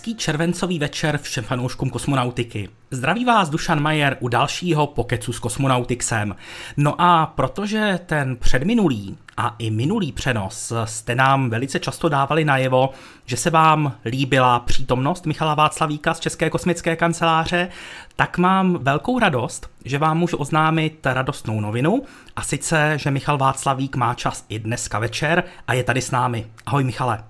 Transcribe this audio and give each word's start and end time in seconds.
Hezký 0.00 0.14
červencový 0.14 0.78
večer 0.78 1.18
všem 1.18 1.44
fanouškům 1.44 1.90
kosmonautiky. 1.90 2.68
Zdraví 2.90 3.24
vás 3.24 3.48
Dušan 3.50 3.80
Majer 3.80 4.16
u 4.20 4.28
dalšího 4.28 4.86
pokecu 4.86 5.32
s 5.32 5.38
kosmonautixem. 5.38 6.36
No 6.76 7.00
a 7.00 7.26
protože 7.26 8.00
ten 8.06 8.36
předminulý 8.36 9.18
a 9.36 9.54
i 9.58 9.70
minulý 9.70 10.12
přenos 10.12 10.72
jste 10.84 11.14
nám 11.14 11.50
velice 11.50 11.78
často 11.78 12.08
dávali 12.08 12.44
najevo, 12.44 12.90
že 13.26 13.36
se 13.36 13.50
vám 13.50 13.94
líbila 14.04 14.60
přítomnost 14.60 15.26
Michala 15.26 15.54
Václavíka 15.54 16.14
z 16.14 16.20
České 16.20 16.50
kosmické 16.50 16.96
kanceláře, 16.96 17.68
tak 18.16 18.38
mám 18.38 18.78
velkou 18.82 19.18
radost, 19.18 19.70
že 19.84 19.98
vám 19.98 20.18
můžu 20.18 20.36
oznámit 20.36 21.06
radostnou 21.06 21.60
novinu 21.60 22.02
a 22.36 22.42
sice, 22.42 22.92
že 22.96 23.10
Michal 23.10 23.38
Václavík 23.38 23.96
má 23.96 24.14
čas 24.14 24.44
i 24.48 24.58
dneska 24.58 24.98
večer 24.98 25.44
a 25.68 25.74
je 25.74 25.84
tady 25.84 26.02
s 26.02 26.10
námi. 26.10 26.46
Ahoj 26.66 26.84
Michale. 26.84 27.24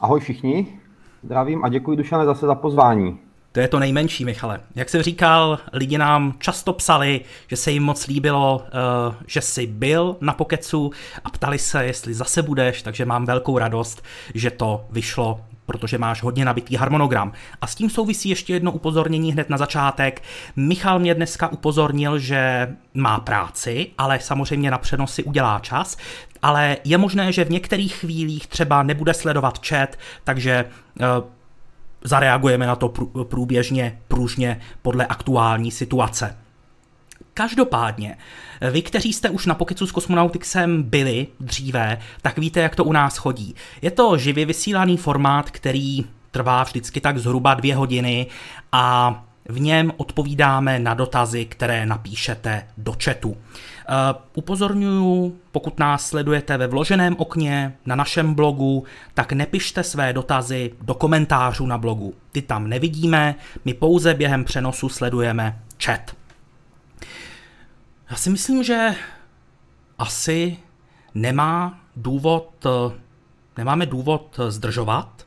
Ahoj 0.00 0.20
všichni, 0.20 0.66
zdravím 1.22 1.64
a 1.64 1.68
děkuji 1.68 1.96
Dušane 1.96 2.24
zase 2.24 2.46
za 2.46 2.54
pozvání. 2.54 3.18
To 3.52 3.60
je 3.60 3.68
to 3.68 3.78
nejmenší, 3.78 4.24
Michale. 4.24 4.60
Jak 4.74 4.88
jsem 4.88 5.02
říkal, 5.02 5.58
lidi 5.72 5.98
nám 5.98 6.34
často 6.38 6.72
psali, 6.72 7.20
že 7.48 7.56
se 7.56 7.70
jim 7.70 7.82
moc 7.82 8.06
líbilo, 8.06 8.56
uh, 9.08 9.14
že 9.26 9.40
jsi 9.40 9.66
byl 9.66 10.16
na 10.20 10.32
Pokecu 10.32 10.90
a 11.24 11.30
ptali 11.30 11.58
se, 11.58 11.84
jestli 11.84 12.14
zase 12.14 12.42
budeš, 12.42 12.82
takže 12.82 13.04
mám 13.04 13.26
velkou 13.26 13.58
radost, 13.58 14.02
že 14.34 14.50
to 14.50 14.84
vyšlo 14.90 15.40
protože 15.66 15.98
máš 15.98 16.22
hodně 16.22 16.44
nabitý 16.44 16.76
harmonogram. 16.76 17.32
A 17.60 17.66
s 17.66 17.74
tím 17.74 17.90
souvisí 17.90 18.28
ještě 18.28 18.52
jedno 18.52 18.72
upozornění 18.72 19.32
hned 19.32 19.50
na 19.50 19.56
začátek. 19.56 20.22
Michal 20.56 20.98
mě 20.98 21.14
dneska 21.14 21.48
upozornil, 21.48 22.18
že 22.18 22.68
má 22.94 23.20
práci, 23.20 23.90
ale 23.98 24.20
samozřejmě 24.20 24.70
na 24.70 24.78
přenosy 24.78 25.24
udělá 25.24 25.58
čas, 25.58 25.96
ale 26.42 26.76
je 26.84 26.98
možné, 26.98 27.32
že 27.32 27.44
v 27.44 27.50
některých 27.50 27.94
chvílích 27.94 28.46
třeba 28.46 28.82
nebude 28.82 29.14
sledovat 29.14 29.66
chat, 29.66 29.96
takže 30.24 30.64
uh, 30.64 31.06
zareagujeme 32.04 32.66
na 32.66 32.76
to 32.76 32.88
průběžně, 33.24 33.98
pružně 34.08 34.60
podle 34.82 35.06
aktuální 35.06 35.70
situace. 35.70 36.36
Každopádně, 37.34 38.16
vy, 38.70 38.82
kteří 38.82 39.12
jste 39.12 39.30
už 39.30 39.46
na 39.46 39.54
Pokecu 39.54 39.86
s 39.86 39.92
Kosmonautixem 39.92 40.82
byli 40.82 41.26
dříve, 41.40 41.98
tak 42.22 42.38
víte, 42.38 42.60
jak 42.60 42.76
to 42.76 42.84
u 42.84 42.92
nás 42.92 43.16
chodí. 43.16 43.54
Je 43.82 43.90
to 43.90 44.18
živě 44.18 44.46
vysílaný 44.46 44.96
formát, 44.96 45.50
který 45.50 46.04
trvá 46.30 46.62
vždycky 46.62 47.00
tak 47.00 47.18
zhruba 47.18 47.54
dvě 47.54 47.76
hodiny 47.76 48.26
a 48.72 49.24
v 49.48 49.60
něm 49.60 49.92
odpovídáme 49.96 50.78
na 50.78 50.94
dotazy, 50.94 51.44
které 51.44 51.86
napíšete 51.86 52.66
do 52.76 52.94
chatu. 53.04 53.36
Uh, 53.88 54.22
upozorňuji, 54.34 55.40
pokud 55.52 55.78
nás 55.78 56.06
sledujete 56.06 56.56
ve 56.56 56.66
vloženém 56.66 57.16
okně 57.18 57.76
na 57.86 57.96
našem 57.96 58.34
blogu, 58.34 58.84
tak 59.14 59.32
nepište 59.32 59.82
své 59.82 60.12
dotazy 60.12 60.72
do 60.82 60.94
komentářů 60.94 61.66
na 61.66 61.78
blogu. 61.78 62.14
Ty 62.32 62.42
tam 62.42 62.68
nevidíme, 62.68 63.34
my 63.64 63.74
pouze 63.74 64.14
během 64.14 64.44
přenosu 64.44 64.88
sledujeme 64.88 65.62
chat. 65.84 66.16
Já 68.10 68.16
si 68.16 68.30
myslím, 68.30 68.62
že 68.62 68.94
asi 69.98 70.56
nemá 71.14 71.80
důvod, 71.96 72.66
nemáme 73.56 73.86
důvod 73.86 74.40
zdržovat 74.48 75.26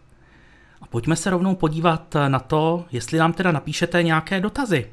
a 0.82 0.86
pojďme 0.86 1.16
se 1.16 1.30
rovnou 1.30 1.56
podívat 1.56 2.16
na 2.28 2.40
to, 2.40 2.86
jestli 2.92 3.20
nám 3.20 3.34
teda 3.34 3.52
napíšete 3.52 4.04
nějaké 4.04 4.40
dotazy. 4.40 4.90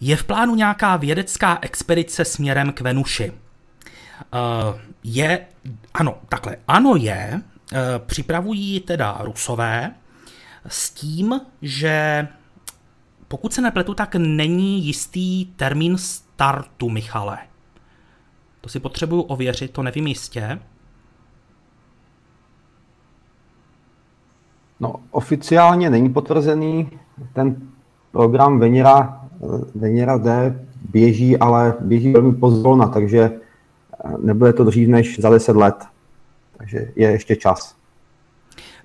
Je 0.00 0.16
v 0.16 0.24
plánu 0.24 0.54
nějaká 0.54 0.96
vědecká 0.96 1.58
expedice 1.62 2.24
směrem 2.24 2.72
k 2.72 2.80
Venuši? 2.80 3.30
Uh, 3.32 4.80
je, 5.04 5.46
ano, 5.94 6.18
takhle, 6.28 6.56
ano 6.68 6.96
je, 6.96 7.42
uh, 7.72 7.78
připravují 8.06 8.80
teda 8.80 9.18
Rusové 9.20 9.94
s 10.66 10.90
tím, 10.90 11.40
že 11.62 12.28
pokud 13.28 13.52
se 13.52 13.60
nepletu, 13.60 13.94
tak 13.94 14.14
není 14.18 14.84
jistý 14.84 15.46
termín 15.46 15.98
startu, 15.98 16.88
Michale. 16.88 17.38
To 18.60 18.68
si 18.68 18.80
potřebuju 18.80 19.22
ověřit, 19.22 19.70
to 19.70 19.82
nevím 19.82 20.06
jistě. 20.06 20.60
No, 24.80 24.94
oficiálně 25.10 25.90
není 25.90 26.12
potvrzený. 26.12 26.90
Ten 27.32 27.70
program 28.12 28.58
Venera, 28.58 29.19
Venera 29.74 30.18
D 30.18 30.58
běží, 30.90 31.38
ale 31.38 31.74
běží 31.80 32.12
velmi 32.12 32.32
pozvolna, 32.32 32.88
takže 32.88 33.30
nebude 34.22 34.52
to 34.52 34.64
dřív 34.64 34.88
než 34.88 35.20
za 35.20 35.30
10 35.30 35.56
let. 35.56 35.84
Takže 36.56 36.92
je 36.96 37.10
ještě 37.10 37.36
čas. 37.36 37.76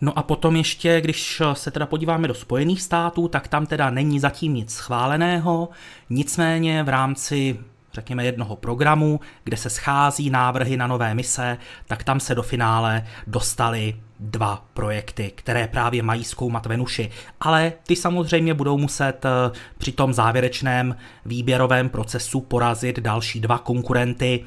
No 0.01 0.19
a 0.19 0.23
potom 0.23 0.55
ještě, 0.55 1.01
když 1.01 1.41
se 1.53 1.71
teda 1.71 1.85
podíváme 1.85 2.27
do 2.27 2.33
Spojených 2.33 2.81
států, 2.81 3.27
tak 3.27 3.47
tam 3.47 3.65
teda 3.65 3.89
není 3.89 4.19
zatím 4.19 4.53
nic 4.53 4.73
schváleného, 4.73 5.69
nicméně 6.09 6.83
v 6.83 6.89
rámci 6.89 7.59
řekněme 7.93 8.25
jednoho 8.25 8.55
programu, 8.55 9.19
kde 9.43 9.57
se 9.57 9.69
schází 9.69 10.29
návrhy 10.29 10.77
na 10.77 10.87
nové 10.87 11.13
mise, 11.13 11.57
tak 11.87 12.03
tam 12.03 12.19
se 12.19 12.35
do 12.35 12.43
finále 12.43 13.05
dostali 13.27 13.95
dva 14.19 14.65
projekty, 14.73 15.31
které 15.35 15.67
právě 15.67 16.03
mají 16.03 16.23
zkoumat 16.23 16.65
Venuši. 16.65 17.11
Ale 17.39 17.73
ty 17.87 17.95
samozřejmě 17.95 18.53
budou 18.53 18.77
muset 18.77 19.25
eh, 19.25 19.29
při 19.77 19.91
tom 19.91 20.13
závěrečném 20.13 20.97
výběrovém 21.25 21.89
procesu 21.89 22.41
porazit 22.41 22.99
další 22.99 23.39
dva 23.39 23.57
konkurenty. 23.57 24.45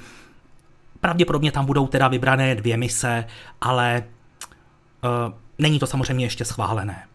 Pravděpodobně 1.01 1.53
tam 1.53 1.67
budou 1.67 1.87
teda 1.87 2.09
vybrané 2.09 2.55
dvě 2.55 2.77
mise, 2.77 3.25
ale 3.61 4.05
uh, 5.05 5.35
není 5.59 5.79
to 5.79 5.87
samozřejmě 5.87 6.25
ještě 6.25 6.45
schválené. 6.45 7.07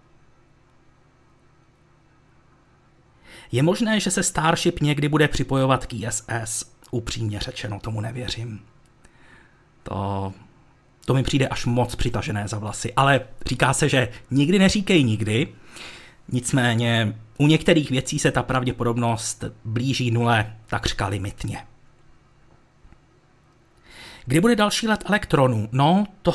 Je 3.51 3.63
možné, 3.63 3.99
že 3.99 4.11
se 4.11 4.23
Starship 4.23 4.81
někdy 4.81 5.09
bude 5.09 5.27
připojovat 5.27 5.85
k 5.85 5.93
ISS. 5.93 6.73
Upřímně 6.91 7.39
řečeno, 7.39 7.79
tomu 7.79 8.01
nevěřím. 8.01 8.65
To, 9.83 10.33
to 11.05 11.13
mi 11.13 11.23
přijde 11.23 11.47
až 11.47 11.65
moc 11.65 11.95
přitažené 11.95 12.47
za 12.47 12.57
vlasy. 12.59 12.93
Ale 12.93 13.21
říká 13.45 13.73
se, 13.73 13.89
že 13.89 14.09
nikdy 14.31 14.59
neříkej 14.59 15.03
nikdy. 15.03 15.47
Nicméně 16.31 17.15
u 17.37 17.47
některých 17.47 17.91
věcí 17.91 18.19
se 18.19 18.31
ta 18.31 18.43
pravděpodobnost 18.43 19.43
blíží 19.65 20.11
nule 20.11 20.55
takřka 20.67 21.07
limitně. 21.07 21.63
Kdy 24.25 24.41
bude 24.41 24.55
další 24.55 24.87
let 24.87 25.03
elektronů? 25.05 25.69
No, 25.71 26.05
to, 26.21 26.33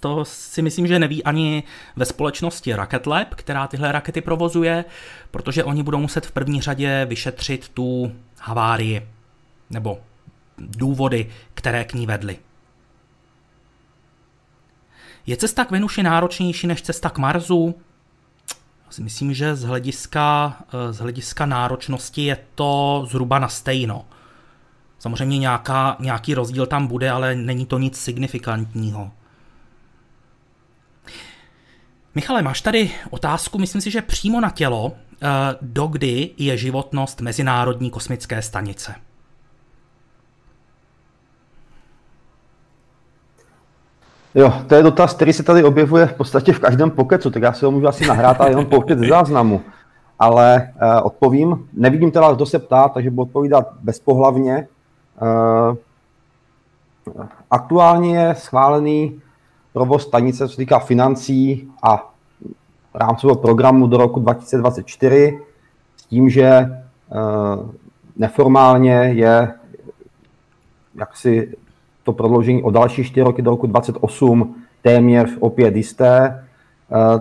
to 0.00 0.24
si 0.24 0.62
myslím, 0.62 0.86
že 0.86 0.98
neví 0.98 1.24
ani 1.24 1.62
ve 1.96 2.04
společnosti 2.04 2.74
Rocket 2.74 3.06
Lab, 3.06 3.34
která 3.34 3.66
tyhle 3.66 3.92
rakety 3.92 4.20
provozuje, 4.20 4.84
protože 5.30 5.64
oni 5.64 5.82
budou 5.82 5.98
muset 5.98 6.26
v 6.26 6.32
první 6.32 6.60
řadě 6.60 7.06
vyšetřit 7.08 7.68
tu 7.68 8.12
havárii 8.38 9.08
nebo 9.70 9.98
důvody, 10.58 11.30
které 11.54 11.84
k 11.84 11.94
ní 11.94 12.06
vedly. 12.06 12.38
Je 15.26 15.36
cesta 15.36 15.64
k 15.64 15.70
Venuši 15.70 16.02
náročnější 16.02 16.66
než 16.66 16.82
cesta 16.82 17.10
k 17.10 17.18
Marsu? 17.18 17.74
Myslím, 19.00 19.34
že 19.34 19.56
z 19.56 19.62
hlediska, 19.62 20.56
z 20.90 20.98
hlediska 20.98 21.46
náročnosti 21.46 22.24
je 22.24 22.38
to 22.54 23.04
zhruba 23.10 23.38
na 23.38 23.48
stejno. 23.48 24.04
Samozřejmě 24.98 25.38
nějaká, 25.38 25.96
nějaký 26.00 26.34
rozdíl 26.34 26.66
tam 26.66 26.86
bude, 26.86 27.10
ale 27.10 27.34
není 27.34 27.66
to 27.66 27.78
nic 27.78 28.00
signifikantního. 28.00 29.10
Michale, 32.14 32.42
máš 32.42 32.60
tady 32.60 32.90
otázku, 33.10 33.58
myslím 33.58 33.80
si, 33.80 33.90
že 33.90 34.02
přímo 34.02 34.40
na 34.40 34.50
tělo, 34.50 34.92
eh, 34.92 35.26
dokdy 35.62 36.30
je 36.36 36.56
životnost 36.56 37.20
Mezinárodní 37.20 37.90
kosmické 37.90 38.42
stanice? 38.42 38.94
Jo, 44.36 44.52
to 44.66 44.74
je 44.74 44.82
dotaz, 44.82 45.14
který 45.14 45.32
se 45.32 45.42
tady 45.42 45.64
objevuje 45.64 46.06
v 46.06 46.14
podstatě 46.14 46.52
v 46.52 46.60
každém 46.60 46.90
pokecu, 46.90 47.30
tak 47.30 47.42
já 47.42 47.52
si 47.52 47.64
ho 47.64 47.70
můžu 47.70 47.88
asi 47.88 48.06
nahrát 48.06 48.40
a 48.40 48.48
jenom 48.48 48.66
pouštět 48.66 48.98
z 48.98 49.08
záznamu. 49.08 49.60
Ale 50.18 50.72
uh, 50.82 51.06
odpovím, 51.06 51.68
nevidím 51.72 52.10
teda, 52.10 52.32
kdo 52.32 52.46
se 52.46 52.58
ptá, 52.58 52.88
takže 52.88 53.10
budu 53.10 53.22
odpovídat 53.22 53.68
bezpohlavně. 53.82 54.68
Uh, 55.22 55.76
aktuálně 57.50 58.18
je 58.18 58.34
schválený 58.34 59.20
provoz 59.72 60.02
stanice, 60.02 60.48
co 60.48 60.48
se 60.48 60.56
týká 60.56 60.78
financí 60.78 61.68
a 61.82 62.12
rámcového 62.94 63.36
programu 63.36 63.86
do 63.86 63.96
roku 63.96 64.20
2024, 64.20 65.40
s 65.96 66.06
tím, 66.06 66.30
že 66.30 66.46
eh, 66.46 66.70
neformálně 68.16 68.92
je 68.92 69.54
jaksi 70.94 71.56
to 72.06 72.12
prodloužení 72.12 72.62
o 72.62 72.70
další 72.70 73.04
4 73.04 73.22
roky 73.22 73.42
do 73.42 73.50
roku 73.50 73.66
2028 73.66 74.54
téměř 74.82 75.30
opět 75.40 75.76
jisté. 75.76 76.44
Eh, 76.92 77.20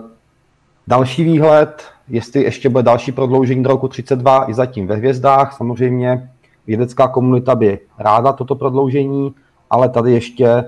další 0.87 1.23
výhled, 1.23 1.83
jestli 2.07 2.43
ještě 2.43 2.69
bude 2.69 2.83
další 2.83 3.11
prodloužení 3.11 3.63
do 3.63 3.69
roku 3.69 3.87
32 3.87 4.49
i 4.49 4.53
zatím 4.53 4.87
ve 4.87 4.95
hvězdách. 4.95 5.57
Samozřejmě 5.57 6.29
vědecká 6.67 7.07
komunita 7.07 7.55
by 7.55 7.79
ráda 7.99 8.33
toto 8.33 8.55
prodloužení, 8.55 9.33
ale 9.69 9.89
tady 9.89 10.13
ještě 10.13 10.47
eh, 10.47 10.65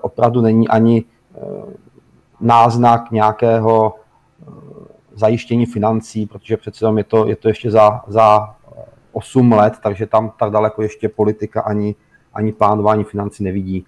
opravdu 0.00 0.40
není 0.40 0.68
ani 0.68 1.04
eh, 1.04 1.40
náznak 2.40 3.10
nějakého 3.10 3.94
zajištění 5.14 5.66
financí, 5.66 6.26
protože 6.26 6.56
přece 6.56 6.86
je 6.96 7.04
to, 7.04 7.26
je 7.26 7.36
to 7.36 7.48
ještě 7.48 7.70
za, 7.70 8.00
za 8.06 8.54
8 9.12 9.52
let, 9.52 9.74
takže 9.82 10.06
tam 10.06 10.32
tak 10.38 10.50
daleko 10.50 10.82
ještě 10.82 11.08
politika 11.08 11.60
ani, 11.60 11.94
ani 12.34 12.52
plánování 12.52 13.04
financí 13.04 13.44
nevidí. 13.44 13.84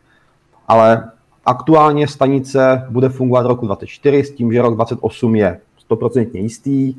Ale 0.69 1.11
aktuálně 1.47 2.09
stanice 2.09 2.87
bude 2.91 3.09
fungovat 3.09 3.47
roku 3.47 3.67
2024 3.67 4.25
s 4.25 4.35
tím, 4.35 4.53
že 4.53 4.63
rok 4.63 4.75
2028 4.75 5.37
je 5.37 5.61
100% 5.91 6.29
jistý 6.33 6.95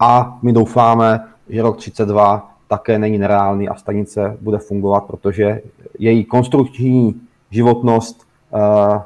a 0.00 0.38
my 0.42 0.52
doufáme, 0.52 1.28
že 1.48 1.62
rok 1.62 1.76
32 1.76 2.50
také 2.68 2.98
není 2.98 3.18
nereálný 3.18 3.68
a 3.68 3.74
stanice 3.74 4.38
bude 4.40 4.58
fungovat, 4.58 5.04
protože 5.04 5.60
její 5.98 6.24
konstrukční 6.24 7.20
životnost 7.50 8.26
uh, 8.50 9.00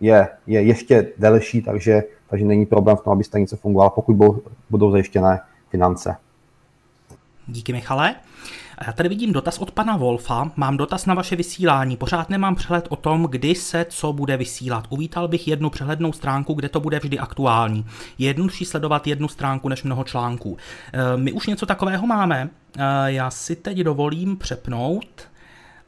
je, 0.00 0.28
je 0.46 0.62
ještě 0.62 1.12
delší, 1.18 1.62
takže, 1.62 2.02
takže 2.30 2.44
není 2.44 2.66
problém 2.66 2.96
v 2.96 3.00
tom, 3.00 3.12
aby 3.12 3.24
stanice 3.24 3.56
fungovala, 3.56 3.90
pokud 3.90 4.16
budou, 4.16 4.40
budou 4.70 4.90
zajištěné 4.90 5.40
finance. 5.70 6.16
Díky 7.46 7.72
Michale. 7.72 8.14
Já 8.86 8.92
tady 8.92 9.08
vidím 9.08 9.32
dotaz 9.32 9.58
od 9.58 9.70
pana 9.70 9.96
Wolfa. 9.96 10.50
Mám 10.56 10.76
dotaz 10.76 11.06
na 11.06 11.14
vaše 11.14 11.36
vysílání. 11.36 11.96
Pořád 11.96 12.30
nemám 12.30 12.54
přehled 12.54 12.86
o 12.88 12.96
tom, 12.96 13.22
kdy 13.30 13.54
se 13.54 13.86
co 13.88 14.12
bude 14.12 14.36
vysílat. 14.36 14.86
Uvítal 14.90 15.28
bych 15.28 15.48
jednu 15.48 15.70
přehlednou 15.70 16.12
stránku, 16.12 16.54
kde 16.54 16.68
to 16.68 16.80
bude 16.80 16.98
vždy 16.98 17.18
aktuální. 17.18 17.86
Je 18.18 18.26
jednodušší 18.26 18.64
sledovat 18.64 19.06
jednu 19.06 19.28
stránku 19.28 19.68
než 19.68 19.82
mnoho 19.82 20.04
článků. 20.04 20.56
E, 20.92 21.16
my 21.16 21.32
už 21.32 21.46
něco 21.46 21.66
takového 21.66 22.06
máme. 22.06 22.50
E, 22.78 23.12
já 23.12 23.30
si 23.30 23.56
teď 23.56 23.78
dovolím 23.78 24.36
přepnout. 24.36 25.28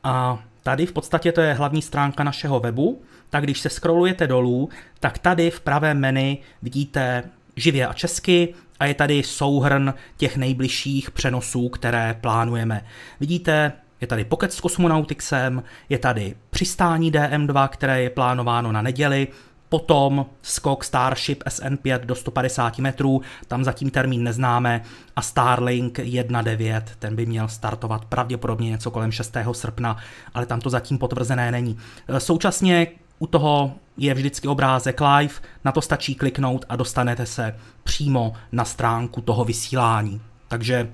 A 0.05 0.39
tady 0.63 0.87
v 0.87 0.93
podstatě 0.93 1.33
to 1.33 1.41
je 1.41 1.55
hlavní 1.55 1.83
stránka 1.83 2.25
našeho 2.25 2.61
webu. 2.61 3.03
Tak 3.31 3.45
když 3.45 3.61
se 3.61 3.71
scrollujete 3.71 4.27
dolů, 4.27 4.69
tak 5.01 5.19
tady 5.19 5.51
v 5.51 5.61
pravém 5.61 5.99
menu 5.99 6.37
vidíte 6.63 7.23
živě 7.57 7.87
a 7.87 7.93
česky, 7.93 8.55
a 8.81 8.87
je 8.87 8.95
tady 8.95 9.23
souhrn 9.23 9.95
těch 10.17 10.37
nejbližších 10.37 11.11
přenosů, 11.11 11.69
které 11.69 12.17
plánujeme. 12.21 12.85
Vidíte, 13.21 13.73
je 14.01 14.07
tady 14.07 14.25
Pocket 14.25 14.53
s 14.53 14.57
Cosmonautixem, 14.57 15.63
je 15.89 15.99
tady 15.99 16.35
přistání 16.51 17.13
DM2, 17.13 17.69
které 17.69 18.03
je 18.03 18.11
plánováno 18.11 18.73
na 18.73 18.83
neděli, 18.83 19.29
potom 19.69 20.27
skok 20.43 20.85
Starship 20.85 21.43
SN5 21.45 21.99
do 21.99 22.15
150 22.15 22.79
metrů, 22.79 23.23
tam 23.49 23.65
zatím 23.65 23.91
termín 23.91 24.25
neznáme, 24.25 24.83
a 25.17 25.23
Starlink 25.23 25.99
1.9, 25.99 26.83
ten 26.99 27.17
by 27.17 27.27
měl 27.27 27.49
startovat 27.49 28.05
pravděpodobně 28.05 28.71
něco 28.71 28.91
kolem 28.91 29.13
6. 29.13 29.37
srpna, 29.53 29.97
ale 30.35 30.47
tam 30.47 30.61
to 30.61 30.71
zatím 30.71 30.99
potvrzené 30.99 31.51
není. 31.51 31.79
Současně 32.19 32.87
u 33.19 33.27
toho 33.27 33.73
je 33.97 34.15
vždycky 34.15 34.49
obrázek 34.49 35.01
live, 35.01 35.35
na 35.65 35.73
to 35.73 35.81
stačí 35.81 36.15
kliknout 36.15 36.65
a 36.69 36.77
dostanete 36.77 37.27
se 37.27 37.57
přímo 37.85 38.33
na 38.53 38.65
stránku 38.65 39.21
toho 39.21 39.45
vysílání. 39.45 40.21
Takže 40.49 40.93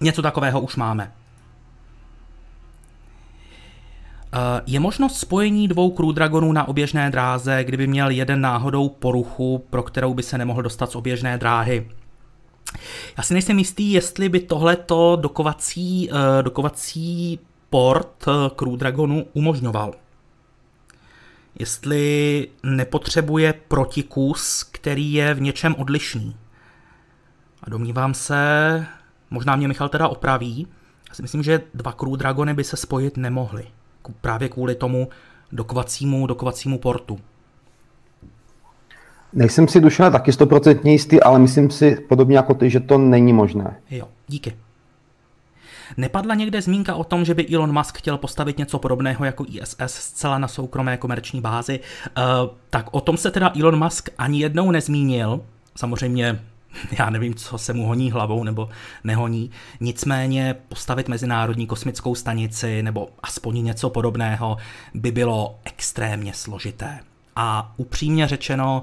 něco 0.00 0.22
takového 0.22 0.60
už 0.60 0.76
máme. 0.76 1.12
Eh, 4.32 4.62
je 4.66 4.80
možnost 4.80 5.18
spojení 5.18 5.68
dvou 5.68 5.90
Crew 5.90 6.12
Dragonů 6.12 6.52
na 6.52 6.68
oběžné 6.68 7.10
dráze, 7.10 7.64
kdyby 7.64 7.86
měl 7.86 8.10
jeden 8.10 8.40
náhodou 8.40 8.88
poruchu, 8.88 9.64
pro 9.70 9.82
kterou 9.82 10.14
by 10.14 10.22
se 10.22 10.38
nemohl 10.38 10.62
dostat 10.62 10.90
z 10.90 10.94
oběžné 10.94 11.38
dráhy. 11.38 11.90
Já 13.16 13.22
si 13.22 13.34
nejsem 13.34 13.58
jistý, 13.58 13.92
jestli 13.92 14.28
by 14.28 14.40
tohleto 14.40 15.16
dokovací, 15.16 16.10
eh, 16.10 16.42
dokovací 16.42 17.38
port 17.70 18.24
eh, 18.28 18.50
Crew 18.56 18.76
Dragonu 18.76 19.26
umožňoval 19.32 19.94
jestli 21.58 22.48
nepotřebuje 22.62 23.54
protikus, 23.68 24.62
který 24.62 25.12
je 25.12 25.34
v 25.34 25.40
něčem 25.40 25.74
odlišný. 25.78 26.36
A 27.62 27.70
domnívám 27.70 28.14
se, 28.14 28.86
možná 29.30 29.56
mě 29.56 29.68
Michal 29.68 29.88
teda 29.88 30.08
opraví, 30.08 30.66
já 31.08 31.14
si 31.14 31.22
myslím, 31.22 31.42
že 31.42 31.60
dva 31.74 31.92
Crew 31.92 32.16
Dragony 32.16 32.54
by 32.54 32.64
se 32.64 32.76
spojit 32.76 33.16
nemohly. 33.16 33.64
Právě 34.20 34.48
kvůli 34.48 34.74
tomu 34.74 35.08
dokovacímu, 35.52 36.26
dokovacímu 36.26 36.78
portu. 36.78 37.18
Nejsem 39.32 39.68
si 39.68 39.80
duše 39.80 40.10
taky 40.10 40.32
stoprocentně 40.32 40.92
jistý, 40.92 41.20
ale 41.20 41.38
myslím 41.38 41.70
si 41.70 41.96
podobně 42.08 42.36
jako 42.36 42.54
ty, 42.54 42.70
že 42.70 42.80
to 42.80 42.98
není 42.98 43.32
možné. 43.32 43.80
Jo, 43.90 44.08
díky. 44.28 44.56
Nepadla 45.96 46.34
někde 46.34 46.62
zmínka 46.62 46.94
o 46.94 47.04
tom, 47.04 47.24
že 47.24 47.34
by 47.34 47.48
Elon 47.54 47.72
Musk 47.72 47.98
chtěl 47.98 48.18
postavit 48.18 48.58
něco 48.58 48.78
podobného 48.78 49.24
jako 49.24 49.44
ISS 49.48 49.94
zcela 49.94 50.38
na 50.38 50.48
soukromé 50.48 50.96
komerční 50.96 51.40
bázi? 51.40 51.80
Uh, 52.16 52.24
tak 52.70 52.86
o 52.90 53.00
tom 53.00 53.16
se 53.16 53.30
teda 53.30 53.52
Elon 53.60 53.84
Musk 53.84 54.08
ani 54.18 54.40
jednou 54.40 54.70
nezmínil. 54.70 55.40
Samozřejmě 55.76 56.40
já 56.98 57.10
nevím, 57.10 57.34
co 57.34 57.58
se 57.58 57.72
mu 57.72 57.86
honí 57.86 58.10
hlavou 58.10 58.44
nebo 58.44 58.68
nehoní. 59.04 59.50
Nicméně 59.80 60.54
postavit 60.68 61.08
mezinárodní 61.08 61.66
kosmickou 61.66 62.14
stanici 62.14 62.82
nebo 62.82 63.08
aspoň 63.22 63.64
něco 63.64 63.90
podobného 63.90 64.56
by 64.94 65.12
bylo 65.12 65.58
extrémně 65.64 66.34
složité. 66.34 67.00
A 67.36 67.72
upřímně 67.76 68.28
řečeno, 68.28 68.82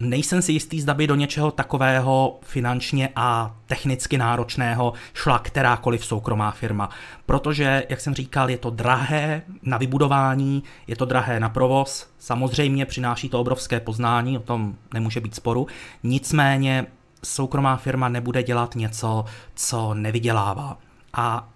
nejsem 0.00 0.42
si 0.42 0.52
jistý, 0.52 0.80
zda 0.80 0.94
by 0.94 1.06
do 1.06 1.14
něčeho 1.14 1.50
takového 1.50 2.38
finančně 2.42 3.08
a 3.16 3.56
technicky 3.66 4.18
náročného 4.18 4.92
šla 5.14 5.38
kterákoliv 5.38 6.04
soukromá 6.04 6.50
firma. 6.50 6.90
Protože, 7.26 7.86
jak 7.88 8.00
jsem 8.00 8.14
říkal, 8.14 8.50
je 8.50 8.58
to 8.58 8.70
drahé 8.70 9.42
na 9.62 9.78
vybudování, 9.78 10.62
je 10.86 10.96
to 10.96 11.04
drahé 11.04 11.40
na 11.40 11.48
provoz, 11.48 12.10
samozřejmě 12.18 12.86
přináší 12.86 13.28
to 13.28 13.40
obrovské 13.40 13.80
poznání, 13.80 14.38
o 14.38 14.42
tom 14.42 14.76
nemůže 14.94 15.20
být 15.20 15.34
sporu, 15.34 15.66
nicméně 16.02 16.86
soukromá 17.24 17.76
firma 17.76 18.08
nebude 18.08 18.42
dělat 18.42 18.74
něco, 18.74 19.24
co 19.54 19.94
nevydělává. 19.94 20.78
A 21.12 21.48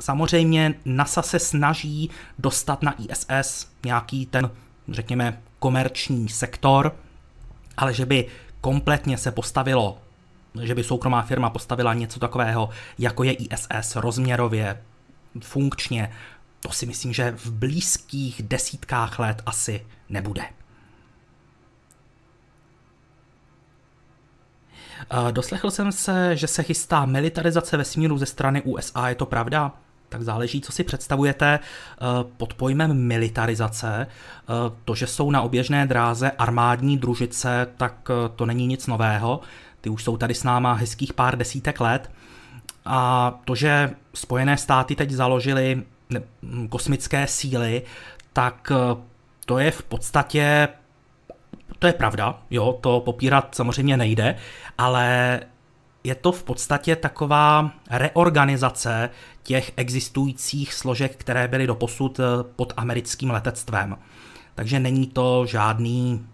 samozřejmě 0.00 0.74
NASA 0.84 1.22
se 1.22 1.38
snaží 1.38 2.10
dostat 2.38 2.82
na 2.82 2.94
ISS 2.98 3.68
nějaký 3.84 4.26
ten, 4.26 4.50
řekněme, 4.88 5.42
komerční 5.58 6.28
sektor, 6.28 6.96
ale 7.76 7.94
že 7.94 8.06
by 8.06 8.26
kompletně 8.60 9.18
se 9.18 9.32
postavilo, 9.32 9.98
že 10.62 10.74
by 10.74 10.84
soukromá 10.84 11.22
firma 11.22 11.50
postavila 11.50 11.94
něco 11.94 12.20
takového, 12.20 12.70
jako 12.98 13.24
je 13.24 13.32
ISS, 13.32 13.96
rozměrově, 13.96 14.82
funkčně, 15.42 16.12
to 16.60 16.72
si 16.72 16.86
myslím, 16.86 17.12
že 17.12 17.30
v 17.36 17.50
blízkých 17.50 18.42
desítkách 18.42 19.18
let 19.18 19.42
asi 19.46 19.86
nebude. 20.08 20.42
Doslechl 25.30 25.70
jsem 25.70 25.92
se, 25.92 26.36
že 26.36 26.46
se 26.46 26.62
chystá 26.62 27.06
militarizace 27.06 27.76
vesmíru 27.76 28.18
ze 28.18 28.26
strany 28.26 28.62
USA, 28.62 29.08
je 29.08 29.14
to 29.14 29.26
pravda? 29.26 29.72
Tak 30.08 30.22
záleží, 30.22 30.60
co 30.60 30.72
si 30.72 30.84
představujete 30.84 31.58
eh, 31.58 32.04
pod 32.36 32.54
pojmem 32.54 33.06
militarizace. 33.06 34.06
Eh, 34.06 34.52
to, 34.84 34.94
že 34.94 35.06
jsou 35.06 35.30
na 35.30 35.42
oběžné 35.42 35.86
dráze 35.86 36.30
armádní 36.30 36.98
družice, 36.98 37.66
tak 37.76 38.10
eh, 38.10 38.28
to 38.36 38.46
není 38.46 38.66
nic 38.66 38.86
nového. 38.86 39.40
Ty 39.80 39.90
už 39.90 40.04
jsou 40.04 40.16
tady 40.16 40.34
s 40.34 40.44
náma 40.44 40.72
hezkých 40.72 41.12
pár 41.12 41.38
desítek 41.38 41.80
let. 41.80 42.10
A 42.84 43.34
to, 43.44 43.54
že 43.54 43.90
Spojené 44.14 44.56
státy 44.56 44.94
teď 44.94 45.10
založily 45.10 45.82
kosmické 46.68 47.26
síly, 47.26 47.82
tak 48.32 48.72
to 49.46 49.58
je 49.58 49.70
v 49.70 49.82
podstatě, 49.82 50.68
to 51.78 51.86
je 51.86 51.92
pravda, 51.92 52.38
jo, 52.50 52.78
to 52.80 53.00
popírat 53.00 53.54
samozřejmě 53.54 53.96
nejde, 53.96 54.36
ale 54.78 55.40
je 56.04 56.14
to 56.14 56.32
v 56.32 56.42
podstatě 56.42 56.96
taková 56.96 57.70
reorganizace 57.90 59.10
těch 59.42 59.72
existujících 59.76 60.74
složek, 60.74 61.16
které 61.16 61.48
byly 61.48 61.66
doposud 61.66 62.20
eh, 62.20 62.22
pod 62.56 62.72
americkým 62.76 63.30
letectvem. 63.30 63.96
Takže 64.54 64.80
není 64.80 65.06
to 65.06 65.46
žádný, 65.46 66.26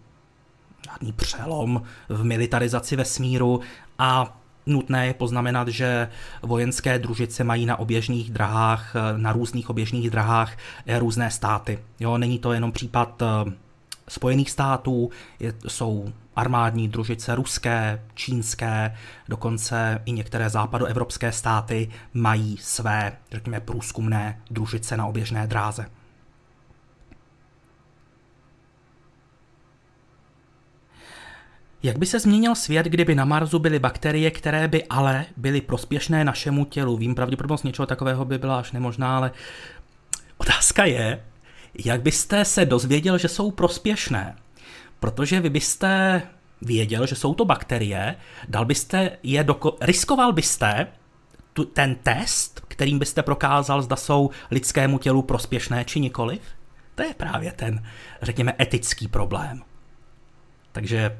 žádný 0.90 1.12
přelom 1.12 1.82
v 2.08 2.24
militarizaci 2.24 2.96
vesmíru 2.96 3.60
a 3.98 4.38
Nutné 4.66 5.06
je 5.06 5.14
poznamenat, 5.14 5.68
že 5.68 6.08
vojenské 6.42 6.98
družice 6.98 7.44
mají 7.44 7.66
na 7.66 7.76
oběžných 7.76 8.30
drahách, 8.30 8.96
eh, 8.96 9.18
na 9.18 9.32
různých 9.32 9.70
oběžných 9.70 10.10
drahách 10.10 10.56
eh, 10.86 10.98
různé 10.98 11.30
státy. 11.30 11.78
Jo, 12.00 12.18
není 12.18 12.38
to 12.38 12.52
jenom 12.52 12.72
případ 12.72 13.22
Spojených 14.08 14.50
států, 14.50 15.10
je, 15.40 15.54
jsou 15.68 16.12
armádní 16.36 16.88
družice 16.88 17.34
ruské, 17.34 18.02
čínské, 18.14 18.96
dokonce 19.28 20.02
i 20.04 20.12
některé 20.12 20.50
západoevropské 20.50 21.32
státy 21.32 21.90
mají 22.14 22.56
své, 22.56 23.12
řekněme, 23.32 23.60
průzkumné 23.60 24.40
družice 24.50 24.96
na 24.96 25.06
oběžné 25.06 25.46
dráze. 25.46 25.86
Jak 31.82 31.98
by 31.98 32.06
se 32.06 32.20
změnil 32.20 32.54
svět, 32.54 32.86
kdyby 32.86 33.14
na 33.14 33.24
Marsu 33.24 33.58
byly 33.58 33.78
bakterie, 33.78 34.30
které 34.30 34.68
by 34.68 34.84
ale 34.84 35.26
byly 35.36 35.60
prospěšné 35.60 36.24
našemu 36.24 36.64
tělu? 36.64 36.96
Vím, 36.96 37.14
pravděpodobnost 37.14 37.64
něčeho 37.64 37.86
takového 37.86 38.24
by 38.24 38.38
byla 38.38 38.58
až 38.58 38.72
nemožná, 38.72 39.16
ale 39.16 39.30
otázka 40.36 40.84
je, 40.84 41.24
Jak 41.84 42.02
byste 42.02 42.44
se 42.44 42.64
dozvěděl, 42.64 43.18
že 43.18 43.28
jsou 43.28 43.50
prospěšné? 43.50 44.36
Protože 45.00 45.40
vy 45.40 45.50
byste 45.50 46.22
věděl, 46.62 47.06
že 47.06 47.14
jsou 47.14 47.34
to 47.34 47.44
bakterie, 47.44 48.16
dal 48.48 48.64
byste 48.64 49.10
je 49.22 49.44
do, 49.44 49.60
riskoval 49.80 50.32
byste 50.32 50.86
tu, 51.52 51.64
ten 51.64 51.94
test, 51.94 52.60
kterým 52.68 52.98
byste 52.98 53.22
prokázal, 53.22 53.82
zda 53.82 53.96
jsou 53.96 54.30
lidskému 54.50 54.98
tělu 54.98 55.22
prospěšné 55.22 55.84
či 55.84 56.00
nikoliv? 56.00 56.40
To 56.94 57.02
je 57.02 57.14
právě 57.14 57.52
ten, 57.52 57.82
řekněme, 58.22 58.54
etický 58.60 59.08
problém. 59.08 59.62
Takže 60.72 61.18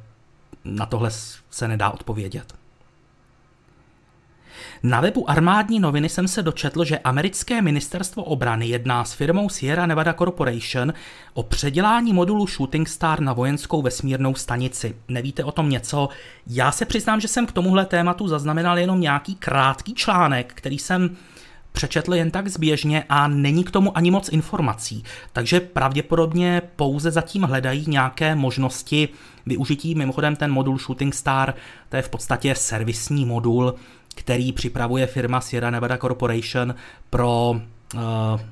na 0.65 0.87
tohle 0.87 1.11
se 1.51 1.69
nedá 1.69 1.91
odpovědět. 1.91 2.55
Na 4.87 5.01
webu 5.01 5.31
armádní 5.31 5.81
noviny 5.81 6.09
jsem 6.09 6.29
se 6.29 6.43
dočetl, 6.43 6.85
že 6.85 6.99
americké 6.99 7.63
ministerstvo 7.63 8.25
obrany 8.25 8.67
jedná 8.67 9.05
s 9.05 9.13
firmou 9.13 9.49
Sierra 9.49 9.87
Nevada 9.87 10.13
Corporation 10.13 10.93
o 11.35 11.43
předělání 11.43 12.13
modulu 12.13 12.47
Shooting 12.47 12.89
Star 12.89 13.21
na 13.21 13.33
vojenskou 13.33 13.83
vesmírnou 13.83 14.35
stanici. 14.35 14.97
Nevíte 15.09 15.45
o 15.45 15.53
tom 15.53 15.71
něco? 15.71 16.09
Já 16.47 16.73
se 16.73 16.85
přiznám, 16.85 17.21
že 17.21 17.29
jsem 17.29 17.47
k 17.47 17.53
tomuhle 17.53 17.87
tématu 17.87 18.29
zaznamenal 18.29 18.79
jenom 18.79 19.01
nějaký 19.01 19.35
krátký 19.35 19.95
článek, 19.95 20.53
který 20.55 20.79
jsem 20.79 21.17
přečetl 21.73 22.15
jen 22.15 22.31
tak 22.31 22.49
zběžně 22.49 23.05
a 23.09 23.29
není 23.29 23.65
k 23.65 23.71
tomu 23.71 23.97
ani 23.97 24.11
moc 24.11 24.29
informací. 24.29 25.05
Takže 25.33 25.61
pravděpodobně 25.61 26.63
pouze 26.77 27.11
zatím 27.11 27.43
hledají 27.43 27.85
nějaké 27.89 28.35
možnosti 28.35 29.09
využití. 29.47 29.95
Mimochodem 29.95 30.37
ten 30.37 30.53
modul 30.53 30.79
Shooting 30.79 31.15
Star, 31.15 31.55
to 31.89 31.97
je 31.97 32.03
v 32.03 32.09
podstatě 32.09 32.55
servisní 32.55 33.25
modul, 33.25 33.75
který 34.15 34.53
připravuje 34.53 35.07
firma 35.07 35.41
Sierra 35.41 35.71
Nevada 35.71 35.99
Corporation 35.99 36.75
pro 37.11 37.51
uh, 37.95 38.01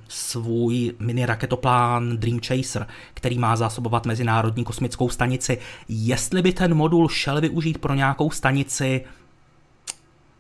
svůj 0.08 0.94
mini 0.98 1.26
raketoplán 1.26 2.16
Dream 2.16 2.40
Chaser, 2.46 2.86
který 3.14 3.38
má 3.38 3.56
zásobovat 3.56 4.06
Mezinárodní 4.06 4.64
kosmickou 4.64 5.08
stanici. 5.08 5.58
Jestli 5.88 6.42
by 6.42 6.52
ten 6.52 6.74
modul 6.74 7.08
šel 7.08 7.40
využít 7.40 7.78
pro 7.78 7.94
nějakou 7.94 8.30
stanici, 8.30 9.04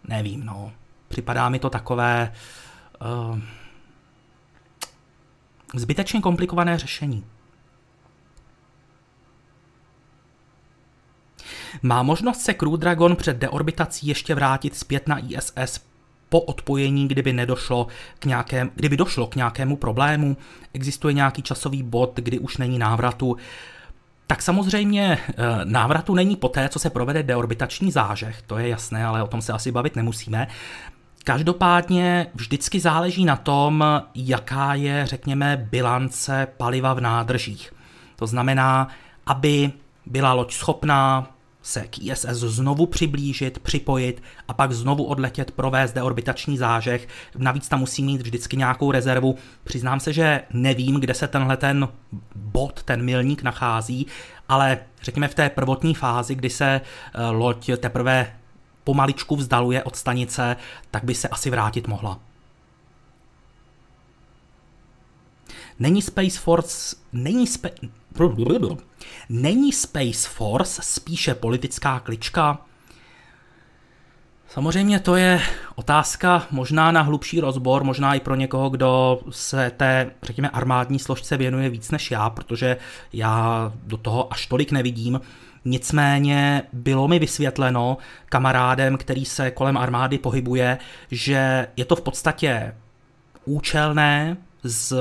nevím, 0.08 0.44
no. 0.44 0.72
Připadá 1.08 1.48
mi 1.48 1.58
to 1.58 1.70
takové 1.70 2.32
uh, 3.30 3.38
zbytečně 5.74 6.20
komplikované 6.20 6.78
řešení. 6.78 7.24
Má 11.82 12.02
možnost 12.02 12.40
se 12.40 12.54
Crew 12.54 12.76
Dragon 12.76 13.16
před 13.16 13.36
deorbitací 13.36 14.06
ještě 14.06 14.34
vrátit 14.34 14.76
zpět 14.76 15.08
na 15.08 15.18
ISS 15.18 15.80
po 16.28 16.40
odpojení, 16.40 17.08
kdyby 17.08 17.32
nedošlo 17.32 17.86
k 18.18 18.24
nějakém, 18.24 18.70
kdyby 18.74 18.96
došlo 18.96 19.26
k 19.26 19.36
nějakému 19.36 19.76
problému, 19.76 20.36
existuje 20.74 21.14
nějaký 21.14 21.42
časový 21.42 21.82
bod, 21.82 22.12
kdy 22.16 22.38
už 22.38 22.56
není 22.56 22.78
návratu. 22.78 23.36
Tak 24.26 24.42
samozřejmě 24.42 25.18
eh, 25.28 25.34
návratu 25.64 26.14
není 26.14 26.36
poté, 26.36 26.68
co 26.68 26.78
se 26.78 26.90
provede 26.90 27.22
deorbitační 27.22 27.92
zážeh, 27.92 28.42
to 28.46 28.58
je 28.58 28.68
jasné, 28.68 29.06
ale 29.06 29.22
o 29.22 29.26
tom 29.26 29.42
se 29.42 29.52
asi 29.52 29.72
bavit 29.72 29.96
nemusíme. 29.96 30.48
Každopádně 31.24 32.26
vždycky 32.34 32.80
záleží 32.80 33.24
na 33.24 33.36
tom, 33.36 33.84
jaká 34.14 34.74
je, 34.74 35.06
řekněme, 35.06 35.66
bilance 35.70 36.48
paliva 36.56 36.94
v 36.94 37.00
nádržích. 37.00 37.72
To 38.16 38.26
znamená, 38.26 38.88
aby 39.26 39.72
byla 40.06 40.32
loď 40.32 40.52
schopná 40.52 41.26
se 41.62 41.80
k 41.80 41.98
ISS 41.98 42.26
znovu 42.26 42.86
přiblížit, 42.86 43.58
připojit 43.58 44.22
a 44.48 44.54
pak 44.54 44.72
znovu 44.72 45.04
odletět, 45.04 45.50
provést 45.50 45.92
deorbitační 45.92 46.58
zážeh. 46.58 47.08
Navíc 47.38 47.68
tam 47.68 47.80
musí 47.80 48.02
mít 48.02 48.22
vždycky 48.22 48.56
nějakou 48.56 48.90
rezervu. 48.90 49.36
Přiznám 49.64 50.00
se, 50.00 50.12
že 50.12 50.40
nevím, 50.52 51.00
kde 51.00 51.14
se 51.14 51.28
tenhle 51.28 51.56
ten 51.56 51.88
bod, 52.34 52.82
ten 52.82 53.02
milník 53.02 53.42
nachází, 53.42 54.06
ale 54.48 54.78
řekněme 55.02 55.28
v 55.28 55.34
té 55.34 55.50
prvotní 55.50 55.94
fázi, 55.94 56.34
kdy 56.34 56.50
se 56.50 56.80
eh, 57.14 57.26
loď 57.30 57.70
teprve 57.76 58.32
pomaličku 58.84 59.36
vzdaluje 59.36 59.82
od 59.84 59.96
stanice, 59.96 60.56
tak 60.90 61.04
by 61.04 61.14
se 61.14 61.28
asi 61.28 61.50
vrátit 61.50 61.88
mohla. 61.88 62.18
Není 65.78 66.02
Space 66.02 66.38
Force, 66.38 66.96
není, 67.12 67.46
spe, 67.46 67.70
Není 69.28 69.72
Space 69.72 70.28
Force 70.28 70.82
spíše 70.84 71.34
politická 71.34 72.00
klička? 72.00 72.58
Samozřejmě 74.48 75.00
to 75.00 75.16
je 75.16 75.40
otázka 75.74 76.46
možná 76.50 76.92
na 76.92 77.02
hlubší 77.02 77.40
rozbor, 77.40 77.84
možná 77.84 78.14
i 78.14 78.20
pro 78.20 78.34
někoho, 78.34 78.70
kdo 78.70 79.20
se 79.30 79.70
té, 79.76 80.10
řekněme, 80.22 80.48
armádní 80.50 80.98
složce 80.98 81.36
věnuje 81.36 81.70
víc 81.70 81.90
než 81.90 82.10
já, 82.10 82.30
protože 82.30 82.76
já 83.12 83.72
do 83.84 83.96
toho 83.96 84.32
až 84.32 84.46
tolik 84.46 84.72
nevidím. 84.72 85.20
Nicméně 85.64 86.62
bylo 86.72 87.08
mi 87.08 87.18
vysvětleno 87.18 87.96
kamarádem, 88.26 88.96
který 88.96 89.24
se 89.24 89.50
kolem 89.50 89.76
armády 89.76 90.18
pohybuje, 90.18 90.78
že 91.10 91.66
je 91.76 91.84
to 91.84 91.96
v 91.96 92.00
podstatě 92.00 92.74
účelné 93.44 94.36
z 94.62 94.94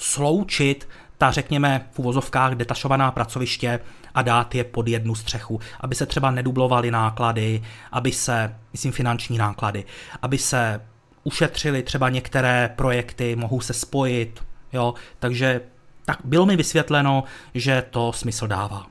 sloučit 0.00 0.88
ta, 1.20 1.30
řekněme, 1.30 1.86
v 1.92 1.98
uvozovkách 1.98 2.54
detašovaná 2.54 3.10
pracoviště 3.10 3.80
a 4.14 4.22
dát 4.22 4.54
je 4.54 4.64
pod 4.64 4.88
jednu 4.88 5.14
střechu, 5.14 5.60
aby 5.80 5.94
se 5.94 6.06
třeba 6.06 6.30
nedublovaly 6.30 6.90
náklady, 6.90 7.62
aby 7.92 8.12
se, 8.12 8.56
myslím, 8.72 8.92
finanční 8.92 9.38
náklady, 9.38 9.84
aby 10.22 10.38
se 10.38 10.80
ušetřili 11.24 11.82
třeba 11.82 12.08
některé 12.08 12.70
projekty, 12.76 13.36
mohou 13.36 13.60
se 13.60 13.72
spojit, 13.72 14.44
jo, 14.72 14.94
takže 15.18 15.60
tak 16.04 16.18
bylo 16.24 16.46
mi 16.46 16.56
vysvětleno, 16.56 17.24
že 17.54 17.84
to 17.90 18.12
smysl 18.12 18.46
dává. 18.46 18.86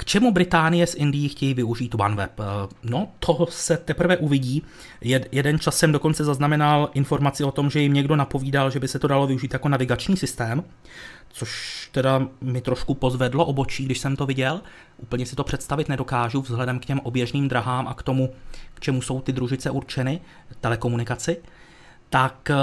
K 0.00 0.04
čemu 0.04 0.32
Británie 0.32 0.86
s 0.86 0.94
Indií 0.94 1.28
chtějí 1.28 1.54
využít 1.54 1.94
OneWeb? 1.94 2.40
Eh, 2.40 2.44
no, 2.82 3.08
to 3.18 3.46
se 3.50 3.76
teprve 3.76 4.16
uvidí. 4.16 4.62
Jed, 5.00 5.28
jeden 5.32 5.58
čas 5.58 5.78
jsem 5.78 5.92
dokonce 5.92 6.24
zaznamenal 6.24 6.90
informaci 6.94 7.44
o 7.44 7.52
tom, 7.52 7.70
že 7.70 7.80
jim 7.80 7.92
někdo 7.92 8.16
napovídal, 8.16 8.70
že 8.70 8.80
by 8.80 8.88
se 8.88 8.98
to 8.98 9.08
dalo 9.08 9.26
využít 9.26 9.52
jako 9.52 9.68
navigační 9.68 10.16
systém, 10.16 10.64
což 11.28 11.88
teda 11.92 12.28
mi 12.40 12.60
trošku 12.60 12.94
pozvedlo 12.94 13.46
obočí, 13.46 13.84
když 13.84 13.98
jsem 13.98 14.16
to 14.16 14.26
viděl. 14.26 14.60
Úplně 14.98 15.26
si 15.26 15.36
to 15.36 15.44
představit 15.44 15.88
nedokážu 15.88 16.40
vzhledem 16.40 16.78
k 16.78 16.84
těm 16.84 17.00
oběžným 17.00 17.48
drahám 17.48 17.88
a 17.88 17.94
k 17.94 18.02
tomu, 18.02 18.30
k 18.74 18.80
čemu 18.80 19.02
jsou 19.02 19.20
ty 19.20 19.32
družice 19.32 19.70
určeny, 19.70 20.20
telekomunikaci. 20.60 21.36
Tak 22.10 22.50
eh, 22.50 22.54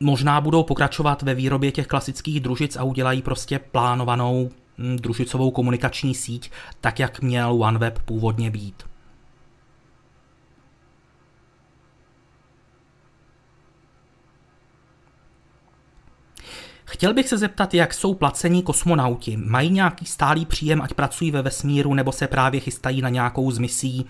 možná 0.00 0.40
budou 0.40 0.62
pokračovat 0.62 1.22
ve 1.22 1.34
výrobě 1.34 1.72
těch 1.72 1.86
klasických 1.86 2.40
družic 2.40 2.76
a 2.76 2.82
udělají 2.82 3.22
prostě 3.22 3.58
plánovanou 3.58 4.50
družicovou 4.96 5.50
komunikační 5.50 6.14
síť, 6.14 6.50
tak 6.80 6.98
jak 6.98 7.20
měl 7.20 7.62
OneWeb 7.62 8.02
původně 8.02 8.50
být. 8.50 8.88
Chtěl 16.84 17.14
bych 17.14 17.28
se 17.28 17.38
zeptat, 17.38 17.74
jak 17.74 17.94
jsou 17.94 18.14
placení 18.14 18.62
kosmonauti. 18.62 19.36
Mají 19.36 19.70
nějaký 19.70 20.06
stálý 20.06 20.46
příjem, 20.46 20.82
ať 20.82 20.94
pracují 20.94 21.30
ve 21.30 21.42
vesmíru, 21.42 21.94
nebo 21.94 22.12
se 22.12 22.26
právě 22.26 22.60
chystají 22.60 23.02
na 23.02 23.08
nějakou 23.08 23.50
z 23.50 23.58
misí, 23.58 24.06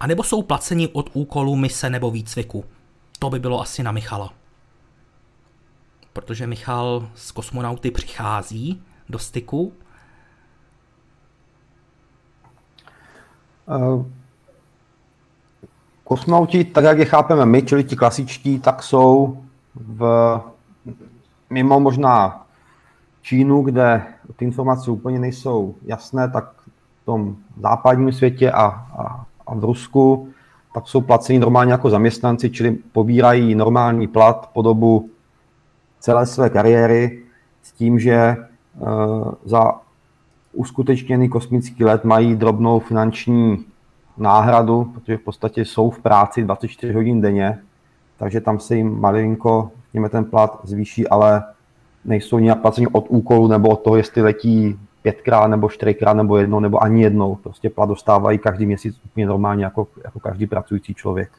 a 0.00 0.06
nebo 0.06 0.22
jsou 0.22 0.42
placeni 0.42 0.88
od 0.88 1.10
úkolu 1.12 1.56
mise 1.56 1.90
nebo 1.90 2.10
výcviku. 2.10 2.64
To 3.18 3.30
by 3.30 3.38
bylo 3.38 3.60
asi 3.60 3.82
na 3.82 3.92
Michala. 3.92 4.32
Protože 6.12 6.46
Michal 6.46 7.08
z 7.14 7.32
kosmonauty 7.32 7.90
přichází 7.90 8.82
do 9.08 9.18
styku 9.18 9.72
kosmonauti, 16.04 16.64
tak 16.64 16.84
jak 16.84 16.98
je 16.98 17.04
chápeme 17.04 17.46
my, 17.46 17.62
čili 17.62 17.84
ti 17.84 17.96
klasičtí, 17.96 18.58
tak 18.60 18.82
jsou 18.82 19.38
v, 19.74 20.40
mimo 21.50 21.80
možná 21.80 22.46
Čínu, 23.22 23.62
kde 23.62 24.02
ty 24.36 24.44
informace 24.44 24.90
úplně 24.90 25.18
nejsou 25.18 25.74
jasné, 25.82 26.30
tak 26.30 26.44
v 27.02 27.04
tom 27.04 27.36
západním 27.60 28.12
světě 28.12 28.52
a, 28.52 28.64
a, 28.66 29.26
a 29.46 29.54
v 29.54 29.64
Rusku 29.64 30.28
tak 30.74 30.88
jsou 30.88 31.00
placeni 31.00 31.38
normálně 31.38 31.72
jako 31.72 31.90
zaměstnanci, 31.90 32.50
čili 32.50 32.70
pobírají 32.92 33.54
normální 33.54 34.08
plat 34.08 34.50
po 34.52 34.62
dobu 34.62 35.10
celé 36.00 36.26
své 36.26 36.50
kariéry 36.50 37.22
s 37.62 37.72
tím, 37.72 37.98
že 37.98 38.36
uh, 38.78 39.32
za 39.44 39.72
uskutečněný 40.56 41.28
kosmický 41.28 41.84
let 41.84 42.04
mají 42.04 42.36
drobnou 42.36 42.78
finanční 42.78 43.64
náhradu, 44.18 44.84
protože 44.84 45.16
v 45.16 45.20
podstatě 45.20 45.64
jsou 45.64 45.90
v 45.90 45.98
práci 45.98 46.42
24 46.42 46.92
hodin 46.92 47.20
denně, 47.20 47.58
takže 48.18 48.40
tam 48.40 48.60
se 48.60 48.76
jim 48.76 49.00
malinko, 49.00 49.70
řekněme, 49.84 50.08
ten 50.08 50.24
plat 50.24 50.60
zvýší, 50.64 51.08
ale 51.08 51.44
nejsou 52.04 52.38
nějak 52.38 52.60
placeni 52.60 52.86
od 52.86 53.06
úkolu 53.08 53.48
nebo 53.48 53.68
od 53.68 53.76
toho, 53.76 53.96
jestli 53.96 54.22
letí 54.22 54.78
pětkrát 55.02 55.50
nebo 55.50 55.68
čtyřikrát 55.68 56.14
nebo 56.14 56.36
jednou 56.36 56.60
nebo 56.60 56.82
ani 56.82 57.02
jednou. 57.02 57.34
Prostě 57.34 57.70
plat 57.70 57.88
dostávají 57.88 58.38
každý 58.38 58.66
měsíc 58.66 59.00
úplně 59.04 59.26
normálně 59.26 59.64
jako, 59.64 59.86
jako 60.04 60.20
každý 60.20 60.46
pracující 60.46 60.94
člověk. 60.94 61.30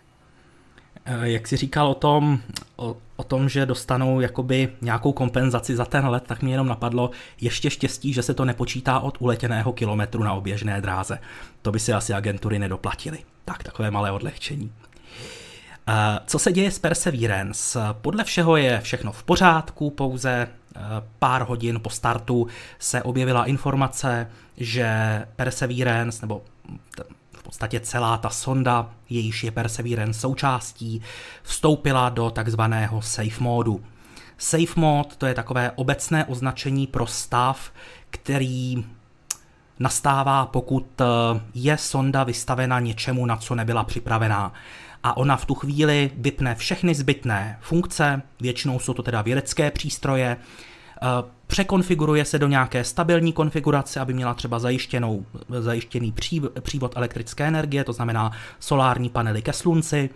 Eh, 1.10 1.30
jak 1.30 1.48
jsi 1.48 1.58
říkal 1.58 1.88
o 1.88 1.96
tom, 1.96 2.40
o, 2.76 2.98
o 3.16 3.24
tom, 3.24 3.50
že 3.50 3.66
dostanou 3.66 4.20
jakoby 4.20 4.70
nějakou 4.82 5.12
kompenzaci 5.12 5.76
za 5.76 5.86
ten 5.86 6.08
let, 6.08 6.24
tak 6.28 6.42
mi 6.42 6.52
jenom 6.52 6.68
napadlo 6.68 7.12
ještě 7.42 7.70
štěstí, 7.70 8.14
že 8.14 8.24
se 8.24 8.34
to 8.34 8.46
nepočítá 8.46 9.00
od 9.00 9.18
uletěného 9.20 9.74
kilometru 9.74 10.24
na 10.24 10.34
oběžné 10.34 10.82
dráze. 10.82 11.20
To 11.62 11.72
by 11.72 11.80
si 11.80 11.94
asi 11.94 12.14
agentury 12.14 12.60
nedoplatily. 12.60 13.18
Tak, 13.46 13.64
takové 13.64 13.92
malé 13.92 14.12
odlehčení. 14.12 14.72
Eh, 15.88 16.20
co 16.26 16.40
se 16.40 16.52
děje 16.52 16.72
s 16.72 16.80
Perseverance? 16.80 17.80
Podle 18.02 18.24
všeho 18.24 18.58
je 18.58 18.82
všechno 18.82 19.12
v 19.12 19.24
pořádku, 19.24 19.90
pouze 19.90 20.48
eh, 20.76 20.80
pár 21.20 21.42
hodin 21.42 21.80
po 21.80 21.90
startu 21.90 22.48
se 22.80 23.04
objevila 23.04 23.46
informace, 23.46 24.28
že 24.58 24.88
Perseverance, 25.36 26.22
nebo 26.22 26.42
podstatě 27.48 27.80
celá 27.80 28.18
ta 28.18 28.30
sonda, 28.30 28.90
jejíž 29.10 29.44
je 29.44 29.52
Perseverance 29.52 30.20
součástí, 30.20 31.02
vstoupila 31.44 32.10
do 32.10 32.30
takzvaného 32.30 33.02
safe 33.02 33.44
modu. 33.44 33.84
Safe 34.38 34.74
mode 34.80 35.10
to 35.18 35.26
je 35.26 35.34
takové 35.34 35.72
obecné 35.72 36.26
označení 36.26 36.88
pro 36.88 37.08
stav, 37.08 37.72
který 38.10 38.86
nastává, 39.80 40.46
pokud 40.46 41.02
eh, 41.02 41.06
je 41.54 41.78
sonda 41.78 42.24
vystavena 42.24 42.80
něčemu, 42.80 43.26
na 43.26 43.38
co 43.38 43.56
nebyla 43.56 43.84
připravená 43.84 44.54
a 45.04 45.18
ona 45.18 45.38
v 45.38 45.46
tu 45.46 45.56
chvíli 45.56 46.12
vypne 46.16 46.56
všechny 46.56 46.96
zbytné 46.96 47.58
funkce, 47.62 48.22
většinou 48.40 48.80
jsou 48.80 48.94
to 48.94 49.04
teda 49.04 49.22
vědecké 49.22 49.72
přístroje, 49.72 50.38
eh, 50.38 51.37
překonfiguruje 51.48 52.26
se 52.26 52.40
do 52.40 52.48
nějaké 52.48 52.84
stabilní 52.84 53.34
konfigurace, 53.34 54.00
aby 54.00 54.14
měla 54.14 54.34
třeba 54.34 54.60
zajištěnou, 54.60 55.26
zajištěný 55.60 56.14
přívod 56.62 56.98
elektrické 56.98 57.48
energie, 57.48 57.84
to 57.84 57.94
znamená 57.94 58.32
solární 58.60 59.10
panely 59.10 59.42
ke 59.42 59.54
slunci, 59.54 60.10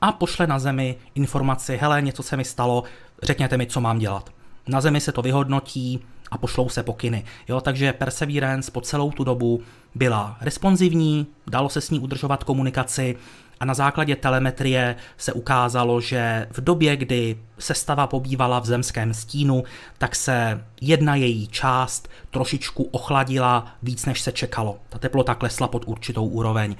a 0.00 0.12
pošle 0.12 0.46
na 0.46 0.58
Zemi 0.58 0.96
informaci, 1.14 1.76
hele, 1.76 2.02
něco 2.02 2.22
se 2.22 2.36
mi 2.36 2.44
stalo, 2.44 2.84
řekněte 3.22 3.56
mi, 3.56 3.66
co 3.66 3.80
mám 3.80 3.98
dělat. 3.98 4.30
Na 4.66 4.80
Zemi 4.80 5.00
se 5.00 5.12
to 5.12 5.22
vyhodnotí 5.22 6.00
a 6.30 6.38
pošlou 6.38 6.68
se 6.68 6.82
pokyny. 6.82 7.24
Jo, 7.48 7.60
takže 7.60 7.92
Perseverance 7.92 8.70
po 8.70 8.80
celou 8.80 9.10
tu 9.10 9.24
dobu 9.24 9.62
byla 9.94 10.36
responsivní, 10.40 11.26
dalo 11.46 11.68
se 11.68 11.80
s 11.80 11.90
ní 11.90 11.98
udržovat 11.98 12.44
komunikaci, 12.44 13.16
a 13.60 13.64
na 13.64 13.74
základě 13.74 14.16
telemetrie 14.16 14.96
se 15.16 15.32
ukázalo, 15.32 16.00
že 16.00 16.46
v 16.50 16.60
době, 16.60 16.96
kdy 16.96 17.38
sestava 17.58 18.06
pobývala 18.06 18.58
v 18.58 18.66
zemském 18.66 19.14
stínu, 19.14 19.64
tak 19.98 20.16
se 20.16 20.64
jedna 20.80 21.14
její 21.14 21.46
část 21.46 22.08
trošičku 22.30 22.82
ochladila 22.82 23.66
víc, 23.82 24.06
než 24.06 24.20
se 24.20 24.32
čekalo. 24.32 24.78
Ta 24.88 24.98
teplota 24.98 25.34
klesla 25.34 25.68
pod 25.68 25.84
určitou 25.86 26.26
úroveň. 26.26 26.76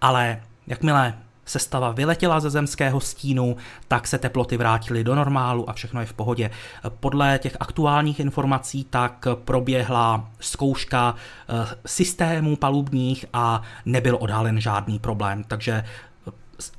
Ale 0.00 0.40
jakmile 0.66 1.14
sestava 1.44 1.92
vyletěla 1.92 2.40
ze 2.40 2.50
zemského 2.50 3.00
stínu, 3.00 3.56
tak 3.88 4.06
se 4.06 4.18
teploty 4.18 4.56
vrátily 4.56 5.04
do 5.04 5.14
normálu 5.14 5.70
a 5.70 5.72
všechno 5.72 6.00
je 6.00 6.06
v 6.06 6.12
pohodě. 6.12 6.50
Podle 7.00 7.38
těch 7.38 7.56
aktuálních 7.60 8.20
informací 8.20 8.84
tak 8.84 9.26
proběhla 9.44 10.28
zkouška 10.40 11.14
eh, 11.48 11.66
systémů 11.86 12.56
palubních 12.56 13.24
a 13.32 13.62
nebyl 13.84 14.16
odhalen 14.20 14.60
žádný 14.60 14.98
problém, 14.98 15.44
takže 15.44 15.84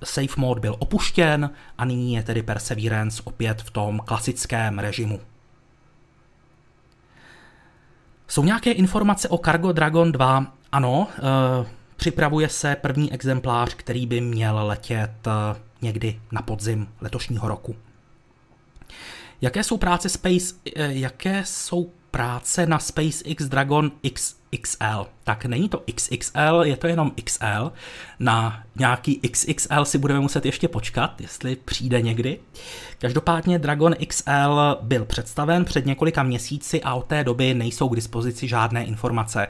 safe 0.04 0.42
mode 0.42 0.60
byl 0.60 0.76
opuštěn 0.80 1.50
a 1.78 1.86
nyní 1.86 2.14
je 2.14 2.24
tedy 2.24 2.44
Perseverance 2.44 3.22
opět 3.26 3.62
v 3.62 3.72
tom 3.72 4.00
klasickém 4.06 4.80
režimu. 4.80 5.20
Jsou 8.28 8.44
nějaké 8.44 8.72
informace 8.72 9.30
o 9.30 9.38
Cargo 9.38 9.72
Dragon 9.72 10.12
2? 10.12 10.54
Ano, 10.72 11.08
e, 11.18 11.22
připravuje 11.96 12.50
se 12.50 12.76
první 12.76 13.14
exemplář, 13.14 13.74
který 13.74 14.08
by 14.08 14.22
měl 14.22 14.60
letět 14.68 15.28
e, 15.28 15.32
někdy 15.82 16.22
na 16.32 16.42
podzim 16.42 16.88
letošního 17.02 17.48
roku. 17.48 17.76
Jaké 19.42 19.64
jsou 19.64 19.78
práce 19.78 20.10
Space, 20.10 20.56
e, 20.76 20.94
jaké 20.94 21.44
jsou 21.46 21.92
práce 22.14 22.66
na 22.66 22.80
SpaceX 22.80 23.46
Dragon 23.46 23.92
XXL. 24.14 25.08
Tak 25.24 25.46
není 25.46 25.70
to 25.70 25.84
XXL, 25.96 26.62
je 26.64 26.78
to 26.78 26.88
jenom 26.88 27.12
XL. 27.26 27.72
Na 28.20 28.64
nějaký 28.76 29.20
XXL 29.32 29.86
si 29.86 29.98
budeme 29.98 30.20
muset 30.20 30.46
ještě 30.46 30.68
počkat, 30.68 31.22
jestli 31.22 31.56
přijde 31.56 32.02
někdy. 32.02 32.40
Každopádně 32.98 33.60
Dragon 33.60 33.96
XL 34.08 34.78
byl 34.82 35.06
představen 35.06 35.66
před 35.66 35.86
několika 35.86 36.24
měsíci 36.24 36.82
a 36.82 36.94
od 36.94 37.06
té 37.06 37.24
doby 37.24 37.54
nejsou 37.54 37.90
k 37.90 37.96
dispozici 37.96 38.48
žádné 38.48 38.86
informace. 38.86 39.48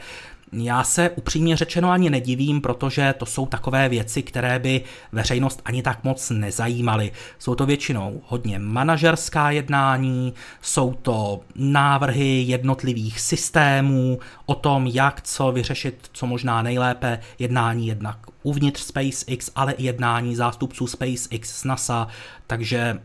Já 0.53 0.83
se 0.83 1.09
upřímně 1.09 1.57
řečeno 1.57 1.91
ani 1.91 2.09
nedivím, 2.09 2.61
protože 2.61 3.13
to 3.17 3.25
jsou 3.25 3.45
takové 3.45 3.89
věci, 3.89 4.23
které 4.23 4.59
by 4.59 4.81
veřejnost 5.11 5.61
ani 5.65 5.83
tak 5.83 6.03
moc 6.03 6.29
nezajímaly. 6.29 7.11
Jsou 7.39 7.55
to 7.55 7.65
většinou 7.65 8.21
hodně 8.25 8.59
manažerská 8.59 9.51
jednání, 9.51 10.33
jsou 10.61 10.93
to 10.93 11.39
návrhy 11.55 12.41
jednotlivých 12.41 13.19
systémů 13.19 14.19
o 14.45 14.55
tom, 14.55 14.87
jak 14.87 15.21
co 15.21 15.51
vyřešit 15.51 16.09
co 16.13 16.27
možná 16.27 16.61
nejlépe, 16.61 17.19
jednání 17.39 17.87
jednak 17.87 18.17
uvnitř 18.43 18.81
SpaceX, 18.81 19.51
ale 19.55 19.73
i 19.73 19.83
jednání 19.83 20.35
zástupců 20.35 20.87
SpaceX 20.87 21.59
s 21.59 21.63
NASA, 21.63 22.07
takže 22.47 22.99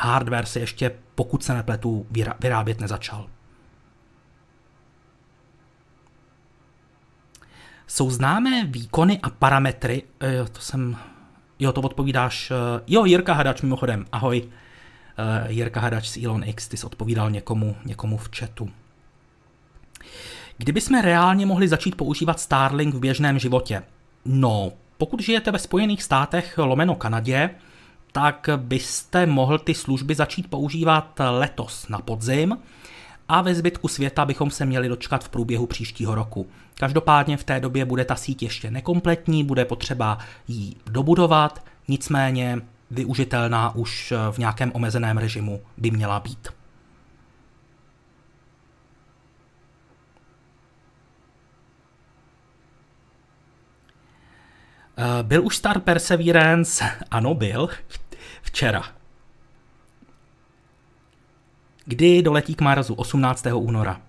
hardware 0.00 0.46
se 0.46 0.60
ještě, 0.60 0.90
pokud 1.14 1.44
se 1.44 1.54
nepletu, 1.54 2.06
vyrábět 2.40 2.80
nezačal. 2.80 3.26
Jsou 7.90 8.10
známé 8.10 8.64
výkony 8.64 9.20
a 9.22 9.30
parametry, 9.30 10.02
jo, 10.36 10.46
to 10.52 10.60
jsem, 10.60 10.96
jo, 11.58 11.72
to 11.72 11.80
odpovídáš, 11.80 12.50
eh, 12.50 12.82
jo, 12.86 13.04
Jirka 13.04 13.32
Hadač 13.32 13.62
mimochodem, 13.62 14.06
ahoj, 14.12 14.42
uh, 14.42 15.50
Jirka 15.50 15.80
Hadač 15.80 16.08
z 16.08 16.24
Elon 16.24 16.44
X, 16.44 16.68
ty 16.68 16.76
jsi 16.76 16.86
odpovídal 16.86 17.30
někomu, 17.30 17.76
někomu 17.84 18.16
v 18.16 18.30
chatu. 18.36 18.70
Kdyby 20.58 20.80
jsme 20.80 21.02
reálně 21.02 21.46
mohli 21.46 21.68
začít 21.68 21.94
používat 21.94 22.40
Starlink 22.40 22.94
v 22.94 23.00
běžném 23.00 23.38
životě? 23.38 23.82
No, 24.24 24.72
pokud 24.98 25.20
žijete 25.20 25.50
ve 25.50 25.58
Spojených 25.58 26.02
státech 26.02 26.58
lomeno 26.58 26.94
Kanadě, 26.94 27.50
tak 28.12 28.48
byste 28.56 29.26
mohl 29.26 29.58
ty 29.58 29.74
služby 29.74 30.14
začít 30.14 30.50
používat 30.50 31.20
letos 31.30 31.88
na 31.88 31.98
podzim 31.98 32.56
a 33.28 33.42
ve 33.42 33.54
zbytku 33.54 33.88
světa 33.88 34.24
bychom 34.24 34.50
se 34.50 34.66
měli 34.66 34.88
dočkat 34.88 35.24
v 35.24 35.28
průběhu 35.28 35.66
příštího 35.66 36.14
roku. 36.14 36.46
Každopádně 36.74 37.36
v 37.36 37.44
té 37.44 37.60
době 37.60 37.84
bude 37.84 38.04
ta 38.04 38.16
síť 38.16 38.42
ještě 38.42 38.70
nekompletní, 38.70 39.44
bude 39.44 39.64
potřeba 39.64 40.18
ji 40.48 40.74
dobudovat, 40.86 41.64
nicméně 41.88 42.60
využitelná 42.90 43.74
už 43.74 44.12
v 44.30 44.38
nějakém 44.38 44.72
omezeném 44.74 45.18
režimu 45.18 45.60
by 45.76 45.90
měla 45.90 46.20
být. 46.20 46.48
Eh, 54.98 55.22
byl 55.22 55.46
už 55.46 55.56
Star 55.56 55.80
Perseverance? 55.80 56.84
Ano, 57.10 57.34
byl. 57.34 57.68
Včera. 58.42 58.97
Kdy 61.88 62.22
doletí 62.22 62.54
k 62.54 62.60
Marsu? 62.60 62.94
18. 62.94 63.46
února. 63.54 64.00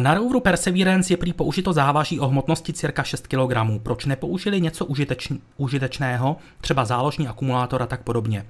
Na 0.00 0.14
roveru 0.14 0.40
Perseverance 0.40 1.12
je 1.12 1.16
prý 1.16 1.32
použito 1.32 1.72
závaží 1.72 2.20
o 2.20 2.28
hmotnosti 2.28 2.72
cirka 2.72 3.02
6 3.02 3.26
kg. 3.26 3.54
Proč 3.82 4.04
nepoužili 4.04 4.60
něco 4.60 4.84
užiteč, 4.84 5.28
užitečného, 5.56 6.36
třeba 6.60 6.84
záložní 6.84 7.28
akumulátor 7.28 7.82
a 7.82 7.86
tak 7.86 8.02
podobně? 8.02 8.46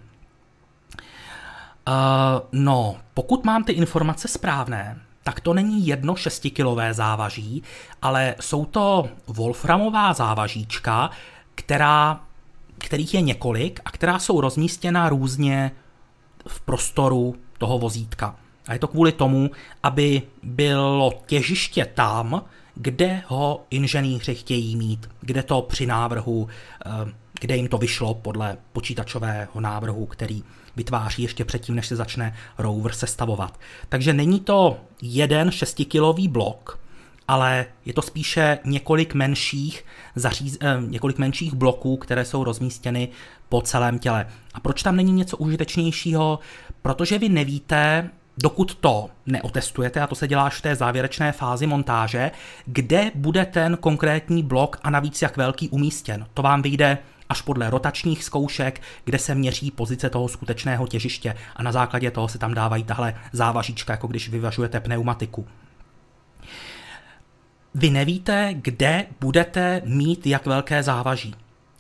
Uh, 1.88 1.94
no, 2.52 2.96
pokud 3.14 3.44
mám 3.44 3.64
ty 3.64 3.72
informace 3.72 4.28
správné, 4.28 5.00
tak 5.22 5.40
to 5.40 5.54
není 5.54 5.86
jedno 5.86 6.14
6-kilové 6.14 6.94
závaží, 6.94 7.62
ale 8.02 8.34
jsou 8.40 8.64
to 8.64 9.08
wolframová 9.26 10.12
závažíčka, 10.12 11.10
která, 11.54 12.20
kterých 12.80 13.14
je 13.14 13.20
několik 13.20 13.80
a 13.84 13.90
která 13.90 14.18
jsou 14.18 14.40
rozmístěna 14.40 15.08
různě 15.08 15.72
v 16.48 16.60
prostoru 16.60 17.34
toho 17.58 17.78
vozítka. 17.78 18.36
A 18.66 18.72
je 18.72 18.78
to 18.78 18.88
kvůli 18.88 19.12
tomu, 19.12 19.50
aby 19.82 20.22
bylo 20.42 21.12
těžiště 21.26 21.84
tam, 21.94 22.44
kde 22.74 23.22
ho 23.26 23.64
inženýři 23.70 24.34
chtějí 24.34 24.76
mít, 24.76 25.08
kde 25.20 25.42
to 25.42 25.62
při 25.62 25.86
návrhu, 25.86 26.48
eh, 26.86 26.90
kde 27.40 27.56
jim 27.56 27.68
to 27.68 27.78
vyšlo 27.78 28.14
podle 28.14 28.56
počítačového 28.72 29.60
návrhu, 29.60 30.06
který 30.06 30.42
vytváří 30.76 31.22
ještě 31.22 31.44
předtím, 31.44 31.74
než 31.74 31.86
se 31.86 31.96
začne 31.96 32.34
rover 32.58 32.92
sestavovat. 32.92 33.60
Takže 33.88 34.12
není 34.12 34.40
to 34.40 34.76
jeden 35.02 35.50
šestikilový 35.50 36.28
blok, 36.28 36.78
ale 37.30 37.66
je 37.84 37.92
to 37.92 38.02
spíše 38.02 38.58
několik 38.64 39.14
menších, 39.14 39.84
zaříz, 40.14 40.58
eh, 40.60 40.76
několik 40.86 41.18
menších 41.18 41.54
bloků, 41.54 41.96
které 41.96 42.24
jsou 42.24 42.44
rozmístěny 42.44 43.08
po 43.48 43.60
celém 43.60 43.98
těle. 43.98 44.26
A 44.54 44.60
proč 44.60 44.82
tam 44.82 44.96
není 44.96 45.12
něco 45.12 45.36
užitečnějšího? 45.36 46.38
Protože 46.82 47.18
vy 47.18 47.28
nevíte, 47.28 48.10
dokud 48.38 48.74
to 48.74 49.10
neotestujete, 49.26 50.00
a 50.00 50.06
to 50.06 50.14
se 50.14 50.28
dělá 50.28 50.46
až 50.46 50.54
v 50.54 50.62
té 50.62 50.76
závěrečné 50.76 51.32
fázi 51.32 51.66
montáže, 51.66 52.30
kde 52.66 53.10
bude 53.14 53.44
ten 53.44 53.76
konkrétní 53.76 54.42
blok 54.42 54.80
a 54.82 54.90
navíc 54.90 55.22
jak 55.22 55.36
velký 55.36 55.68
umístěn. 55.68 56.26
To 56.34 56.42
vám 56.42 56.62
vyjde 56.62 56.98
až 57.28 57.42
podle 57.42 57.70
rotačních 57.70 58.24
zkoušek, 58.24 58.82
kde 59.04 59.18
se 59.18 59.34
měří 59.34 59.70
pozice 59.70 60.10
toho 60.10 60.28
skutečného 60.28 60.86
těžiště 60.86 61.34
a 61.56 61.62
na 61.62 61.72
základě 61.72 62.10
toho 62.10 62.28
se 62.28 62.38
tam 62.38 62.54
dávají 62.54 62.84
tahle 62.84 63.14
závažíčka, 63.32 63.92
jako 63.92 64.06
když 64.06 64.28
vyvažujete 64.28 64.80
pneumatiku. 64.80 65.46
Vy 67.74 67.90
nevíte, 67.90 68.54
kde 68.54 69.06
budete 69.20 69.82
mít 69.84 70.26
jak 70.26 70.46
velké 70.46 70.82
závaží. 70.82 71.34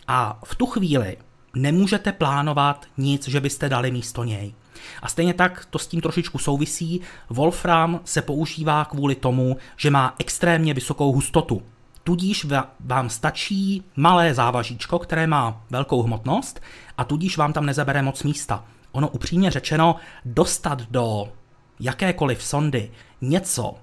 A 0.08 0.40
v 0.44 0.54
tu 0.54 0.66
chvíli 0.66 1.16
nemůžete 1.54 2.12
plánovat 2.12 2.86
nic, 2.98 3.28
že 3.28 3.40
byste 3.40 3.68
dali 3.68 3.90
místo 3.90 4.24
něj. 4.24 4.54
A 5.02 5.08
stejně 5.08 5.34
tak 5.34 5.64
to 5.70 5.78
s 5.78 5.86
tím 5.86 6.00
trošičku 6.00 6.38
souvisí. 6.38 7.00
Wolfram 7.30 8.00
se 8.04 8.22
používá 8.22 8.84
kvůli 8.84 9.14
tomu, 9.14 9.56
že 9.76 9.90
má 9.90 10.14
extrémně 10.18 10.74
vysokou 10.74 11.12
hustotu. 11.12 11.62
Tudíž 12.04 12.46
vám 12.80 13.10
stačí 13.10 13.84
malé 13.96 14.34
závažíčko, 14.34 14.98
které 14.98 15.26
má 15.26 15.64
velkou 15.70 16.02
hmotnost 16.02 16.60
a 16.98 17.04
tudíž 17.04 17.36
vám 17.36 17.52
tam 17.52 17.66
nezabere 17.66 18.02
moc 18.02 18.22
místa. 18.22 18.64
Ono 18.92 19.08
upřímně 19.08 19.50
řečeno, 19.50 19.96
dostat 20.24 20.82
do 20.82 21.32
jakékoliv 21.80 22.42
sondy 22.42 22.90
něco 23.20 23.74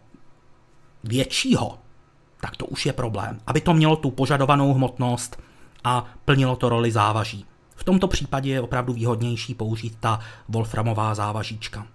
většího, 1.03 1.79
tak 2.41 2.57
to 2.57 2.65
už 2.65 2.85
je 2.85 2.93
problém. 2.93 3.39
Aby 3.47 3.61
to 3.61 3.73
mělo 3.73 3.95
tu 3.95 4.11
požadovanou 4.11 4.73
hmotnost 4.73 5.39
a 5.83 6.05
plnilo 6.25 6.55
to 6.55 6.69
roli 6.69 6.91
závaží. 6.91 7.45
V 7.75 7.83
tomto 7.83 8.07
případě 8.07 8.49
je 8.49 8.61
opravdu 8.61 8.93
výhodnější 8.93 9.53
použít 9.53 9.97
ta 9.99 10.19
wolframová 10.49 11.15
závažíčka. 11.15 11.87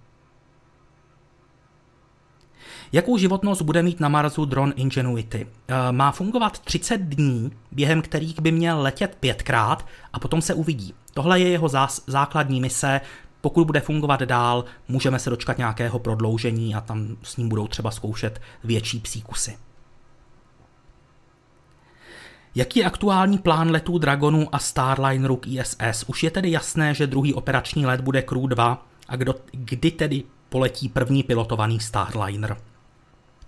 Jakou 2.93 3.19
životnost 3.19 3.63
bude 3.63 3.83
mít 3.83 4.01
na 4.01 4.09
Marsu 4.09 4.45
dron 4.45 4.73
Ingenuity? 4.77 5.47
E, 5.69 5.93
má 5.93 6.13
fungovat 6.13 6.59
30 6.59 7.01
dní, 7.01 7.53
během 7.73 8.03
kterých 8.03 8.41
by 8.41 8.53
měl 8.53 8.83
letět 8.83 9.17
pětkrát 9.21 9.87
a 10.13 10.19
potom 10.21 10.43
se 10.43 10.55
uvidí. 10.55 10.95
Tohle 11.15 11.41
je 11.41 11.49
jeho 11.49 11.67
zás- 11.67 12.03
základní 12.07 12.61
mise. 12.61 13.01
Pokud 13.41 13.65
bude 13.65 13.81
fungovat 13.81 14.21
dál, 14.23 14.65
můžeme 14.89 15.19
se 15.19 15.31
dočkat 15.31 15.59
nějakého 15.59 15.99
prodloužení 15.99 16.75
a 16.75 16.81
tam 16.81 17.17
s 17.23 17.37
ním 17.37 17.49
budou 17.49 17.67
třeba 17.69 17.91
zkoušet 17.91 18.41
větší 18.65 19.01
psíkusy. 19.01 19.57
Jaký 22.55 22.79
je 22.79 22.87
aktuální 22.87 23.39
plán 23.39 23.71
letů 23.71 23.99
Dragonu 23.99 24.49
a 24.53 24.59
Starlineru 24.59 25.37
k 25.37 25.47
ISS? 25.47 26.05
Už 26.07 26.23
je 26.23 26.31
tedy 26.31 26.51
jasné, 26.51 26.95
že 26.95 27.07
druhý 27.07 27.35
operační 27.35 27.87
let 27.87 28.01
bude 28.01 28.23
Crew 28.23 28.47
2 28.47 28.87
a 29.09 29.17
kdo, 29.17 29.35
kdy 29.53 29.91
tedy 29.91 30.23
poletí 30.49 30.89
první 30.89 31.23
pilotovaný 31.23 31.81
Starliner? 31.81 32.57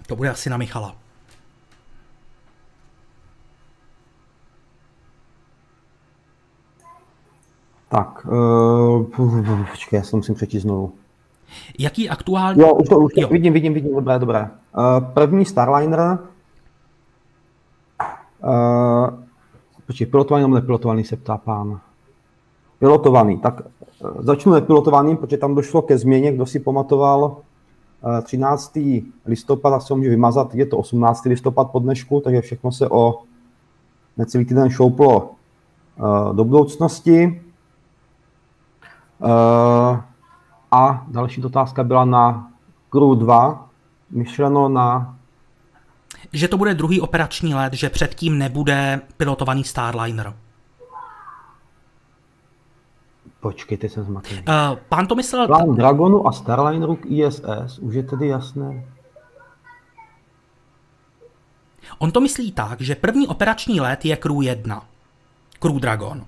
To 0.06 0.16
bude 0.16 0.30
asi 0.30 0.50
na 0.50 0.56
Michala. 0.56 0.96
Tak, 7.88 8.26
uh, 8.26 9.06
počkej, 9.70 9.96
já 9.96 10.02
se 10.02 10.16
musím 10.16 10.34
přečíst 10.34 10.62
znovu. 10.62 10.92
Jaký 11.78 12.08
aktuální... 12.08 12.60
Jo, 12.60 12.74
už 12.74 12.88
to, 12.88 12.98
už 12.98 13.12
to 13.14 13.20
jo. 13.20 13.28
vidím, 13.28 13.52
vidím, 13.52 13.74
vidím, 13.74 13.94
dobré, 13.94 14.18
dobré. 14.18 14.50
Uh, 14.76 15.04
první 15.14 15.44
Starliner 15.44 16.18
Uh, 18.44 19.08
počkej, 19.86 20.06
pilotovaný 20.06 20.42
nebo 20.42 20.54
nepilotovaný, 20.54 21.04
se 21.04 21.16
ptá 21.16 21.36
pán. 21.36 21.80
Pilotovaný. 22.78 23.38
Tak 23.38 23.60
uh, 23.60 24.22
začnu 24.22 24.52
nepilotovaným, 24.52 25.16
protože 25.16 25.36
tam 25.36 25.54
došlo 25.54 25.82
ke 25.82 25.98
změně, 25.98 26.32
kdo 26.32 26.46
si 26.46 26.60
pamatoval 26.60 27.24
uh, 27.24 28.20
13. 28.20 28.78
listopad, 29.26 29.70
tak 29.70 29.82
se 29.82 29.94
může 29.94 30.10
vymazat, 30.10 30.54
je 30.54 30.66
to 30.66 30.78
18. 30.78 31.24
listopad 31.24 31.70
po 31.70 31.78
dnešku, 31.78 32.20
takže 32.20 32.40
všechno 32.40 32.72
se 32.72 32.88
o 32.88 33.22
necelý 34.16 34.44
týden 34.44 34.70
šouplo 34.70 35.30
do 36.32 36.44
budoucnosti. 36.44 37.42
A 40.70 41.04
další 41.08 41.44
otázka 41.44 41.84
byla 41.84 42.04
na 42.04 42.50
Crew 42.90 43.18
2, 43.18 43.68
myšleno 44.10 44.68
na 44.68 45.16
že 46.34 46.48
to 46.48 46.58
bude 46.58 46.74
druhý 46.74 47.00
operační 47.00 47.54
let, 47.54 47.72
že 47.72 47.90
předtím 47.90 48.38
nebude 48.38 49.00
pilotovaný 49.16 49.64
Starliner. 49.64 50.34
Počkejte, 53.40 53.88
jsem 53.88 54.04
zmatený. 54.04 54.38
Uh, 54.38 54.78
pán 54.88 55.06
to 55.06 55.14
myslel... 55.14 55.46
Plán 55.46 55.74
Dragonu 55.74 56.26
a 56.26 56.32
Starlineru 56.32 56.96
k 56.96 57.06
ISS, 57.06 57.78
už 57.78 57.94
je 57.94 58.02
tedy 58.02 58.26
jasné. 58.28 58.84
On 61.98 62.10
to 62.10 62.20
myslí 62.20 62.52
tak, 62.52 62.80
že 62.80 62.94
první 62.94 63.28
operační 63.28 63.80
let 63.80 64.04
je 64.04 64.16
Crew 64.16 64.42
1. 64.42 64.82
Crew 65.58 65.74
Dragon. 65.74 66.26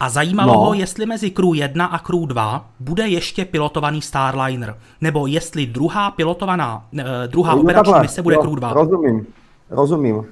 A 0.00 0.08
zajímalo 0.08 0.52
no. 0.52 0.60
ho, 0.60 0.74
jestli 0.74 1.06
mezi 1.06 1.30
Crew 1.30 1.54
1 1.54 1.86
a 1.86 1.98
Crew 1.98 2.26
2 2.26 2.66
bude 2.80 3.08
ještě 3.08 3.44
pilotovaný 3.44 4.02
Starliner, 4.02 4.76
nebo 5.00 5.26
jestli 5.26 5.66
druhá 5.66 6.10
pilotovaná, 6.10 6.84
uh, 6.92 7.00
druhá 7.26 7.54
no, 7.54 7.60
operační 7.60 7.92
takhle, 7.92 8.02
mise 8.02 8.22
bude 8.22 8.36
jo, 8.36 8.42
Crew 8.42 8.54
2. 8.54 8.72
Rozumím, 8.72 9.26
rozumím. 9.70 10.16
Uh, 10.16 10.24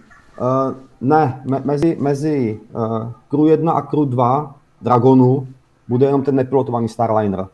ne, 1.00 1.42
me, 1.50 1.62
mezi, 1.64 1.96
mezi 2.00 2.60
uh, 2.72 3.12
Crew 3.28 3.46
1 3.46 3.72
a 3.72 3.82
Crew 3.82 4.08
2 4.08 4.54
Dragonu 4.80 5.48
bude 5.88 6.06
jenom 6.06 6.22
ten 6.22 6.34
nepilotovaný 6.34 6.88
Starliner. 6.88 7.46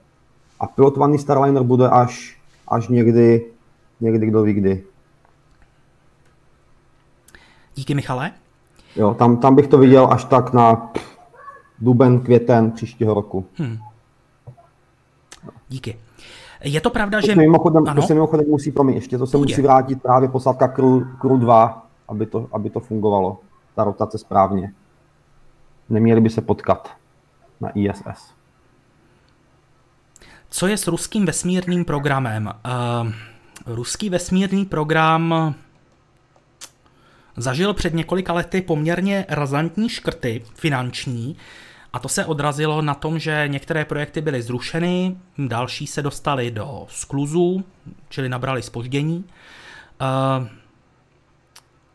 A 0.60 0.66
pilotovaný 0.66 1.18
Starliner 1.18 1.62
bude 1.62 1.88
až, 1.88 2.40
až 2.68 2.88
někdy, 2.88 3.46
někdy 4.00 4.26
kdo 4.26 4.42
ví 4.42 4.52
kdy. 4.52 4.84
Díky, 7.74 7.94
Michale. 7.94 8.30
Jo, 8.96 9.14
tam, 9.14 9.36
tam 9.36 9.54
bych 9.54 9.66
to 9.66 9.78
viděl 9.78 10.08
až 10.10 10.24
tak 10.24 10.52
na 10.52 10.90
duben, 11.80 12.20
květen 12.20 12.70
příštího 12.70 13.14
roku. 13.14 13.46
Hmm. 13.54 13.78
Díky. 15.68 15.98
Je 16.64 16.80
to 16.80 16.90
pravda, 16.90 17.20
že... 17.20 17.34
To 17.34 17.40
mimochodem, 17.40 17.84
to 17.84 18.02
se 18.02 18.14
mimochodem 18.14 18.46
musí, 18.48 18.72
promiň, 18.72 18.94
ještě 18.94 19.18
to 19.18 19.26
se 19.26 19.36
Půjde. 19.38 19.52
musí 19.52 19.62
vrátit 19.62 20.02
právě 20.02 20.28
posádka 20.28 20.68
Crew, 20.68 21.02
Crew 21.20 21.38
2, 21.38 21.86
aby 22.08 22.26
to, 22.26 22.48
aby 22.52 22.70
to 22.70 22.80
fungovalo, 22.80 23.38
ta 23.74 23.84
rotace 23.84 24.18
správně. 24.18 24.72
Neměli 25.88 26.20
by 26.20 26.30
se 26.30 26.40
potkat 26.40 26.90
na 27.60 27.70
ISS. 27.74 28.32
Co 30.50 30.66
je 30.66 30.76
s 30.76 30.86
ruským 30.86 31.26
vesmírným 31.26 31.84
programem? 31.84 32.46
Uh, 32.46 33.12
ruský 33.66 34.10
vesmírný 34.10 34.64
program 34.64 35.54
zažil 37.36 37.74
před 37.74 37.94
několika 37.94 38.32
lety 38.32 38.62
poměrně 38.62 39.26
razantní 39.28 39.88
škrty 39.88 40.44
finanční, 40.54 41.36
a 41.92 41.98
to 41.98 42.08
se 42.08 42.24
odrazilo 42.24 42.82
na 42.82 42.94
tom, 42.94 43.18
že 43.18 43.44
některé 43.46 43.84
projekty 43.84 44.20
byly 44.20 44.42
zrušeny, 44.42 45.16
další 45.38 45.86
se 45.86 46.02
dostaly 46.02 46.50
do 46.50 46.86
skluzu, 46.90 47.64
čili 48.08 48.28
nabrali 48.28 48.62
spoždění. 48.62 49.24
Eh, 50.00 50.48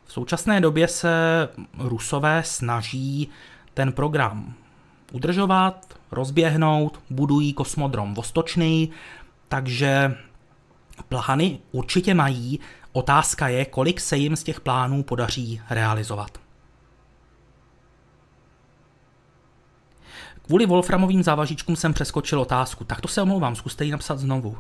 v 0.06 0.13
současné 0.13 0.62
době 0.62 0.88
se 0.88 1.49
Rusové 1.77 2.43
snaží 2.43 3.29
ten 3.73 3.91
program 3.91 4.53
udržovat, 5.12 5.93
rozběhnout, 6.12 6.99
budují 7.10 7.53
kosmodrom 7.53 8.13
Vostočný, 8.13 8.89
takže 9.47 10.17
plány 11.10 11.60
určitě 11.71 12.13
mají. 12.13 12.60
Otázka 12.91 13.47
je, 13.47 13.65
kolik 13.65 13.99
se 13.99 14.17
jim 14.17 14.36
z 14.36 14.43
těch 14.43 14.62
plánů 14.62 15.03
podaří 15.03 15.62
realizovat. 15.69 16.42
Kvůli 20.45 20.65
Wolframovým 20.65 21.23
závažičkům 21.23 21.75
jsem 21.75 21.93
přeskočil 21.93 22.41
otázku, 22.41 22.84
tak 22.84 23.01
to 23.01 23.08
se 23.08 23.21
omlouvám, 23.21 23.56
zkuste 23.56 23.86
ji 23.86 23.91
napsat 23.91 24.19
znovu. 24.19 24.58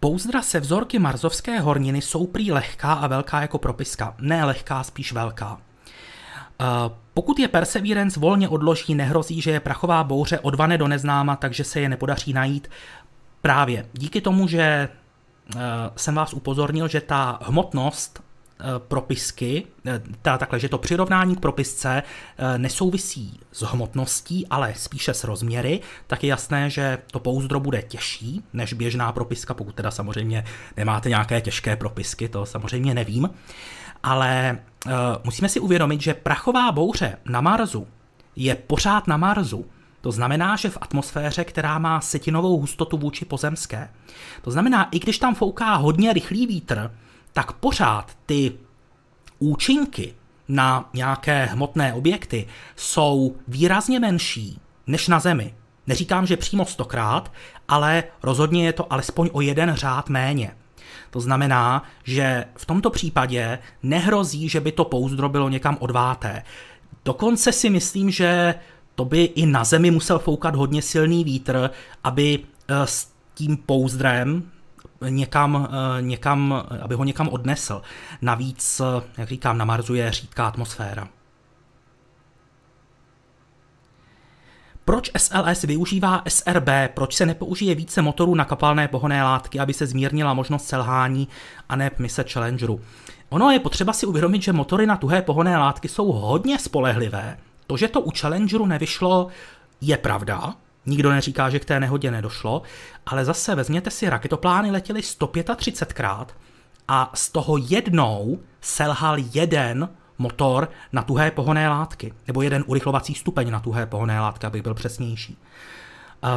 Pouzdra 0.00 0.42
se 0.42 0.60
vzorky 0.60 0.98
marzovské 0.98 1.60
horniny 1.60 2.02
jsou 2.02 2.26
prý 2.26 2.52
lehká 2.52 2.92
a 2.92 3.06
velká 3.06 3.40
jako 3.40 3.58
propiska. 3.58 4.14
Ne 4.20 4.44
lehká, 4.44 4.82
spíš 4.82 5.12
velká. 5.12 5.58
Eh, 6.60 6.64
pokud 7.14 7.38
je 7.38 7.48
Perseverance 7.48 8.20
volně 8.20 8.48
odloží, 8.48 8.94
nehrozí, 8.94 9.40
že 9.40 9.50
je 9.50 9.60
prachová 9.60 10.04
bouře 10.04 10.38
odvane 10.38 10.78
do 10.78 10.88
neznáma, 10.88 11.36
takže 11.36 11.64
se 11.64 11.80
je 11.80 11.88
nepodaří 11.88 12.32
najít. 12.32 12.70
Právě 13.40 13.88
díky 13.92 14.20
tomu, 14.20 14.48
že 14.48 14.62
eh, 14.62 15.58
jsem 15.96 16.14
vás 16.14 16.32
upozornil, 16.32 16.88
že 16.88 17.00
ta 17.00 17.38
hmotnost 17.42 18.25
propisky, 18.78 19.66
eh, 19.86 20.02
teda 20.22 20.38
takhle, 20.38 20.58
že 20.60 20.68
to 20.68 20.78
přirovnání 20.78 21.36
k 21.36 21.40
propisce 21.40 22.02
eh, 22.38 22.58
nesouvisí 22.58 23.40
s 23.52 23.62
hmotností, 23.62 24.46
ale 24.46 24.74
spíše 24.76 25.14
s 25.14 25.24
rozměry, 25.24 25.80
tak 26.06 26.24
je 26.24 26.30
jasné, 26.30 26.70
že 26.70 26.98
to 27.10 27.20
pouzdro 27.20 27.60
bude 27.60 27.82
těžší 27.82 28.44
než 28.52 28.72
běžná 28.72 29.12
propiska, 29.12 29.54
pokud 29.54 29.74
teda 29.74 29.90
samozřejmě 29.90 30.44
nemáte 30.76 31.08
nějaké 31.08 31.40
těžké 31.40 31.76
propisky, 31.76 32.28
to 32.28 32.46
samozřejmě 32.46 32.94
nevím. 32.94 33.30
Ale 34.02 34.58
musíme 35.24 35.48
si 35.48 35.60
uvědomit, 35.60 36.00
že 36.00 36.14
prachová 36.14 36.72
bouře 36.72 37.18
na 37.24 37.40
Marsu 37.40 37.86
je 38.36 38.54
pořád 38.54 39.06
na 39.06 39.16
Marsu. 39.16 39.66
To 40.00 40.12
znamená, 40.12 40.56
že 40.56 40.70
v 40.70 40.78
atmosféře, 40.80 41.44
která 41.44 41.78
má 41.78 42.00
setinovou 42.00 42.60
hustotu 42.60 42.98
vůči 42.98 43.24
pozemské. 43.24 43.88
To 44.42 44.50
znamená, 44.50 44.88
i 44.90 44.98
když 44.98 45.18
tam 45.18 45.34
fouká 45.34 45.74
hodně 45.74 46.12
rychlý 46.12 46.46
vítr, 46.46 46.90
tak 47.36 47.52
pořád 47.52 48.12
ty 48.26 48.52
účinky 49.38 50.14
na 50.48 50.90
nějaké 50.94 51.44
hmotné 51.44 51.94
objekty 51.94 52.46
jsou 52.76 53.36
výrazně 53.48 54.00
menší 54.00 54.60
než 54.86 55.08
na 55.08 55.20
Zemi. 55.20 55.54
Neříkám, 55.86 56.26
že 56.26 56.36
přímo 56.36 56.64
stokrát, 56.64 57.32
ale 57.68 58.04
rozhodně 58.22 58.66
je 58.66 58.72
to 58.72 58.92
alespoň 58.92 59.30
o 59.32 59.40
jeden 59.40 59.74
řád 59.74 60.08
méně. 60.08 60.56
To 61.10 61.20
znamená, 61.20 61.82
že 62.04 62.44
v 62.56 62.66
tomto 62.66 62.90
případě 62.90 63.58
nehrozí, 63.82 64.48
že 64.48 64.60
by 64.60 64.72
to 64.72 64.84
pouzdro 64.84 65.28
bylo 65.28 65.48
někam 65.48 65.76
odváté. 65.80 66.42
Dokonce 67.04 67.52
si 67.52 67.70
myslím, 67.70 68.10
že 68.10 68.54
to 68.94 69.04
by 69.04 69.24
i 69.24 69.46
na 69.46 69.64
zemi 69.64 69.90
musel 69.90 70.18
foukat 70.18 70.54
hodně 70.54 70.82
silný 70.82 71.24
vítr, 71.24 71.70
aby 72.04 72.38
eh, 72.68 72.86
s 72.86 73.10
tím 73.34 73.56
pouzdrem 73.56 74.50
někam, 75.08 75.68
eh, 75.70 76.02
někam, 76.02 76.64
aby 76.82 76.94
ho 76.94 77.04
někam 77.04 77.28
odnesl. 77.28 77.82
Navíc, 78.22 78.80
eh, 78.80 79.02
jak 79.18 79.28
říkám, 79.28 79.58
na 79.58 79.64
Marsu 79.64 79.94
je 79.94 80.12
řídká 80.12 80.46
atmosféra. 80.46 81.08
Proč 84.84 85.10
SLS 85.14 85.62
využívá 85.62 86.22
SRB? 86.24 86.88
Proč 86.94 87.14
se 87.14 87.26
nepoužije 87.26 87.74
více 87.74 88.02
motorů 88.02 88.34
na 88.34 88.44
kapalné 88.44 88.88
pohonné 88.88 89.24
látky, 89.24 89.60
aby 89.60 89.74
se 89.74 89.86
zmírnila 89.86 90.34
možnost 90.34 90.66
selhání 90.66 91.28
a 91.68 91.76
ne 91.76 91.90
mise 91.98 92.24
Challengeru? 92.32 92.80
Ono 93.28 93.50
je 93.50 93.58
potřeba 93.58 93.92
si 93.92 94.06
uvědomit, 94.06 94.42
že 94.42 94.52
motory 94.52 94.86
na 94.86 94.96
tuhé 94.96 95.22
pohonné 95.22 95.58
látky 95.58 95.88
jsou 95.88 96.12
hodně 96.12 96.58
spolehlivé. 96.58 97.38
To, 97.66 97.76
že 97.76 97.88
to 97.88 98.00
u 98.00 98.10
Challengeru 98.10 98.66
nevyšlo, 98.66 99.28
je 99.80 99.96
pravda. 99.96 100.54
Nikdo 100.86 101.10
neříká, 101.10 101.50
že 101.50 101.58
k 101.58 101.64
té 101.64 101.80
nehodě 101.80 102.10
nedošlo, 102.10 102.62
ale 103.06 103.24
zase 103.24 103.54
vezměte 103.54 103.90
si, 103.90 104.10
raketoplány 104.10 104.70
letěly 104.70 105.00
135krát 105.00 106.26
a 106.88 107.10
z 107.14 107.30
toho 107.30 107.56
jednou 107.56 108.38
selhal 108.60 109.16
jeden 109.34 109.88
motor 110.18 110.70
na 110.92 111.02
tuhé 111.02 111.30
pohonné 111.30 111.68
látky, 111.68 112.12
nebo 112.26 112.42
jeden 112.42 112.64
urychlovací 112.66 113.14
stupeň 113.14 113.50
na 113.50 113.60
tuhé 113.60 113.86
pohonné 113.86 114.20
látky, 114.20 114.46
abych 114.46 114.62
byl 114.62 114.74
přesnější. 114.74 115.38
Eh, 116.24 116.28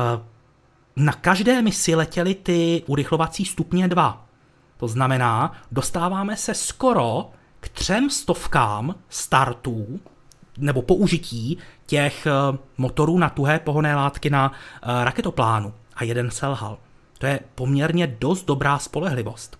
na 0.96 1.14
každé 1.14 1.62
misi 1.62 1.96
letěly 1.96 2.36
ty 2.36 2.84
urychlovací 2.88 3.46
stupně 3.46 3.88
dva. 3.88 4.26
To 4.78 4.88
znamená, 4.88 5.52
dostáváme 5.72 6.38
se 6.38 6.54
skoro 6.54 7.30
k 7.60 7.70
třem 7.70 8.10
stovkám 8.10 8.96
startů 9.10 10.00
nebo 10.60 10.82
použití 10.82 11.58
těch 11.86 12.28
eh, 12.28 12.58
motorů 12.78 13.18
na 13.18 13.30
tuhé 13.30 13.60
pohonné 13.60 13.96
látky 13.96 14.30
na 14.30 14.52
eh, 14.52 15.04
raketoplánu 15.04 15.74
a 15.96 16.04
jeden 16.04 16.32
selhal. 16.32 16.78
To 17.18 17.26
je 17.26 17.40
poměrně 17.56 18.08
dost 18.20 18.46
dobrá 18.46 18.80
spolehlivost. 18.80 19.60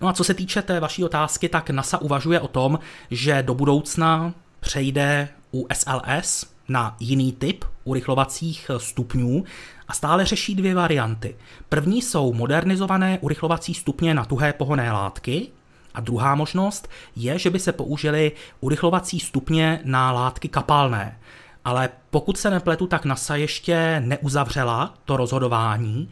No 0.00 0.08
a 0.08 0.12
co 0.12 0.24
se 0.24 0.34
týče 0.34 0.62
té 0.62 0.80
vaší 0.80 1.04
otázky, 1.04 1.48
tak 1.48 1.70
NASA 1.70 1.98
uvažuje 1.98 2.40
o 2.40 2.48
tom, 2.48 2.78
že 3.10 3.42
do 3.42 3.54
budoucna 3.54 4.34
přejde 4.60 5.28
u 5.52 5.66
SLS 5.72 6.46
na 6.68 6.96
jiný 7.00 7.32
typ 7.32 7.64
urychlovacích 7.84 8.70
stupňů 8.76 9.44
a 9.88 9.92
stále 9.92 10.24
řeší 10.24 10.54
dvě 10.54 10.74
varianty. 10.74 11.36
První 11.68 12.02
jsou 12.02 12.32
modernizované 12.32 13.18
urychlovací 13.18 13.74
stupně 13.74 14.14
na 14.14 14.24
tuhé 14.24 14.52
pohonné 14.52 14.92
látky 14.92 15.48
a 15.94 16.00
druhá 16.00 16.34
možnost 16.34 16.88
je, 17.16 17.38
že 17.38 17.50
by 17.50 17.58
se 17.58 17.72
použily 17.72 18.32
urychlovací 18.60 19.20
stupně 19.20 19.80
na 19.84 20.12
látky 20.12 20.48
kapalné. 20.48 21.18
Ale 21.64 21.88
pokud 22.10 22.38
se 22.38 22.50
nepletu, 22.50 22.86
tak 22.86 23.04
NASA 23.04 23.36
ještě 23.36 24.02
neuzavřela 24.04 24.94
to 25.04 25.16
rozhodování 25.16 26.10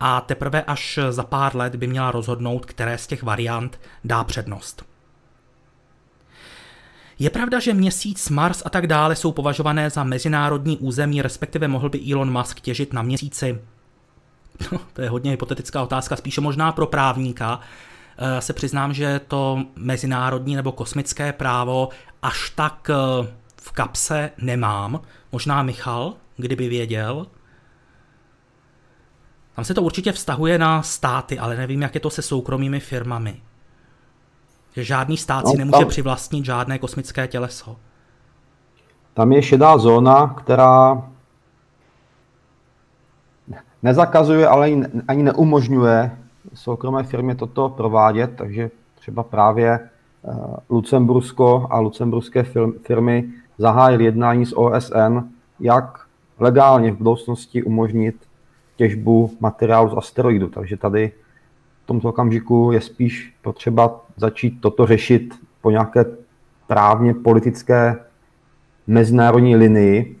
a 0.00 0.20
teprve 0.20 0.62
až 0.62 0.98
za 1.10 1.22
pár 1.22 1.56
let 1.56 1.76
by 1.76 1.86
měla 1.86 2.10
rozhodnout, 2.10 2.66
které 2.66 2.98
z 2.98 3.06
těch 3.06 3.22
variant 3.22 3.80
dá 4.04 4.24
přednost. 4.24 4.84
Je 7.18 7.30
pravda, 7.30 7.60
že 7.60 7.74
měsíc, 7.74 8.28
Mars 8.28 8.62
a 8.64 8.70
tak 8.70 8.86
dále 8.86 9.16
jsou 9.16 9.32
považované 9.32 9.90
za 9.90 10.04
mezinárodní 10.04 10.78
území, 10.78 11.22
respektive 11.22 11.68
mohl 11.68 11.88
by 11.88 12.12
Elon 12.12 12.32
Musk 12.32 12.60
těžit 12.60 12.92
na 12.92 13.02
měsíci? 13.02 13.58
No, 14.72 14.80
to 14.92 15.02
je 15.02 15.08
hodně 15.08 15.30
hypotetická 15.30 15.82
otázka, 15.82 16.16
spíše 16.16 16.40
možná 16.40 16.72
pro 16.72 16.86
právníka. 16.86 17.60
E, 18.18 18.40
se 18.40 18.52
přiznám, 18.52 18.94
že 18.94 19.20
to 19.28 19.64
mezinárodní 19.76 20.56
nebo 20.56 20.72
kosmické 20.72 21.32
právo 21.32 21.88
až 22.22 22.50
tak 22.50 22.90
e, 22.90 22.94
v 23.56 23.72
kapse 23.72 24.30
nemám. 24.38 25.00
Možná 25.32 25.62
Michal, 25.62 26.14
kdyby 26.36 26.68
věděl. 26.68 27.26
Tam 29.54 29.64
se 29.64 29.74
to 29.74 29.82
určitě 29.82 30.12
vztahuje 30.12 30.58
na 30.58 30.82
státy, 30.82 31.38
ale 31.38 31.56
nevím, 31.56 31.82
jak 31.82 31.94
je 31.94 32.00
to 32.00 32.10
se 32.10 32.22
soukromými 32.22 32.80
firmami. 32.80 33.42
Že 34.72 34.84
žádný 34.84 35.16
stát 35.16 35.44
no, 35.44 35.50
si 35.50 35.56
nemůže 35.56 35.78
tam, 35.78 35.88
přivlastnit 35.88 36.44
žádné 36.44 36.78
kosmické 36.78 37.28
těleso. 37.28 37.76
Tam 39.14 39.32
je 39.32 39.42
šedá 39.42 39.78
zóna, 39.78 40.34
která 40.38 41.02
nezakazuje, 43.82 44.48
ale 44.48 44.70
ani 45.08 45.22
neumožňuje 45.22 46.18
soukromé 46.54 47.02
firmě 47.02 47.34
toto 47.34 47.68
provádět, 47.68 48.30
takže 48.36 48.70
třeba 48.94 49.22
právě 49.22 49.70
eh, 49.70 50.32
Lucembursko 50.70 51.66
a 51.70 51.80
lucemburské 51.80 52.44
firmy 52.82 53.24
zahájily 53.58 54.04
jednání 54.04 54.46
s 54.46 54.58
OSN, 54.58 55.18
jak 55.60 56.06
legálně 56.38 56.92
v 56.92 56.96
budoucnosti 56.96 57.62
umožnit 57.62 58.16
těžbu 58.76 59.36
materiálu 59.40 59.90
z 59.90 59.96
asteroidu. 59.96 60.48
Takže 60.48 60.76
tady 60.76 61.12
v 61.84 61.86
tomto 61.86 62.08
okamžiku 62.08 62.70
je 62.72 62.80
spíš 62.80 63.34
potřeba 63.42 64.00
začít 64.16 64.60
toto 64.60 64.86
řešit 64.86 65.34
po 65.62 65.70
nějaké 65.70 66.04
právně 66.66 67.14
politické 67.14 67.96
mezinárodní 68.86 69.56
linii, 69.56 70.18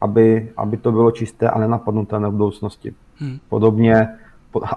aby, 0.00 0.50
aby 0.56 0.76
to 0.76 0.92
bylo 0.92 1.10
čisté 1.10 1.50
a 1.50 1.58
nenapadnutelné 1.58 2.28
v 2.28 2.32
budoucnosti. 2.32 2.94
Hmm. 3.16 3.38
Podobně, 3.48 4.08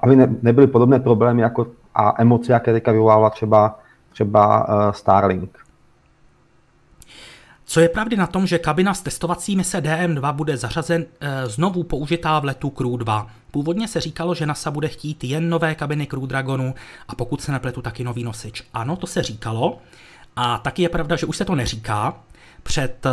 aby 0.02 0.16
ne, 0.16 0.36
nebyly 0.42 0.68
podobné 0.68 1.00
problémy 1.00 1.42
jako 1.42 1.68
a 1.96 2.22
emoce, 2.22 2.52
jaké 2.52 2.74
teďka 2.74 2.92
vyvolává 2.92 3.30
třeba, 3.30 3.80
třeba 4.12 4.68
uh, 4.68 4.92
Starlink. 4.92 5.68
Co 7.70 7.80
je 7.80 7.90
pravdy 7.90 8.16
na 8.16 8.28
tom, 8.28 8.48
že 8.48 8.60
kabina 8.60 8.94
s 8.94 9.02
testovací 9.02 9.56
mise 9.56 9.82
DM2 9.82 10.34
bude 10.34 10.58
zařazen 10.58 11.06
e, 11.20 11.48
znovu 11.48 11.84
použitá 11.84 12.40
v 12.40 12.46
letu 12.46 12.70
Crew 12.70 12.98
2. 12.98 13.28
Původně 13.52 13.88
se 13.88 14.02
říkalo, 14.02 14.36
že 14.36 14.46
NASA 14.46 14.72
bude 14.72 14.88
chtít 14.88 15.24
jen 15.24 15.50
nové 15.50 15.76
kabiny 15.76 16.06
Crew 16.08 16.28
Dragonu 16.28 16.76
a 17.08 17.16
pokud 17.16 17.42
se 17.42 17.52
nepletu, 17.52 17.82
taky 17.82 18.04
nový 18.04 18.24
nosič. 18.24 18.64
Ano, 18.74 18.96
to 18.96 19.08
se 19.08 19.24
říkalo 19.24 19.78
a 20.36 20.58
taky 20.58 20.82
je 20.82 20.90
pravda, 20.90 21.16
že 21.16 21.26
už 21.26 21.38
se 21.38 21.46
to 21.46 21.56
neříká. 21.56 22.14
Před 22.64 23.06
e, 23.06 23.10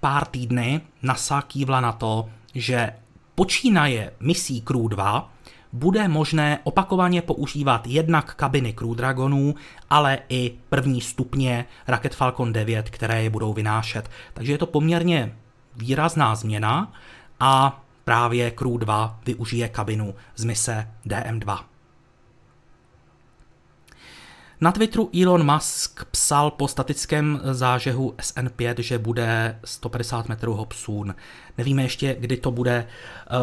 pár 0.00 0.24
týdny 0.26 0.80
NASA 1.02 1.42
kývla 1.42 1.80
na 1.80 1.92
to, 1.92 2.28
že 2.54 2.92
počínaje 3.34 4.12
misí 4.20 4.60
Crew 4.60 4.88
2 4.88 5.30
bude 5.72 6.08
možné 6.08 6.58
opakovaně 6.64 7.22
používat 7.22 7.86
jednak 7.86 8.34
kabiny 8.34 8.72
Crew 8.72 8.94
Dragonů, 8.94 9.54
ale 9.90 10.18
i 10.28 10.58
první 10.68 11.00
stupně 11.00 11.64
raket 11.86 12.14
Falcon 12.14 12.52
9, 12.52 12.90
které 12.90 13.22
je 13.22 13.30
budou 13.30 13.52
vynášet. 13.52 14.10
Takže 14.34 14.52
je 14.52 14.58
to 14.58 14.66
poměrně 14.66 15.36
výrazná 15.76 16.34
změna 16.34 16.92
a 17.40 17.84
právě 18.04 18.50
Crew 18.50 18.78
2 18.78 19.20
využije 19.26 19.68
kabinu 19.68 20.14
z 20.36 20.44
mise 20.44 20.88
DM2. 21.06 21.58
Na 24.60 24.72
Twitteru 24.72 25.10
Elon 25.22 25.52
Musk 25.52 26.04
psal 26.04 26.50
po 26.50 26.68
statickém 26.68 27.40
zážehu 27.52 28.14
SN5, 28.18 28.74
že 28.78 28.98
bude 28.98 29.58
150 29.64 30.28
metrů 30.28 30.54
hopsůn. 30.54 31.14
Nevíme 31.58 31.82
ještě, 31.82 32.16
kdy 32.20 32.36
to 32.36 32.50
bude. 32.50 32.86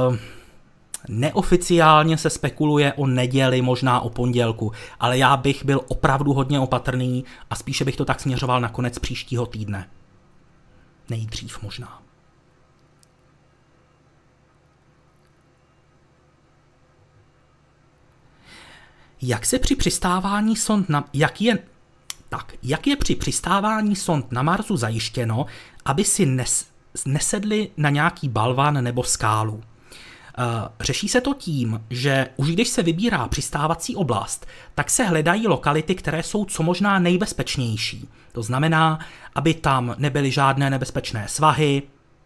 Uh, 0.10 0.16
Neoficiálně 1.10 2.18
se 2.18 2.30
spekuluje 2.30 2.94
o 2.94 3.08
neděli, 3.08 3.62
možná 3.62 4.00
o 4.00 4.10
pondělku, 4.10 4.72
ale 5.00 5.18
já 5.18 5.38
bych 5.38 5.66
byl 5.66 5.82
opravdu 5.88 6.34
hodně 6.34 6.60
opatrný 6.60 7.26
a 7.50 7.56
spíše 7.56 7.86
bych 7.86 7.96
to 7.96 8.06
tak 8.06 8.20
směřoval 8.20 8.62
na 8.62 8.70
konec 8.70 9.00
příštího 9.00 9.46
týdne. 9.46 9.90
Nejdřív 11.10 11.64
možná. 11.64 12.02
Jak 19.22 19.46
se 19.46 19.60
při 19.60 19.76
přistávání 19.76 20.56
sond 20.56 20.90
na... 20.90 21.10
Jak 21.14 21.42
je... 21.42 21.60
Tak, 22.30 22.54
jak 22.64 22.88
je 22.88 22.96
při 22.96 23.16
přistávání 23.16 23.96
sond 23.96 24.32
na 24.32 24.44
Marsu 24.44 24.78
zajištěno, 24.78 25.46
aby 25.86 26.04
si 26.04 26.26
nes, 26.26 26.68
nesedli 27.06 27.70
na 27.78 27.90
nějaký 27.90 28.30
balvan 28.30 28.84
nebo 28.84 29.04
skálu? 29.04 29.64
Eh, 30.38 30.70
řeší 30.80 31.08
se 31.08 31.22
to 31.22 31.34
tím, 31.34 31.82
že 31.90 32.28
už 32.36 32.52
když 32.52 32.68
se 32.68 32.84
vybírá 32.84 33.28
přistávací 33.28 33.96
oblast, 33.96 34.46
tak 34.76 34.90
se 34.90 35.04
hledají 35.04 35.48
lokality, 35.48 35.96
které 35.96 36.24
jsou 36.24 36.46
co 36.46 36.64
možná 36.64 37.00
nejbezpečnější. 37.00 38.10
To 38.32 38.44
znamená, 38.44 39.00
aby 39.36 39.54
tam 39.54 39.96
nebyly 39.98 40.32
žádné 40.32 40.70
nebezpečné 40.70 41.28
svahy, 41.28 41.84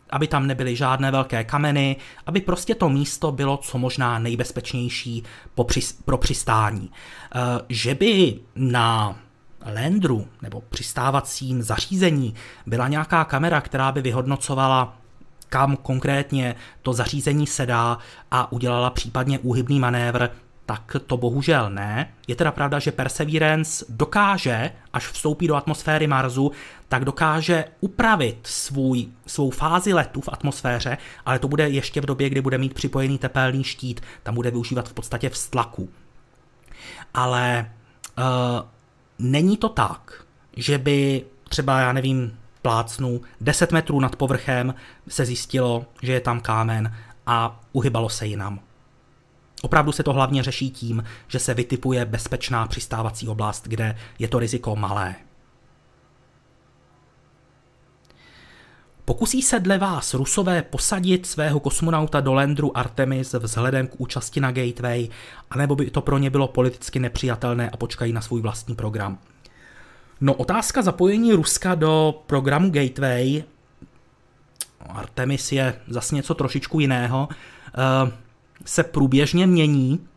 aby 0.10 0.28
tam 0.28 0.48
nebyly 0.48 0.76
žádné 0.76 1.12
velké 1.12 1.44
kameny, 1.44 1.96
aby 2.26 2.42
prostě 2.42 2.76
to 2.76 2.90
místo 2.90 3.32
bylo 3.32 3.58
co 3.58 3.78
možná 3.78 4.20
nejbezpečnější 4.20 5.24
pro 6.06 6.18
přistání. 6.18 6.92
Eh, 6.92 7.40
že 7.70 7.96
by 7.96 8.40
na 8.56 9.20
landru 9.74 10.28
nebo 10.42 10.62
přistávacím 10.62 11.62
zařízení 11.62 12.36
byla 12.66 12.88
nějaká 12.88 13.24
kamera, 13.24 13.62
která 13.62 13.92
by 13.92 14.02
vyhodnocovala 14.02 14.98
kam 15.50 15.78
konkrétně 15.78 16.56
to 16.82 16.94
zařízení 16.94 17.48
sedá 17.48 17.98
a 18.32 18.52
udělala 18.52 18.90
případně 18.90 19.40
úhybný 19.40 19.80
manévr, 19.80 20.30
tak 20.66 20.96
to 21.08 21.18
bohužel 21.18 21.70
ne. 21.70 22.14
Je 22.28 22.36
teda 22.36 22.52
pravda, 22.52 22.80
že 22.80 22.92
Perseverance 22.92 23.86
dokáže, 23.90 24.72
až 24.94 25.08
vstoupí 25.08 25.48
do 25.48 25.56
atmosféry 25.56 26.08
Marsu, 26.08 26.52
tak 26.88 27.06
dokáže 27.06 27.66
upravit 27.80 28.40
svůj, 28.44 29.08
svou 29.26 29.50
fázi 29.50 29.94
letu 29.94 30.22
v 30.22 30.30
atmosféře, 30.32 30.98
ale 31.26 31.40
to 31.40 31.48
bude 31.48 31.70
ještě 31.70 32.02
v 32.02 32.06
době, 32.06 32.30
kdy 32.30 32.42
bude 32.42 32.58
mít 32.58 32.74
připojený 32.74 33.18
tepelný 33.18 33.64
štít, 33.64 34.02
tam 34.24 34.36
bude 34.36 34.52
využívat 34.52 34.90
v 34.90 34.94
podstatě 34.94 35.30
vztlaku. 35.30 35.90
Ale 37.14 37.72
uh, 38.18 38.24
není 39.20 39.58
to 39.58 39.70
tak, 39.70 40.24
že 40.58 40.78
by 40.78 41.26
třeba, 41.50 41.80
já 41.80 41.94
nevím, 41.94 42.39
plácnu 42.62 43.22
10 43.42 43.72
metrů 43.72 44.00
nad 44.00 44.16
povrchem 44.16 44.74
se 45.08 45.26
zjistilo, 45.26 45.86
že 46.02 46.14
je 46.14 46.22
tam 46.22 46.40
kámen 46.40 46.96
a 47.26 47.60
uhybalo 47.72 48.10
se 48.10 48.26
jinam. 48.26 48.60
Opravdu 49.62 49.92
se 49.92 50.04
to 50.04 50.14
hlavně 50.14 50.44
řeší 50.44 50.72
tím, 50.72 51.04
že 51.28 51.40
se 51.40 51.54
vytipuje 51.54 52.06
bezpečná 52.06 52.68
přistávací 52.68 53.28
oblast, 53.28 53.68
kde 53.68 53.98
je 54.20 54.28
to 54.28 54.40
riziko 54.40 54.76
malé. 54.76 55.16
Pokusí 59.06 59.42
se 59.42 59.60
dle 59.60 59.78
vás 59.78 60.14
Rusové 60.14 60.62
posadit 60.62 61.26
svého 61.26 61.60
kosmonauta 61.60 62.20
do 62.20 62.34
Landru 62.34 62.78
Artemis 62.78 63.34
vzhledem 63.34 63.88
k 63.88 63.96
účasti 63.98 64.40
na 64.40 64.52
Gateway, 64.52 65.10
anebo 65.50 65.76
by 65.76 65.92
to 65.92 66.02
pro 66.02 66.18
ně 66.18 66.30
bylo 66.30 66.48
politicky 66.48 67.00
nepřijatelné 67.00 67.70
a 67.70 67.78
počkají 67.78 68.14
na 68.14 68.22
svůj 68.22 68.42
vlastní 68.42 68.76
program? 68.76 69.18
No 70.22 70.34
otázka 70.34 70.82
zapojení 70.82 71.34
Ruska 71.34 71.76
do 71.76 72.24
programu 72.28 72.70
Gateway, 72.70 73.44
Artemis 74.90 75.52
je 75.52 75.80
zase 75.88 76.16
něco 76.16 76.34
trošičku 76.34 76.80
jiného, 76.80 77.28
eh, 77.32 78.12
se 78.66 78.84
průběžně 78.84 79.48
mění. 79.48 80.08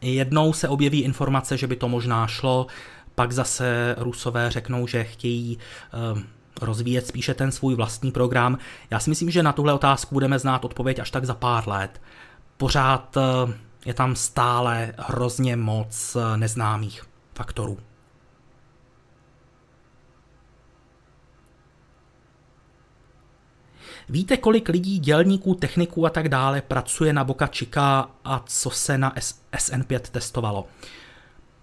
Jednou 0.00 0.52
se 0.52 0.68
objeví 0.68 1.00
informace, 1.00 1.56
že 1.56 1.66
by 1.66 1.76
to 1.76 1.88
možná 1.88 2.26
šlo, 2.26 2.66
pak 3.14 3.32
zase 3.32 3.94
Rusové 3.98 4.50
řeknou, 4.50 4.86
že 4.86 5.04
chtějí 5.04 5.58
eh, 5.58 6.22
rozvíjet 6.62 7.06
spíše 7.06 7.34
ten 7.34 7.52
svůj 7.52 7.74
vlastní 7.74 8.12
program. 8.12 8.58
Já 8.90 9.00
si 9.00 9.10
myslím, 9.10 9.30
že 9.30 9.42
na 9.42 9.52
tuhle 9.52 9.72
otázku 9.72 10.14
budeme 10.14 10.38
znát 10.38 10.64
odpověď 10.64 10.98
až 10.98 11.10
tak 11.10 11.24
za 11.24 11.34
pár 11.34 11.68
let. 11.68 12.00
Pořád 12.56 13.16
eh, 13.16 13.54
je 13.86 13.94
tam 13.94 14.16
stále 14.16 14.92
hrozně 14.98 15.56
moc 15.56 16.16
neznámých 16.36 17.02
faktorů. 17.34 17.78
Víte, 24.08 24.36
kolik 24.36 24.68
lidí, 24.68 24.98
dělníků, 24.98 25.54
techniků 25.54 26.06
a 26.06 26.10
tak 26.10 26.28
dále 26.28 26.62
pracuje 26.62 27.12
na 27.12 27.24
Boca 27.24 27.46
Chica 27.46 28.10
a 28.24 28.42
co 28.46 28.70
se 28.70 28.98
na 28.98 29.14
SN5 29.52 30.00
testovalo? 30.00 30.66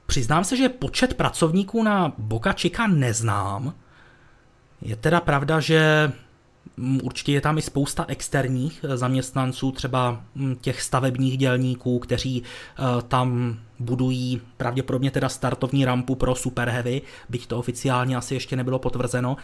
Přiznám 0.05 0.43
se, 0.43 0.57
že 0.57 0.69
počet 0.69 1.13
pracovníků 1.13 1.83
na 1.83 2.13
Boca 2.17 2.53
Chica 2.53 2.87
neznám. 2.87 3.73
Je 4.81 4.95
teda 4.95 5.21
pravda, 5.21 5.59
že 5.59 6.11
mm, 6.77 6.99
určitě 7.03 7.31
je 7.31 7.41
tam 7.41 7.57
i 7.57 7.61
spousta 7.61 8.05
externích 8.07 8.85
eh, 8.87 8.97
zaměstnanců, 8.97 9.71
třeba 9.71 10.21
mm, 10.35 10.55
těch 10.55 10.81
stavebních 10.81 11.37
dělníků, 11.37 11.99
kteří 11.99 12.43
eh, 12.43 13.01
tam 13.07 13.59
budují 13.79 14.41
pravděpodobně 14.57 15.11
teda 15.11 15.29
startovní 15.29 15.85
rampu 15.85 16.15
pro 16.15 16.35
Super 16.35 16.69
Heavy, 16.69 17.01
byť 17.29 17.47
to 17.47 17.59
oficiálně 17.59 18.17
asi 18.17 18.33
ještě 18.33 18.55
nebylo 18.55 18.79
potvrzeno, 18.79 19.37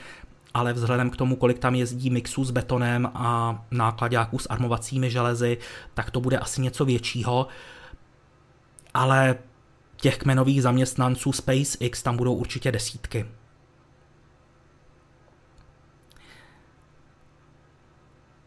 ale 0.54 0.74
vzhledem 0.74 1.10
k 1.10 1.16
tomu, 1.18 1.36
kolik 1.36 1.60
tam 1.60 1.76
jezdí 1.76 2.10
mixů 2.10 2.46
s 2.46 2.52
betonem 2.52 3.12
a 3.14 3.60
nákladáků 3.72 4.40
s 4.40 4.50
armovacími 4.50 5.12
železy, 5.12 5.58
tak 5.94 6.12
to 6.12 6.22
bude 6.22 6.38
asi 6.38 6.62
něco 6.62 6.86
většího. 6.86 7.48
Ale 8.94 9.36
těch 9.98 10.18
kmenových 10.18 10.62
zaměstnanců 10.62 11.32
SpaceX 11.32 12.04
tam 12.04 12.18
budou 12.18 12.34
určitě 12.34 12.72
desítky. 12.72 13.26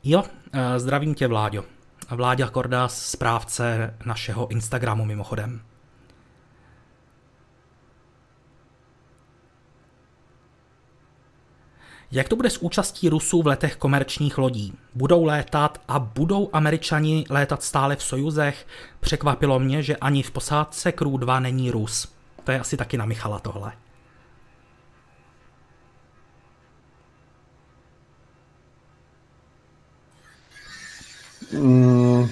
Jo, 0.05 0.25
eh, 0.53 0.79
zdravím 0.81 1.15
tě, 1.15 1.27
Vláďo. 1.27 1.65
Vláďa 2.11 2.49
Korda, 2.49 2.89
správce 2.89 3.95
našeho 4.07 4.51
Instagramu 4.51 5.05
mimochodem. 5.05 5.61
Jak 12.15 12.29
to 12.29 12.37
bude 12.37 12.51
s 12.51 12.63
účastí 12.63 13.09
Rusů 13.09 13.43
v 13.43 13.47
letech 13.47 13.77
komerčních 13.77 14.39
lodí? 14.39 14.75
Budou 14.95 15.25
létat 15.25 15.79
a 15.89 15.99
budou 15.99 16.49
američani 16.53 17.25
létat 17.31 17.63
stále 17.63 17.97
v 17.97 18.03
Sojuzech? 18.03 18.67
Překvapilo 19.01 19.59
mě, 19.59 19.83
že 19.83 19.97
ani 19.97 20.23
v 20.23 20.31
posádce 20.31 20.93
Crew 20.93 21.19
2 21.19 21.41
není 21.41 21.71
Rus. 21.71 22.13
To 22.45 22.53
je 22.53 22.61
asi 22.61 22.77
taky 22.77 22.97
na 22.97 23.05
Michala 23.05 23.39
tohle. 23.39 23.73
Hmm, 31.53 32.29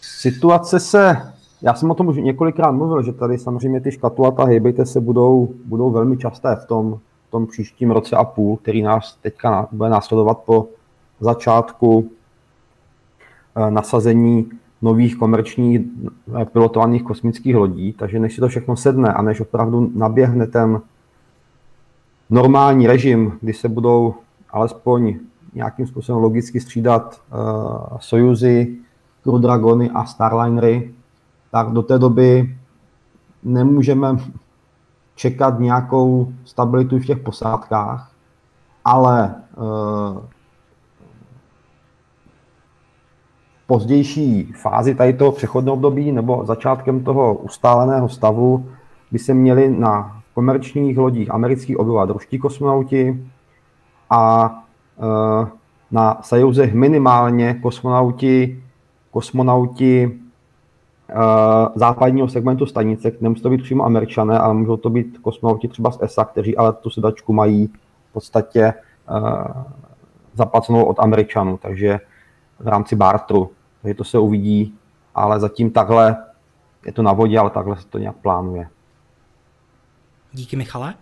situace 0.00 0.80
se, 0.80 1.32
já 1.62 1.74
jsem 1.74 1.90
o 1.90 1.94
tom 1.94 2.06
už 2.06 2.16
několikrát 2.16 2.70
mluvil, 2.70 3.02
že 3.02 3.12
tady 3.12 3.38
samozřejmě 3.38 3.80
ty 3.80 3.92
škatulata 3.92 4.44
hejbejte 4.44 4.86
se 4.86 5.00
budou, 5.00 5.54
budou 5.64 5.90
velmi 5.90 6.16
časté 6.16 6.56
v 6.56 6.66
tom, 6.66 7.00
tom 7.34 7.46
příštím 7.46 7.90
roce 7.90 8.16
a 8.16 8.24
půl, 8.24 8.56
který 8.56 8.82
nás 8.82 9.18
teďka 9.22 9.68
bude 9.72 9.90
následovat 9.90 10.38
po 10.38 10.68
začátku 11.20 12.10
eh, 13.56 13.70
nasazení 13.70 14.50
nových 14.82 15.16
komerčních 15.16 15.80
eh, 15.80 16.44
pilotovaných 16.44 17.02
kosmických 17.02 17.56
lodí, 17.56 17.92
takže 17.92 18.18
než 18.18 18.34
si 18.34 18.40
to 18.40 18.48
všechno 18.48 18.76
sedne 18.76 19.12
a 19.12 19.22
než 19.22 19.40
opravdu 19.40 19.90
naběhne 19.94 20.46
ten 20.46 20.80
normální 22.30 22.86
režim, 22.86 23.38
kdy 23.40 23.52
se 23.52 23.68
budou 23.68 24.14
alespoň 24.50 25.18
nějakým 25.54 25.86
způsobem 25.86 26.22
logicky 26.22 26.60
střídat 26.60 27.20
uh, 27.32 27.98
Sojuzy, 27.98 28.76
Crew 29.22 29.40
Dragony 29.40 29.90
a 29.90 30.04
Starlinery, 30.04 30.94
tak 31.50 31.70
do 31.70 31.82
té 31.82 31.98
doby 31.98 32.56
nemůžeme 33.42 34.16
čekat 35.14 35.58
nějakou 35.58 36.32
stabilitu 36.44 36.98
v 36.98 37.06
těch 37.06 37.18
posádkách, 37.18 38.10
ale 38.84 39.34
uh, 39.56 40.18
pozdější 43.66 44.52
fázi 44.52 44.94
tady 44.94 45.12
toho 45.12 45.32
přechodného 45.32 45.74
období 45.74 46.12
nebo 46.12 46.44
začátkem 46.44 47.04
toho 47.04 47.34
ustáleného 47.34 48.08
stavu 48.08 48.68
by 49.10 49.18
se 49.18 49.34
měli 49.34 49.70
na 49.70 50.22
komerčních 50.34 50.98
lodích 50.98 51.30
amerických 51.30 51.78
objevovat 51.78 52.10
ruští 52.10 52.38
kosmonauti 52.38 53.30
a 54.10 54.50
uh, 54.96 55.48
na 55.90 56.18
Sajuzech 56.22 56.74
minimálně 56.74 57.54
kosmonauti, 57.54 58.62
kosmonauti 59.10 60.23
Eh, 60.23 60.23
západního 61.74 62.28
segmentu 62.28 62.66
stanice, 62.66 63.12
nemusí 63.20 63.42
to 63.42 63.50
být 63.50 63.62
přímo 63.62 63.84
američané, 63.84 64.38
ale 64.38 64.54
můžou 64.54 64.76
to 64.76 64.90
být 64.90 65.18
kosmonauti 65.18 65.68
třeba 65.68 65.90
z 65.90 65.98
ESA, 66.02 66.24
kteří 66.24 66.56
ale 66.56 66.72
tu 66.72 66.90
sedačku 66.90 67.32
mají 67.32 67.66
v 68.10 68.12
podstatě 68.12 68.74
uh, 69.10 69.62
zaplacenou 70.34 70.84
od 70.84 70.98
američanů, 70.98 71.58
takže 71.62 72.00
v 72.58 72.68
rámci 72.68 72.96
bartru. 72.96 73.50
Takže 73.82 73.94
to 73.94 74.04
se 74.04 74.18
uvidí, 74.18 74.74
ale 75.14 75.40
zatím 75.40 75.70
takhle 75.70 76.16
je 76.86 76.92
to 76.92 77.02
na 77.02 77.12
vodě, 77.12 77.38
ale 77.38 77.50
takhle 77.50 77.76
se 77.76 77.86
to 77.88 77.98
nějak 77.98 78.16
plánuje. 78.16 78.68
Díky 80.32 80.56
Michale. 80.56 80.94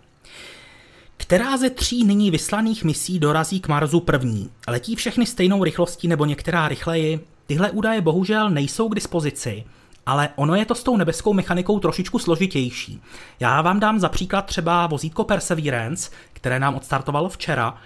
Která 1.17 1.57
ze 1.57 1.69
tří 1.69 2.05
nyní 2.05 2.31
vyslaných 2.31 2.83
misí 2.83 3.19
dorazí 3.19 3.59
k 3.59 3.67
Marsu 3.67 3.99
první? 3.99 4.49
Letí 4.67 4.95
všechny 4.95 5.25
stejnou 5.25 5.63
rychlostí 5.63 6.07
nebo 6.07 6.25
některá 6.25 6.67
rychleji? 6.67 7.27
Tyhle 7.45 7.71
údaje 7.71 8.01
bohužel 8.01 8.49
nejsou 8.49 8.89
k 8.89 8.95
dispozici 8.95 9.63
ale 10.05 10.29
ono 10.35 10.55
je 10.55 10.65
to 10.65 10.75
s 10.75 10.83
tou 10.83 10.97
nebeskou 10.97 11.33
mechanikou 11.33 11.79
trošičku 11.79 12.19
složitější. 12.19 13.01
Já 13.39 13.61
vám 13.61 13.79
dám 13.79 13.99
za 13.99 14.09
příklad 14.09 14.45
třeba 14.45 14.87
vozítko 14.87 15.23
Perseverance, 15.23 16.11
které 16.33 16.59
nám 16.59 16.75
odstartovalo 16.75 17.29
včera. 17.29 17.77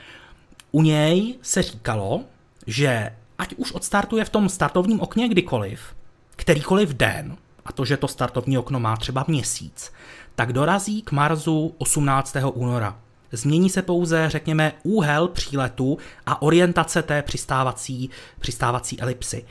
U 0.72 0.82
něj 0.82 1.36
se 1.42 1.62
říkalo, 1.62 2.22
že 2.68 3.16
ať 3.38 3.54
už 3.54 3.72
odstartuje 3.72 4.26
v 4.26 4.30
tom 4.30 4.50
startovním 4.50 5.02
okně 5.02 5.30
kdykoliv, 5.30 5.96
kterýkoliv 6.36 6.90
den, 6.90 7.38
a 7.66 7.72
to, 7.72 7.86
že 7.86 7.98
to 7.98 8.08
startovní 8.08 8.58
okno 8.58 8.80
má 8.80 8.98
třeba 8.98 9.26
měsíc, 9.28 9.92
tak 10.36 10.54
dorazí 10.54 11.02
k 11.02 11.12
Marsu 11.12 11.76
18. 11.78 12.36
února. 12.54 13.00
Změní 13.32 13.70
se 13.70 13.82
pouze, 13.82 14.30
řekněme, 14.30 14.74
úhel 14.84 15.28
příletu 15.28 15.98
a 16.26 16.42
orientace 16.42 17.04
té 17.04 17.22
přistávací, 17.22 18.10
přistávací 18.40 19.02
elipsy. 19.02 19.46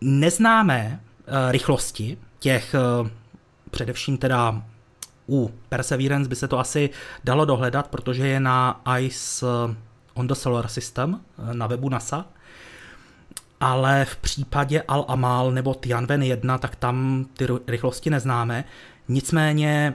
Neznáme 0.00 1.00
rychlosti 1.50 2.18
těch 2.38 2.74
především 3.70 4.18
teda 4.18 4.62
u 5.28 5.50
Perseverance 5.68 6.28
by 6.28 6.36
se 6.36 6.48
to 6.48 6.58
asi 6.58 6.90
dalo 7.24 7.44
dohledat, 7.44 7.88
protože 7.88 8.26
je 8.26 8.40
na 8.40 8.82
ICE 8.98 9.46
on 10.14 10.26
the 10.26 10.34
Solar 10.34 10.68
System 10.68 11.20
na 11.52 11.66
webu 11.66 11.88
NASA, 11.88 12.24
ale 13.60 14.04
v 14.04 14.16
případě 14.16 14.82
Al-Amal 14.88 15.52
nebo 15.52 15.74
Tianwen 15.74 16.22
1, 16.22 16.58
tak 16.58 16.76
tam 16.76 17.26
ty 17.36 17.46
rychlosti 17.66 18.10
neznáme. 18.10 18.64
Nicméně, 19.08 19.94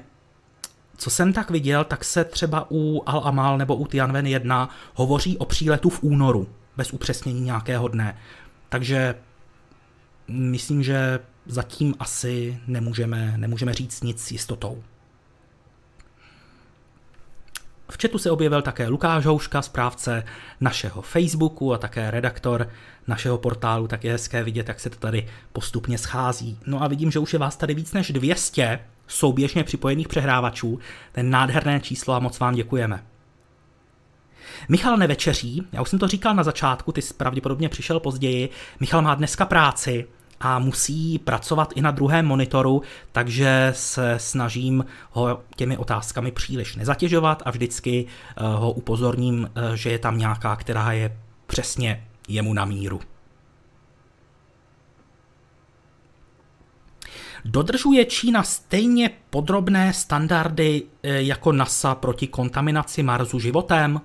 co 0.97 1.09
jsem 1.09 1.33
tak 1.33 1.51
viděl, 1.51 1.83
tak 1.83 2.03
se 2.03 2.23
třeba 2.23 2.67
u 2.71 3.03
Al-Amal 3.05 3.57
nebo 3.57 3.75
u 3.75 3.87
Tianwen 3.87 4.27
1 4.27 4.69
hovoří 4.93 5.37
o 5.37 5.45
příletu 5.45 5.89
v 5.89 6.03
únoru, 6.03 6.47
bez 6.77 6.93
upřesnění 6.93 7.41
nějakého 7.41 7.87
dne. 7.87 8.17
Takže 8.69 9.15
myslím, 10.27 10.83
že 10.83 11.19
zatím 11.45 11.95
asi 11.99 12.59
nemůžeme, 12.67 13.33
nemůžeme 13.37 13.73
říct 13.73 14.03
nic 14.03 14.23
s 14.23 14.31
jistotou. 14.31 14.83
V 17.91 18.01
chatu 18.01 18.17
se 18.17 18.31
objevil 18.31 18.61
také 18.61 18.87
Lukáš 18.87 19.25
Houška, 19.25 19.61
správce 19.61 20.23
našeho 20.61 21.01
Facebooku 21.01 21.73
a 21.73 21.77
také 21.77 22.11
redaktor 22.11 22.69
našeho 23.07 23.37
portálu, 23.37 23.87
tak 23.87 24.03
je 24.03 24.11
hezké 24.11 24.43
vidět, 24.43 24.67
jak 24.67 24.79
se 24.79 24.89
to 24.89 24.95
tady 24.95 25.27
postupně 25.53 25.97
schází. 25.97 26.59
No 26.65 26.83
a 26.83 26.87
vidím, 26.87 27.11
že 27.11 27.19
už 27.19 27.33
je 27.33 27.39
vás 27.39 27.57
tady 27.57 27.73
víc 27.73 27.93
než 27.93 28.11
200 28.11 28.79
souběžně 29.07 29.63
připojených 29.63 30.07
přehrávačů. 30.07 30.79
Ten 31.11 31.29
nádherné 31.29 31.79
číslo 31.79 32.13
a 32.13 32.19
moc 32.19 32.39
vám 32.39 32.55
děkujeme. 32.55 33.03
Michal 34.69 34.97
nevečeří, 34.97 35.67
já 35.71 35.81
už 35.81 35.89
jsem 35.89 35.99
to 35.99 36.07
říkal 36.07 36.35
na 36.35 36.43
začátku, 36.43 36.91
ty 36.91 37.01
jsi 37.01 37.13
pravděpodobně 37.13 37.69
přišel 37.69 37.99
později. 37.99 38.49
Michal 38.79 39.01
má 39.01 39.15
dneska 39.15 39.45
práci, 39.45 40.07
a 40.41 40.59
musí 40.59 41.19
pracovat 41.19 41.73
i 41.75 41.81
na 41.81 41.91
druhém 41.91 42.25
monitoru, 42.25 42.81
takže 43.11 43.73
se 43.75 44.13
snažím 44.17 44.85
ho 45.11 45.41
těmi 45.55 45.77
otázkami 45.77 46.31
příliš 46.31 46.75
nezatěžovat 46.75 47.43
a 47.45 47.51
vždycky 47.51 48.05
eh, 48.05 48.43
ho 48.43 48.71
upozorním, 48.71 49.49
eh, 49.55 49.77
že 49.77 49.89
je 49.89 49.99
tam 49.99 50.17
nějaká, 50.17 50.55
která 50.55 50.91
je 50.91 51.17
přesně 51.47 52.07
jemu 52.27 52.53
na 52.53 52.65
míru. 52.65 53.01
Dodržuje 57.45 58.05
Čína 58.05 58.43
stejně 58.43 59.09
podrobné 59.29 59.93
standardy 59.93 60.83
eh, 61.03 61.21
jako 61.21 61.51
NASA 61.51 61.95
proti 61.95 62.27
kontaminaci 62.27 63.03
Marsu 63.03 63.39
životem? 63.39 64.01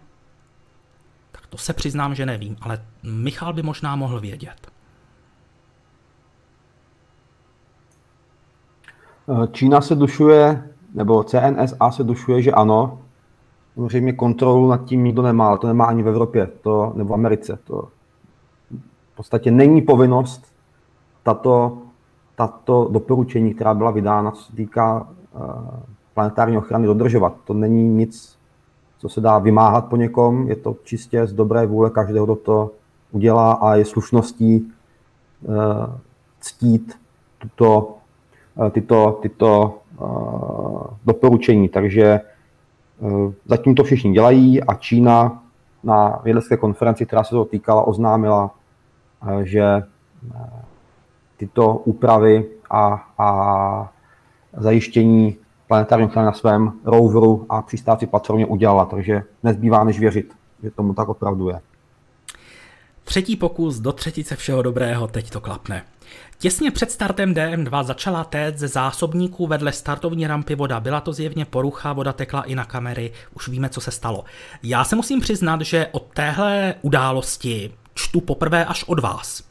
To 1.48 1.58
se 1.58 1.72
přiznám, 1.72 2.14
že 2.14 2.26
nevím, 2.26 2.56
ale 2.60 2.84
Michal 3.02 3.52
by 3.52 3.62
možná 3.62 3.96
mohl 3.96 4.20
vědět. 4.20 4.70
Eh, 9.28 9.48
Čína 9.52 9.80
se 9.80 9.94
dušuje, 9.94 10.70
nebo 10.94 11.24
CNSA 11.24 11.90
se 11.90 12.04
dušuje, 12.04 12.42
že 12.42 12.52
ano. 12.52 12.98
Samozřejmě 13.74 14.12
kontrolu 14.12 14.68
nad 14.70 14.84
tím 14.84 15.04
nikdo 15.04 15.22
nemá, 15.22 15.48
ale 15.48 15.58
to 15.58 15.66
nemá 15.66 15.84
ani 15.84 16.02
v 16.02 16.08
Evropě, 16.08 16.46
to, 16.60 16.92
nebo 16.96 17.08
v 17.10 17.14
Americe. 17.14 17.58
To 17.64 17.88
v 19.12 19.16
podstatě 19.16 19.50
není 19.50 19.82
povinnost 19.82 20.52
tato, 21.22 21.78
tato 22.34 22.88
doporučení, 22.92 23.54
která 23.54 23.74
byla 23.74 23.90
vydána, 23.90 24.30
co 24.30 24.42
se 24.42 24.56
týká 24.56 25.08
uh, 25.32 25.40
planetární 26.14 26.58
ochrany, 26.58 26.86
dodržovat. 26.86 27.34
To 27.44 27.54
není 27.54 27.88
nic, 27.88 28.35
co 29.08 29.14
se 29.14 29.20
dá 29.20 29.38
vymáhat 29.38 29.88
po 29.88 29.96
někom, 29.96 30.48
je 30.48 30.56
to 30.56 30.76
čistě 30.84 31.26
z 31.26 31.32
dobré 31.32 31.66
vůle 31.66 31.90
každého, 31.90 32.26
kdo 32.26 32.36
to 32.36 32.70
udělá 33.12 33.52
a 33.52 33.74
je 33.74 33.84
slušností 33.84 34.72
uh, 35.42 35.54
ctít 36.40 36.98
tuto 37.38 37.96
Eh, 38.56 38.70
tyto, 38.70 39.18
tyto 39.22 39.80
uh, 40.00 40.80
doporučení. 41.04 41.68
Takže 41.68 42.20
uh, 42.98 43.32
zatím 43.44 43.74
to 43.74 43.84
všichni 43.84 44.12
dělají 44.12 44.62
a 44.62 44.74
Čína 44.74 45.42
na 45.82 46.20
vědecké 46.24 46.56
konferenci, 46.56 47.06
která 47.06 47.24
se 47.24 47.30
toho 47.30 47.44
týkala, 47.44 47.82
oznámila, 47.82 48.50
uh, 49.22 49.40
že 49.40 49.82
tyto 51.36 51.74
úpravy 51.76 52.44
a, 52.70 53.08
a 53.18 53.92
zajištění 54.56 55.36
planetární 55.68 56.08
na 56.16 56.32
svém 56.32 56.72
roveru 56.84 57.46
a 57.48 57.62
přistávací 57.62 58.06
platformě 58.06 58.46
udělala, 58.46 58.84
takže 58.84 59.22
nezbývá 59.42 59.84
než 59.84 59.98
věřit, 59.98 60.32
že 60.62 60.70
tomu 60.70 60.94
tak 60.94 61.08
opravdu 61.08 61.48
je. 61.48 61.60
Třetí 63.04 63.36
pokus 63.36 63.78
do 63.78 63.92
třetice 63.92 64.36
všeho 64.36 64.62
dobrého, 64.62 65.06
teď 65.06 65.30
to 65.30 65.40
klapne. 65.40 65.84
Těsně 66.38 66.70
před 66.70 66.90
startem 66.90 67.34
DM2 67.34 67.84
začala 67.84 68.24
téct 68.24 68.58
ze 68.58 68.68
zásobníků 68.68 69.46
vedle 69.46 69.72
startovní 69.72 70.26
rampy 70.26 70.54
voda. 70.54 70.80
Byla 70.80 71.00
to 71.00 71.12
zjevně 71.12 71.44
porucha, 71.44 71.92
voda 71.92 72.12
tekla 72.12 72.42
i 72.42 72.54
na 72.54 72.64
kamery, 72.64 73.12
už 73.34 73.48
víme, 73.48 73.68
co 73.68 73.80
se 73.80 73.90
stalo. 73.90 74.24
Já 74.62 74.84
se 74.84 74.96
musím 74.96 75.20
přiznat, 75.20 75.60
že 75.60 75.86
od 75.92 76.06
téhle 76.14 76.74
události 76.82 77.74
čtu 77.94 78.20
poprvé 78.20 78.64
až 78.64 78.84
od 78.84 78.98
vás. 78.98 79.42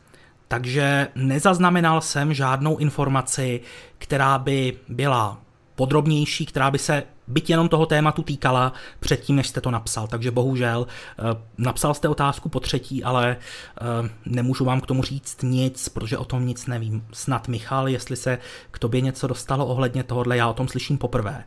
Takže 0.48 1.08
nezaznamenal 1.16 2.02
jsem 2.02 2.34
žádnou 2.34 2.78
informaci, 2.78 3.62
která 3.98 4.38
by 4.38 4.78
byla 4.90 5.38
podrobnější, 5.76 6.46
která 6.46 6.72
by 6.72 6.78
se 6.78 7.04
byť 7.28 7.50
jenom 7.50 7.70
toho 7.70 7.86
tématu 7.86 8.24
týkala 8.24 8.74
předtím, 9.00 9.36
než 9.36 9.48
jste 9.48 9.62
to 9.62 9.72
napsal. 9.72 10.08
Takže 10.08 10.32
bohužel 10.32 10.88
eh, 10.88 11.24
napsal 11.58 11.94
jste 11.94 12.08
otázku 12.08 12.50
po 12.50 12.60
třetí, 12.60 13.04
ale 13.04 13.38
eh, 13.38 14.10
nemůžu 14.26 14.66
vám 14.66 14.82
k 14.82 14.86
tomu 14.86 15.04
říct 15.04 15.42
nic, 15.44 15.90
protože 15.90 16.18
o 16.18 16.26
tom 16.26 16.46
nic 16.46 16.68
nevím. 16.68 17.06
Snad 17.12 17.48
Michal, 17.48 17.88
jestli 17.90 18.16
se 18.16 18.38
k 18.72 18.80
tobě 18.80 19.02
něco 19.02 19.28
dostalo 19.28 19.66
ohledně 19.66 20.04
tohohle, 20.04 20.38
já 20.38 20.48
o 20.48 20.54
tom 20.54 20.68
slyším 20.68 20.98
poprvé. 20.98 21.44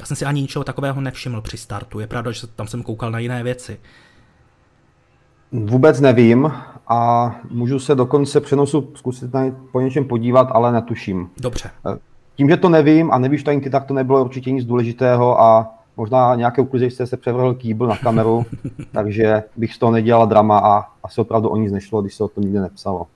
Já 0.00 0.06
jsem 0.06 0.16
si 0.16 0.24
ani 0.24 0.42
ničeho 0.42 0.64
takového 0.64 1.00
nevšiml 1.00 1.40
při 1.40 1.56
startu. 1.56 2.00
Je 2.00 2.06
pravda, 2.06 2.32
že 2.32 2.46
tam 2.46 2.66
jsem 2.66 2.82
koukal 2.82 3.10
na 3.10 3.18
jiné 3.18 3.42
věci. 3.42 3.80
Vůbec 5.52 6.00
nevím 6.00 6.52
a 6.88 7.30
můžu 7.50 7.78
se 7.78 7.94
dokonce 7.94 8.40
přenosu 8.40 8.92
zkusit 8.94 9.30
po 9.72 9.80
něčem 9.80 10.04
podívat, 10.04 10.48
ale 10.52 10.72
netuším. 10.72 11.30
Dobře. 11.40 11.70
Tím, 12.36 12.50
že 12.50 12.56
to 12.56 12.68
nevím 12.68 13.12
a 13.12 13.18
nevíš 13.18 13.42
tajinky, 13.42 13.70
tak 13.70 13.84
to 13.84 13.94
nebylo 13.94 14.24
určitě 14.24 14.50
nic 14.50 14.64
důležitého 14.64 15.40
a 15.40 15.74
možná 15.96 16.34
nějaké 16.34 16.62
uklize 16.62 16.86
jste 16.86 17.06
se 17.06 17.16
převrhl 17.16 17.54
kýbl 17.54 17.86
na 17.86 17.96
kameru, 17.96 18.44
takže 18.92 19.42
bych 19.56 19.74
z 19.74 19.78
toho 19.78 19.92
nedělal 19.92 20.26
drama 20.26 20.58
a 20.58 20.84
asi 21.02 21.20
opravdu 21.20 21.48
o 21.48 21.56
nic 21.56 21.72
nešlo, 21.72 22.02
když 22.02 22.14
se 22.14 22.24
o 22.24 22.28
tom 22.28 22.44
nikdy 22.44 22.60
nepsalo. 22.60 23.06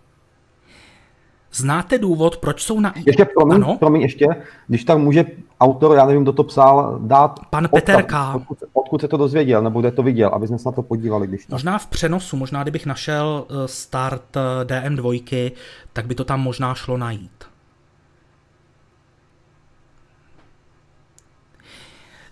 Znáte 1.52 1.98
důvod, 1.98 2.36
proč 2.36 2.62
jsou 2.62 2.80
na... 2.80 2.94
Ještě, 3.06 3.24
promiň, 3.24 3.56
ano? 3.56 3.76
promiň, 3.78 4.02
ještě, 4.02 4.26
když 4.68 4.84
tak 4.84 4.98
může 4.98 5.24
autor, 5.60 5.96
já 5.96 6.06
nevím, 6.06 6.22
kdo 6.22 6.32
to 6.32 6.44
psal, 6.44 6.98
dát... 7.02 7.40
Pan 7.50 7.68
Petr 7.68 8.02
K. 8.02 8.34
Odkud, 8.34 8.58
odkud 8.72 9.00
se 9.00 9.08
to 9.08 9.16
dozvěděl, 9.16 9.62
nebo 9.62 9.80
kde 9.80 9.90
to 9.90 10.02
viděl, 10.02 10.28
aby 10.28 10.46
jsme 10.46 10.58
se 10.58 10.68
na 10.68 10.72
to 10.72 10.82
podívali, 10.82 11.26
když 11.26 11.42
tak. 11.42 11.50
Možná 11.50 11.78
v 11.78 11.86
přenosu, 11.86 12.36
možná 12.36 12.62
kdybych 12.62 12.86
našel 12.86 13.46
eh, 13.50 13.68
start 13.68 14.36
eh, 14.36 14.64
DM2, 14.64 15.52
tak 15.92 16.06
by 16.06 16.14
to 16.14 16.24
tam 16.24 16.40
možná 16.40 16.74
šlo 16.74 16.96
najít. 16.96 17.47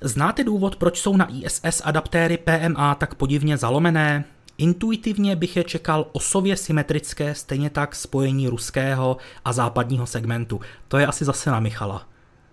Znáte 0.00 0.44
důvod, 0.44 0.76
proč 0.76 1.00
jsou 1.00 1.16
na 1.16 1.28
ISS 1.30 1.82
adaptéry 1.84 2.38
PMA 2.38 2.94
tak 2.94 3.14
podivně 3.14 3.56
zalomené? 3.56 4.24
Intuitivně 4.58 5.36
bych 5.36 5.56
je 5.56 5.64
čekal 5.64 6.06
osově 6.12 6.56
symetrické, 6.56 7.34
stejně 7.34 7.70
tak 7.70 7.94
spojení 7.94 8.48
ruského 8.48 9.16
a 9.44 9.52
západního 9.52 10.06
segmentu. 10.06 10.60
To 10.88 10.98
je 10.98 11.06
asi 11.06 11.24
zase 11.24 11.50
na 11.50 11.60
Michala. 11.60 12.02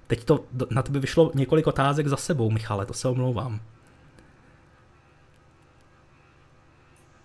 Teď 0.08 0.24
to 0.24 0.40
na 0.72 0.82
tebe 0.82 1.00
vyšlo 1.00 1.32
několik 1.36 1.68
otázek 1.68 2.08
za 2.08 2.18
sebou, 2.18 2.52
Michale, 2.52 2.86
to 2.86 2.94
se 2.94 3.08
omlouvám. 3.08 3.60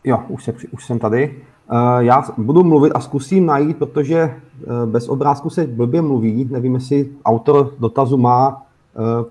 Jo, 0.05 0.25
už, 0.29 0.45
se, 0.45 0.53
už 0.71 0.87
jsem 0.87 0.99
tady. 0.99 1.43
Uh, 1.71 1.99
já 1.99 2.25
budu 2.39 2.65
mluvit 2.65 2.91
a 2.91 3.01
zkusím 3.01 3.47
najít, 3.47 3.77
protože 3.77 4.25
uh, 4.67 4.87
bez 4.87 5.09
obrázku 5.09 5.51
se 5.51 5.67
blbě 5.67 6.03
mluví. 6.03 6.45
Nevím, 6.45 6.75
jestli 6.75 7.11
autor 7.25 7.75
dotazu 7.79 8.17
má 8.17 8.49
uh, 8.95 9.27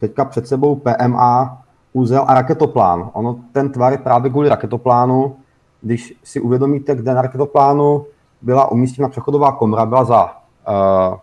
teďka 0.00 0.24
před 0.24 0.48
sebou 0.48 0.76
PMA, 0.76 1.62
úzel 1.92 2.24
a 2.28 2.34
raketoplán. 2.34 3.10
Ono, 3.12 3.36
ten 3.52 3.72
tvar 3.72 3.92
je 3.92 3.98
právě 3.98 4.30
kvůli 4.30 4.48
raketoplánu. 4.48 5.36
Když 5.80 6.14
si 6.24 6.40
uvědomíte, 6.40 6.94
kde 6.94 7.14
na 7.14 7.22
raketoplánu 7.22 8.06
byla 8.42 8.70
umístěna 8.70 9.08
přechodová 9.08 9.52
komora, 9.52 9.86
byla 9.86 10.04
za 10.04 10.24
uh, 10.24 11.16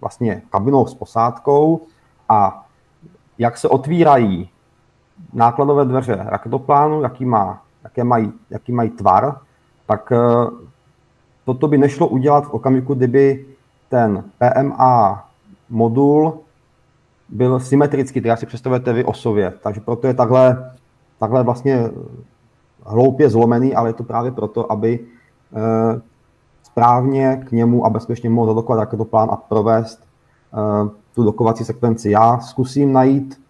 vlastně 0.00 0.42
kabinou 0.50 0.86
s 0.86 0.94
posádkou 0.94 1.80
a 2.28 2.66
jak 3.38 3.58
se 3.58 3.68
otvírají 3.68 4.48
nákladové 5.32 5.84
dveře 5.84 6.18
raketoplánu, 6.26 7.02
jaký, 7.02 7.24
má, 7.24 7.62
jaké 7.84 8.04
mají, 8.04 8.32
jaký 8.50 8.72
mají 8.72 8.90
tvar, 8.90 9.38
tak 9.86 10.10
uh, 10.10 10.50
toto 11.44 11.68
by 11.68 11.78
nešlo 11.78 12.08
udělat 12.08 12.46
v 12.46 12.50
okamžiku, 12.50 12.94
kdyby 12.94 13.46
ten 13.88 14.24
PMA 14.38 15.24
modul 15.68 16.38
byl 17.28 17.60
symetrický, 17.60 18.20
tak 18.20 18.38
si 18.38 18.46
představujete 18.46 18.92
vy 18.92 19.04
osově. 19.04 19.52
Takže 19.62 19.80
proto 19.80 20.06
je 20.06 20.14
takhle, 20.14 20.70
takhle 21.18 21.42
vlastně 21.42 21.90
hloupě 22.86 23.30
zlomený, 23.30 23.74
ale 23.74 23.88
je 23.88 23.92
to 23.92 24.04
právě 24.04 24.30
proto, 24.30 24.72
aby 24.72 25.00
eh, 25.56 26.00
správně 26.62 27.42
k 27.48 27.52
němu 27.52 27.86
a 27.86 27.90
bezpečně 27.90 28.30
mohl 28.30 28.46
zadokovat 28.46 28.78
raketoplán 28.78 29.28
a 29.30 29.36
provést 29.36 30.02
eh, 30.54 30.90
tu 31.14 31.24
dokovací 31.24 31.64
sekvenci. 31.64 32.10
Já 32.10 32.38
zkusím 32.38 32.92
najít 32.92 33.40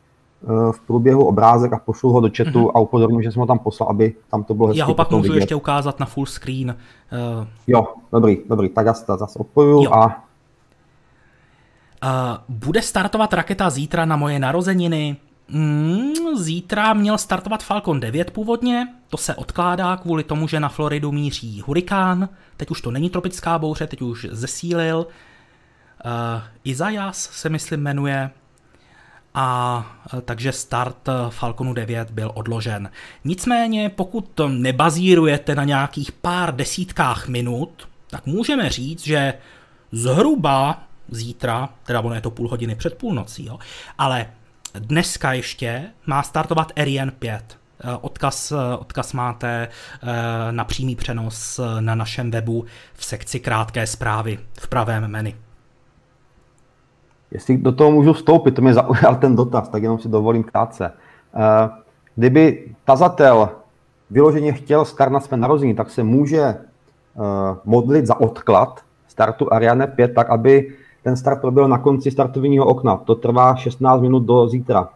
eh, 0.42 0.72
v 0.72 0.80
průběhu 0.80 1.24
obrázek 1.24 1.72
a 1.72 1.78
pošlu 1.78 2.12
ho 2.12 2.20
do 2.20 2.28
chatu 2.36 2.50
mm-hmm. 2.50 2.70
a 2.74 2.80
upozorním, 2.80 3.22
že 3.22 3.32
jsem 3.32 3.40
ho 3.40 3.46
tam 3.46 3.58
poslal, 3.58 3.90
aby 3.90 4.14
tam 4.30 4.44
to 4.44 4.54
bylo 4.54 4.68
hezky. 4.68 4.78
Já 4.78 4.84
ho 4.84 4.94
pak 4.94 5.10
můžu 5.10 5.22
vidět. 5.22 5.36
ještě 5.36 5.54
ukázat 5.54 6.00
na 6.00 6.06
full 6.06 6.26
screen. 6.26 6.76
Uh... 7.40 7.46
Jo, 7.66 7.86
dobrý, 8.12 8.38
dobrý, 8.48 8.68
tak 8.68 8.86
já 8.86 8.94
se 8.94 9.04
zase 9.06 9.38
odpojuju 9.38 9.84
jo. 9.84 9.92
a... 9.92 10.25
Bude 12.48 12.82
startovat 12.82 13.32
raketa 13.32 13.70
zítra 13.70 14.04
na 14.04 14.16
moje 14.16 14.38
narozeniny? 14.38 15.16
Mm, 15.48 16.36
zítra 16.36 16.94
měl 16.94 17.18
startovat 17.18 17.62
Falcon 17.62 18.00
9 18.00 18.30
původně, 18.30 18.88
to 19.08 19.16
se 19.16 19.34
odkládá 19.34 19.96
kvůli 19.96 20.24
tomu, 20.24 20.48
že 20.48 20.60
na 20.60 20.68
Floridu 20.68 21.12
míří 21.12 21.60
hurikán, 21.66 22.28
teď 22.56 22.70
už 22.70 22.80
to 22.80 22.90
není 22.90 23.10
tropická 23.10 23.58
bouře, 23.58 23.86
teď 23.86 24.02
už 24.02 24.26
zesílil. 24.30 25.06
Uh, 25.06 26.42
Izajas 26.64 27.30
se 27.32 27.48
myslím 27.48 27.80
jmenuje, 27.80 28.30
a 29.34 29.78
uh, 30.14 30.20
takže 30.20 30.52
start 30.52 31.08
Falconu 31.28 31.74
9 31.74 32.10
byl 32.10 32.32
odložen. 32.34 32.90
Nicméně, 33.24 33.88
pokud 33.88 34.40
nebazírujete 34.48 35.54
na 35.54 35.64
nějakých 35.64 36.12
pár 36.12 36.56
desítkách 36.56 37.28
minut, 37.28 37.88
tak 38.10 38.26
můžeme 38.26 38.70
říct, 38.70 39.04
že 39.04 39.34
zhruba 39.92 40.86
zítra, 41.10 41.68
teda 41.84 42.00
ono 42.00 42.14
je 42.14 42.20
to 42.20 42.30
půl 42.30 42.48
hodiny 42.48 42.74
před 42.74 42.98
půlnocí, 42.98 43.46
jo, 43.46 43.58
ale 43.98 44.26
Dneska 44.78 45.32
ještě 45.32 45.84
má 46.06 46.22
startovat 46.22 46.72
Ariane 46.76 47.10
5. 47.10 47.58
Eh, 47.80 47.96
odkaz, 48.00 48.52
eh, 48.52 48.76
odkaz 48.76 49.12
máte 49.12 49.68
eh, 49.68 50.52
na 50.52 50.64
přímý 50.64 50.96
přenos 50.96 51.60
na 51.80 51.94
našem 51.94 52.30
webu 52.30 52.64
v 52.94 53.04
sekci 53.04 53.40
krátké 53.40 53.86
zprávy 53.86 54.38
v 54.60 54.68
pravém 54.68 55.08
menu. 55.08 55.30
Jestli 57.30 57.56
do 57.56 57.72
toho 57.72 57.90
můžu 57.90 58.12
vstoupit, 58.12 58.50
to 58.50 58.62
mě 58.62 58.74
zaujal 58.74 59.14
ten 59.14 59.36
dotaz, 59.36 59.68
tak 59.68 59.82
jenom 59.82 59.98
si 59.98 60.08
dovolím 60.08 60.42
krátce. 60.42 60.92
Kdyby 62.14 62.74
tazatel 62.84 63.50
vyloženě 64.10 64.52
chtěl 64.52 64.84
start 64.84 65.12
na 65.12 65.20
své 65.20 65.36
narození, 65.36 65.74
tak 65.74 65.90
se 65.90 66.02
může 66.02 66.54
modlit 67.64 68.06
za 68.06 68.20
odklad 68.20 68.80
startu 69.08 69.52
Ariane 69.52 69.86
5, 69.86 70.14
tak 70.14 70.30
aby 70.30 70.74
ten 71.06 71.16
start 71.16 71.40
proběhl 71.40 71.68
na 71.68 71.78
konci 71.78 72.10
startovního 72.10 72.66
okna. 72.66 72.96
To 72.96 73.14
trvá 73.14 73.56
16 73.56 74.00
minut 74.00 74.20
do 74.20 74.48
zítra. 74.48 74.88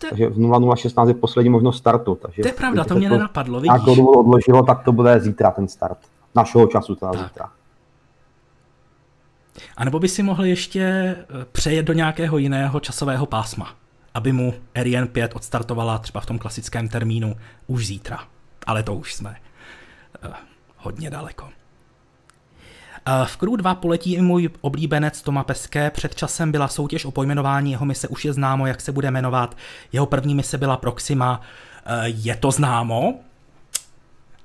To... 0.00 0.06
Takže 0.08 0.28
v 0.28 0.38
0016 0.76 1.08
je 1.08 1.14
poslední 1.14 1.50
možnost 1.50 1.76
startu. 1.76 2.14
Takže 2.14 2.42
to 2.42 2.48
je 2.48 2.54
pravda, 2.54 2.84
to 2.84 2.94
mě 2.94 3.08
to 3.08 3.14
nenapadlo, 3.14 3.60
vidíš. 3.60 3.84
to 3.84 3.92
odložilo, 3.92 4.62
tak 4.62 4.84
to 4.84 4.92
bude 4.92 5.20
zítra 5.20 5.50
ten 5.50 5.68
start. 5.68 5.98
Našeho 6.34 6.66
času 6.66 6.94
teda 6.94 7.12
tak. 7.12 7.20
zítra. 7.20 7.50
A 9.76 9.84
nebo 9.84 9.98
by 9.98 10.08
si 10.08 10.22
mohl 10.22 10.44
ještě 10.44 10.80
eh, 10.82 11.24
přejet 11.52 11.82
do 11.82 11.92
nějakého 11.92 12.38
jiného 12.38 12.80
časového 12.80 13.26
pásma, 13.26 13.74
aby 14.14 14.32
mu 14.32 14.54
Ariane 14.74 15.06
5 15.06 15.36
odstartovala 15.36 15.98
třeba 15.98 16.20
v 16.20 16.26
tom 16.26 16.38
klasickém 16.38 16.88
termínu 16.88 17.34
už 17.66 17.86
zítra. 17.86 18.18
Ale 18.66 18.82
to 18.82 18.94
už 18.94 19.14
jsme 19.14 19.36
uh, 20.24 20.32
hodně 20.76 21.10
daleko. 21.10 21.57
V 23.24 23.36
Crew 23.36 23.56
2 23.56 23.74
poletí 23.74 24.14
i 24.14 24.22
můj 24.22 24.50
oblíbenec 24.60 25.22
Toma 25.22 25.44
Peské. 25.44 25.90
Před 25.90 26.14
časem 26.14 26.52
byla 26.52 26.68
soutěž 26.68 27.04
o 27.04 27.10
pojmenování 27.10 27.70
jeho 27.70 27.86
mise, 27.86 28.08
už 28.08 28.24
je 28.24 28.32
známo, 28.32 28.66
jak 28.66 28.80
se 28.80 28.92
bude 28.92 29.10
jmenovat. 29.10 29.56
Jeho 29.92 30.06
první 30.06 30.34
mise 30.34 30.58
byla 30.58 30.76
Proxima. 30.76 31.40
E, 31.86 32.08
je 32.08 32.36
to 32.36 32.50
známo? 32.50 33.14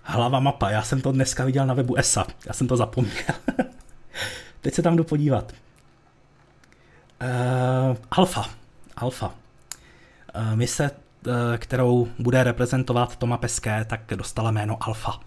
Hlava 0.03 0.39
mapa, 0.39 0.69
já 0.69 0.81
jsem 0.81 1.01
to 1.01 1.11
dneska 1.11 1.45
viděl 1.45 1.65
na 1.65 1.73
webu 1.73 1.95
ESA, 1.95 2.25
já 2.45 2.53
jsem 2.53 2.67
to 2.67 2.77
zapomněl. 2.77 3.35
Teď 4.61 4.73
se 4.73 4.81
tam 4.81 4.95
jdu 4.95 5.03
podívat. 5.03 5.53
Uh, 7.21 7.97
Alfa. 8.11 8.45
Alfa. 8.95 9.27
Uh, 9.27 10.55
mise, 10.55 10.91
uh, 10.91 11.33
kterou 11.57 12.07
bude 12.19 12.43
reprezentovat 12.43 13.15
Toma 13.15 13.37
Peské, 13.37 13.85
tak 13.85 14.01
dostala 14.15 14.51
jméno 14.51 14.77
Alfa. 14.81 15.19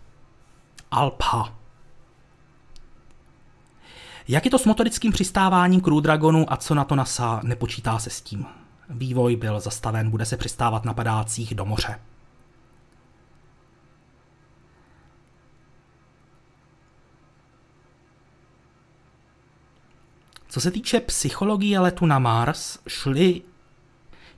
Alpa. 0.90 1.52
Jak 4.28 4.44
je 4.44 4.50
to 4.50 4.58
s 4.58 4.64
motorickým 4.64 5.12
přistáváním 5.12 5.80
Crew 5.80 6.00
Dragonu 6.00 6.52
a 6.52 6.56
co 6.56 6.74
na 6.74 6.84
to 6.84 6.94
NASA 6.94 7.40
nepočítá 7.42 7.98
se 7.98 8.10
s 8.10 8.20
tím? 8.20 8.46
Vývoj 8.90 9.36
byl 9.36 9.60
zastaven, 9.60 10.10
bude 10.10 10.24
se 10.26 10.36
přistávat 10.36 10.84
na 10.84 10.94
padácích 10.94 11.54
do 11.54 11.64
moře. 11.64 11.98
Co 20.48 20.60
se 20.60 20.70
týče 20.70 21.00
psychologie 21.00 21.78
letu 21.78 22.06
na 22.06 22.18
Mars, 22.18 22.78
šli, 22.88 23.42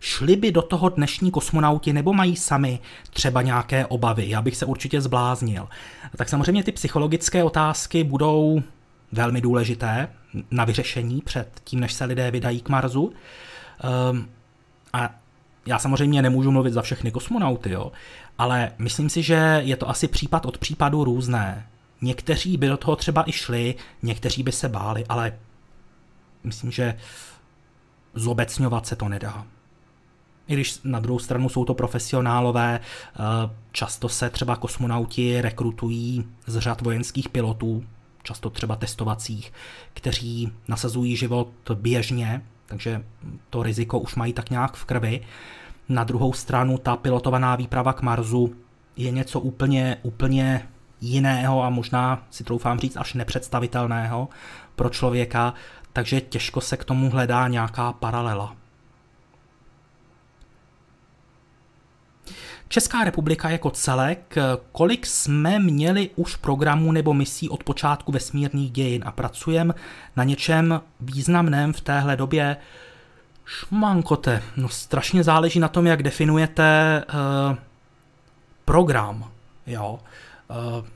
šli 0.01 0.37
by 0.37 0.53
do 0.53 0.63
toho 0.63 0.89
dnešní 0.89 1.31
kosmonauti 1.31 1.93
nebo 1.93 2.13
mají 2.13 2.37
sami 2.37 2.79
třeba 3.11 3.43
nějaké 3.43 3.87
obavy? 3.87 4.29
Já 4.29 4.43
bych 4.43 4.57
se 4.57 4.67
určitě 4.67 5.01
zbláznil. 5.01 5.69
Tak 6.17 6.29
samozřejmě 6.29 6.65
ty 6.65 6.73
psychologické 6.73 7.45
otázky 7.45 8.05
budou 8.05 8.63
velmi 9.13 9.41
důležité 9.41 10.09
na 10.51 10.65
vyřešení 10.65 11.21
před 11.25 11.61
tím, 11.65 11.81
než 11.81 11.93
se 11.93 12.05
lidé 12.05 12.31
vydají 12.31 12.61
k 12.61 12.69
Marsu. 12.69 13.13
Um, 14.11 14.29
a 14.93 15.15
já 15.67 15.79
samozřejmě 15.79 16.23
nemůžu 16.23 16.51
mluvit 16.51 16.73
za 16.73 16.83
všechny 16.83 17.11
kosmonauty, 17.11 17.71
jo, 17.71 17.93
ale 18.39 18.73
myslím 18.79 19.11
si, 19.11 19.23
že 19.23 19.61
je 19.65 19.77
to 19.77 19.89
asi 19.89 20.09
případ 20.09 20.47
od 20.47 20.59
případu 20.59 21.05
různé. 21.05 21.67
Někteří 22.01 22.57
by 22.57 22.69
do 22.69 22.77
toho 22.77 22.97
třeba 22.97 23.29
i 23.29 23.33
šli, 23.33 23.75
někteří 24.03 24.43
by 24.43 24.53
se 24.53 24.69
báli, 24.69 25.05
ale 25.09 25.39
myslím, 26.45 26.71
že 26.71 26.99
zobecňovat 28.15 28.87
se 28.87 28.97
to 28.97 29.09
nedá. 29.09 29.47
I 30.49 30.55
když 30.55 30.81
na 30.85 31.01
druhou 31.01 31.19
stranu 31.19 31.49
jsou 31.49 31.65
to 31.65 31.75
profesionálové, 31.75 32.81
eh, 32.81 33.21
často 33.73 34.09
se 34.09 34.31
třeba 34.31 34.57
kosmonauti 34.57 35.41
rekrutují 35.41 36.25
z 36.47 36.59
řad 36.59 36.81
vojenských 36.81 37.29
pilotů, 37.29 37.85
často 38.29 38.51
třeba 38.51 38.77
testovacích, 38.77 39.53
kteří 39.95 40.53
nasazují 40.69 41.17
život 41.17 41.49
běžně, 41.75 42.43
takže 42.67 43.05
to 43.51 43.63
riziko 43.63 43.99
už 43.99 44.15
mají 44.15 44.33
tak 44.33 44.51
nějak 44.51 44.77
v 44.77 44.85
krvi. 44.85 45.21
Na 45.89 46.05
druhou 46.05 46.33
stranu 46.33 46.79
ta 46.79 46.97
pilotovaná 46.97 47.57
výprava 47.57 47.93
k 47.93 48.03
Marsu 48.03 48.55
je 48.97 49.11
něco 49.11 49.41
úplně, 49.41 49.97
úplně 50.03 50.69
jiného 51.01 51.65
a 51.65 51.71
možná 51.71 52.23
si 52.31 52.45
troufám 52.45 52.79
říct 52.79 52.97
až 52.97 53.15
nepředstavitelného 53.15 54.29
pro 54.77 54.89
člověka, 54.89 55.55
takže 55.93 56.21
těžko 56.21 56.61
se 56.61 56.77
k 56.77 56.85
tomu 56.85 57.11
hledá 57.11 57.49
nějaká 57.49 57.93
paralela. 57.93 58.57
Česká 62.69 63.05
republika 63.05 63.51
jako 63.51 63.71
celek, 63.71 64.35
kolik 64.73 65.07
jsme 65.07 65.59
měli 65.59 66.11
už 66.17 66.37
programů 66.37 66.93
nebo 66.93 67.15
misí 67.15 67.49
od 67.49 67.65
počátku 67.65 68.13
vesmírných 68.13 68.71
dějin 68.71 69.03
a 69.07 69.13
pracujeme 69.13 69.75
na 70.17 70.25
něčem 70.25 70.81
významném 71.01 71.73
v 71.73 71.81
téhle 71.81 72.17
době? 72.17 72.57
Šmankote, 73.45 74.43
no 74.57 74.69
strašně 74.69 75.25
záleží 75.25 75.61
na 75.61 75.69
tom, 75.69 75.87
jak 75.87 76.03
definujete 76.03 77.05
uh, 77.51 77.57
program, 78.65 79.31
jo. 79.67 80.01
Uh, 80.49 80.87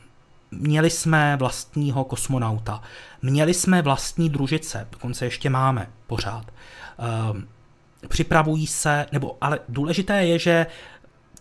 měli 0.51 0.91
jsme 0.91 1.37
vlastního 1.37 2.05
kosmonauta, 2.05 2.83
měli 3.23 3.55
jsme 3.55 3.83
vlastní 3.83 4.31
družice, 4.31 4.89
dokonce 4.93 5.25
ještě 5.25 5.51
máme 5.51 5.89
pořád. 6.07 6.45
Uh, 7.33 7.41
připravují 8.09 8.67
se, 8.67 9.07
nebo 9.13 9.37
ale 9.41 9.59
důležité 9.69 10.25
je, 10.25 10.39
že 10.39 10.67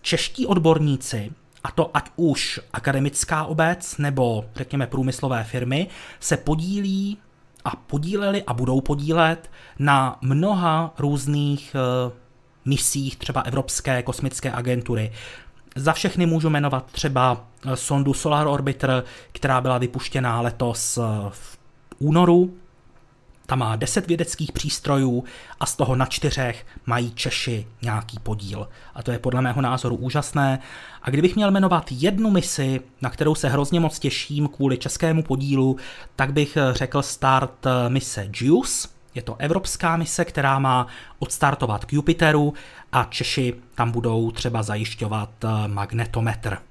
čeští 0.01 0.47
odborníci, 0.47 1.31
a 1.63 1.71
to 1.71 1.97
ať 1.97 2.09
už 2.15 2.59
akademická 2.73 3.45
obec 3.45 3.97
nebo 3.97 4.45
řekněme 4.55 4.87
průmyslové 4.87 5.43
firmy, 5.43 5.87
se 6.19 6.37
podílí 6.37 7.17
a 7.65 7.75
podíleli 7.75 8.43
a 8.43 8.53
budou 8.53 8.81
podílet 8.81 9.51
na 9.79 10.17
mnoha 10.21 10.93
různých 10.99 11.75
uh, 12.05 12.13
misích 12.65 13.17
třeba 13.17 13.41
Evropské 13.41 14.03
kosmické 14.03 14.51
agentury. 14.51 15.11
Za 15.75 15.93
všechny 15.93 16.25
můžu 16.25 16.49
jmenovat 16.49 16.85
třeba 16.91 17.45
eh, 17.65 17.75
sondu 17.75 18.13
Solar 18.13 18.47
Orbiter, 18.47 19.03
která 19.31 19.61
byla 19.61 19.77
vypuštěná 19.77 20.41
letos 20.41 20.97
eh, 20.97 21.01
v 21.29 21.57
únoru 21.99 22.53
ta 23.51 23.55
má 23.55 23.75
10 23.75 24.07
vědeckých 24.07 24.51
přístrojů 24.51 25.23
a 25.59 25.65
z 25.65 25.75
toho 25.75 25.95
na 25.95 26.05
čtyřech 26.05 26.65
mají 26.85 27.11
Češi 27.11 27.67
nějaký 27.81 28.19
podíl. 28.19 28.67
A 28.95 29.03
to 29.03 29.11
je 29.11 29.19
podle 29.19 29.41
mého 29.41 29.61
názoru 29.61 29.95
úžasné. 29.95 30.59
A 31.01 31.09
kdybych 31.09 31.35
měl 31.35 31.51
jmenovat 31.51 31.85
jednu 31.91 32.29
misi, 32.29 32.81
na 33.01 33.09
kterou 33.09 33.35
se 33.35 33.49
hrozně 33.49 33.79
moc 33.79 33.99
těším 33.99 34.47
kvůli 34.47 34.77
českému 34.77 35.23
podílu, 35.23 35.77
tak 36.15 36.33
bych 36.33 36.57
řekl 36.71 37.01
start 37.01 37.65
mise 37.87 38.29
JUICE, 38.33 38.89
Je 39.15 39.21
to 39.21 39.35
evropská 39.39 39.97
mise, 39.97 40.25
která 40.25 40.59
má 40.59 40.87
odstartovat 41.19 41.85
k 41.85 41.93
Jupiteru 41.93 42.53
a 42.91 43.03
Češi 43.03 43.53
tam 43.75 43.91
budou 43.91 44.31
třeba 44.31 44.63
zajišťovat 44.63 45.29
eh, 45.43 45.67
magnetometr. 45.67 46.70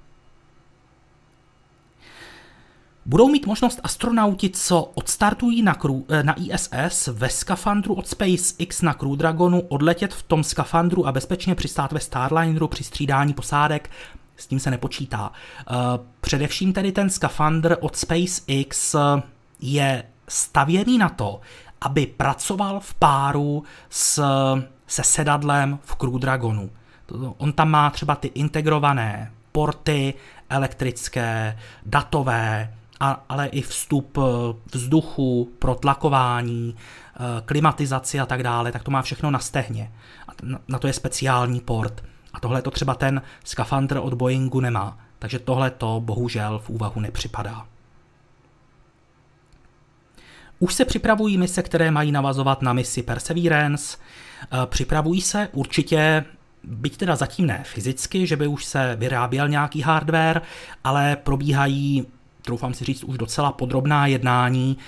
Budou 3.10 3.28
mít 3.28 3.46
možnost 3.46 3.80
astronauti, 3.82 4.50
co 4.50 4.82
odstartují 4.82 5.62
na, 5.62 5.74
kru, 5.74 6.06
eh, 6.08 6.22
na 6.22 6.34
ISS 6.38 7.06
ve 7.06 7.28
skafandru 7.28 7.94
od 7.94 8.08
SpaceX 8.08 8.82
na 8.82 8.94
Crew 8.94 9.16
Dragonu, 9.16 9.60
odletět 9.60 10.14
v 10.14 10.22
tom 10.22 10.44
skafandru 10.44 11.06
a 11.06 11.12
bezpečně 11.12 11.54
přistát 11.54 11.92
ve 11.92 12.00
Starlineru 12.00 12.68
při 12.68 12.84
střídání 12.84 13.34
posádek, 13.34 13.90
s 14.36 14.46
tím 14.46 14.60
se 14.60 14.70
nepočítá. 14.70 15.32
Eh, 15.60 15.74
především 16.20 16.72
tedy 16.72 16.92
ten 16.92 17.10
skafandr 17.10 17.76
od 17.80 17.96
SpaceX 17.96 18.96
je 19.60 20.04
stavěný 20.28 20.98
na 20.98 21.08
to, 21.08 21.40
aby 21.80 22.06
pracoval 22.06 22.80
v 22.80 22.94
páru 22.94 23.64
s, 23.88 24.24
se 24.86 25.02
sedadlem 25.02 25.78
v 25.82 25.94
Crew 25.94 26.18
Dragonu. 26.18 26.70
On 27.36 27.52
tam 27.52 27.70
má 27.70 27.90
třeba 27.90 28.14
ty 28.14 28.30
integrované 28.34 29.32
porty 29.52 30.14
elektrické, 30.50 31.58
datové, 31.86 32.74
a, 33.00 33.24
ale 33.28 33.46
i 33.46 33.62
vstup 33.62 34.18
eh, 34.18 34.22
vzduchu, 34.72 35.52
protlakování, 35.58 36.76
eh, 36.76 37.18
klimatizaci 37.44 38.20
a 38.20 38.26
tak 38.26 38.42
dále, 38.42 38.72
tak 38.72 38.82
to 38.82 38.90
má 38.90 39.02
všechno 39.02 39.30
na 39.30 39.38
stehně. 39.38 39.92
A 40.28 40.32
na 40.68 40.78
to 40.78 40.86
je 40.86 40.92
speciální 40.92 41.60
port. 41.60 42.04
A 42.32 42.40
tohle 42.40 42.62
to 42.62 42.70
třeba 42.70 42.94
ten 42.94 43.22
skafandr 43.44 43.96
od 44.02 44.14
Boeingu 44.14 44.60
nemá. 44.60 44.98
Takže 45.18 45.38
tohle 45.38 45.70
to 45.70 46.00
bohužel 46.04 46.58
v 46.58 46.70
úvahu 46.70 47.00
nepřipadá. 47.00 47.66
Už 50.58 50.74
se 50.74 50.84
připravují 50.84 51.38
mise, 51.38 51.62
které 51.62 51.90
mají 51.90 52.12
navazovat 52.12 52.62
na 52.62 52.72
misi 52.72 53.02
Perseverance. 53.02 53.98
Eh, 54.42 54.66
připravují 54.66 55.20
se 55.20 55.48
určitě, 55.52 56.24
byť 56.64 56.96
teda 56.96 57.16
zatím 57.16 57.46
ne 57.46 57.62
fyzicky, 57.64 58.26
že 58.26 58.36
by 58.36 58.46
už 58.46 58.64
se 58.64 58.96
vyráběl 58.96 59.48
nějaký 59.48 59.80
hardware, 59.80 60.42
ale 60.84 61.16
probíhají, 61.16 62.06
troufám 62.50 62.74
si 62.74 62.84
říct, 62.84 63.04
už 63.04 63.18
docela 63.18 63.52
podrobná 63.52 64.06
jednání, 64.06 64.78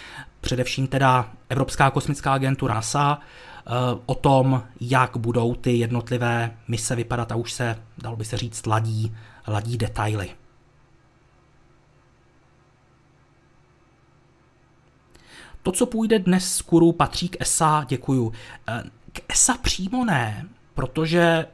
především 0.40 0.86
teda 0.86 1.30
Evropská 1.48 1.90
kosmická 1.90 2.32
agentura 2.32 2.74
NASA, 2.74 3.18
eh, 3.18 3.70
o 4.06 4.14
tom, 4.14 4.62
jak 4.80 5.16
budou 5.16 5.54
ty 5.54 5.72
jednotlivé 5.72 6.56
mise 6.68 6.96
vypadat 6.96 7.32
a 7.32 7.36
už 7.36 7.52
se, 7.52 7.78
dalo 7.98 8.16
by 8.16 8.24
se 8.24 8.36
říct, 8.36 8.66
ladí, 8.66 9.14
ladí 9.46 9.76
detaily. 9.78 10.30
To, 15.62 15.72
co 15.72 15.86
půjde 15.86 16.18
dnes 16.18 16.54
z 16.54 16.62
Kuru, 16.62 16.92
patří 16.92 17.28
k 17.28 17.36
ESA, 17.40 17.84
děkuju. 17.88 18.32
Eh, 18.68 18.82
k 19.12 19.20
ESA 19.28 19.56
přímo 19.62 20.04
ne, 20.04 20.46
protože 20.74 21.46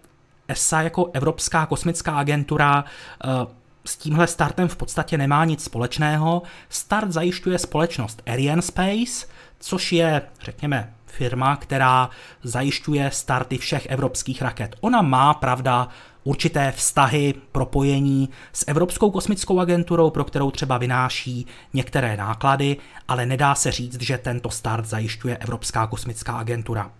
ESA 0.48 0.82
jako 0.82 1.10
Evropská 1.12 1.66
kosmická 1.66 2.18
agentura 2.18 2.84
eh, 3.24 3.57
s 3.88 3.96
tímhle 3.96 4.26
startem 4.26 4.68
v 4.68 4.76
podstatě 4.76 5.18
nemá 5.18 5.44
nic 5.44 5.64
společného. 5.64 6.42
Start 6.68 7.12
zajišťuje 7.12 7.58
společnost 7.58 8.22
Ariane 8.26 8.62
Space, 8.62 9.26
což 9.60 9.92
je, 9.92 10.22
řekněme, 10.42 10.94
firma, 11.06 11.56
která 11.56 12.10
zajišťuje 12.42 13.10
starty 13.10 13.58
všech 13.58 13.86
evropských 13.86 14.42
raket. 14.42 14.76
Ona 14.80 15.02
má, 15.02 15.34
pravda, 15.34 15.88
určité 16.24 16.72
vztahy, 16.72 17.34
propojení 17.52 18.28
s 18.52 18.64
Evropskou 18.68 19.10
kosmickou 19.10 19.60
agenturou, 19.60 20.10
pro 20.10 20.24
kterou 20.24 20.50
třeba 20.50 20.78
vynáší 20.78 21.46
některé 21.72 22.16
náklady, 22.16 22.76
ale 23.08 23.26
nedá 23.26 23.54
se 23.54 23.72
říct, 23.72 24.00
že 24.00 24.18
tento 24.18 24.50
start 24.50 24.84
zajišťuje 24.84 25.36
Evropská 25.36 25.86
kosmická 25.86 26.32
agentura. 26.38 26.90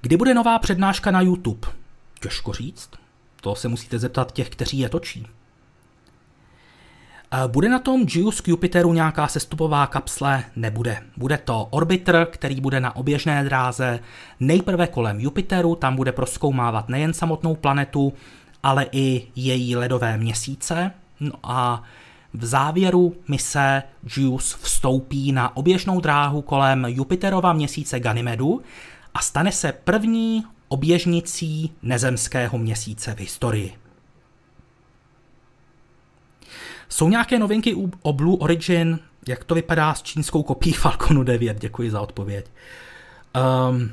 Kdy 0.00 0.16
bude 0.16 0.34
nová 0.34 0.58
přednáška 0.58 1.10
na 1.10 1.20
YouTube? 1.20 1.68
Těžko 2.20 2.52
říct. 2.52 2.90
To 3.46 3.54
se 3.54 3.68
musíte 3.68 3.98
zeptat 3.98 4.32
těch, 4.32 4.48
kteří 4.50 4.78
je 4.78 4.88
točí. 4.88 5.26
Bude 7.46 7.68
na 7.68 7.78
tom 7.78 8.06
JUICE 8.08 8.42
k 8.42 8.48
Jupiteru 8.48 8.92
nějaká 8.92 9.28
sestupová 9.28 9.86
kapsle? 9.86 10.44
Nebude. 10.56 11.02
Bude 11.16 11.38
to 11.38 11.68
orbiter, 11.70 12.26
který 12.30 12.60
bude 12.60 12.80
na 12.80 12.96
oběžné 12.96 13.44
dráze 13.44 14.00
nejprve 14.40 14.86
kolem 14.86 15.20
Jupiteru, 15.20 15.74
tam 15.74 15.96
bude 15.96 16.12
proskoumávat 16.12 16.88
nejen 16.88 17.12
samotnou 17.12 17.54
planetu, 17.54 18.12
ale 18.62 18.86
i 18.92 19.26
její 19.36 19.76
ledové 19.76 20.18
měsíce. 20.18 20.90
No 21.20 21.32
a 21.42 21.82
v 22.34 22.44
závěru 22.44 23.16
mise 23.28 23.82
JUICE 24.16 24.56
vstoupí 24.60 25.32
na 25.32 25.56
oběžnou 25.56 26.00
dráhu 26.00 26.42
kolem 26.42 26.84
Jupiterova 26.88 27.52
měsíce 27.52 28.00
Ganymedu 28.00 28.62
a 29.14 29.20
stane 29.20 29.52
se 29.52 29.72
první 29.72 30.44
oběžnicí 30.68 31.72
nezemského 31.82 32.58
měsíce 32.58 33.14
v 33.14 33.18
historii. 33.18 33.74
Jsou 36.88 37.08
nějaké 37.08 37.38
novinky 37.38 37.74
o 38.02 38.12
Blue 38.12 38.36
Origin? 38.40 38.98
Jak 39.28 39.44
to 39.44 39.54
vypadá 39.54 39.94
s 39.94 40.02
čínskou 40.02 40.42
kopií 40.42 40.72
Falconu 40.82 41.22
9? 41.22 41.60
Děkuji 41.60 41.90
za 41.90 42.00
odpověď. 42.00 42.46
Um, 43.70 43.90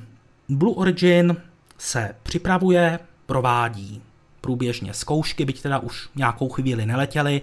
Blue 0.50 0.76
Origin 0.76 1.38
se 1.78 2.16
připravuje, 2.24 3.00
provádí 3.26 4.02
průběžně 4.42 4.94
zkoušky, 4.94 5.46
byť 5.46 5.62
teda 5.62 5.80
už 5.80 6.10
nějakou 6.16 6.50
chvíli 6.50 6.86
neletěli, 6.86 7.42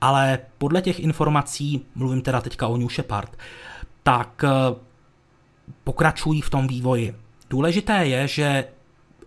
ale 0.00 0.38
podle 0.58 0.82
těch 0.82 1.00
informací, 1.00 1.86
mluvím 1.94 2.22
teda 2.22 2.40
teďka 2.40 2.66
o 2.66 2.76
New 2.76 2.88
Shepard, 2.88 3.36
tak 4.02 4.44
eh, 4.44 4.74
pokračují 5.84 6.40
v 6.40 6.50
tom 6.50 6.66
vývoji. 6.66 7.14
Důležité 7.50 8.06
je, 8.06 8.28
že 8.28 8.64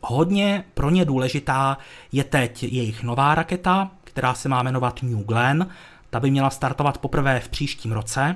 hodně 0.02 0.64
pro 0.74 0.90
ně 0.90 1.06
důležitá 1.06 1.78
je 2.12 2.24
teď 2.24 2.64
jejich 2.64 3.04
nová 3.04 3.36
raketa, 3.36 3.92
která 4.04 4.34
se 4.34 4.50
má 4.50 4.64
jmenovat 4.64 5.04
New 5.04 5.24
Glenn. 5.24 5.68
Ta 6.10 6.20
by 6.20 6.32
měla 6.32 6.50
startovat 6.50 6.98
poprvé 6.98 7.40
v 7.40 7.50
příštím 7.50 7.92
roce 7.92 8.36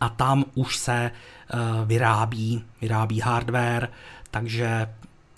a 0.00 0.08
tam 0.08 0.44
už 0.54 0.76
se 0.76 1.10
uh, 1.10 1.60
vyrábí, 1.88 2.64
vyrábí 2.80 3.20
hardware, 3.20 3.88
takže 4.30 4.88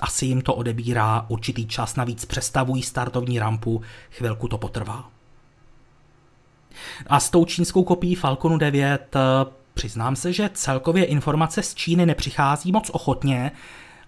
asi 0.00 0.26
jim 0.26 0.42
to 0.42 0.54
odebírá 0.54 1.26
určitý 1.28 1.66
čas, 1.66 1.96
navíc 1.96 2.24
přestavují 2.24 2.82
startovní 2.82 3.38
rampu, 3.38 3.82
chvilku 4.10 4.48
to 4.48 4.58
potrvá. 4.58 5.10
A 7.06 7.20
s 7.20 7.30
tou 7.30 7.44
čínskou 7.44 7.84
kopií 7.84 8.14
Falconu 8.14 8.58
9 8.58 9.16
eh, 9.16 9.20
přiznám 9.76 10.16
se, 10.16 10.32
že 10.32 10.50
celkově 10.54 11.04
informace 11.04 11.62
z 11.62 11.74
Číny 11.74 12.06
nepřichází 12.06 12.72
moc 12.72 12.90
ochotně, 12.90 13.52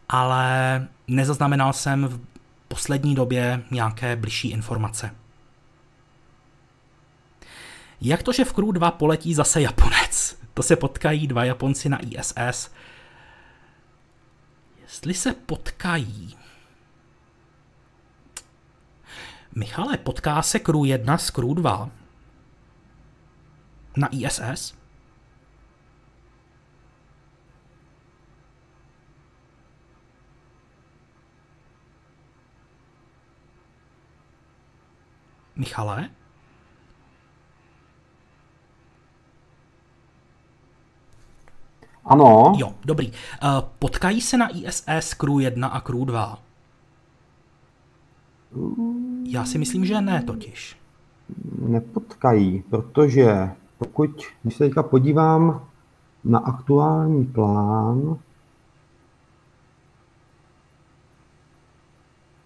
ale 0.08 0.88
nezaznamenal 1.08 1.72
jsem 1.72 2.04
v 2.08 2.20
poslední 2.68 3.14
době 3.14 3.62
nějaké 3.70 4.16
bližší 4.16 4.50
informace. 4.50 5.14
Jak 8.00 8.22
to, 8.22 8.32
že 8.32 8.44
v 8.44 8.52
Crew 8.52 8.72
2 8.72 8.90
poletí 8.90 9.34
zase 9.34 9.60
Japonec? 9.60 10.38
To 10.54 10.62
se 10.62 10.76
potkají 10.76 11.26
dva 11.26 11.44
Japonci 11.44 11.88
na 11.88 11.98
ISS. 11.98 12.70
Jestli 14.82 15.14
se 15.14 15.32
potkají... 15.32 16.36
Michale, 19.54 19.96
potká 19.96 20.42
se 20.42 20.58
Crew 20.58 20.84
1 20.84 21.18
s 21.18 21.30
Crew 21.30 21.54
2 21.54 21.90
na 23.96 24.08
ISS? 24.12 24.77
Michale? 35.58 36.08
Ano. 42.04 42.52
Jo, 42.56 42.74
dobrý. 42.84 43.12
Eh, 43.12 43.46
potkají 43.78 44.20
se 44.20 44.36
na 44.36 44.48
ISS 44.48 45.14
Crew 45.14 45.40
1 45.40 45.68
a 45.68 45.80
Crew 45.80 46.04
2? 46.04 46.38
Já 49.24 49.44
si 49.44 49.58
myslím, 49.58 49.84
že 49.84 50.00
ne 50.00 50.22
totiž. 50.22 50.76
Nepotkají, 51.58 52.62
protože 52.70 53.50
pokud, 53.78 54.10
když 54.42 54.56
se 54.56 54.64
teďka 54.64 54.82
podívám 54.82 55.66
na 56.24 56.38
aktuální 56.38 57.26
plán, 57.26 58.18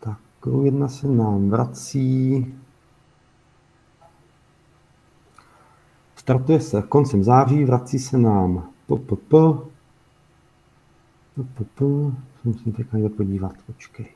tak 0.00 0.18
Crew 0.40 0.64
1 0.64 0.88
se 0.88 1.08
nám 1.08 1.50
vrací 1.50 2.54
Startuje 6.22 6.60
se 6.60 6.82
koncem 6.82 7.24
září, 7.24 7.64
vrací 7.64 7.98
se 7.98 8.18
nám 8.18 8.70
PPP. 8.86 9.34
PPP. 11.34 11.80
Musím 12.44 12.72
teď 12.72 12.92
někde 12.92 13.08
podívat, 13.08 13.52
počkej. 13.66 14.06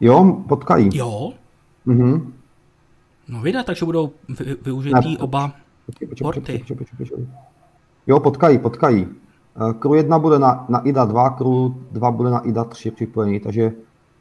Jo, 0.00 0.44
potkají. 0.48 0.90
Jo? 0.92 1.32
Mhm. 1.86 2.32
No 3.28 3.40
vyjde, 3.40 3.64
takže 3.64 3.84
budou 3.84 4.12
vy, 4.28 4.56
využitý 4.62 5.12
Ne, 5.12 5.18
oba 5.18 5.52
Počkej, 5.86 6.08
počkej, 6.08 6.24
porty. 6.24 6.40
počkej, 6.40 6.58
počkej, 6.58 6.76
počkej, 6.76 6.96
počkej. 6.98 7.26
Jo, 8.06 8.20
potkají, 8.20 8.58
potkají. 8.58 9.27
Eh, 9.56 9.74
Crew 9.74 9.94
1 9.94 10.18
bude 10.18 10.38
na, 10.38 10.66
na 10.68 10.78
IDA 10.80 11.04
2, 11.04 11.30
Crew 11.30 11.70
2 11.92 12.10
bude 12.10 12.30
na 12.30 12.38
IDA 12.40 12.64
3 12.64 12.90
připojení, 12.90 13.40
takže 13.40 13.72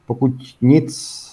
pokud 0.06 0.32
nic, 0.62 1.28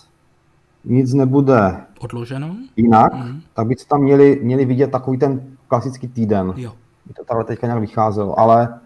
nic 0.84 1.14
nebude 1.14 1.76
odloženo. 2.00 2.56
jinak, 2.76 3.14
Mhm. 3.14 3.40
tak 3.54 3.66
byste 3.66 3.88
tam 3.88 4.00
měli, 4.00 4.40
měli 4.42 4.64
vidět 4.64 4.90
takový 4.90 5.18
ten 5.18 5.42
klasický 5.68 6.08
týden. 6.08 6.52
Jo. 6.56 6.72
by 7.06 7.14
to 7.14 7.24
takhle 7.24 7.44
teďka 7.44 7.66
nějak 7.66 7.80
vycházelo, 7.80 8.38
ale, 8.40 8.80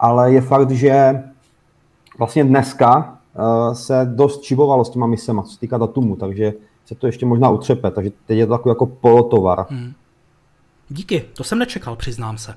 ale 0.00 0.32
je 0.32 0.40
fakt, 0.40 0.70
že 0.70 1.22
vlastně 2.18 2.44
dneska 2.44 3.18
uh, 3.68 3.74
se 3.74 4.10
dost 4.14 4.40
čibovalo 4.42 4.84
s 4.84 4.90
těma 4.90 5.06
misema, 5.06 5.42
co 5.42 5.50
se 5.52 5.60
týká 5.60 5.78
datumu, 5.78 6.16
takže 6.16 6.52
se 6.86 6.94
to 6.94 7.06
ještě 7.06 7.26
možná 7.26 7.50
utřepe, 7.50 7.90
takže 7.90 8.10
teď 8.26 8.38
je 8.38 8.46
to 8.46 8.52
takový 8.52 8.70
jako 8.70 8.86
polotovar. 8.86 9.66
Hmm. 9.70 9.92
Díky, 10.88 11.24
to 11.36 11.44
jsem 11.44 11.58
nečekal, 11.58 11.96
přiznám 11.96 12.38
se. 12.38 12.54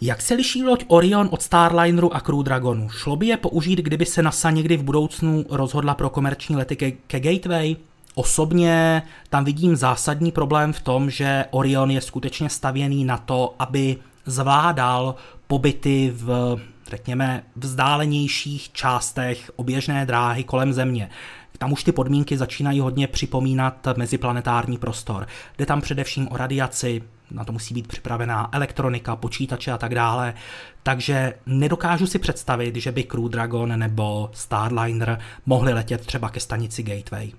Jak 0.00 0.22
se 0.22 0.34
liší 0.34 0.64
loď 0.64 0.84
Orion 0.88 1.28
od 1.32 1.42
Starlineru 1.42 2.14
a 2.14 2.20
Crew 2.20 2.42
Dragonu? 2.42 2.88
Šlo 2.88 3.16
by 3.16 3.26
je 3.26 3.36
použít, 3.36 3.78
kdyby 3.78 4.06
se 4.06 4.22
NASA 4.22 4.50
někdy 4.50 4.76
v 4.76 4.82
budoucnu 4.82 5.44
rozhodla 5.48 5.94
pro 5.94 6.10
komerční 6.10 6.56
lety 6.56 6.76
ke, 6.76 6.90
ke 6.90 7.20
Gateway? 7.20 7.76
Osobně 8.14 9.02
tam 9.30 9.44
vidím 9.44 9.76
zásadní 9.76 10.32
problém 10.32 10.72
v 10.72 10.80
tom, 10.80 11.10
že 11.10 11.44
Orion 11.50 11.90
je 11.90 12.00
skutečně 12.00 12.48
stavěný 12.48 13.04
na 13.04 13.16
to, 13.16 13.54
aby 13.58 13.96
zvládal 14.26 15.14
pobyty 15.46 16.12
v, 16.16 16.56
řekněme, 16.90 17.44
vzdálenějších 17.56 18.72
částech 18.72 19.50
oběžné 19.56 20.06
dráhy 20.06 20.44
kolem 20.44 20.72
Země. 20.72 21.10
Tam 21.58 21.72
už 21.72 21.84
ty 21.84 21.92
podmínky 21.92 22.36
začínají 22.36 22.80
hodně 22.80 23.06
připomínat 23.06 23.88
meziplanetární 23.96 24.78
prostor. 24.78 25.26
Jde 25.58 25.66
tam 25.66 25.80
především 25.80 26.28
o 26.30 26.36
radiaci, 26.36 27.02
na 27.30 27.44
to 27.44 27.52
musí 27.52 27.74
být 27.74 27.88
připravená 27.88 28.48
elektronika, 28.52 29.16
počítače 29.16 29.72
a 29.72 29.78
tak 29.78 29.94
dále. 29.94 30.34
Takže 30.82 31.34
nedokážu 31.46 32.06
si 32.06 32.18
představit, 32.18 32.76
že 32.76 32.92
by 32.92 33.02
Crew 33.02 33.28
Dragon 33.28 33.78
nebo 33.78 34.30
Starliner 34.32 35.18
mohli 35.46 35.72
letět 35.72 36.06
třeba 36.06 36.28
ke 36.28 36.40
stanici 36.40 36.82
Gateway. 36.82 37.32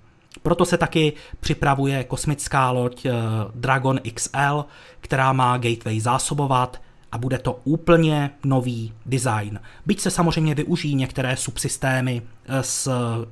Proto 0.44 0.66
se 0.66 0.78
taky 0.78 1.14
připravuje 1.40 2.04
kosmická 2.04 2.72
loď 2.72 3.06
eh, 3.06 3.12
Dragon 3.56 4.00
XL, 4.14 4.66
která 5.02 5.34
má 5.34 5.58
Gateway 5.58 6.00
zásobovat 6.00 6.82
a 7.12 7.18
bude 7.18 7.38
to 7.38 7.60
úplně 7.64 8.32
nový 8.46 8.94
design. 9.06 9.60
Byť 9.86 10.00
se 10.00 10.12
samozřejmě 10.12 10.56
využijí 10.56 10.96
některé 10.96 11.38
subsystémy 11.38 12.22
eh, 12.48 12.64
z 12.64 12.88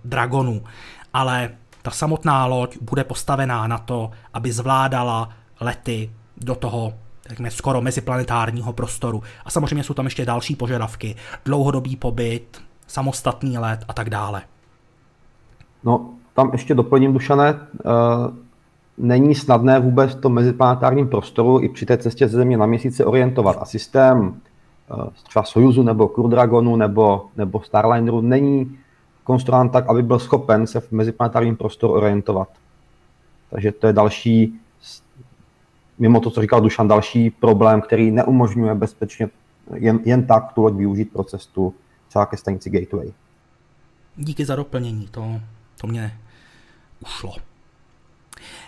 Dragonu, 0.05 0.63
ale 1.13 1.49
ta 1.81 1.91
samotná 1.91 2.45
loď 2.45 2.77
bude 2.81 3.03
postavená 3.03 3.67
na 3.67 3.77
to, 3.77 4.11
aby 4.33 4.51
zvládala 4.51 5.29
lety 5.59 6.11
do 6.37 6.55
toho 6.55 6.93
řekněme, 7.29 7.51
skoro 7.51 7.81
meziplanetárního 7.81 8.73
prostoru. 8.73 9.23
A 9.45 9.51
samozřejmě 9.51 9.83
jsou 9.83 9.93
tam 9.93 10.05
ještě 10.05 10.25
další 10.25 10.55
požadavky. 10.55 11.15
Dlouhodobý 11.45 11.95
pobyt, 11.95 12.61
samostatný 12.87 13.57
let 13.57 13.79
a 13.87 13.93
tak 13.93 14.09
dále. 14.09 14.41
No, 15.83 16.09
tam 16.33 16.49
ještě 16.53 16.75
doplním, 16.75 17.13
Dušané, 17.13 17.53
uh, 17.53 17.59
není 18.97 19.35
snadné 19.35 19.79
vůbec 19.79 20.11
v 20.11 20.21
tom 20.21 20.33
meziplanetárním 20.33 21.07
prostoru 21.07 21.59
i 21.61 21.69
při 21.69 21.85
té 21.85 21.97
cestě 21.97 22.27
ze 22.27 22.37
Země 22.37 22.57
na 22.57 22.65
měsíce 22.65 23.05
orientovat. 23.05 23.57
A 23.59 23.65
systém 23.65 24.19
uh, 24.27 25.05
třeba 25.23 25.43
Sojuzu 25.43 25.83
nebo 25.83 26.07
Crew 26.07 26.29
Dragonu 26.29 26.75
nebo, 26.75 27.25
nebo 27.37 27.61
Starlineru 27.61 28.21
není 28.21 28.77
konstruován 29.23 29.69
tak, 29.69 29.89
aby 29.89 30.03
byl 30.03 30.19
schopen 30.19 30.67
se 30.67 30.79
v 30.79 30.91
meziplanetárním 30.91 31.55
prostoru 31.55 31.93
orientovat. 31.93 32.49
Takže 33.49 33.71
to 33.71 33.87
je 33.87 33.93
další, 33.93 34.59
mimo 35.99 36.19
to, 36.19 36.29
co 36.29 36.41
říkal 36.41 36.61
Dušan, 36.61 36.87
další 36.87 37.29
problém, 37.29 37.81
který 37.81 38.11
neumožňuje 38.11 38.75
bezpečně 38.75 39.29
jen, 39.75 39.99
jen 40.05 40.27
tak 40.27 40.53
tu 40.53 40.61
loď 40.61 40.73
využít 40.73 41.13
pro 41.13 41.23
cestu 41.23 41.73
třeba 42.09 42.25
ke 42.25 42.37
stanici 42.37 42.69
Gateway. 42.69 43.13
Díky 44.15 44.45
za 44.45 44.55
doplnění, 44.55 45.07
to, 45.11 45.41
to 45.81 45.87
mě 45.87 46.19
ušlo. 47.05 47.33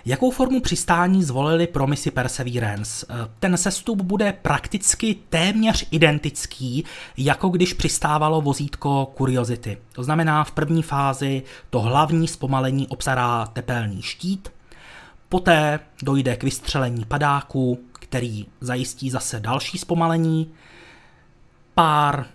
Jakou 0.05 0.31
formu 0.31 0.61
přistání 0.61 1.23
zvolili 1.23 1.67
pro 1.67 1.87
misi 1.87 2.11
Perseverance? 2.11 3.05
Ten 3.39 3.57
sestup 3.57 4.01
bude 4.01 4.33
prakticky 4.41 5.15
téměř 5.29 5.87
identický, 5.91 6.85
jako 7.17 7.49
když 7.49 7.73
přistávalo 7.73 8.41
vozítko 8.41 9.13
Curiosity. 9.17 9.77
To 9.93 10.03
znamená, 10.03 10.43
v 10.43 10.51
první 10.51 10.83
fázi 10.83 11.43
to 11.69 11.81
hlavní 11.81 12.27
zpomalení 12.27 12.87
obstará 12.87 13.45
tepelný 13.45 14.01
štít, 14.01 14.49
poté 15.35 15.79
dojde 16.03 16.35
k 16.35 16.43
vystřelení 16.43 17.05
padáku, 17.05 17.79
který 17.91 18.45
zajistí 18.61 19.09
zase 19.09 19.39
další 19.39 19.77
zpomalení, 19.77 20.51
pár, 21.73 22.25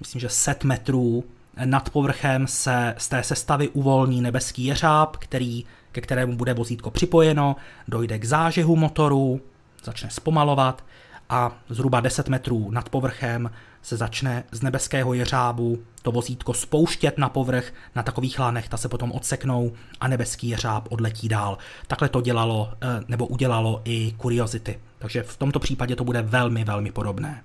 myslím, 0.00 0.20
že 0.20 0.28
set 0.28 0.64
metrů 0.64 1.24
nad 1.64 1.90
povrchem 1.90 2.46
se 2.46 2.94
z 2.98 3.08
té 3.08 3.22
sestavy 3.22 3.68
uvolní 3.68 4.20
nebeský 4.20 4.64
jeřáb, 4.64 5.16
který, 5.16 5.64
ke 5.92 6.00
kterému 6.00 6.36
bude 6.36 6.54
vozítko 6.54 6.90
připojeno, 6.90 7.56
dojde 7.88 8.18
k 8.18 8.24
zážehu 8.24 8.76
motoru, 8.76 9.40
začne 9.84 10.10
zpomalovat 10.10 10.84
a 11.28 11.52
zhruba 11.68 12.00
10 12.00 12.28
metrů 12.28 12.70
nad 12.70 12.88
povrchem 12.88 13.50
se 13.82 13.96
začne 13.96 14.44
z 14.52 14.62
nebeského 14.62 15.14
jeřábu 15.14 15.78
to 16.02 16.12
vozítko 16.12 16.54
spouštět 16.54 17.18
na 17.18 17.28
povrch 17.28 17.72
na 17.94 18.02
takových 18.02 18.38
lánech, 18.38 18.68
ta 18.68 18.76
se 18.76 18.88
potom 18.88 19.12
odseknou 19.12 19.72
a 20.00 20.08
nebeský 20.08 20.48
jeřáb 20.48 20.88
odletí 20.90 21.28
dál. 21.28 21.58
Takhle 21.86 22.08
to 22.08 22.20
dělalo 22.20 22.72
nebo 23.08 23.26
udělalo 23.26 23.82
i 23.84 24.14
Curiosity. 24.22 24.80
Takže 24.98 25.22
v 25.22 25.36
tomto 25.36 25.58
případě 25.58 25.96
to 25.96 26.04
bude 26.04 26.22
velmi, 26.22 26.64
velmi 26.64 26.92
podobné. 26.92 27.44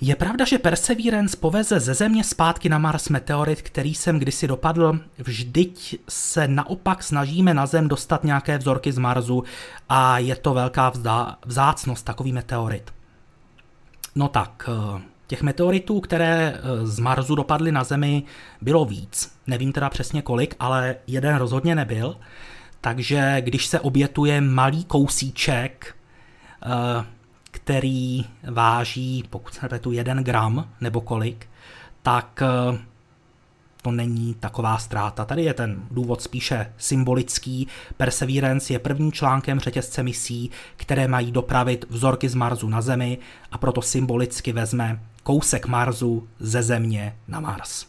Je 0.00 0.16
pravda, 0.16 0.44
že 0.44 0.58
Perseverance 0.58 1.36
poveze 1.36 1.80
ze 1.80 1.94
Země 1.94 2.24
zpátky 2.24 2.68
na 2.68 2.78
Mars 2.78 3.08
meteorit, 3.08 3.62
který 3.62 3.94
jsem 3.94 4.18
kdysi 4.18 4.48
dopadl? 4.48 5.00
Vždyť 5.18 6.00
se 6.08 6.48
naopak 6.48 7.02
snažíme 7.02 7.54
na 7.54 7.66
Zem 7.66 7.88
dostat 7.88 8.24
nějaké 8.24 8.58
vzorky 8.58 8.92
z 8.92 8.98
Marsu 8.98 9.44
a 9.88 10.18
je 10.18 10.36
to 10.36 10.54
velká 10.54 10.92
vzácnost 11.46 12.04
takový 12.04 12.32
meteorit. 12.32 12.90
No 14.14 14.28
tak, 14.28 14.70
těch 15.26 15.42
meteoritů, 15.42 16.00
které 16.00 16.60
z 16.82 16.98
Marsu 16.98 17.34
dopadly 17.34 17.72
na 17.72 17.84
Zemi, 17.84 18.22
bylo 18.60 18.84
víc. 18.84 19.36
Nevím 19.46 19.72
teda 19.72 19.90
přesně 19.90 20.22
kolik, 20.22 20.56
ale 20.58 20.96
jeden 21.06 21.36
rozhodně 21.36 21.74
nebyl. 21.74 22.16
Takže 22.80 23.36
když 23.40 23.66
se 23.66 23.80
obětuje 23.80 24.40
malý 24.40 24.84
kousíček, 24.84 25.96
který 27.50 28.24
váží, 28.50 29.24
pokud 29.30 29.54
se 29.54 29.60
nepletu, 29.62 29.92
jeden 29.92 30.24
gram 30.24 30.68
nebo 30.80 31.00
kolik, 31.00 31.46
tak 32.02 32.42
to 33.84 33.92
není 33.92 34.34
taková 34.34 34.78
ztráta. 34.78 35.24
Tady 35.24 35.44
je 35.44 35.54
ten 35.54 35.82
důvod 35.90 36.22
spíše 36.22 36.72
symbolický. 36.78 37.68
Perseverance 37.96 38.72
je 38.72 38.78
prvním 38.78 39.12
článkem 39.12 39.60
řetězce 39.60 40.02
misí, 40.02 40.50
které 40.76 41.08
mají 41.08 41.32
dopravit 41.32 41.84
vzorky 41.88 42.28
z 42.28 42.34
Marsu 42.34 42.68
na 42.68 42.80
Zemi 42.80 43.18
a 43.52 43.58
proto 43.58 43.82
symbolicky 43.82 44.52
vezme 44.52 45.00
kousek 45.22 45.66
Marsu 45.66 46.28
ze 46.40 46.62
Země 46.62 47.16
na 47.28 47.40
Mars. 47.40 47.86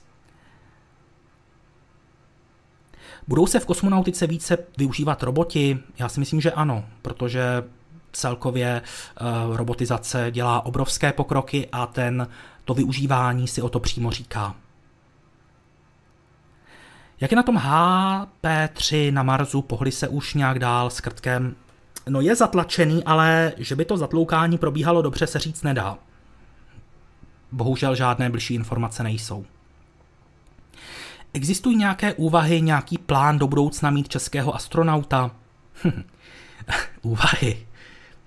Budou 3.27 3.47
se 3.47 3.59
v 3.59 3.65
kosmonautice 3.65 4.27
více 4.27 4.57
využívat 4.77 5.23
roboti? 5.23 5.79
Já 5.99 6.09
si 6.09 6.19
myslím, 6.19 6.41
že 6.41 6.51
ano, 6.51 6.85
protože 7.01 7.63
celkově 8.11 8.81
uh, 9.47 9.55
robotizace 9.55 10.27
dělá 10.31 10.65
obrovské 10.65 11.13
pokroky 11.13 11.67
a 11.71 11.85
ten 11.85 12.27
to 12.65 12.73
využívání 12.73 13.47
si 13.47 13.61
o 13.61 13.69
to 13.69 13.79
přímo 13.79 14.11
říká. 14.11 14.55
Jak 17.21 17.31
je 17.31 17.35
na 17.35 17.43
tom 17.43 17.57
HP3 17.57 19.13
na 19.13 19.23
Marsu? 19.23 19.61
Pohli 19.61 19.91
se 19.91 20.07
už 20.07 20.33
nějak 20.33 20.59
dál 20.59 20.89
s 20.89 21.01
krtkem? 21.01 21.55
No 22.09 22.21
je 22.21 22.35
zatlačený, 22.35 23.03
ale 23.03 23.53
že 23.57 23.75
by 23.75 23.85
to 23.85 23.97
zatloukání 23.97 24.57
probíhalo 24.57 25.01
dobře, 25.01 25.27
se 25.27 25.39
říct 25.39 25.63
nedá. 25.63 25.97
Bohužel 27.51 27.95
žádné 27.95 28.29
blížší 28.29 28.53
informace 28.53 29.03
nejsou. 29.03 29.45
Existují 31.33 31.77
nějaké 31.77 32.13
úvahy, 32.13 32.61
nějaký 32.61 32.97
plán 32.97 33.39
do 33.39 33.47
budoucna 33.47 33.89
mít 33.89 34.09
českého 34.09 34.55
astronauta? 34.55 35.31
úvahy. 37.01 37.67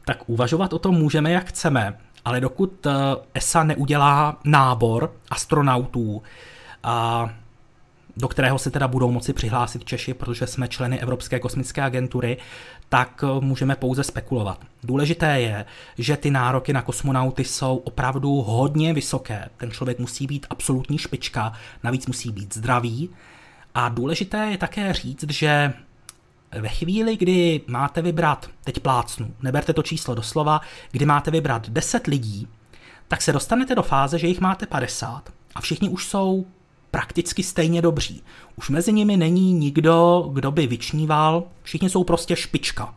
Tak 0.04 0.28
uvažovat 0.28 0.72
o 0.72 0.78
tom 0.78 0.94
můžeme, 0.94 1.30
jak 1.30 1.46
chceme, 1.46 1.98
ale 2.24 2.40
dokud 2.40 2.86
ESA 3.34 3.64
neudělá 3.64 4.40
nábor 4.44 5.12
astronautů 5.30 6.22
a 6.82 7.28
do 8.18 8.28
kterého 8.28 8.58
se 8.58 8.70
teda 8.70 8.88
budou 8.88 9.10
moci 9.10 9.32
přihlásit 9.32 9.84
Češi, 9.84 10.14
protože 10.14 10.46
jsme 10.46 10.68
členy 10.68 11.00
Evropské 11.00 11.38
kosmické 11.38 11.82
agentury, 11.82 12.36
tak 12.88 13.24
eh, 13.24 13.40
můžeme 13.40 13.76
pouze 13.76 14.04
spekulovat. 14.04 14.64
Důležité 14.82 15.40
je, 15.40 15.64
že 15.98 16.16
ty 16.16 16.30
nároky 16.30 16.72
na 16.72 16.82
kosmonauty 16.82 17.44
jsou 17.44 17.76
opravdu 17.76 18.30
hodně 18.34 18.94
vysoké. 18.94 19.48
Ten 19.56 19.70
člověk 19.70 19.98
musí 19.98 20.26
být 20.26 20.46
absolutní 20.50 20.98
špička, 20.98 21.52
navíc 21.82 22.06
musí 22.06 22.32
být 22.32 22.54
zdravý. 22.54 23.10
A 23.74 23.88
důležité 23.88 24.46
je 24.50 24.58
také 24.58 24.92
říct, 24.92 25.24
že 25.30 25.72
ve 26.52 26.68
chvíli, 26.68 27.16
kdy 27.16 27.60
máte 27.66 28.02
vybrat, 28.02 28.50
teď 28.64 28.80
plácnu, 28.80 29.34
neberte 29.42 29.72
to 29.72 29.82
číslo 29.82 30.14
doslova, 30.14 30.60
kdy 30.90 31.06
máte 31.06 31.30
vybrat 31.30 31.68
10 31.68 32.06
lidí, 32.06 32.48
tak 33.08 33.22
se 33.22 33.32
dostanete 33.32 33.74
do 33.74 33.82
fáze, 33.82 34.18
že 34.18 34.26
jich 34.26 34.40
máte 34.40 34.66
50 34.66 35.32
a 35.54 35.60
všichni 35.60 35.88
už 35.88 36.06
jsou 36.06 36.46
prakticky 36.90 37.42
stejně 37.42 37.82
dobří. 37.82 38.22
Už 38.56 38.70
mezi 38.70 38.92
nimi 38.92 39.16
není 39.16 39.52
nikdo, 39.52 40.28
kdo 40.32 40.50
by 40.50 40.66
vyčníval, 40.66 41.44
všichni 41.62 41.90
jsou 41.90 42.04
prostě 42.04 42.36
špička. 42.36 42.94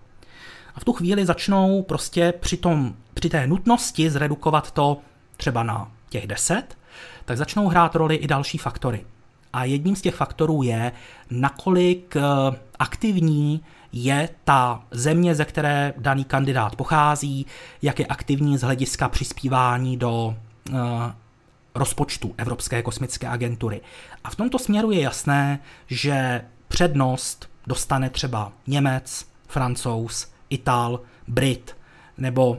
A 0.76 0.80
v 0.80 0.84
tu 0.84 0.94
chvíli 0.94 1.26
začnou 1.26 1.82
prostě 1.82 2.34
při, 2.40 2.58
tom, 2.58 2.94
při 3.14 3.30
té 3.30 3.48
nutnosti 3.48 4.10
zredukovat 4.10 4.72
to 4.72 4.98
třeba 5.38 5.64
na 5.64 5.92
těch 6.10 6.28
10, 6.28 6.78
tak 7.26 7.38
začnou 7.38 7.68
hrát 7.68 7.96
roli 7.96 8.16
i 8.16 8.28
další 8.28 8.58
faktory. 8.58 9.06
A 9.54 9.64
jedním 9.64 9.96
z 9.96 10.02
těch 10.02 10.16
faktorů 10.16 10.64
je, 10.64 10.92
nakolik 11.30 12.16
eh, 12.16 12.22
aktivní 12.80 13.62
je 13.94 14.30
ta 14.44 14.84
země, 14.92 15.36
ze 15.36 15.46
které 15.46 15.94
daný 15.98 16.24
kandidát 16.24 16.76
pochází, 16.76 17.46
jak 17.82 18.00
je 18.00 18.06
aktivní 18.06 18.58
z 18.58 18.62
hlediska 18.62 19.10
přispívání 19.10 19.98
do 19.98 20.36
uh, 20.70 20.78
rozpočtu 21.76 22.34
Evropské 22.38 22.82
kosmické 22.82 23.28
agentury. 23.28 23.82
A 24.24 24.30
v 24.30 24.36
tomto 24.36 24.60
směru 24.60 24.92
je 24.92 25.02
jasné, 25.02 25.60
že 25.88 26.42
přednost 26.68 27.50
dostane 27.68 28.10
třeba 28.10 28.52
Němec, 28.68 29.26
Francouz, 29.48 30.32
Ital, 30.50 31.00
Brit, 31.28 31.78
nebo 32.18 32.58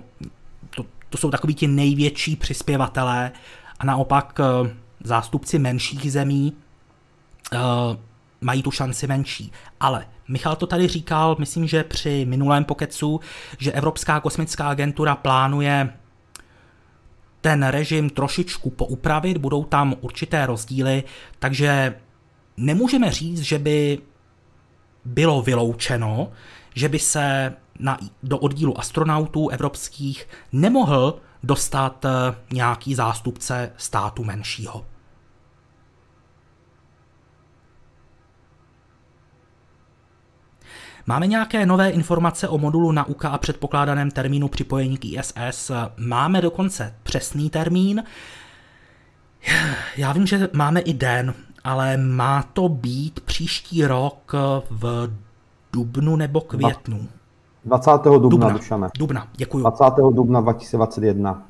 to, 0.70 0.86
to 1.08 1.18
jsou 1.18 1.30
takový 1.30 1.54
ti 1.54 1.66
největší 1.66 2.36
přispěvatelé 2.36 3.32
a 3.78 3.86
naopak 3.86 4.38
uh, 4.62 4.68
zástupci 5.04 5.58
menších 5.58 6.12
zemí 6.12 6.52
uh, 7.52 7.60
mají 8.40 8.62
tu 8.62 8.70
šanci 8.70 9.06
menší. 9.06 9.52
Ale 9.80 10.06
Michal 10.28 10.56
to 10.56 10.66
tady 10.66 10.88
říkal, 10.88 11.36
myslím, 11.38 11.66
že 11.66 11.84
při 11.84 12.24
minulém 12.28 12.64
pokecu, 12.64 13.20
že 13.58 13.72
Evropská 13.72 14.20
kosmická 14.20 14.68
agentura 14.68 15.16
plánuje 15.16 15.92
ten 17.42 17.62
režim 17.62 18.10
trošičku 18.10 18.70
poupravit, 18.70 19.36
budou 19.36 19.64
tam 19.64 19.94
určité 20.00 20.46
rozdíly, 20.46 21.04
takže 21.38 21.94
nemůžeme 22.56 23.10
říct, 23.10 23.40
že 23.40 23.58
by 23.58 23.98
bylo 25.04 25.42
vyloučeno, 25.42 26.32
že 26.74 26.88
by 26.88 26.98
se 26.98 27.54
na, 27.78 27.98
do 28.22 28.38
oddílu 28.38 28.78
astronautů 28.78 29.48
evropských 29.48 30.28
nemohl 30.52 31.18
dostat 31.42 32.04
eh, 32.04 32.08
nějaký 32.52 32.94
zástupce 32.94 33.72
státu 33.76 34.24
menšího. 34.24 34.86
Máme 41.06 41.26
nějaké 41.26 41.66
nové 41.66 41.90
informace 41.90 42.48
o 42.48 42.58
modulu 42.58 42.92
nauka 42.92 43.28
a 43.28 43.38
předpokládaném 43.38 44.10
termínu 44.10 44.48
připojení 44.48 44.96
k 44.96 45.04
ISS. 45.04 45.70
Máme 45.96 46.40
dokonce 46.40 46.94
přesný 47.02 47.50
termín. 47.50 48.02
Já 49.96 50.12
vím, 50.12 50.26
že 50.26 50.48
máme 50.52 50.80
i 50.80 50.94
den, 50.94 51.34
ale 51.64 51.96
má 51.96 52.42
to 52.52 52.68
být 52.68 53.20
příští 53.20 53.86
rok 53.86 54.32
v 54.70 55.10
dubnu 55.72 56.16
nebo 56.16 56.40
květnu? 56.40 57.08
20. 57.64 57.90
dubna, 58.04 58.18
dubna 58.18 58.50
Dušane. 58.50 58.88
Dubna, 58.98 59.28
děkuji. 59.36 59.60
20. 59.60 59.84
dubna 60.12 60.40
2021 60.40 61.42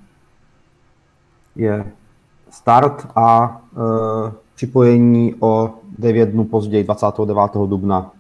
je 1.56 1.92
start 2.50 3.08
a 3.16 3.60
e, 3.76 4.32
připojení 4.54 5.34
o 5.40 5.74
9 5.98 6.26
dnů 6.26 6.44
později, 6.44 6.84
29. 6.84 7.50
dubna 7.66 8.10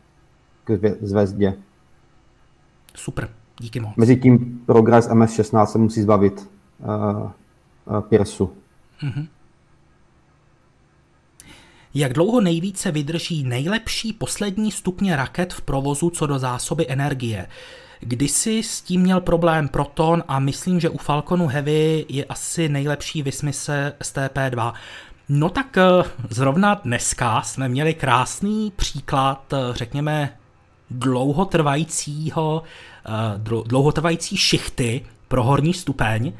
k 0.64 0.96
zvezdě. 1.00 1.54
Super, 2.94 3.28
díky 3.60 3.80
moc. 3.80 3.92
Mezi 3.96 4.16
tím 4.16 4.62
Progress 4.66 5.08
MS-16 5.08 5.66
se 5.66 5.78
musí 5.78 6.02
zbavit 6.02 6.50
uh, 6.78 7.30
uh, 7.86 8.00
Piersu. 8.00 8.52
Mm-hmm. 9.02 9.26
Jak 11.94 12.12
dlouho 12.12 12.40
nejvíce 12.40 12.90
vydrží 12.90 13.44
nejlepší 13.44 14.12
poslední 14.12 14.70
stupně 14.70 15.16
raket 15.16 15.52
v 15.52 15.62
provozu 15.62 16.10
co 16.10 16.26
do 16.26 16.38
zásoby 16.38 16.86
energie? 16.88 17.46
Kdysi 18.00 18.62
s 18.62 18.82
tím 18.82 19.00
měl 19.00 19.20
problém 19.20 19.68
Proton 19.68 20.24
a 20.28 20.38
myslím, 20.38 20.80
že 20.80 20.88
u 20.88 20.98
Falconu 20.98 21.46
Heavy 21.46 22.06
je 22.08 22.24
asi 22.24 22.68
nejlepší 22.68 23.22
vysmise 23.22 23.92
TP2. 24.00 24.72
No 25.28 25.48
tak 25.48 25.76
eh, 25.76 25.82
zrovna 26.30 26.74
dneska 26.74 27.42
jsme 27.42 27.68
měli 27.68 27.94
krásný 27.94 28.72
příklad, 28.76 29.54
řekněme, 29.72 30.36
dlouhotrvajícího, 30.92 32.62
eh, 33.06 33.10
dlouhotrvající 33.66 34.36
šichty 34.36 35.04
pro 35.28 35.42
horní 35.42 35.74
stupeň, 35.74 36.32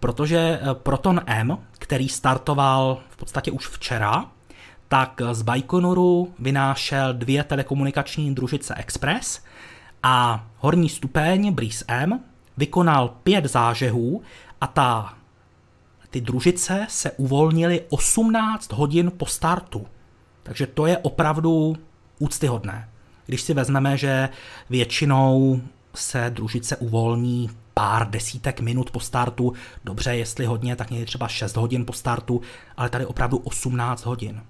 protože 0.00 0.38
eh, 0.38 0.74
Proton 0.74 1.20
M, 1.26 1.58
který 1.78 2.08
startoval 2.08 2.98
v 3.08 3.16
podstatě 3.16 3.50
už 3.50 3.68
včera, 3.68 4.24
tak 4.88 5.20
z 5.32 5.42
Baikonuru 5.42 6.34
vynášel 6.38 7.12
dvě 7.12 7.44
telekomunikační 7.44 8.34
družice 8.34 8.74
Express 8.74 9.40
a 10.02 10.46
horní 10.58 10.88
stupeň 10.88 11.52
Breeze 11.52 11.84
M 11.88 12.20
vykonal 12.56 13.08
pět 13.08 13.44
zážehů 13.44 14.22
a 14.60 14.66
ta, 14.66 15.14
ty 16.10 16.20
družice 16.20 16.86
se 16.88 17.10
uvolnily 17.10 17.84
18 17.88 18.72
hodin 18.72 19.12
po 19.16 19.26
startu. 19.26 19.86
Takže 20.42 20.66
to 20.66 20.86
je 20.86 20.98
opravdu 20.98 21.76
úctyhodné. 22.18 22.88
Když 23.26 23.42
si 23.42 23.54
vezmeme, 23.54 23.96
že 23.96 24.28
většinou 24.70 25.60
se 25.94 26.30
družice 26.30 26.76
uvolní 26.76 27.50
pár 27.74 28.10
desítek 28.10 28.60
minut 28.60 28.90
po 28.90 29.00
startu, 29.00 29.52
dobře, 29.84 30.16
jestli 30.16 30.46
hodně, 30.46 30.76
tak 30.76 30.90
někdy 30.90 31.06
třeba 31.06 31.28
6 31.28 31.56
hodin 31.56 31.86
po 31.86 31.92
startu, 31.92 32.40
ale 32.76 32.90
tady 32.90 33.06
opravdu 33.06 33.36
18 33.36 34.04
hodin. 34.04 34.42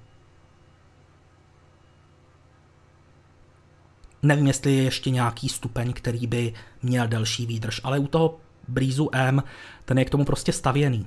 Nevím, 4.23 4.47
jestli 4.47 4.75
je 4.75 4.83
ještě 4.83 5.11
nějaký 5.11 5.49
stupeň, 5.49 5.93
který 5.93 6.27
by 6.27 6.55
měl 6.83 7.09
delší 7.09 7.47
výdrž, 7.47 7.81
ale 7.85 7.99
u 7.99 8.07
toho 8.07 8.39
Breezu 8.69 9.09
M 9.13 9.43
ten 9.85 9.99
je 9.99 10.05
k 10.05 10.11
tomu 10.11 10.25
prostě 10.25 10.53
stavěný. 10.53 11.07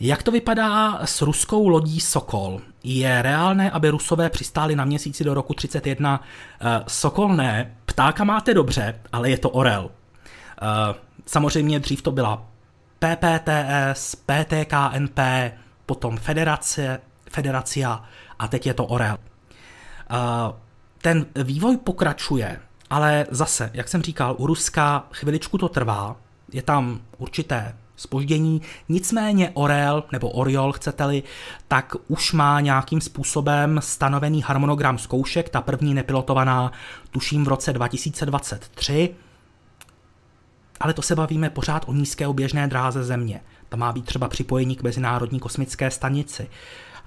Jak 0.00 0.22
to 0.22 0.30
vypadá 0.30 1.00
s 1.06 1.22
ruskou 1.22 1.68
lodí 1.68 2.00
Sokol? 2.00 2.60
Je 2.82 3.22
reálné, 3.22 3.70
aby 3.70 3.90
Rusové 3.90 4.30
přistáli 4.30 4.76
na 4.76 4.84
měsíci 4.84 5.24
do 5.24 5.34
roku 5.34 5.54
31? 5.54 6.20
Eh, 6.60 6.84
Sokol 6.86 7.28
ne, 7.28 7.76
ptáka 7.84 8.24
máte 8.24 8.54
dobře, 8.54 9.00
ale 9.12 9.30
je 9.30 9.38
to 9.38 9.50
orel. 9.50 9.90
Eh, 10.62 10.94
samozřejmě 11.26 11.80
dřív 11.80 12.02
to 12.02 12.12
byla 12.12 12.46
PPTS, 12.98 14.14
PTKNP, 14.14 15.18
potom 15.86 16.16
Federace, 16.16 17.00
Federacia 17.30 18.04
a 18.38 18.48
teď 18.48 18.66
je 18.66 18.74
to 18.74 18.86
orel. 18.86 19.18
Eh, 20.10 20.16
ten 21.02 21.26
vývoj 21.44 21.76
pokračuje, 21.76 22.60
ale 22.90 23.26
zase, 23.30 23.70
jak 23.74 23.88
jsem 23.88 24.02
říkal, 24.02 24.34
u 24.38 24.46
Ruska 24.46 25.06
chviličku 25.12 25.58
to 25.58 25.68
trvá, 25.68 26.16
je 26.52 26.62
tam 26.62 27.00
určité 27.18 27.74
spoždění. 28.00 28.62
Nicméně 28.88 29.50
Orel, 29.54 30.04
nebo 30.12 30.30
Oriol 30.30 30.72
chcete-li, 30.72 31.22
tak 31.68 31.96
už 32.08 32.32
má 32.32 32.60
nějakým 32.60 33.00
způsobem 33.00 33.80
stanovený 33.82 34.42
harmonogram 34.42 34.98
zkoušek, 34.98 35.48
ta 35.48 35.60
první 35.60 35.94
nepilotovaná 35.94 36.72
tuším 37.10 37.44
v 37.44 37.48
roce 37.48 37.72
2023, 37.72 39.14
ale 40.80 40.94
to 40.94 41.02
se 41.02 41.16
bavíme 41.16 41.50
pořád 41.50 41.84
o 41.88 41.92
nízké 41.92 42.26
oběžné 42.26 42.68
dráze 42.68 43.04
Země. 43.04 43.40
Tam 43.68 43.80
má 43.80 43.92
být 43.92 44.04
třeba 44.04 44.28
připojení 44.28 44.76
k 44.76 44.82
Mezinárodní 44.82 45.40
kosmické 45.40 45.90
stanici. 45.90 46.48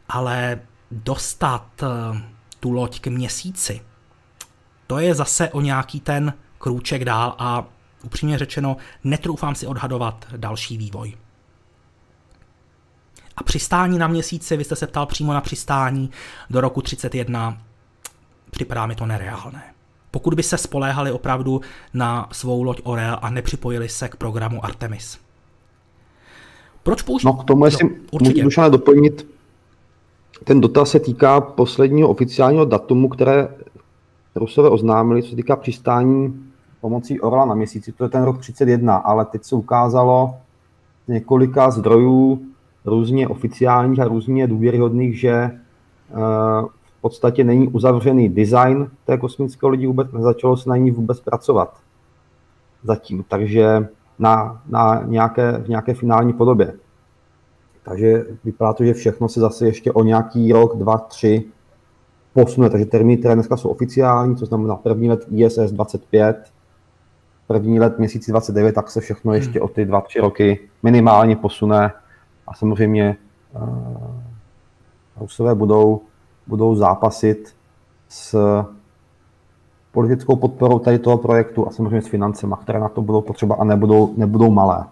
Ale 0.10 0.60
dostat 0.92 1.84
eh, 1.84 2.22
tu 2.60 2.72
loď 2.72 3.00
k 3.00 3.08
měsíci, 3.08 3.82
to 4.88 5.00
je 5.00 5.16
zase 5.16 5.50
o 5.50 5.62
nějaký 5.62 6.00
ten 6.00 6.34
krůček 6.58 7.06
dál 7.06 7.36
a 7.38 7.66
upřímně 8.04 8.38
řečeno, 8.38 8.78
netroufám 9.04 9.56
si 9.56 9.68
odhadovat 9.68 10.26
další 10.38 10.78
vývoj. 10.78 11.14
A 13.38 13.44
přistání 13.44 13.98
na 13.98 14.08
měsíci, 14.08 14.58
vy 14.58 14.64
jste 14.64 14.76
se 14.76 14.88
ptal 14.88 15.06
přímo 15.06 15.34
na 15.34 15.42
přistání 15.42 16.10
do 16.50 16.62
roku 16.62 16.82
31, 16.82 17.58
připadá 18.52 18.86
mi 18.86 18.96
to 18.96 19.06
nereálné. 19.06 19.64
Pokud 20.12 20.34
by 20.34 20.44
se 20.44 20.58
spoléhali 20.58 21.12
opravdu 21.12 21.62
na 21.94 22.30
svou 22.32 22.64
loď 22.64 22.82
Orel 22.84 23.20
a 23.22 23.30
nepřipojili 23.30 23.90
se 23.90 24.10
k 24.10 24.16
programu 24.16 24.66
Artemis. 24.66 25.20
Proč 26.84 27.02
použít? 27.02 27.26
No 27.26 27.34
k 27.34 27.44
tomu, 27.44 27.66
jestli 27.66 27.90
no, 28.14 28.44
můžu 28.44 28.70
doplnit, 28.70 29.28
ten 30.44 30.62
dotaz 30.62 30.90
se 30.90 31.00
týká 31.00 31.42
posledního 31.42 32.10
oficiálního 32.10 32.66
datumu, 32.66 33.10
které 33.10 33.48
Rusové 34.36 34.70
oznámili, 34.70 35.24
co 35.24 35.30
se 35.30 35.36
týká 35.36 35.56
přistání 35.56 36.53
pomocí 36.84 37.22
Orla 37.22 37.46
na 37.46 37.56
měsíci, 37.56 37.92
to 37.92 38.04
je 38.04 38.10
ten 38.10 38.24
rok 38.24 38.40
31, 38.40 38.96
ale 38.96 39.26
teď 39.26 39.44
se 39.44 39.56
ukázalo 39.56 40.36
z 41.06 41.08
několika 41.08 41.72
zdrojů 41.72 42.42
různě 42.86 43.28
oficiálních 43.28 44.00
a 44.00 44.08
různě 44.08 44.48
důvěryhodných, 44.48 45.20
že 45.20 45.32
eh, 45.32 45.52
v 46.98 47.02
podstatě 47.02 47.44
není 47.44 47.68
uzavřený 47.68 48.30
design 48.30 48.88
té 49.06 49.18
kosmické 49.18 49.66
lodi 49.66 49.88
vůbec, 49.88 50.12
nezačalo 50.12 50.58
se 50.58 50.70
na 50.70 50.78
ní 50.78 50.92
vůbec 50.92 51.20
pracovat 51.20 51.78
zatím, 52.84 53.24
takže 53.28 53.88
na, 54.20 54.62
na 54.70 55.04
nějaké, 55.06 55.52
v 55.52 55.68
nějaké 55.68 55.94
finální 55.94 56.34
podobě. 56.34 56.74
Takže 57.84 58.26
vypadá 58.44 58.74
to, 58.74 58.84
že 58.84 58.94
všechno 58.94 59.30
se 59.30 59.40
zase 59.40 59.66
ještě 59.66 59.92
o 59.92 60.04
nějaký 60.04 60.52
rok, 60.52 60.78
dva, 60.78 60.98
tři 60.98 61.44
posune. 62.34 62.70
Takže 62.70 62.86
termíny, 62.86 63.18
které 63.18 63.36
dneska 63.36 63.58
jsou 63.58 63.70
oficiální, 63.70 64.36
to 64.36 64.46
znamená 64.46 64.76
první 64.76 65.10
let 65.10 65.26
ISS 65.32 65.72
25, 65.72 66.53
první 67.48 67.80
let 67.80 68.00
měsíci 68.00 68.32
29, 68.32 68.76
tak 68.76 68.92
se 68.92 69.02
všechno 69.02 69.32
hmm. 69.32 69.42
ještě 69.42 69.62
o 69.62 69.68
ty 69.68 69.86
dva, 69.86 70.02
tři 70.02 70.20
roky 70.20 70.70
minimálně 70.84 71.36
posune. 71.36 71.92
A 72.48 72.54
samozřejmě 72.54 73.18
uh, 73.52 74.22
Rusové 75.18 75.56
budou, 75.56 76.02
budou 76.48 76.76
zápasit 76.76 77.56
s 78.10 78.64
politickou 79.92 80.36
podporou 80.36 80.80
tady 80.80 81.00
toho 81.00 81.18
projektu 81.18 81.68
a 81.68 81.72
samozřejmě 81.72 82.02
s 82.02 82.08
financema, 82.08 82.58
které 82.58 82.80
na 82.80 82.90
to 82.90 83.02
budou 83.02 83.22
potřeba 83.22 83.56
a 83.56 83.64
nebudou, 83.64 84.14
nebudou 84.18 84.52
malé. 84.52 84.86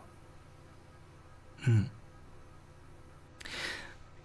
Hmm. 1.58 1.86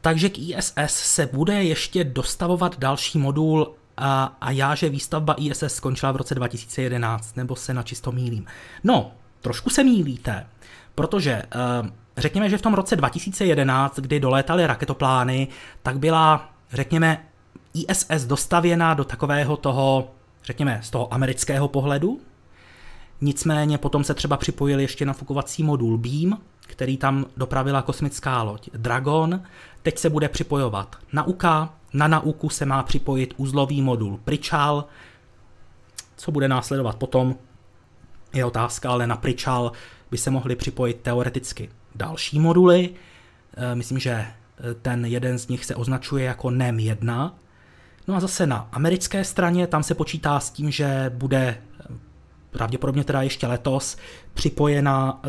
Takže 0.00 0.28
k 0.28 0.38
ISS 0.38 0.74
se 0.86 1.26
bude 1.26 1.64
ještě 1.64 2.04
dostavovat 2.04 2.78
další 2.78 3.18
modul 3.18 3.74
a, 3.96 4.36
a 4.40 4.50
já, 4.50 4.74
že 4.74 4.88
výstavba 4.88 5.34
ISS 5.38 5.64
skončila 5.66 6.12
v 6.12 6.16
roce 6.16 6.34
2011, 6.34 7.36
nebo 7.36 7.56
se 7.56 7.74
na 7.74 7.82
čisto 7.82 8.12
mílím. 8.12 8.46
No, 8.84 9.12
trošku 9.40 9.70
se 9.70 9.84
mílíte, 9.84 10.46
protože 10.94 11.42
uh, 11.82 11.88
řekněme, 12.16 12.50
že 12.50 12.58
v 12.58 12.62
tom 12.62 12.74
roce 12.74 12.96
2011, 12.96 13.98
kdy 13.98 14.20
dolétaly 14.20 14.66
raketoplány, 14.66 15.48
tak 15.82 15.98
byla, 15.98 16.50
řekněme, 16.72 17.22
ISS 17.74 18.24
dostavěna 18.24 18.94
do 18.94 19.04
takového 19.04 19.56
toho, 19.56 20.10
řekněme, 20.44 20.80
z 20.82 20.90
toho 20.90 21.14
amerického 21.14 21.68
pohledu. 21.68 22.20
Nicméně 23.20 23.78
potom 23.78 24.04
se 24.04 24.14
třeba 24.14 24.36
připojil 24.36 24.80
ještě 24.80 25.06
nafukovací 25.06 25.62
modul 25.62 25.98
Beam, 25.98 26.40
který 26.60 26.96
tam 26.96 27.26
dopravila 27.36 27.82
kosmická 27.82 28.42
loď 28.42 28.70
Dragon. 28.74 29.42
Teď 29.82 29.98
se 29.98 30.10
bude 30.10 30.28
připojovat 30.28 30.96
Nauka, 31.12 31.74
na 31.92 32.08
Nauku 32.08 32.48
se 32.48 32.66
má 32.66 32.82
připojit 32.82 33.34
uzlový 33.36 33.82
modul 33.82 34.20
Pričal. 34.24 34.84
Co 36.16 36.32
bude 36.32 36.48
následovat 36.48 36.96
potom, 36.96 37.34
je 38.34 38.44
otázka, 38.44 38.90
ale 38.90 39.06
na 39.06 39.16
Pričal 39.16 39.72
by 40.10 40.18
se 40.18 40.30
mohly 40.30 40.56
připojit 40.56 41.00
teoreticky 41.02 41.70
další 41.94 42.38
moduly. 42.38 42.90
E, 43.56 43.74
myslím, 43.74 43.98
že 43.98 44.10
e, 44.10 44.26
ten 44.82 45.04
jeden 45.04 45.38
z 45.38 45.48
nich 45.48 45.64
se 45.64 45.74
označuje 45.74 46.24
jako 46.24 46.50
NEM 46.50 46.78
1. 46.78 47.38
No 48.08 48.14
a 48.14 48.20
zase 48.20 48.46
na 48.46 48.68
americké 48.72 49.24
straně 49.24 49.66
tam 49.66 49.82
se 49.82 49.94
počítá 49.94 50.40
s 50.40 50.50
tím, 50.50 50.70
že 50.70 51.10
bude 51.14 51.62
pravděpodobně 52.56 53.04
teda 53.04 53.22
ještě 53.22 53.46
letos 53.46 53.96
připojena 54.34 55.20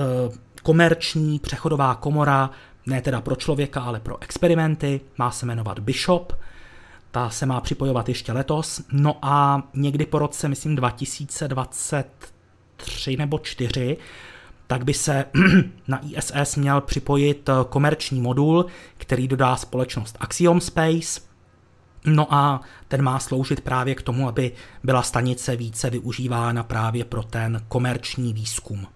komerční 0.64 1.40
přechodová 1.40 1.96
komora, 1.96 2.50
ne 2.86 3.02
teda 3.02 3.22
pro 3.22 3.36
člověka, 3.36 3.82
ale 3.82 4.00
pro 4.00 4.24
experimenty, 4.24 5.02
má 5.18 5.32
se 5.32 5.46
jmenovat 5.46 5.80
Bishop, 5.80 6.34
ta 7.12 7.30
se 7.30 7.46
má 7.46 7.62
připojovat 7.62 8.10
ještě 8.10 8.32
letos, 8.32 8.82
no 8.92 9.18
a 9.22 9.64
někdy 9.74 10.06
po 10.06 10.20
roce, 10.20 10.48
myslím 10.48 10.76
2023 10.76 13.18
nebo 13.18 13.40
4, 13.40 13.98
tak 14.68 14.84
by 14.84 14.94
se 14.94 15.26
na 15.88 16.02
ISS 16.06 16.56
měl 16.56 16.82
připojit 16.82 17.50
komerční 17.70 18.22
modul, 18.22 18.66
který 18.98 19.28
dodá 19.28 19.56
společnost 19.56 20.18
Axiom 20.20 20.62
Space, 20.62 21.27
No 22.06 22.34
a 22.34 22.62
ten 22.88 23.02
má 23.02 23.20
sloužit 23.20 23.62
právě 23.62 23.96
k 23.96 24.02
tomu, 24.02 24.28
aby 24.28 24.52
byla 24.84 25.02
stanice 25.02 25.56
více 25.56 25.90
využívána 25.90 26.64
právě 26.64 27.06
pro 27.06 27.24
ten 27.24 27.66
komerční 27.68 28.34
výzkum. 28.34 28.88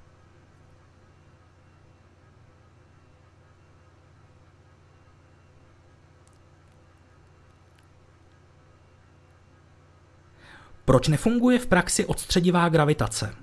Proč 10.85 11.07
nefunguje 11.07 11.59
v 11.59 11.67
praxi 11.67 12.05
odstředivá 12.05 12.69
gravitace? 12.69 13.35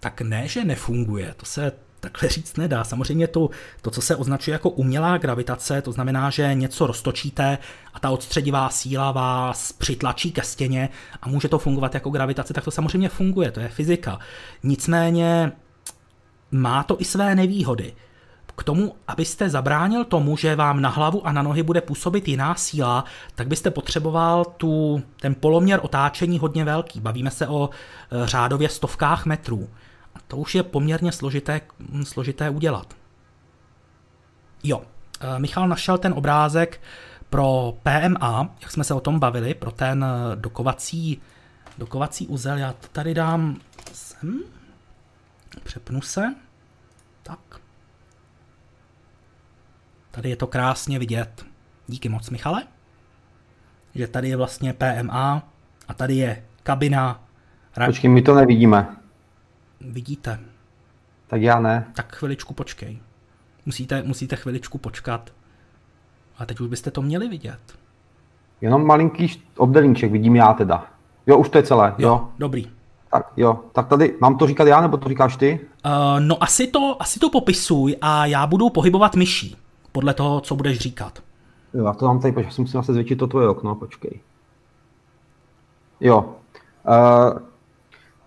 Tak 0.00 0.20
ne, 0.20 0.48
že 0.48 0.64
nefunguje, 0.64 1.34
to 1.36 1.46
se 1.46 1.72
takhle 2.10 2.28
říct 2.28 2.56
nedá. 2.56 2.84
Samozřejmě 2.84 3.28
to, 3.28 3.50
to, 3.82 3.90
co 3.90 4.00
se 4.00 4.16
označuje 4.16 4.52
jako 4.52 4.70
umělá 4.70 5.18
gravitace, 5.18 5.82
to 5.82 5.92
znamená, 5.92 6.30
že 6.30 6.54
něco 6.54 6.86
roztočíte 6.86 7.58
a 7.94 8.00
ta 8.00 8.10
odstředivá 8.10 8.70
síla 8.70 9.12
vás 9.12 9.72
přitlačí 9.72 10.32
ke 10.32 10.42
stěně 10.42 10.88
a 11.22 11.28
může 11.28 11.48
to 11.48 11.58
fungovat 11.58 11.94
jako 11.94 12.10
gravitace, 12.10 12.54
tak 12.54 12.64
to 12.64 12.70
samozřejmě 12.70 13.08
funguje, 13.08 13.50
to 13.50 13.60
je 13.60 13.68
fyzika. 13.68 14.18
Nicméně 14.62 15.52
má 16.50 16.82
to 16.82 17.00
i 17.00 17.04
své 17.04 17.34
nevýhody. 17.34 17.94
K 18.58 18.64
tomu, 18.64 18.94
abyste 19.08 19.50
zabránil 19.50 20.04
tomu, 20.04 20.36
že 20.36 20.56
vám 20.56 20.80
na 20.80 20.88
hlavu 20.88 21.26
a 21.26 21.32
na 21.32 21.42
nohy 21.42 21.62
bude 21.62 21.80
působit 21.80 22.28
jiná 22.28 22.54
síla, 22.54 23.04
tak 23.34 23.48
byste 23.48 23.70
potřeboval 23.70 24.44
tu, 24.44 25.02
ten 25.20 25.34
poloměr 25.34 25.80
otáčení 25.82 26.38
hodně 26.38 26.64
velký. 26.64 27.00
Bavíme 27.00 27.30
se 27.30 27.48
o 27.48 27.70
e, 27.70 28.26
řádově 28.26 28.68
stovkách 28.68 29.26
metrů. 29.26 29.68
To 30.28 30.36
už 30.36 30.54
je 30.54 30.62
poměrně 30.62 31.12
složité, 31.12 31.60
složité 32.02 32.50
udělat. 32.50 32.94
Jo, 34.62 34.82
e, 35.20 35.38
Michal 35.38 35.68
našel 35.68 35.98
ten 35.98 36.12
obrázek 36.12 36.80
pro 37.30 37.74
PMA, 37.82 38.54
jak 38.60 38.70
jsme 38.70 38.84
se 38.84 38.94
o 38.94 39.00
tom 39.00 39.18
bavili, 39.18 39.54
pro 39.54 39.70
ten 39.70 40.04
e, 40.04 40.36
dokovací, 40.36 41.20
dokovací 41.78 42.26
uzel. 42.26 42.58
Já 42.58 42.72
to 42.72 42.88
tady 42.92 43.14
dám 43.14 43.56
sem, 43.92 44.40
přepnu 45.64 46.00
se. 46.00 46.34
Tady 50.16 50.30
je 50.30 50.36
to 50.36 50.46
krásně 50.46 50.98
vidět. 50.98 51.46
Díky 51.86 52.08
moc, 52.08 52.30
Michale. 52.30 52.62
Že 53.94 54.06
tady 54.06 54.28
je 54.28 54.36
vlastně 54.36 54.72
PMA 54.74 55.48
a 55.88 55.94
tady 55.94 56.14
je 56.14 56.44
kabina. 56.62 57.24
Počkej, 57.86 58.10
my 58.10 58.22
to 58.22 58.34
nevidíme. 58.34 58.96
Vidíte. 59.80 60.40
Tak 61.26 61.42
já 61.42 61.60
ne. 61.60 61.86
Tak 61.96 62.16
chviličku 62.16 62.54
počkej. 62.54 62.98
Musíte, 63.66 64.02
musíte 64.02 64.36
chviličku 64.36 64.78
počkat. 64.78 65.32
A 66.38 66.46
teď 66.46 66.60
už 66.60 66.68
byste 66.68 66.90
to 66.90 67.02
měli 67.02 67.28
vidět. 67.28 67.60
Jenom 68.60 68.86
malinký 68.86 69.42
obdelníček 69.56 70.12
vidím 70.12 70.36
já 70.36 70.52
teda. 70.52 70.86
Jo, 71.26 71.38
už 71.38 71.48
to 71.48 71.58
je 71.58 71.64
celé. 71.64 71.94
Jo, 71.98 72.08
jo. 72.08 72.28
dobrý. 72.38 72.70
Tak 73.10 73.32
jo, 73.36 73.60
tak 73.72 73.88
tady 73.88 74.16
mám 74.20 74.38
to 74.38 74.46
říkat 74.46 74.68
já, 74.68 74.80
nebo 74.80 74.96
to 74.96 75.08
říkáš 75.08 75.36
ty? 75.36 75.60
Uh, 75.86 76.20
no 76.20 76.42
asi 76.42 76.66
to, 76.66 76.96
asi 77.00 77.20
to 77.20 77.30
popisuj 77.30 77.96
a 78.00 78.26
já 78.26 78.46
budu 78.46 78.70
pohybovat 78.70 79.16
myší 79.16 79.56
podle 79.92 80.14
toho, 80.14 80.40
co 80.40 80.56
budeš 80.56 80.78
říkat. 80.78 81.22
Jo, 81.74 81.84
já 81.84 81.92
to 81.92 82.06
mám 82.06 82.20
tady, 82.20 82.32
počkej, 82.32 82.50
musím 82.58 82.66
zase 82.66 82.92
zvětšit 82.92 83.18
to 83.18 83.26
tvoje 83.26 83.48
okno, 83.48 83.74
počkej. 83.74 84.20
Jo. 86.00 86.34
Uh, 86.88 87.38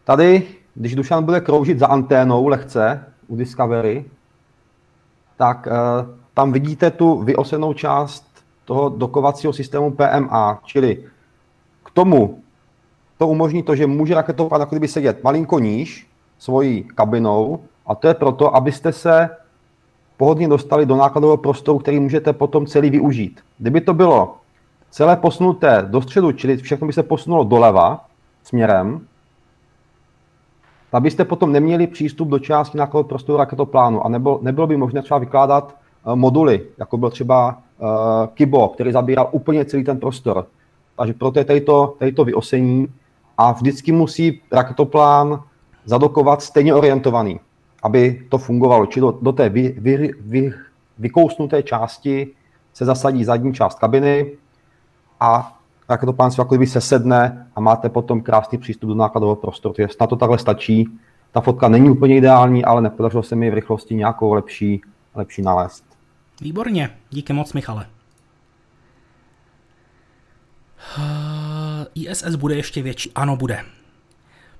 tady, 0.03 0.47
když 0.79 0.95
Dušan 0.95 1.23
bude 1.23 1.41
kroužit 1.41 1.79
za 1.79 1.87
anténou 1.87 2.47
lehce 2.47 3.03
u 3.27 3.35
Discovery, 3.35 4.05
tak 5.37 5.67
uh, 5.67 6.15
tam 6.33 6.51
vidíte 6.51 6.91
tu 6.91 7.23
vyosenou 7.23 7.73
část 7.73 8.25
toho 8.65 8.89
dokovacího 8.89 9.53
systému 9.53 9.91
PMA, 9.91 10.61
čili 10.63 11.03
k 11.85 11.91
tomu 11.91 12.39
to 13.17 13.27
umožní 13.27 13.63
to, 13.63 13.75
že 13.75 13.87
může 13.87 14.15
raketopad 14.15 14.59
jako 14.61 14.75
kdyby 14.75 14.87
sedět 14.87 15.23
malinko 15.23 15.59
níž 15.59 16.07
svojí 16.37 16.83
kabinou 16.83 17.59
a 17.85 17.95
to 17.95 18.07
je 18.07 18.13
proto, 18.13 18.55
abyste 18.55 18.93
se 18.93 19.29
pohodlně 20.17 20.47
dostali 20.47 20.85
do 20.85 20.95
nákladového 20.95 21.37
prostoru, 21.37 21.79
který 21.79 21.99
můžete 21.99 22.33
potom 22.33 22.65
celý 22.65 22.89
využít. 22.89 23.41
Kdyby 23.57 23.81
to 23.81 23.93
bylo 23.93 24.37
celé 24.89 25.15
posunuté 25.15 25.85
do 25.87 26.01
středu, 26.01 26.31
čili 26.31 26.57
všechno 26.57 26.87
by 26.87 26.93
se 26.93 27.03
posunulo 27.03 27.43
doleva 27.43 28.05
směrem, 28.43 29.01
tak 30.91 31.03
byste 31.03 31.25
potom 31.25 31.51
neměli 31.51 31.87
přístup 31.87 32.27
do 32.27 32.39
části 32.39 32.77
nákladového 32.77 33.09
prostoru 33.09 33.37
raketoplánu 33.37 34.05
a 34.05 34.09
nebylo, 34.09 34.39
nebylo 34.41 34.67
by 34.67 34.77
možné 34.77 35.01
třeba 35.01 35.17
vykládat 35.17 35.75
uh, 36.05 36.15
moduly, 36.15 36.65
jako 36.77 36.97
byl 36.97 37.09
třeba 37.09 37.57
uh, 37.77 37.87
Kibo, 38.33 38.67
který 38.67 38.91
zabíral 38.91 39.29
úplně 39.31 39.65
celý 39.65 39.83
ten 39.83 39.99
prostor. 39.99 40.45
Takže 40.97 41.13
proto 41.13 41.39
je 41.39 41.45
tady 41.45 41.61
to, 41.61 41.95
tady 41.99 42.11
to 42.11 42.25
vyosení 42.25 42.87
a 43.37 43.51
vždycky 43.51 43.91
musí 43.91 44.41
raketoplán 44.51 45.43
zadokovat 45.85 46.41
stejně 46.41 46.73
orientovaný 46.73 47.39
aby 47.83 48.25
to 48.29 48.37
fungovalo. 48.37 48.85
Či 48.85 48.99
do, 48.99 49.11
do 49.21 49.31
té 49.31 49.49
vy, 49.49 49.75
vy, 49.77 50.11
vy, 50.19 50.53
vykousnuté 50.97 51.63
části 51.63 52.27
se 52.73 52.85
zasadí 52.85 53.23
zadní 53.23 53.53
část 53.53 53.79
kabiny, 53.79 54.31
a 55.19 55.58
raketoplánctví 55.89 56.41
jako 56.41 56.55
kdyby 56.55 56.67
se 56.67 56.81
sedne 56.81 57.47
a 57.55 57.61
máte 57.61 57.89
potom 57.89 58.21
krásný 58.21 58.57
přístup 58.57 58.87
do 58.87 58.95
nákladového 58.95 59.35
prostoru. 59.35 59.73
Takže 59.73 59.93
snad 59.93 60.07
to 60.07 60.15
takhle 60.15 60.39
stačí. 60.39 60.89
Ta 61.31 61.41
fotka 61.41 61.69
není 61.69 61.89
úplně 61.89 62.17
ideální, 62.17 62.65
ale 62.65 62.81
nepodařilo 62.81 63.23
se 63.23 63.35
mi 63.35 63.51
v 63.51 63.53
rychlosti 63.53 63.95
nějakou 63.95 64.33
lepší, 64.33 64.81
lepší 65.15 65.41
nalézt. 65.41 65.85
Výborně, 66.41 66.97
díky 67.09 67.33
moc 67.33 67.53
Michale. 67.53 67.85
ISS 71.95 72.35
bude 72.35 72.55
ještě 72.55 72.81
větší. 72.81 73.11
Ano, 73.15 73.35
bude. 73.35 73.59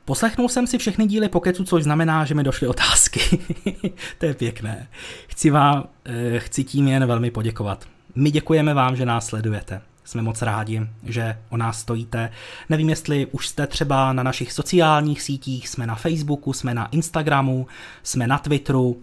Poslechnul 0.06 0.50
jsem 0.50 0.68
si 0.68 0.78
všechny 0.78 1.08
díly 1.08 1.30
Pokecu, 1.30 1.64
což 1.64 1.84
znamená, 1.84 2.26
že 2.26 2.36
mi 2.36 2.44
došly 2.44 2.68
otázky. 2.68 3.40
to 4.18 4.26
je 4.26 4.34
pěkné. 4.34 4.88
Chci 5.28 5.50
vám, 5.50 5.84
eh, 6.06 6.40
chci 6.40 6.64
tím 6.64 6.88
jen 6.88 7.06
velmi 7.06 7.32
poděkovat. 7.32 7.86
My 8.16 8.32
děkujeme 8.32 8.74
vám, 8.74 8.96
že 8.96 9.06
nás 9.06 9.26
sledujete. 9.26 9.82
Jsme 10.10 10.22
moc 10.22 10.42
rádi, 10.42 10.82
že 11.04 11.38
o 11.50 11.58
nás 11.58 11.80
stojíte. 11.80 12.32
Nevím, 12.70 12.90
jestli 12.90 13.26
už 13.26 13.48
jste 13.48 13.68
třeba 13.68 14.14
na 14.14 14.24
našich 14.24 14.52
sociálních 14.52 15.22
sítích, 15.22 15.70
jsme 15.70 15.88
na 15.88 15.96
Facebooku, 15.96 16.54
jsme 16.54 16.74
na 16.74 16.88
Instagramu, 16.88 17.68
jsme 18.04 18.28
na 18.28 18.38
Twitteru, 18.38 19.02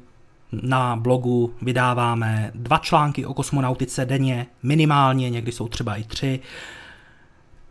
na 0.53 0.97
blogu 0.97 1.55
vydáváme 1.63 2.51
dva 2.55 2.79
články 2.79 3.27
o 3.27 3.35
kosmonautice 3.35 4.05
denně, 4.05 4.47
minimálně, 4.63 5.31
někdy 5.31 5.53
jsou 5.53 5.69
třeba 5.69 5.97
i 5.97 6.05
tři. 6.05 6.41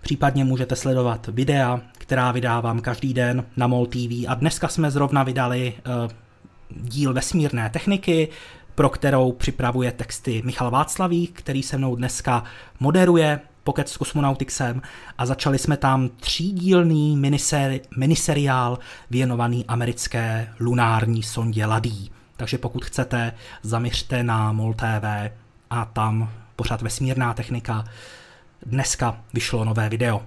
Případně 0.02 0.46
můžete 0.46 0.76
sledovat 0.76 1.28
videa, 1.28 1.82
která 1.92 2.32
vydávám 2.32 2.82
každý 2.82 3.14
den 3.14 3.46
na 3.58 3.68
MOL 3.68 3.86
TV 3.86 4.28
a 4.28 4.34
dneska 4.34 4.68
jsme 4.68 4.92
zrovna 4.92 5.24
vydali 5.24 5.74
uh, 5.78 6.12
díl 6.70 7.14
vesmírné 7.14 7.70
techniky, 7.70 8.28
pro 8.76 8.90
kterou 8.90 9.32
připravuje 9.32 9.92
texty 9.92 10.42
Michal 10.46 10.72
Václavík, 10.72 11.40
který 11.40 11.64
se 11.64 11.78
mnou 11.78 11.96
dneska 11.96 12.44
moderuje 12.80 13.40
Pocket 13.64 13.90
s 13.90 13.98
kosmonautixem 13.98 14.82
a 15.18 15.26
začali 15.26 15.60
jsme 15.60 15.78
tam 15.78 16.10
třídílný 16.10 17.18
miniseri- 17.18 17.82
miniseriál 17.98 18.80
věnovaný 19.10 19.66
americké 19.68 20.54
lunární 20.60 21.24
sondě 21.24 21.66
Ladí. 21.66 22.12
Takže 22.38 22.58
pokud 22.58 22.86
chcete, 22.86 23.32
zaměřte 23.64 24.24
na 24.24 24.52
MOL 24.52 24.74
TV 24.74 25.32
a 25.70 25.86
tam 25.86 26.30
pořád 26.56 26.82
vesmírná 26.82 27.34
technika. 27.34 27.84
Dneska 28.66 29.22
vyšlo 29.34 29.66
nové 29.66 29.90
video. 29.90 30.22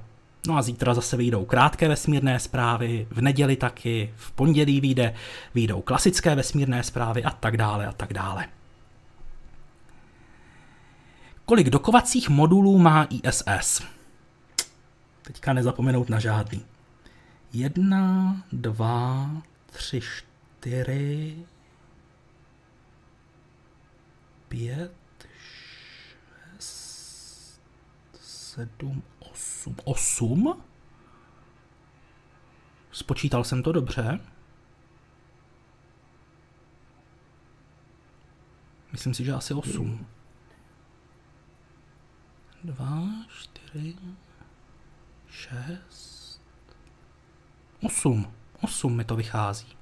No 0.49 0.57
a 0.57 0.63
zítra 0.63 0.95
zase 0.95 1.17
vyjdou 1.17 1.45
krátké 1.45 1.89
vesmírné 1.89 2.41
zprávy, 2.41 3.07
v 3.11 3.21
neděli 3.21 3.57
taky, 3.57 4.13
v 4.17 4.33
pondělí 4.33 4.81
vyjde, 4.81 5.15
vyjdou 5.55 5.81
klasické 5.81 6.35
vesmírné 6.35 6.83
zprávy 6.83 7.25
a 7.25 7.31
tak 7.31 7.57
dále 7.57 7.87
a 7.87 7.93
tak 7.93 8.13
dále. 8.13 8.49
Kolik 11.45 11.71
dokovacích 11.71 12.29
modulů 12.29 12.79
má 12.79 13.07
ISS? 13.11 13.83
Teďka 15.23 15.53
nezapomenout 15.53 16.09
na 16.09 16.21
žádný. 16.21 16.65
Jedna, 17.53 18.37
dva, 18.53 19.31
tři, 19.67 20.01
čtyři, 20.01 21.37
pět, 24.49 24.93
šest, 26.59 27.61
sedm, 28.21 29.03
osm. 29.67 29.77
Osm? 29.85 30.63
Spočítal 32.93 33.45
jsem 33.45 33.63
to 33.63 33.73
dobře. 33.73 34.21
Myslím 38.93 39.15
si, 39.15 39.25
že 39.25 39.33
asi 39.33 39.55
osm. 39.55 40.07
Dva, 42.65 43.03
čtyři, 43.29 43.97
šest, 45.29 46.43
osm. 47.83 48.33
Osm 48.61 48.97
mi 48.97 49.05
to 49.05 49.17
vychází. 49.17 49.79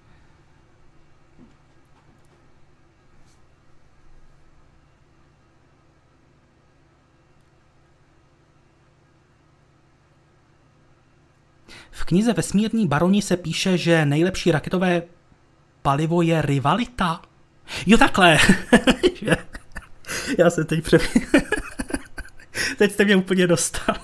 V 11.91 11.96
knize 12.07 12.33
Vesmírní 12.33 12.87
baroni 12.87 13.23
se 13.23 13.37
píše, 13.37 13.79
že 13.79 14.07
nejlepší 14.07 14.53
raketové 14.53 15.03
palivo 15.83 16.23
je 16.23 16.43
rivalita. 16.43 17.23
Jo 17.87 17.99
takhle. 17.99 18.39
Já 20.39 20.51
se 20.51 20.65
teď 20.65 20.85
pře... 20.85 20.99
teď 22.79 22.93
jste 22.93 23.05
mě 23.05 23.17
úplně 23.17 23.47
dostal. 23.47 23.97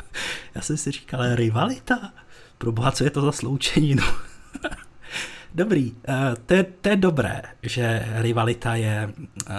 Já 0.54 0.60
jsem 0.62 0.76
si 0.76 0.90
říkal, 0.90 1.34
rivalita? 1.34 2.12
Proboha, 2.58 2.92
co 2.92 3.04
je 3.04 3.10
to 3.10 3.20
za 3.20 3.32
sloučeninu? 3.32 4.02
Dobrý, 5.54 5.92
uh, 5.92 6.14
to, 6.46 6.54
je, 6.54 6.62
to 6.64 6.88
je 6.88 6.96
dobré, 6.96 7.42
že 7.62 8.08
rivalita 8.14 8.74
je 8.74 9.12
uh, 9.16 9.54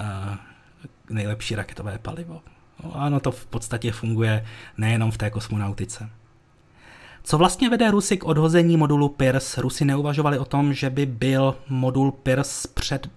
nejlepší 1.09 1.55
raketové 1.55 1.97
palivo. 1.97 2.41
No, 2.83 2.95
ano, 2.95 3.19
to 3.19 3.31
v 3.31 3.45
podstatě 3.45 3.91
funguje 3.91 4.45
nejenom 4.77 5.11
v 5.11 5.17
té 5.17 5.29
kosmonautice. 5.29 6.09
Co 7.27 7.37
vlastně 7.37 7.69
vede 7.69 7.91
Rusy 7.91 8.17
k 8.17 8.25
odhození 8.25 8.77
modulu 8.77 9.09
Pirs? 9.09 9.57
Rusy 9.57 9.85
neuvažovali 9.85 10.39
o 10.39 10.45
tom, 10.45 10.73
že 10.73 10.89
by 10.89 11.05
byl 11.05 11.55
modul 11.69 12.11
Pirs 12.11 12.67
před, 12.67 13.09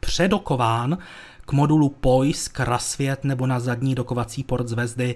předokován 0.00 0.98
k 1.46 1.52
modulu 1.52 1.88
POIS, 1.88 2.48
k 2.48 2.60
Rasvět 2.60 3.24
nebo 3.24 3.46
na 3.46 3.60
zadní 3.60 3.94
dokovací 3.94 4.44
port 4.44 4.68
zvezdy. 4.68 5.14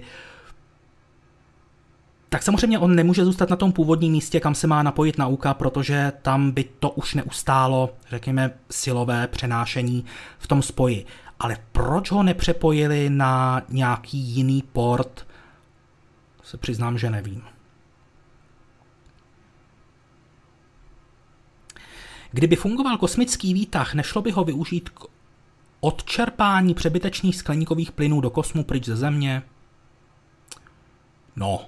Tak 2.29 2.43
samozřejmě 2.43 2.79
on 2.79 2.95
nemůže 2.95 3.25
zůstat 3.25 3.49
na 3.49 3.55
tom 3.55 3.71
původním 3.71 4.11
místě, 4.11 4.39
kam 4.39 4.55
se 4.55 4.67
má 4.67 4.83
napojit 4.83 5.17
nauka, 5.17 5.53
protože 5.53 6.11
tam 6.21 6.51
by 6.51 6.65
to 6.79 6.89
už 6.89 7.13
neustálo, 7.13 7.89
řekněme, 8.09 8.51
silové 8.71 9.27
přenášení 9.27 10.05
v 10.39 10.47
tom 10.47 10.61
spoji. 10.61 11.05
Ale 11.39 11.57
proč 11.71 12.11
ho 12.11 12.23
nepřepojili 12.23 13.09
na 13.09 13.61
nějaký 13.69 14.17
jiný 14.17 14.63
port, 14.73 15.28
se 16.49 16.57
přiznám, 16.57 16.97
že 16.97 17.09
nevím. 17.09 17.43
Kdyby 22.31 22.55
fungoval 22.55 22.97
kosmický 22.97 23.53
výtah, 23.53 23.93
nešlo 23.93 24.21
by 24.21 24.31
ho 24.31 24.43
využít 24.43 24.89
k 24.89 25.05
odčerpání 25.79 26.73
přebytečných 26.73 27.35
skleníkových 27.35 27.91
plynů 27.91 28.21
do 28.21 28.29
kosmu 28.29 28.63
pryč 28.63 28.85
ze 28.85 28.95
Země? 28.95 29.43
No, 31.35 31.65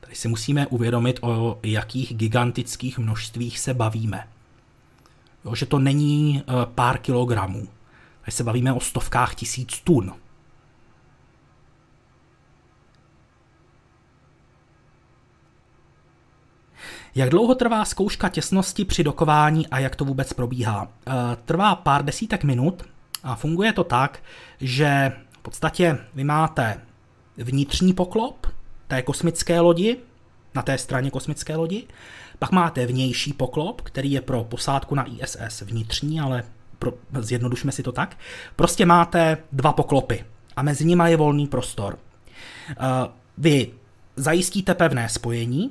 tady 0.00 0.14
si 0.14 0.28
musíme 0.28 0.66
uvědomit, 0.66 1.18
o 1.22 1.58
jakých 1.62 2.14
gigantických 2.14 2.98
množstvích 2.98 3.58
se 3.58 3.74
bavíme. 3.74 4.28
Jo, 5.44 5.54
že 5.54 5.66
to 5.66 5.78
není 5.78 6.42
uh, 6.46 6.64
pár 6.64 6.98
kilogramů. 6.98 7.68
Tady 8.20 8.32
se 8.32 8.44
bavíme 8.44 8.72
o 8.72 8.80
stovkách 8.80 9.34
tisíc 9.34 9.80
tun. 9.80 10.14
Jak 17.14 17.30
dlouho 17.30 17.54
trvá 17.54 17.84
zkouška 17.84 18.28
těsnosti 18.28 18.84
při 18.84 19.04
dokování 19.04 19.66
a 19.66 19.78
jak 19.78 19.96
to 19.96 20.04
vůbec 20.04 20.32
probíhá? 20.32 20.88
Eh, 21.06 21.12
trvá 21.44 21.74
pár 21.74 22.04
desítek 22.04 22.44
minut 22.44 22.82
a 23.22 23.34
funguje 23.34 23.72
to 23.72 23.84
tak, 23.84 24.22
že 24.60 25.12
v 25.30 25.38
podstatě 25.38 25.98
vy 26.14 26.24
máte 26.24 26.80
vnitřní 27.36 27.92
poklop 27.92 28.46
té 28.88 29.02
kosmické 29.02 29.60
lodi, 29.60 29.96
na 30.54 30.62
té 30.62 30.78
straně 30.78 31.10
kosmické 31.10 31.56
lodi, 31.56 31.86
pak 32.38 32.52
máte 32.52 32.86
vnější 32.86 33.32
poklop, 33.32 33.80
který 33.80 34.12
je 34.12 34.20
pro 34.20 34.44
posádku 34.44 34.94
na 34.94 35.04
ISS 35.08 35.60
vnitřní, 35.60 36.20
ale 36.20 36.44
pro, 36.78 36.92
zjednodušme 37.18 37.72
si 37.72 37.82
to 37.82 37.92
tak. 37.92 38.16
Prostě 38.56 38.86
máte 38.86 39.38
dva 39.52 39.72
poklopy 39.72 40.24
a 40.56 40.62
mezi 40.62 40.84
nimi 40.84 41.04
je 41.06 41.16
volný 41.16 41.46
prostor. 41.46 41.98
Eh, 42.70 42.74
vy 43.38 43.72
zajistíte 44.16 44.74
pevné 44.74 45.08
spojení, 45.08 45.70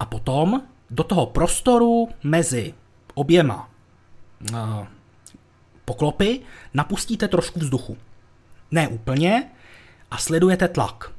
a 0.00 0.06
potom 0.06 0.62
do 0.90 1.04
toho 1.04 1.26
prostoru 1.26 2.08
mezi 2.22 2.74
oběma 3.14 3.70
uh, 4.52 4.86
poklopy 5.84 6.40
napustíte 6.74 7.28
trošku 7.28 7.60
vzduchu. 7.60 7.96
Ne 8.70 8.88
úplně 8.88 9.50
a 10.10 10.18
sledujete 10.18 10.68
tlak. 10.68 11.12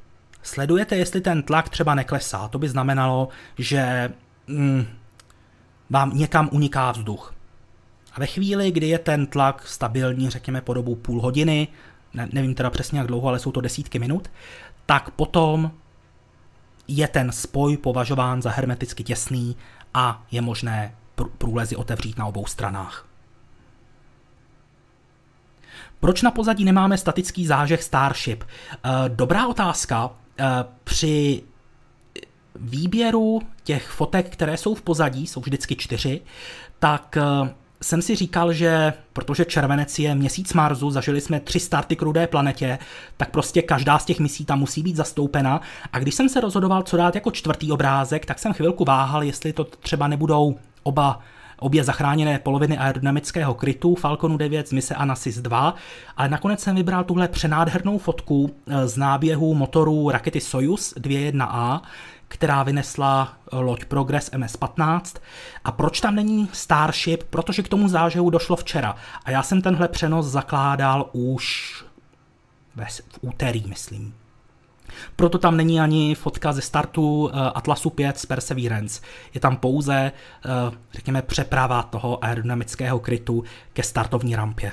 Sledujete, 0.43 0.95
jestli 0.95 1.22
ten 1.22 1.43
tlak 1.43 1.69
třeba 1.69 1.95
neklesá. 1.95 2.47
To 2.47 2.60
by 2.60 2.69
znamenalo, 2.69 3.30
že 3.57 4.14
mm, 4.47 4.85
vám 5.89 6.18
někam 6.18 6.49
uniká 6.51 6.91
vzduch. 6.91 7.34
A 8.14 8.19
ve 8.19 8.26
chvíli, 8.26 8.72
kdy 8.72 8.88
je 8.88 8.99
ten 8.99 9.27
tlak 9.27 9.68
stabilní, 9.68 10.30
řekněme 10.30 10.61
po 10.61 10.73
dobu 10.73 10.95
půl 10.95 11.22
hodiny, 11.22 11.68
ne, 12.14 12.30
nevím 12.34 12.56
teda 12.56 12.69
přesně 12.69 12.99
jak 12.99 13.07
dlouho, 13.07 13.27
ale 13.27 13.39
jsou 13.39 13.51
to 13.51 13.61
desítky 13.61 13.99
minut, 13.99 14.27
tak 14.85 15.10
potom 15.10 15.72
je 16.90 17.07
ten 17.07 17.32
spoj 17.32 17.78
považován 17.78 18.41
za 18.41 18.49
hermeticky 18.49 19.03
těsný 19.03 19.56
a 19.94 20.24
je 20.32 20.41
možné 20.41 20.95
průlezy 21.38 21.76
otevřít 21.76 22.18
na 22.18 22.26
obou 22.26 22.45
stranách. 22.45 23.06
Proč 25.99 26.22
na 26.22 26.32
pozadí 26.32 26.66
nemáme 26.66 26.98
statický 26.98 27.48
zážeh 27.48 27.84
Starship? 27.84 28.44
Eh, 28.44 28.90
dobrá 29.07 29.48
otázka. 29.48 30.10
Eh, 30.40 30.45
při 30.84 31.44
výběru 32.56 33.41
těch 33.64 33.88
fotek, 33.88 34.30
které 34.30 34.57
jsou 34.57 34.76
v 34.76 34.82
pozadí, 34.82 35.28
jsou 35.28 35.41
vždycky 35.41 35.76
čtyři, 35.76 36.22
tak 36.80 37.18
eh, 37.18 37.53
jsem 37.81 38.01
si 38.01 38.15
říkal, 38.15 38.53
že 38.53 38.93
protože 39.14 39.45
červenec 39.45 39.99
je 39.99 40.15
měsíc 40.15 40.53
Marsu, 40.53 40.91
zažili 40.91 41.22
jsme 41.22 41.39
tři 41.39 41.60
starty 41.60 41.95
k 41.95 42.01
rudé 42.01 42.27
planetě, 42.27 42.80
tak 43.18 43.31
prostě 43.31 43.61
každá 43.61 43.99
z 43.99 44.06
těch 44.06 44.19
misí 44.19 44.45
tam 44.45 44.60
musí 44.60 44.84
být 44.84 44.95
zastoupena. 44.95 45.61
A 45.93 45.99
když 45.99 46.15
jsem 46.15 46.30
se 46.30 46.41
rozhodoval, 46.41 46.84
co 46.84 46.97
dát 46.97 47.15
jako 47.15 47.31
čtvrtý 47.31 47.72
obrázek, 47.72 48.26
tak 48.26 48.39
jsem 48.39 48.53
chvilku 48.53 48.85
váhal, 48.85 49.23
jestli 49.23 49.53
to 49.53 49.64
třeba 49.64 50.07
nebudou 50.07 50.56
oba 50.84 51.19
obě 51.60 51.84
zachráněné 51.84 52.39
poloviny 52.39 52.77
aerodynamického 52.77 53.53
krytu 53.53 53.95
Falconu 53.95 54.38
9 54.38 54.68
z 54.68 54.73
mise 54.73 54.95
Anasis 54.95 55.41
2, 55.41 55.76
ale 56.18 56.30
nakonec 56.30 56.60
jsem 56.60 56.76
vybral 56.76 57.03
tuhle 57.03 57.27
přenádhernou 57.27 57.97
fotku 57.97 58.51
eh, 58.68 58.88
z 58.88 58.97
náběhu 58.97 59.53
motorů 59.53 60.10
rakety 60.10 60.41
Soyuz 60.41 60.93
2.1A, 60.95 61.81
která 62.30 62.64
vynesla 62.64 63.34
eh, 63.53 63.56
loď 63.56 63.85
Progress 63.85 64.31
MS-15. 64.31 65.19
A 65.64 65.72
proč 65.72 66.01
tam 66.01 66.15
není 66.15 66.49
Starship? 66.53 67.23
Protože 67.23 67.64
k 67.64 67.68
tomu 67.68 67.88
zážehu 67.88 68.30
došlo 68.30 68.56
včera. 68.56 68.95
A 69.26 69.31
já 69.31 69.43
jsem 69.43 69.61
tenhle 69.61 69.88
přenos 69.88 70.26
zakládal 70.26 71.10
už 71.11 71.76
v 72.88 73.19
úterý, 73.22 73.64
myslím. 73.68 74.15
Proto 75.15 75.38
tam 75.38 75.57
není 75.57 75.81
ani 75.81 76.15
fotka 76.15 76.53
ze 76.53 76.61
startu 76.61 77.30
eh, 77.34 77.51
Atlasu 77.56 77.89
5 77.89 78.19
z 78.19 78.26
Perseverance. 78.26 79.01
Je 79.34 79.39
tam 79.41 79.57
pouze, 79.57 80.11
eh, 80.45 80.77
řekněme, 80.93 81.22
přeprava 81.22 81.84
toho 81.84 82.26
aerodynamického 82.26 82.99
krytu 82.99 83.43
ke 83.73 83.84
startovní 83.84 84.35
rampě. 84.35 84.72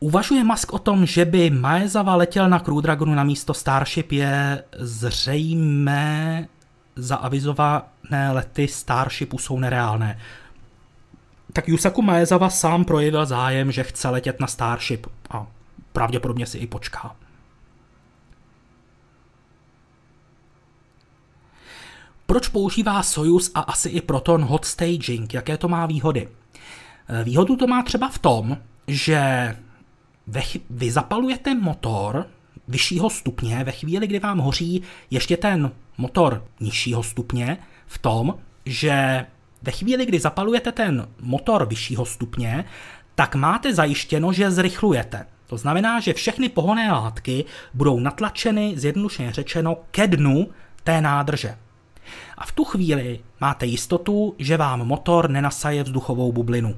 Uvažuje 0.00 0.44
Musk 0.44 0.72
o 0.72 0.78
tom, 0.78 1.06
že 1.06 1.24
by 1.24 1.50
Maezawa 1.50 2.14
letěl 2.14 2.48
na 2.48 2.58
Crew 2.58 2.80
Dragonu 2.80 3.14
na 3.14 3.24
místo 3.24 3.54
Starship 3.54 4.12
je 4.12 4.64
zřejmé 4.78 6.48
zaavizované 6.96 8.32
lety 8.32 8.68
Starshipu 8.68 9.38
jsou 9.38 9.58
nereálné. 9.58 10.20
Tak 11.52 11.68
Yusaku 11.68 12.02
Maezawa 12.02 12.50
sám 12.50 12.84
projevil 12.84 13.26
zájem, 13.26 13.72
že 13.72 13.82
chce 13.82 14.08
letět 14.08 14.40
na 14.40 14.46
Starship 14.46 15.06
a 15.30 15.46
pravděpodobně 15.92 16.46
si 16.46 16.58
i 16.58 16.66
počká. 16.66 17.16
Proč 22.26 22.48
používá 22.48 23.02
Soyuz 23.02 23.50
a 23.54 23.60
asi 23.60 23.88
i 23.88 24.00
Proton 24.00 24.44
hot 24.44 24.64
staging? 24.64 25.34
Jaké 25.34 25.56
to 25.56 25.68
má 25.68 25.86
výhody? 25.86 26.28
Výhodu 27.24 27.56
to 27.56 27.66
má 27.66 27.82
třeba 27.82 28.08
v 28.08 28.18
tom, 28.18 28.58
že 28.86 29.56
vy 30.70 30.90
zapalujete 30.90 31.54
motor 31.54 32.26
vyššího 32.68 33.10
stupně 33.10 33.64
ve 33.64 33.72
chvíli, 33.72 34.06
kdy 34.06 34.18
vám 34.18 34.38
hoří 34.38 34.82
ještě 35.10 35.36
ten 35.36 35.70
motor 35.98 36.44
nižšího 36.60 37.02
stupně, 37.02 37.58
v 37.86 37.98
tom, 37.98 38.34
že 38.64 39.26
ve 39.62 39.72
chvíli, 39.72 40.06
kdy 40.06 40.18
zapalujete 40.20 40.72
ten 40.72 41.08
motor 41.20 41.66
vyššího 41.66 42.06
stupně, 42.06 42.64
tak 43.14 43.34
máte 43.34 43.74
zajištěno, 43.74 44.32
že 44.32 44.50
zrychlujete. 44.50 45.26
To 45.46 45.56
znamená, 45.56 46.00
že 46.00 46.12
všechny 46.12 46.48
pohonné 46.48 46.92
látky 46.92 47.44
budou 47.74 48.00
natlačeny, 48.00 48.72
zjednodušeně 48.76 49.32
řečeno, 49.32 49.76
ke 49.90 50.06
dnu 50.06 50.48
té 50.84 51.00
nádrže. 51.00 51.56
A 52.38 52.46
v 52.46 52.52
tu 52.52 52.64
chvíli 52.64 53.20
máte 53.40 53.66
jistotu, 53.66 54.34
že 54.38 54.56
vám 54.56 54.86
motor 54.86 55.30
nenasaje 55.30 55.82
vzduchovou 55.82 56.32
bublinu. 56.32 56.74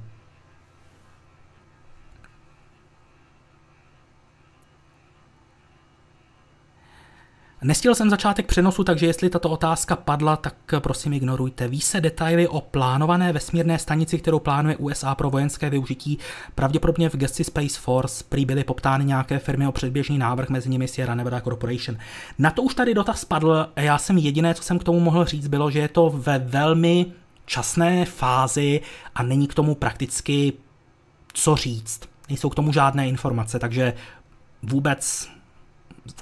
Nestihl 7.63 7.95
jsem 7.95 8.11
začátek 8.11 8.47
přenosu, 8.47 8.85
takže 8.85 9.07
jestli 9.07 9.31
tato 9.31 9.51
otázka 9.51 9.97
padla, 9.97 10.37
tak 10.37 10.55
prosím 10.79 11.13
ignorujte. 11.13 11.69
Ví 11.69 11.81
se 11.81 12.01
detaily 12.01 12.49
o 12.49 12.61
plánované 12.61 13.33
vesmírné 13.33 13.79
stanici, 13.79 14.19
kterou 14.19 14.39
plánuje 14.39 14.77
USA 14.77 15.15
pro 15.15 15.31
vojenské 15.31 15.71
využití. 15.71 16.19
Pravděpodobně 16.55 17.09
v 17.09 17.17
gesti 17.17 17.45
Space 17.45 17.81
Force 17.81 18.25
prý 18.29 18.45
byly 18.45 18.65
poptány 18.65 19.05
nějaké 19.05 19.39
firmy 19.39 19.67
o 19.67 19.73
předběžný 19.73 20.19
návrh, 20.19 20.49
mezi 20.49 20.69
nimi 20.69 20.89
Sierra 20.89 21.15
Nevada 21.15 21.41
Corporation. 21.41 21.99
Na 22.39 22.51
to 22.51 22.63
už 22.63 22.75
tady 22.75 22.95
dotaz 22.95 23.25
padl 23.25 23.67
a 23.77 23.81
já 23.81 23.99
jsem 23.99 24.19
jediné, 24.19 24.55
co 24.55 24.63
jsem 24.63 24.79
k 24.79 24.85
tomu 24.85 25.01
mohl 25.01 25.25
říct, 25.25 25.49
bylo, 25.49 25.71
že 25.71 25.79
je 25.79 25.89
to 25.89 26.11
ve 26.11 26.39
velmi 26.39 27.07
časné 27.47 28.05
fázi 28.05 28.81
a 29.15 29.23
není 29.23 29.47
k 29.47 29.55
tomu 29.55 29.75
prakticky 29.75 30.53
co 31.33 31.57
říct. 31.57 32.01
Nejsou 32.29 32.49
k 32.49 32.55
tomu 32.55 32.73
žádné 32.73 33.09
informace, 33.09 33.59
takže 33.59 33.95
vůbec 34.63 35.29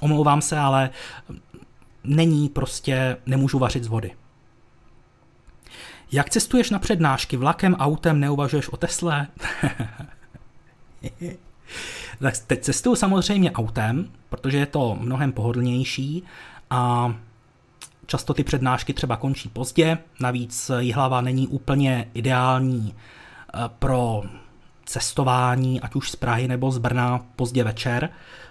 omlouvám 0.01 0.41
se, 0.41 0.59
ale 0.59 0.89
není 2.03 2.49
prostě, 2.49 3.17
nemůžu 3.25 3.59
vařit 3.59 3.83
z 3.83 3.87
vody. 3.87 4.11
Jak 6.11 6.29
cestuješ 6.29 6.69
na 6.69 6.79
přednášky? 6.79 7.37
Vlakem, 7.37 7.75
autem, 7.75 8.19
neuvažuješ 8.19 8.69
o 8.69 8.77
Tesle? 8.77 9.27
tak 12.19 12.37
teď 12.47 12.63
cestuju 12.63 12.95
samozřejmě 12.95 13.51
autem, 13.51 14.11
protože 14.29 14.57
je 14.57 14.65
to 14.65 14.97
mnohem 14.99 15.31
pohodlnější 15.31 16.23
a 16.69 17.13
často 18.05 18.33
ty 18.33 18.43
přednášky 18.43 18.93
třeba 18.93 19.17
končí 19.17 19.49
pozdě, 19.49 19.97
navíc 20.19 20.71
Jihlava 20.79 21.21
není 21.21 21.47
úplně 21.47 22.09
ideální 22.13 22.93
eh, 22.93 23.57
pro 23.79 24.23
cestování, 24.89 25.81
ať 25.81 25.95
už 25.95 26.11
z 26.11 26.15
Prahy 26.15 26.47
nebo 26.47 26.71
z 26.71 26.77
Brna 26.77 27.25
pozdě 27.35 27.63
večer, 27.63 28.09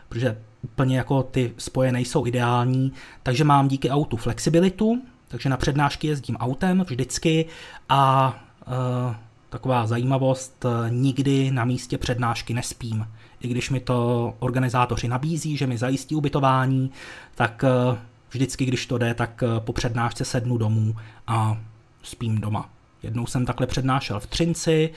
protože 0.09 0.39
úplně 0.63 0.97
jako 0.97 1.23
ty 1.23 1.53
spoje 1.59 1.93
nejsou 1.93 2.27
ideální, 2.27 2.93
takže 3.23 3.45
mám 3.45 3.69
díky 3.69 3.91
autu 3.91 4.17
flexibilitu, 4.17 5.03
takže 5.29 5.49
na 5.49 5.57
přednášky 5.57 6.07
jezdím 6.07 6.37
autem 6.37 6.85
vždycky 6.89 7.47
a 7.89 8.35
e, 8.63 9.15
taková 9.49 9.87
zajímavost, 9.87 10.65
e, 10.65 10.91
nikdy 10.91 11.51
na 11.51 11.65
místě 11.65 11.99
přednášky 11.99 12.55
nespím. 12.55 13.09
I 13.41 13.49
když 13.49 13.71
mi 13.71 13.81
to 13.81 14.35
organizátoři 14.39 15.09
nabízí, 15.09 15.57
že 15.57 15.67
mi 15.67 15.79
zajistí 15.79 16.15
ubytování, 16.15 16.91
tak 17.35 17.65
e, 17.65 17.99
vždycky, 18.31 18.65
když 18.65 18.87
to 18.87 18.99
jde, 18.99 19.15
tak 19.15 19.45
po 19.59 19.73
přednášce 19.73 20.25
sednu 20.25 20.59
domů 20.59 20.97
a 21.27 21.59
spím 22.03 22.41
doma. 22.41 22.71
Jednou 23.03 23.27
jsem 23.27 23.47
takhle 23.47 23.67
přednášel 23.67 24.21
v 24.21 24.27
Třinci 24.27 24.91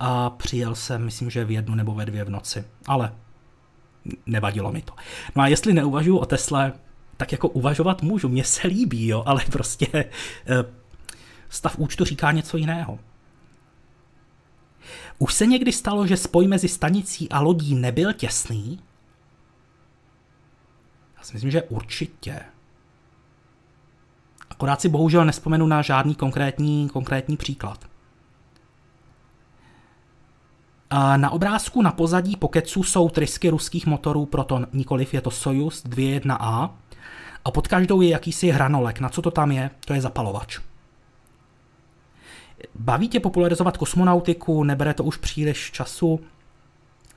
a 0.00 0.30
přijel 0.30 0.74
jsem, 0.74 1.04
myslím, 1.04 1.30
že 1.30 1.44
v 1.44 1.50
jednu 1.50 1.74
nebo 1.74 1.94
ve 1.94 2.06
dvě 2.06 2.24
v 2.24 2.30
noci. 2.30 2.64
Ale 2.86 3.12
nevadilo 4.26 4.72
mi 4.72 4.82
to. 4.82 4.92
No 5.36 5.42
a 5.42 5.46
jestli 5.46 5.72
neuvažuji 5.72 6.18
o 6.18 6.26
Tesle, 6.26 6.72
tak 7.16 7.32
jako 7.32 7.48
uvažovat 7.48 8.02
můžu, 8.02 8.28
mně 8.28 8.44
se 8.44 8.68
líbí, 8.68 9.06
jo, 9.06 9.22
ale 9.26 9.44
prostě 9.52 9.86
eh, 9.94 10.08
stav 11.48 11.78
účtu 11.78 12.04
říká 12.04 12.32
něco 12.32 12.56
jiného. 12.56 12.98
Už 15.18 15.34
se 15.34 15.46
někdy 15.46 15.72
stalo, 15.72 16.06
že 16.06 16.16
spoj 16.16 16.46
mezi 16.46 16.68
stanicí 16.68 17.28
a 17.28 17.40
lodí 17.40 17.74
nebyl 17.74 18.12
těsný? 18.12 18.80
Já 21.16 21.22
si 21.22 21.32
myslím, 21.32 21.50
že 21.50 21.62
určitě. 21.62 22.40
Akorát 24.50 24.80
si 24.80 24.88
bohužel 24.88 25.24
nespomenu 25.24 25.66
na 25.66 25.82
žádný 25.82 26.14
konkrétní, 26.14 26.88
konkrétní 26.88 27.36
příklad. 27.36 27.84
Na 31.16 31.30
obrázku 31.30 31.82
na 31.82 31.92
pozadí 31.92 32.36
Pokecu 32.36 32.82
jsou 32.82 33.08
trysky 33.08 33.50
ruských 33.50 33.86
motorů 33.86 34.26
Proton, 34.26 34.66
nikoliv 34.72 35.14
je 35.14 35.20
to 35.20 35.30
Soyuz 35.30 35.84
2.1A 35.84 36.70
a 37.44 37.50
pod 37.50 37.68
každou 37.68 38.00
je 38.00 38.08
jakýsi 38.08 38.50
hranolek. 38.50 39.00
Na 39.00 39.08
co 39.08 39.22
to 39.22 39.30
tam 39.30 39.52
je? 39.52 39.70
To 39.84 39.94
je 39.94 40.00
zapalovač. 40.00 40.58
Baví 42.74 43.08
tě 43.08 43.20
popularizovat 43.20 43.76
kosmonautiku, 43.76 44.64
nebere 44.64 44.94
to 44.94 45.04
už 45.04 45.16
příliš 45.16 45.70
času? 45.70 46.20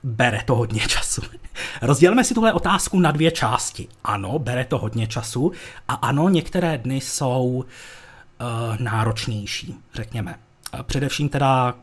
Bere 0.02 0.42
to 0.44 0.54
hodně 0.54 0.80
času. 0.80 1.22
Rozdělme 1.82 2.24
si 2.24 2.34
tuhle 2.34 2.52
otázku 2.52 3.00
na 3.00 3.10
dvě 3.10 3.30
části. 3.30 3.88
Ano, 4.04 4.38
bere 4.38 4.64
to 4.64 4.78
hodně 4.78 5.06
času 5.06 5.52
a 5.88 5.94
ano, 5.94 6.28
některé 6.28 6.78
dny 6.78 6.96
jsou 6.96 7.44
uh, 7.44 7.64
náročnější, 8.78 9.74
řekněme. 9.94 10.34
Především 10.82 11.28
teda 11.28 11.74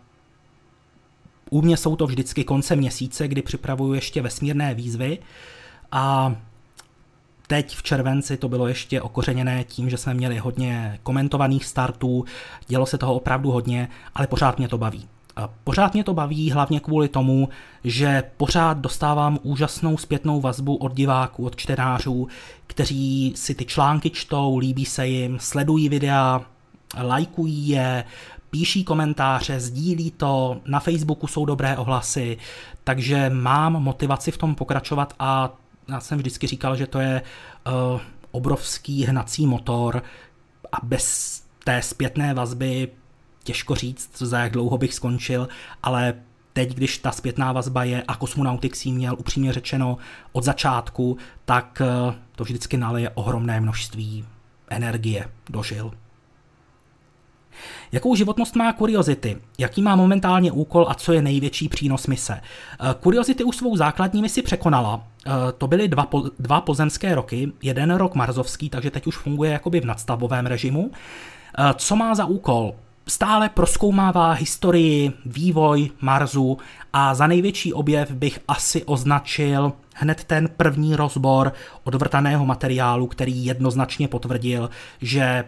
u 1.49 1.61
mě 1.61 1.77
jsou 1.77 1.95
to 1.95 2.07
vždycky 2.07 2.43
konce 2.43 2.75
měsíce, 2.75 3.27
kdy 3.27 3.41
připravuju 3.41 3.93
ještě 3.93 4.21
vesmírné 4.21 4.73
výzvy 4.73 5.17
a 5.91 6.35
teď 7.47 7.75
v 7.75 7.83
červenci 7.83 8.37
to 8.37 8.49
bylo 8.49 8.67
ještě 8.67 9.01
okořeněné 9.01 9.63
tím, 9.63 9.89
že 9.89 9.97
jsme 9.97 10.13
měli 10.13 10.37
hodně 10.37 10.99
komentovaných 11.03 11.65
startů, 11.65 12.25
dělo 12.67 12.85
se 12.85 12.97
toho 12.97 13.15
opravdu 13.15 13.51
hodně, 13.51 13.87
ale 14.15 14.27
pořád 14.27 14.57
mě 14.57 14.67
to 14.67 14.77
baví. 14.77 15.07
Pořád 15.63 15.93
mě 15.93 16.03
to 16.03 16.13
baví 16.13 16.51
hlavně 16.51 16.79
kvůli 16.79 17.07
tomu, 17.07 17.49
že 17.83 18.23
pořád 18.37 18.77
dostávám 18.77 19.39
úžasnou 19.43 19.97
zpětnou 19.97 20.41
vazbu 20.41 20.75
od 20.75 20.93
diváků, 20.93 21.45
od 21.45 21.55
čtenářů, 21.55 22.27
kteří 22.67 23.33
si 23.35 23.55
ty 23.55 23.65
články 23.65 24.09
čtou, 24.09 24.57
líbí 24.57 24.85
se 24.85 25.07
jim, 25.07 25.37
sledují 25.39 25.89
videa, 25.89 26.41
lajkují 27.01 27.69
je, 27.69 28.03
píší 28.49 28.83
komentáře, 28.83 29.59
sdílí 29.59 30.11
to, 30.11 30.61
na 30.65 30.79
Facebooku 30.79 31.27
jsou 31.27 31.45
dobré 31.45 31.77
ohlasy, 31.77 32.37
takže 32.83 33.29
mám 33.29 33.73
motivaci 33.73 34.31
v 34.31 34.37
tom 34.37 34.55
pokračovat 34.55 35.13
a 35.19 35.53
já 35.89 35.99
jsem 35.99 36.17
vždycky 36.17 36.47
říkal, 36.47 36.75
že 36.75 36.87
to 36.87 36.99
je 36.99 37.21
uh, 37.67 38.01
obrovský 38.31 39.05
hnací 39.05 39.47
motor 39.47 40.03
a 40.71 40.77
bez 40.83 41.43
té 41.63 41.81
zpětné 41.81 42.33
vazby 42.33 42.87
těžko 43.43 43.75
říct, 43.75 44.21
za 44.21 44.39
jak 44.39 44.51
dlouho 44.51 44.77
bych 44.77 44.93
skončil, 44.93 45.47
ale 45.83 46.13
teď, 46.53 46.73
když 46.73 46.97
ta 46.97 47.11
zpětná 47.11 47.51
vazba 47.51 47.83
je 47.83 48.03
a 48.07 48.15
Cosmonautics 48.15 48.85
jí 48.85 48.93
měl 48.93 49.15
upřímně 49.19 49.53
řečeno 49.53 49.97
od 50.31 50.43
začátku, 50.43 51.17
tak 51.45 51.81
uh, 51.81 52.13
to 52.35 52.43
vždycky 52.43 52.77
nalije 52.77 53.09
ohromné 53.09 53.61
množství 53.61 54.25
energie 54.69 55.29
dožil. 55.49 55.91
Jakou 57.91 58.15
životnost 58.15 58.55
má 58.55 58.73
Curiosity? 58.73 59.37
Jaký 59.57 59.81
má 59.81 59.95
momentálně 59.95 60.51
úkol 60.51 60.85
a 60.89 60.93
co 60.93 61.13
je 61.13 61.21
největší 61.21 61.69
přínos 61.69 62.07
mise? 62.07 62.41
Eh, 62.41 62.95
Curiosity 63.03 63.43
už 63.43 63.55
svou 63.55 63.77
základní 63.77 64.21
misi 64.21 64.41
překonala. 64.41 65.03
Eh, 65.25 65.31
to 65.57 65.67
byly 65.67 65.87
dva, 65.87 66.05
po, 66.05 66.23
dva 66.39 66.61
pozemské 66.61 67.15
roky, 67.15 67.51
jeden 67.61 67.95
rok 67.95 68.15
marzovský, 68.15 68.69
takže 68.69 68.91
teď 68.91 69.07
už 69.07 69.17
funguje 69.17 69.51
jakoby 69.51 69.81
v 69.81 69.85
nadstavovém 69.85 70.45
režimu. 70.45 70.91
Eh, 71.57 71.73
co 71.77 71.95
má 71.95 72.15
za 72.15 72.25
úkol? 72.25 72.73
Stále 73.07 73.49
proskoumává 73.49 74.31
historii, 74.31 75.13
vývoj 75.25 75.89
Marsu 76.01 76.57
a 76.93 77.13
za 77.13 77.27
největší 77.27 77.73
objev 77.73 78.11
bych 78.11 78.39
asi 78.47 78.83
označil 78.83 79.73
hned 79.95 80.23
ten 80.23 80.49
první 80.57 80.95
rozbor 80.95 81.53
odvrtaného 81.83 82.45
materiálu, 82.45 83.07
který 83.07 83.45
jednoznačně 83.45 84.07
potvrdil, 84.07 84.69
že 85.01 85.43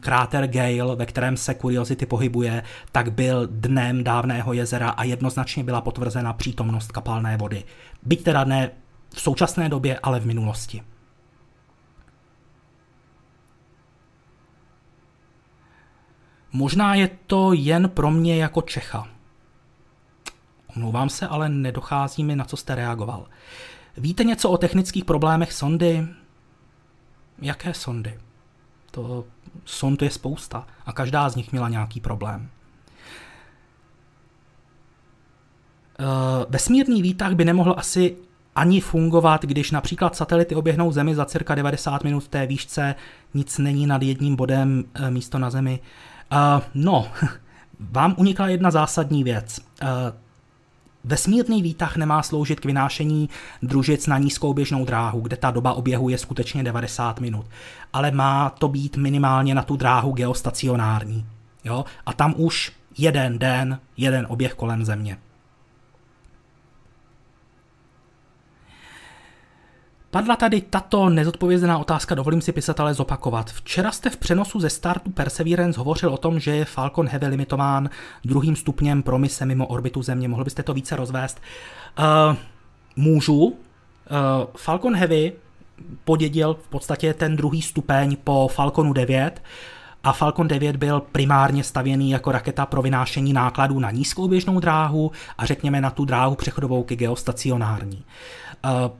kráter 0.00 0.46
Gale, 0.46 0.96
ve 0.96 1.06
kterém 1.06 1.36
se 1.36 1.54
Curiosity 1.54 2.06
pohybuje, 2.06 2.62
tak 2.92 3.12
byl 3.12 3.46
dnem 3.50 4.04
dávného 4.04 4.52
jezera 4.52 4.90
a 4.90 5.04
jednoznačně 5.04 5.64
byla 5.64 5.80
potvrzena 5.80 6.32
přítomnost 6.32 6.92
kapalné 6.92 7.36
vody. 7.36 7.64
Byť 8.02 8.24
teda 8.24 8.44
ne 8.44 8.70
v 9.14 9.20
současné 9.20 9.68
době, 9.68 9.98
ale 10.02 10.20
v 10.20 10.26
minulosti. 10.26 10.82
Možná 16.52 16.94
je 16.94 17.10
to 17.26 17.52
jen 17.52 17.88
pro 17.88 18.10
mě 18.10 18.36
jako 18.36 18.62
Čecha. 18.62 19.08
Omlouvám 20.76 21.08
se, 21.08 21.28
ale 21.28 21.48
nedochází 21.48 22.24
mi, 22.24 22.36
na 22.36 22.44
co 22.44 22.56
jste 22.56 22.74
reagoval. 22.74 23.26
Víte 23.96 24.24
něco 24.24 24.50
o 24.50 24.58
technických 24.58 25.04
problémech 25.04 25.52
sondy? 25.52 26.06
Jaké 27.42 27.74
sondy? 27.74 28.20
To 28.90 29.24
sond 29.64 30.02
je 30.02 30.10
spousta 30.10 30.66
a 30.86 30.92
každá 30.92 31.28
z 31.28 31.36
nich 31.36 31.52
měla 31.52 31.68
nějaký 31.68 32.00
problém. 32.00 32.48
Eh, 36.00 36.46
vesmírný 36.48 37.02
výtah 37.02 37.32
by 37.32 37.44
nemohl 37.44 37.74
asi 37.78 38.16
ani 38.56 38.80
fungovat, 38.80 39.42
když 39.42 39.70
například 39.70 40.16
satelity 40.16 40.54
oběhnou 40.54 40.92
Zemi 40.92 41.14
za 41.14 41.24
cirka 41.24 41.54
90 41.54 42.04
minut 42.04 42.20
v 42.20 42.28
té 42.28 42.46
výšce, 42.46 42.94
nic 43.34 43.58
není 43.58 43.86
nad 43.86 44.02
jedním 44.02 44.36
bodem 44.36 44.84
eh, 44.94 45.10
místo 45.10 45.38
na 45.38 45.50
Zemi. 45.50 45.80
Uh, 46.32 46.62
no, 46.74 47.08
vám 47.80 48.14
unikla 48.18 48.48
jedna 48.48 48.70
zásadní 48.70 49.24
věc. 49.24 49.60
Vesmírný 51.04 51.62
výtah 51.62 51.96
nemá 51.96 52.22
sloužit 52.22 52.60
k 52.60 52.64
vynášení 52.64 53.28
družic 53.62 54.06
na 54.06 54.18
nízkou 54.18 54.54
běžnou 54.54 54.84
dráhu, 54.84 55.20
kde 55.20 55.36
ta 55.36 55.50
doba 55.50 55.72
oběhu 55.72 56.08
je 56.08 56.18
skutečně 56.18 56.62
90 56.62 57.20
minut, 57.20 57.46
ale 57.92 58.10
má 58.10 58.50
to 58.50 58.68
být 58.68 58.96
minimálně 58.96 59.54
na 59.54 59.62
tu 59.62 59.76
dráhu 59.76 60.12
geostacionární. 60.12 61.26
Jo? 61.64 61.84
A 62.06 62.12
tam 62.12 62.34
už 62.36 62.72
jeden 62.98 63.38
den, 63.38 63.78
jeden 63.96 64.26
oběh 64.28 64.54
kolem 64.54 64.84
Země. 64.84 65.18
Padla 70.12 70.36
tady 70.36 70.60
tato 70.60 71.08
nezodpovězená 71.08 71.78
otázka, 71.78 72.14
dovolím 72.14 72.40
si 72.40 72.52
pisatele 72.52 72.94
zopakovat. 72.94 73.50
Včera 73.50 73.92
jste 73.92 74.10
v 74.10 74.16
přenosu 74.16 74.60
ze 74.60 74.70
startu 74.70 75.10
Perseverance 75.10 75.78
hovořil 75.78 76.08
o 76.08 76.16
tom, 76.16 76.40
že 76.40 76.56
je 76.56 76.64
Falcon 76.64 77.08
Heavy 77.08 77.26
limitován 77.26 77.90
druhým 78.24 78.56
stupněm 78.56 79.02
promise 79.02 79.46
mimo 79.46 79.66
orbitu 79.66 80.02
Země. 80.02 80.28
Mohl 80.28 80.44
byste 80.44 80.62
to 80.62 80.74
více 80.74 80.96
rozvést? 80.96 81.40
Uh, 81.98 82.36
můžu. 82.96 83.44
Uh, 83.44 83.54
Falcon 84.56 84.96
Heavy 84.96 85.32
podědil 86.04 86.54
v 86.54 86.68
podstatě 86.68 87.14
ten 87.14 87.36
druhý 87.36 87.62
stupeň 87.62 88.16
po 88.24 88.48
Falconu 88.48 88.92
9 88.92 89.42
a 90.04 90.12
Falcon 90.12 90.48
9 90.48 90.76
byl 90.76 91.02
primárně 91.12 91.64
stavěný 91.64 92.10
jako 92.10 92.32
raketa 92.32 92.66
pro 92.66 92.82
vynášení 92.82 93.32
nákladů 93.32 93.80
na 93.80 93.90
nízkou 93.90 94.28
běžnou 94.28 94.60
dráhu 94.60 95.12
a 95.38 95.46
řekněme 95.46 95.80
na 95.80 95.90
tu 95.90 96.04
dráhu 96.04 96.34
přechodovou 96.34 96.82
k 96.82 96.94
geostacionární. 96.94 98.04
Uh, 98.64 98.90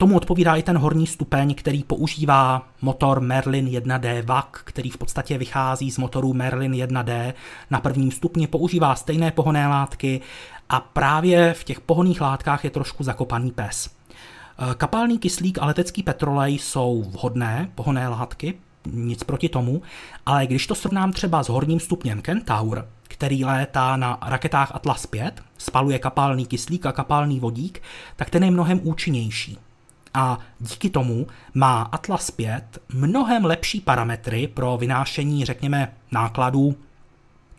Tomu 0.00 0.16
odpovídá 0.16 0.56
i 0.56 0.62
ten 0.62 0.78
horní 0.78 1.06
stupeň, 1.06 1.54
který 1.54 1.84
používá 1.84 2.68
motor 2.82 3.20
Merlin 3.20 3.66
1D 3.66 4.22
VAC, 4.22 4.46
který 4.52 4.90
v 4.90 4.96
podstatě 4.96 5.38
vychází 5.38 5.90
z 5.90 5.98
motoru 5.98 6.32
Merlin 6.34 6.72
1D. 6.72 7.32
Na 7.70 7.80
prvním 7.80 8.10
stupni 8.10 8.46
používá 8.46 8.94
stejné 8.94 9.30
pohonné 9.30 9.68
látky 9.68 10.20
a 10.68 10.80
právě 10.80 11.54
v 11.54 11.64
těch 11.64 11.80
pohonných 11.80 12.20
látkách 12.20 12.64
je 12.64 12.70
trošku 12.70 13.04
zakopaný 13.04 13.50
pes. 13.50 13.86
E, 13.86 14.74
kapalný 14.74 15.18
kyslík 15.18 15.58
a 15.58 15.66
letecký 15.66 16.02
petrolej 16.02 16.58
jsou 16.58 17.02
vhodné 17.02 17.70
pohonné 17.74 18.08
látky, 18.08 18.54
nic 18.86 19.24
proti 19.24 19.48
tomu, 19.48 19.82
ale 20.26 20.46
když 20.46 20.66
to 20.66 20.74
srovnám 20.74 21.12
třeba 21.12 21.42
s 21.42 21.48
horním 21.48 21.80
stupněm 21.80 22.22
Kentaur, 22.22 22.86
který 23.02 23.44
létá 23.44 23.96
na 23.96 24.18
raketách 24.26 24.74
Atlas 24.74 25.06
5, 25.06 25.42
spaluje 25.58 25.98
kapalný 25.98 26.46
kyslík 26.46 26.86
a 26.86 26.92
kapalný 26.92 27.40
vodík, 27.40 27.82
tak 28.16 28.30
ten 28.30 28.44
je 28.44 28.50
mnohem 28.50 28.80
účinnější. 28.82 29.58
A 30.14 30.38
díky 30.58 30.90
tomu 30.90 31.26
má 31.54 31.82
Atlas 31.82 32.30
5 32.30 32.78
mnohem 32.88 33.44
lepší 33.44 33.80
parametry 33.80 34.48
pro 34.48 34.76
vynášení, 34.76 35.44
řekněme, 35.44 35.92
nákladů 36.10 36.74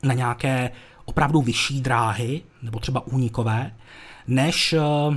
na 0.04 0.14
nějaké 0.14 0.72
opravdu 1.06 1.42
vyšší 1.42 1.82
dráhy, 1.82 2.42
nebo 2.62 2.80
třeba 2.80 3.08
únikové, 3.08 3.72
než 4.28 4.74
uh, 4.74 5.16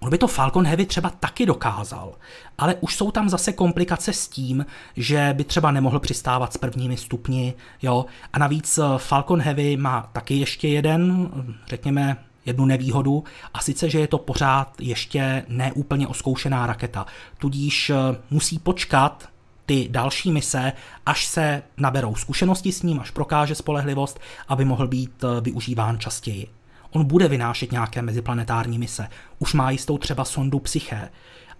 On 0.00 0.10
by 0.10 0.18
to 0.18 0.26
Falcon 0.26 0.66
Heavy 0.66 0.86
třeba 0.86 1.10
taky 1.10 1.46
dokázal, 1.46 2.14
ale 2.58 2.74
už 2.74 2.96
jsou 2.96 3.10
tam 3.10 3.28
zase 3.28 3.52
komplikace 3.52 4.12
s 4.12 4.28
tím, 4.28 4.66
že 4.96 5.34
by 5.36 5.44
třeba 5.44 5.70
nemohl 5.70 6.00
přistávat 6.00 6.52
s 6.52 6.56
prvními 6.56 6.96
stupni, 6.96 7.54
jo. 7.82 8.06
A 8.32 8.38
navíc 8.38 8.78
eh, 8.78 8.82
Falcon 8.96 9.40
Heavy 9.40 9.76
má 9.76 10.10
taky 10.12 10.34
ještě 10.34 10.68
jeden, 10.68 11.30
řekněme, 11.66 12.16
jednu 12.48 12.66
nevýhodu, 12.66 13.24
a 13.54 13.60
sice, 13.60 13.90
že 13.90 13.98
je 14.00 14.08
to 14.08 14.18
pořád 14.18 14.72
ještě 14.80 15.44
neúplně 15.48 16.06
oskoušená 16.06 16.66
raketa. 16.66 17.06
Tudíž 17.38 17.90
eh, 17.90 17.94
musí 18.30 18.58
počkat 18.58 19.28
ty 19.66 19.88
další 19.90 20.32
mise, 20.32 20.72
až 21.06 21.26
se 21.26 21.62
naberou 21.76 22.14
zkušenosti 22.14 22.72
s 22.72 22.82
ním, 22.82 23.00
až 23.00 23.10
prokáže 23.10 23.54
spolehlivost, 23.54 24.20
aby 24.48 24.64
mohl 24.64 24.88
být 24.88 25.24
eh, 25.24 25.40
využíván 25.40 25.98
častěji. 25.98 26.46
On 26.90 27.04
bude 27.04 27.28
vynášet 27.28 27.72
nějaké 27.72 28.02
meziplanetární 28.02 28.78
mise. 28.78 29.08
Už 29.38 29.54
má 29.54 29.70
jistou 29.70 29.98
třeba 29.98 30.24
sondu 30.24 30.58
Psyché, 30.58 31.08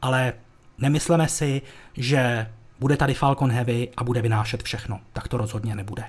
ale 0.02 0.32
nemysleme 0.78 1.28
si, 1.28 1.62
že 1.96 2.50
bude 2.80 2.96
tady 2.96 3.14
Falcon 3.14 3.50
Heavy 3.50 3.88
a 3.96 4.04
bude 4.04 4.22
vynášet 4.22 4.62
všechno. 4.62 5.00
Tak 5.12 5.28
to 5.28 5.36
rozhodně 5.36 5.74
nebude. 5.74 6.04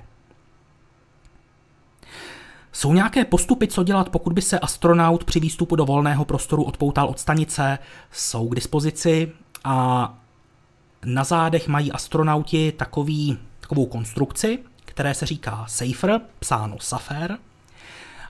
Jsou 2.72 2.92
nějaké 2.92 3.24
postupy, 3.24 3.68
co 3.68 3.82
dělat, 3.82 4.08
pokud 4.08 4.32
by 4.32 4.42
se 4.42 4.58
astronaut 4.58 5.24
při 5.24 5.40
výstupu 5.40 5.76
do 5.76 5.84
volného 5.84 6.24
prostoru 6.24 6.62
odpoutal 6.62 7.06
od 7.06 7.18
stanice? 7.18 7.78
Jsou 8.12 8.48
k 8.48 8.54
dispozici 8.54 9.32
a 9.64 10.14
na 11.04 11.24
zádech 11.24 11.68
mají 11.68 11.92
astronauti 11.92 12.72
takový, 12.72 13.38
takovou 13.60 13.86
konstrukci, 13.86 14.58
které 14.84 15.14
se 15.14 15.26
říká 15.26 15.64
Safer, 15.68 16.20
psáno 16.38 16.76
Safer. 16.80 17.38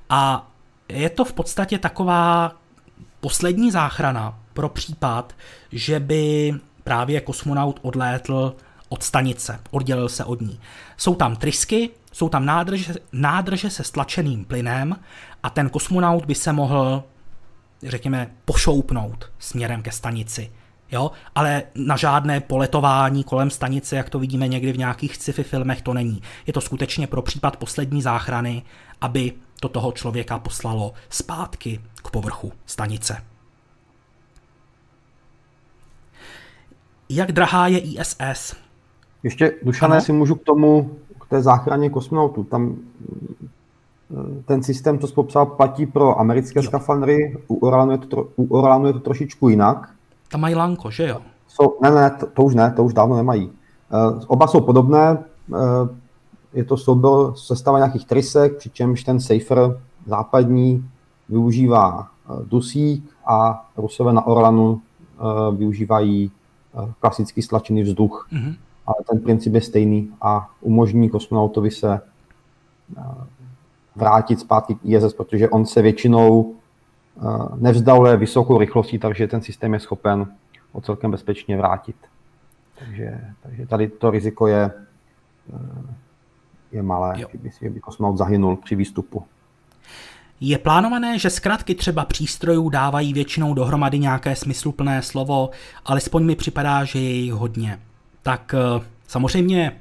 A 0.08 0.50
je 0.88 1.10
to 1.10 1.24
v 1.24 1.32
podstatě 1.32 1.78
taková 1.78 2.52
poslední 3.20 3.70
záchrana 3.70 4.38
pro 4.52 4.68
případ, 4.68 5.34
že 5.72 6.00
by 6.00 6.54
právě 6.84 7.20
kosmonaut 7.20 7.80
odlétl 7.82 8.56
od 8.88 9.02
stanice, 9.02 9.60
oddělil 9.70 10.08
se 10.08 10.24
od 10.24 10.40
ní. 10.40 10.60
Jsou 10.96 11.14
tam 11.14 11.36
trysky, 11.36 11.90
jsou 12.12 12.28
tam 12.28 12.46
nádrže, 12.46 12.94
nádrže 13.12 13.70
se 13.70 13.84
stlačeným 13.84 14.44
plynem 14.44 14.96
a 15.42 15.50
ten 15.50 15.68
kosmonaut 15.68 16.24
by 16.24 16.34
se 16.34 16.52
mohl, 16.52 17.04
řekněme, 17.82 18.30
pošoupnout 18.44 19.32
směrem 19.38 19.82
ke 19.82 19.92
stanici. 19.92 20.50
Jo? 20.92 21.10
Ale 21.34 21.62
na 21.74 21.96
žádné 21.96 22.40
poletování 22.40 23.24
kolem 23.24 23.50
stanice, 23.50 23.96
jak 23.96 24.10
to 24.10 24.18
vidíme 24.18 24.48
někdy 24.48 24.72
v 24.72 24.78
nějakých 24.78 25.16
sci-fi 25.16 25.42
filmech, 25.42 25.82
to 25.82 25.94
není. 25.94 26.22
Je 26.46 26.52
to 26.52 26.60
skutečně 26.60 27.06
pro 27.06 27.22
případ 27.22 27.56
poslední 27.56 28.02
záchrany, 28.02 28.62
aby 29.00 29.32
to 29.60 29.68
toho 29.68 29.92
člověka 29.92 30.38
poslalo 30.38 30.92
zpátky 31.08 31.80
k 32.02 32.10
povrchu 32.10 32.52
stanice. 32.66 33.22
Jak 37.08 37.32
drahá 37.32 37.66
je 37.66 37.78
ISS? 37.78 38.56
Ještě, 39.22 39.52
Dušané, 39.62 39.92
ano? 39.92 40.04
si 40.04 40.12
můžu 40.12 40.34
k 40.34 40.44
tomu 40.44 40.98
té 41.31 41.43
záchraně 41.43 41.90
kosmonautů. 41.90 42.44
Tam 42.44 42.77
ten 44.44 44.62
systém, 44.62 44.98
to 44.98 45.07
popsal, 45.07 45.47
platí 45.47 45.86
pro 45.86 46.20
americké 46.20 46.59
jo. 46.59 46.62
skafandry, 46.62 47.36
u 47.48 47.55
Orlanu, 47.55 47.93
je 47.93 47.98
to, 47.98 48.28
u 48.36 48.57
Orlanu 48.57 48.86
je 48.86 48.93
to 48.93 49.01
trošičku 49.01 49.48
jinak. 49.48 49.90
Tam 50.31 50.40
mají 50.40 50.55
lanko, 50.55 50.90
že 50.90 51.09
jo? 51.09 51.20
Jsou, 51.48 51.77
ne, 51.82 51.90
ne, 51.90 52.11
to, 52.11 52.27
to 52.27 52.43
už 52.43 52.55
ne, 52.55 52.73
to 52.77 52.85
už 52.85 52.94
dávno 52.94 53.16
nemají. 53.16 53.47
Uh, 53.47 54.20
oba 54.27 54.47
jsou 54.47 54.61
podobné, 54.61 55.19
uh, 55.48 55.59
je 56.52 56.65
to 56.65 56.77
soubor 56.77 57.36
sestava 57.36 57.78
nějakých 57.78 58.07
trysek, 58.07 58.57
přičemž 58.57 59.05
ten 59.05 59.20
Safer 59.20 59.81
západní 60.07 60.89
využívá 61.28 62.09
uh, 62.31 62.43
dusík 62.43 63.11
a 63.27 63.69
Rusové 63.77 64.12
na 64.12 64.27
Orlanu 64.27 64.73
uh, 64.73 65.57
využívají 65.57 66.31
uh, 66.73 66.90
klasický 67.01 67.43
stlačený 67.43 67.82
vzduch. 67.82 68.28
Mm-hmm. 68.32 68.55
Ale 68.90 69.04
ten 69.10 69.20
princip 69.20 69.54
je 69.54 69.60
stejný 69.60 70.12
a 70.20 70.50
umožní 70.60 71.10
kosmonautovi 71.10 71.70
se 71.70 72.00
uh, 72.96 73.04
vrátit 73.96 74.40
zpátky 74.40 74.74
k 74.74 74.84
ISS, 74.84 75.14
protože 75.14 75.48
on 75.48 75.66
se 75.66 75.82
většinou 75.82 76.54
nevzdaluje 77.56 78.16
vysokou 78.16 78.58
rychlostí, 78.58 78.98
takže 78.98 79.28
ten 79.28 79.42
systém 79.42 79.74
je 79.74 79.80
schopen 79.80 80.26
ho 80.72 80.80
celkem 80.80 81.10
bezpečně 81.10 81.56
vrátit. 81.56 81.96
Takže, 82.78 83.20
takže 83.42 83.66
tady 83.66 83.88
to 83.88 84.10
riziko 84.10 84.46
je, 84.46 84.70
je 86.72 86.82
malé, 86.82 87.20
jo. 87.20 87.28
že 87.32 87.38
by, 87.38 87.50
že 87.62 87.70
by 87.70 87.80
kosmonaut 87.80 88.18
zahynul 88.18 88.56
při 88.56 88.76
výstupu. 88.76 89.24
Je 90.40 90.58
plánované, 90.58 91.18
že 91.18 91.30
zkratky 91.30 91.74
třeba 91.74 92.04
přístrojů 92.04 92.68
dávají 92.68 93.12
většinou 93.12 93.54
dohromady 93.54 93.98
nějaké 93.98 94.36
smysluplné 94.36 95.02
slovo, 95.02 95.50
alespoň 95.84 96.24
mi 96.24 96.36
připadá, 96.36 96.84
že 96.84 96.98
je 96.98 97.10
jich 97.10 97.32
hodně. 97.32 97.80
Tak 98.22 98.55
eh, 98.55 98.84
samozřejmě 99.06 99.72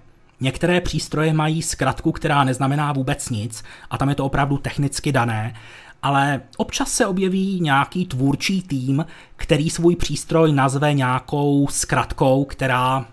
Některé 0.42 0.82
přístroje 0.82 1.34
mají 1.34 1.62
zkratku, 1.62 2.12
která 2.12 2.44
neznamená 2.44 2.94
vůbec 2.94 3.30
nic 3.30 3.64
a 3.90 3.98
tam 3.98 4.10
je 4.10 4.16
to 4.16 4.26
opravdu 4.26 4.58
technicky 4.58 5.12
dané, 5.12 5.56
ale 6.04 6.42
občas 6.58 6.92
se 6.92 7.06
objeví 7.06 7.60
nějaký 7.62 8.06
tvůrčí 8.06 8.62
tým, 8.62 9.06
který 9.36 9.70
svůj 9.70 9.96
přístroj 9.96 10.54
nazve 10.54 10.94
nějakou 10.94 11.68
zkratkou, 11.68 12.46
která 12.46 13.06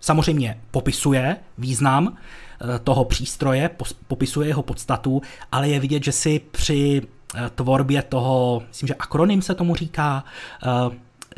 samozřejmě 0.00 0.60
popisuje 0.70 1.36
význam 1.58 2.14
eh, 2.14 2.78
toho 2.78 3.04
přístroje, 3.04 3.70
popisuje 4.06 4.48
jeho 4.48 4.62
podstatu, 4.62 5.22
ale 5.52 5.68
je 5.68 5.80
vidět, 5.80 6.04
že 6.04 6.12
si 6.12 6.40
při 6.50 7.02
eh, 7.34 7.50
tvorbě 7.54 8.02
toho, 8.02 8.62
myslím, 8.68 8.86
že 8.86 8.94
akronym 8.94 9.42
se 9.42 9.54
tomu 9.54 9.74
říká, 9.74 10.24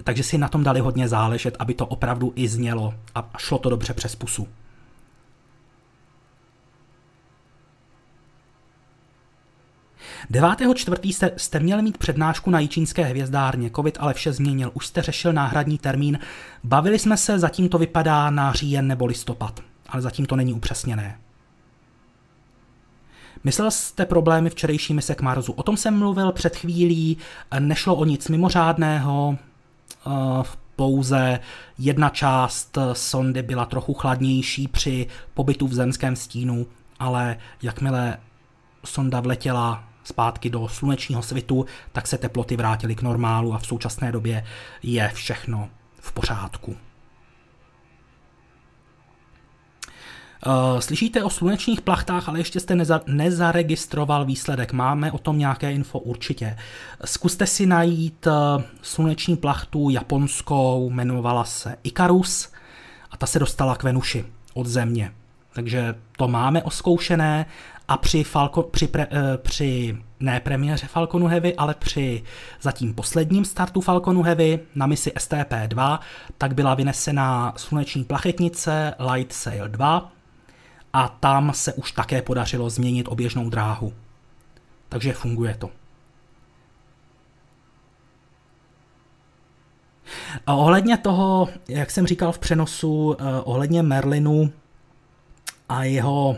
takže 0.05 0.23
si 0.23 0.39
na 0.39 0.49
tom 0.49 0.65
dali 0.65 0.81
hodně 0.81 1.09
záležet, 1.09 1.57
aby 1.59 1.75
to 1.75 1.87
opravdu 1.87 2.33
i 2.37 2.49
znělo 2.49 2.95
a 3.15 3.31
šlo 3.39 3.59
to 3.59 3.71
dobře 3.71 3.95
přes 3.95 4.17
pusu. 4.17 4.49
9.4. 10.31 11.13
Jste, 11.13 11.31
jste 11.37 11.61
měl 11.61 11.83
mít 11.83 11.99
přednášku 11.99 12.51
na 12.51 12.61
Jičínské 12.61 13.05
hvězdárně, 13.05 13.71
covid 13.77 13.99
ale 14.01 14.15
vše 14.15 14.33
změnil, 14.33 14.71
už 14.75 14.87
jste 14.87 15.03
řešil 15.03 15.33
náhradní 15.33 15.79
termín, 15.79 16.19
bavili 16.65 16.99
jsme 16.99 17.17
se, 17.17 17.39
zatím 17.39 17.69
to 17.69 17.79
vypadá 17.79 18.31
na 18.31 18.53
říjen 18.53 18.87
nebo 18.87 19.07
listopad, 19.07 19.61
ale 19.89 20.03
zatím 20.03 20.27
to 20.27 20.37
není 20.37 20.55
upřesněné. 20.55 21.19
Myslel 23.45 23.71
jste 23.71 24.07
problémy 24.07 24.51
včerejší 24.51 24.95
mise 24.95 25.15
k 25.15 25.23
Marsu. 25.23 25.53
O 25.53 25.63
tom 25.63 25.77
jsem 25.77 25.99
mluvil 25.99 26.33
před 26.33 26.57
chvílí, 26.57 27.17
nešlo 27.59 27.97
o 27.97 28.05
nic 28.05 28.29
mimořádného, 28.29 29.39
pouze 30.77 31.41
jedna 31.79 32.09
část 32.09 32.79
sondy 32.93 33.43
byla 33.43 33.65
trochu 33.65 33.95
chladnější 33.95 34.69
při 34.69 35.07
pobytu 35.35 35.67
v 35.67 35.75
zemském 35.75 36.17
stínu, 36.17 36.67
ale 36.99 37.37
jakmile 37.63 38.19
sonda 38.85 39.21
vletěla 39.21 39.85
zpátky 40.05 40.51
do 40.51 40.69
slunečního 40.69 41.23
svitu, 41.23 41.67
tak 41.93 42.07
se 42.07 42.19
teploty 42.19 42.57
vrátily 42.57 42.95
k 42.95 43.03
normálu 43.03 43.55
a 43.55 43.59
v 43.59 43.67
současné 43.67 44.13
době 44.13 44.45
je 44.83 45.11
všechno 45.15 45.69
v 46.01 46.13
pořádku. 46.13 46.77
Slyšíte 50.79 51.25
o 51.25 51.31
slunečních 51.31 51.81
plachtách, 51.81 52.29
ale 52.29 52.41
ještě 52.41 52.61
jste 52.61 52.75
neza, 52.75 53.01
nezaregistroval 53.07 54.25
výsledek. 54.25 54.73
Máme 54.73 55.13
o 55.13 55.19
tom 55.19 55.39
nějaké 55.39 55.73
info 55.73 55.99
určitě. 55.99 56.57
Zkuste 57.05 57.47
si 57.47 57.67
najít 57.67 58.27
eh, 58.27 58.65
sluneční 58.83 59.37
plachtu 59.37 59.91
japonskou, 59.91 60.91
jmenovala 60.91 61.45
se 61.45 61.77
Ikarus 61.83 62.53
a 63.11 63.17
ta 63.17 63.27
se 63.27 63.39
dostala 63.39 63.77
k 63.77 63.83
Venuši 63.83 64.25
od 64.55 64.67
Země. 64.67 65.13
Takže 65.53 65.95
to 66.17 66.29
máme 66.29 66.63
oskoušené 66.63 67.47
a 67.89 67.97
při, 67.97 68.25
Falco, 68.25 68.63
při, 68.63 68.87
pre, 68.87 69.07
eh, 69.11 69.39
při 69.39 69.99
ne 70.21 70.41
premiéře 70.41 70.87
Falconu 70.87 71.27
Heavy, 71.27 71.57
ale 71.57 71.75
při 71.75 72.23
zatím 72.61 72.95
posledním 72.95 73.45
startu 73.45 73.81
Falconu 73.81 74.23
Heavy 74.23 74.61
na 74.75 74.87
misi 74.87 75.11
STP-2, 75.11 75.99
tak 76.39 76.55
byla 76.55 76.75
vynesena 76.75 77.53
sluneční 77.57 78.05
plachetnice 78.05 78.95
Light 79.13 79.33
Sail 79.33 79.69
2 79.69 80.13
a 80.93 81.09
tam 81.09 81.53
se 81.55 81.73
už 81.73 81.93
také 81.93 82.23
podařilo 82.23 82.71
změnit 82.71 83.09
oběžnou 83.09 83.51
dráhu. 83.51 83.93
Takže 84.89 85.13
funguje 85.13 85.55
to. 85.55 85.71
A 90.47 90.55
ohledně 90.55 90.97
toho, 90.97 91.49
jak 91.69 91.91
jsem 91.91 92.07
říkal 92.07 92.33
v 92.33 92.39
přenosu, 92.39 93.17
eh, 93.19 93.41
ohledně 93.45 93.83
Merlinu 93.83 94.53
a 95.69 95.85
jeho 95.85 96.37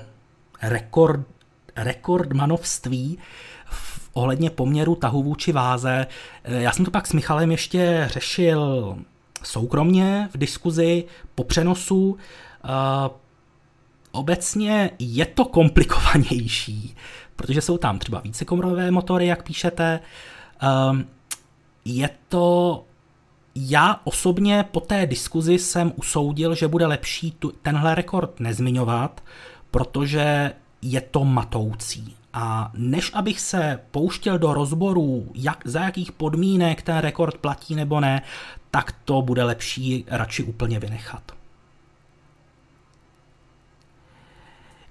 rekord, 0.62 1.26
rekordmanovství 1.76 3.18
v 3.66 4.10
ohledně 4.12 4.50
poměru 4.50 4.94
tahu 4.94 5.22
vůči 5.22 5.52
váze. 5.52 6.06
Eh, 6.44 6.62
já 6.62 6.72
jsem 6.72 6.84
to 6.84 6.90
pak 6.90 7.06
s 7.06 7.12
Michalem 7.12 7.50
ještě 7.50 8.08
řešil 8.12 8.96
soukromně 9.42 10.28
v 10.34 10.38
diskuzi 10.38 11.04
po 11.34 11.44
přenosu. 11.44 12.16
Obecně 14.12 14.90
je 14.98 15.26
to 15.26 15.44
komplikovanější, 15.44 16.94
protože 17.36 17.60
jsou 17.60 17.78
tam 17.78 17.98
třeba 17.98 18.20
vícekomorové 18.20 18.90
motory, 18.90 19.26
jak 19.26 19.42
píšete. 19.42 20.00
Eh, 20.62 21.04
je 21.84 22.10
to 22.28 22.84
já 23.54 24.00
osobně 24.04 24.64
po 24.70 24.80
té 24.80 25.06
diskuzi 25.06 25.58
jsem 25.58 25.92
usoudil, 25.96 26.54
že 26.54 26.68
bude 26.68 26.86
lepší 26.86 27.30
tu, 27.30 27.52
tenhle 27.62 27.94
rekord 27.94 28.40
nezmiňovat, 28.40 29.24
protože 29.70 30.52
je 30.82 31.00
to 31.00 31.24
matoucí. 31.24 32.16
A 32.32 32.70
než 32.74 33.10
abych 33.14 33.40
se 33.40 33.80
pouštěl 33.90 34.38
do 34.38 34.54
rozboru, 34.54 35.30
jak, 35.34 35.62
za 35.64 35.80
jakých 35.80 36.12
podmínek 36.12 36.82
ten 36.82 36.98
rekord 36.98 37.38
platí 37.38 37.74
nebo 37.74 38.00
ne, 38.00 38.22
tak 38.70 38.92
to 39.04 39.22
bude 39.22 39.44
lepší 39.44 40.04
radši 40.08 40.44
úplně 40.44 40.78
vynechat. 40.78 41.32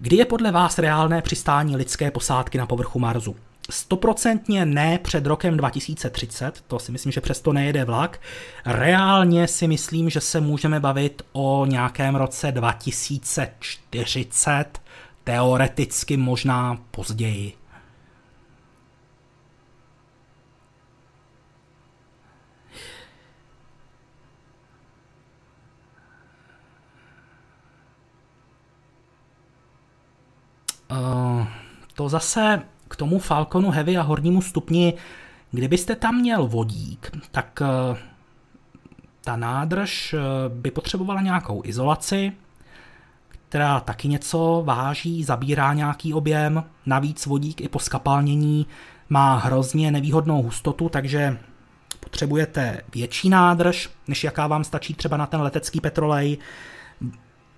Kdy 0.03 0.15
je 0.15 0.25
podle 0.25 0.51
vás 0.51 0.77
reálné 0.77 1.21
přistání 1.21 1.75
lidské 1.75 2.11
posádky 2.11 2.57
na 2.57 2.65
povrchu 2.65 2.99
Marsu? 2.99 3.35
Stoprocentně 3.69 4.65
ne 4.65 4.99
před 4.99 5.25
rokem 5.25 5.57
2030, 5.57 6.63
to 6.67 6.79
si 6.79 6.91
myslím, 6.91 7.11
že 7.11 7.21
přesto 7.21 7.53
nejede 7.53 7.85
vlak. 7.85 8.21
Reálně 8.65 9.47
si 9.47 9.67
myslím, 9.67 10.09
že 10.09 10.21
se 10.21 10.41
můžeme 10.41 10.79
bavit 10.79 11.21
o 11.31 11.65
nějakém 11.65 12.15
roce 12.15 12.51
2040, 12.51 14.81
teoreticky 15.23 16.17
možná 16.17 16.77
později. 16.91 17.60
To 31.93 32.09
zase 32.09 32.61
k 32.87 32.95
tomu 32.95 33.19
Falconu 33.19 33.71
Heavy 33.71 33.97
a 33.97 34.01
hornímu 34.01 34.41
stupni, 34.41 34.93
kdybyste 35.51 35.95
tam 35.95 36.15
měl 36.15 36.47
vodík, 36.47 37.11
tak 37.31 37.61
uh, 37.61 37.97
ta 39.23 39.35
nádrž 39.35 40.13
uh, 40.13 40.19
by 40.55 40.71
potřebovala 40.71 41.21
nějakou 41.21 41.61
izolaci, 41.65 42.31
která 43.49 43.79
taky 43.79 44.07
něco 44.07 44.63
váží, 44.65 45.23
zabírá 45.23 45.73
nějaký 45.73 46.13
objem, 46.13 46.63
navíc 46.85 47.25
vodík 47.25 47.61
i 47.61 47.67
po 47.67 47.79
skapalnění 47.79 48.67
má 49.09 49.37
hrozně 49.37 49.91
nevýhodnou 49.91 50.41
hustotu, 50.41 50.89
takže 50.89 51.37
potřebujete 51.99 52.81
větší 52.93 53.29
nádrž, 53.29 53.89
než 54.07 54.23
jaká 54.23 54.47
vám 54.47 54.63
stačí 54.63 54.93
třeba 54.93 55.17
na 55.17 55.25
ten 55.25 55.41
letecký 55.41 55.81
petrolej. 55.81 56.37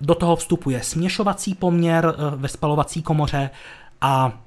Do 0.03 0.15
toho 0.15 0.35
vstupuje 0.35 0.83
směšovací 0.83 1.55
poměr 1.55 2.15
eh, 2.15 2.35
ve 2.35 2.47
spalovací 2.47 3.01
komoře 3.01 3.49
a 4.01 4.39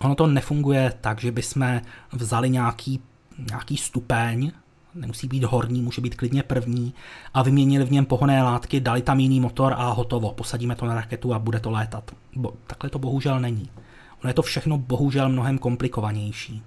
ono 0.00 0.14
to 0.14 0.26
nefunguje 0.26 0.92
tak, 1.00 1.20
že 1.20 1.32
bychom 1.32 1.80
vzali 2.12 2.50
nějaký, 2.50 3.00
nějaký 3.50 3.76
stupeň 3.76 4.52
nemusí 4.94 5.28
být 5.28 5.44
horní, 5.44 5.82
může 5.82 6.00
být 6.00 6.14
klidně 6.14 6.42
první 6.42 6.94
a 7.34 7.42
vyměnili 7.42 7.84
v 7.84 7.92
něm 7.92 8.06
pohonné 8.06 8.42
látky, 8.42 8.80
dali 8.80 9.02
tam 9.02 9.20
jiný 9.20 9.40
motor 9.40 9.74
a 9.76 9.90
hotovo, 9.90 10.32
posadíme 10.32 10.74
to 10.74 10.86
na 10.86 10.94
raketu 10.94 11.34
a 11.34 11.38
bude 11.38 11.60
to 11.60 11.70
létat. 11.70 12.10
Bo, 12.36 12.52
takhle 12.66 12.90
to 12.90 12.98
bohužel 12.98 13.40
není. 13.40 13.70
Ono 14.22 14.30
je 14.30 14.34
to 14.34 14.42
všechno 14.42 14.78
bohužel 14.78 15.28
mnohem 15.28 15.58
komplikovanější. 15.58 16.62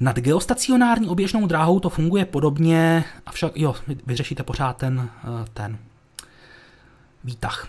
Nad 0.00 0.16
geostacionární 0.16 1.08
oběžnou 1.08 1.46
dráhou 1.46 1.80
to 1.80 1.88
funguje 1.88 2.24
podobně, 2.24 3.04
avšak 3.26 3.52
jo, 3.56 3.74
vyřešíte 4.06 4.42
pořád 4.42 4.76
ten, 4.76 5.10
eh, 5.24 5.44
ten 5.54 5.78
výtah. 7.24 7.68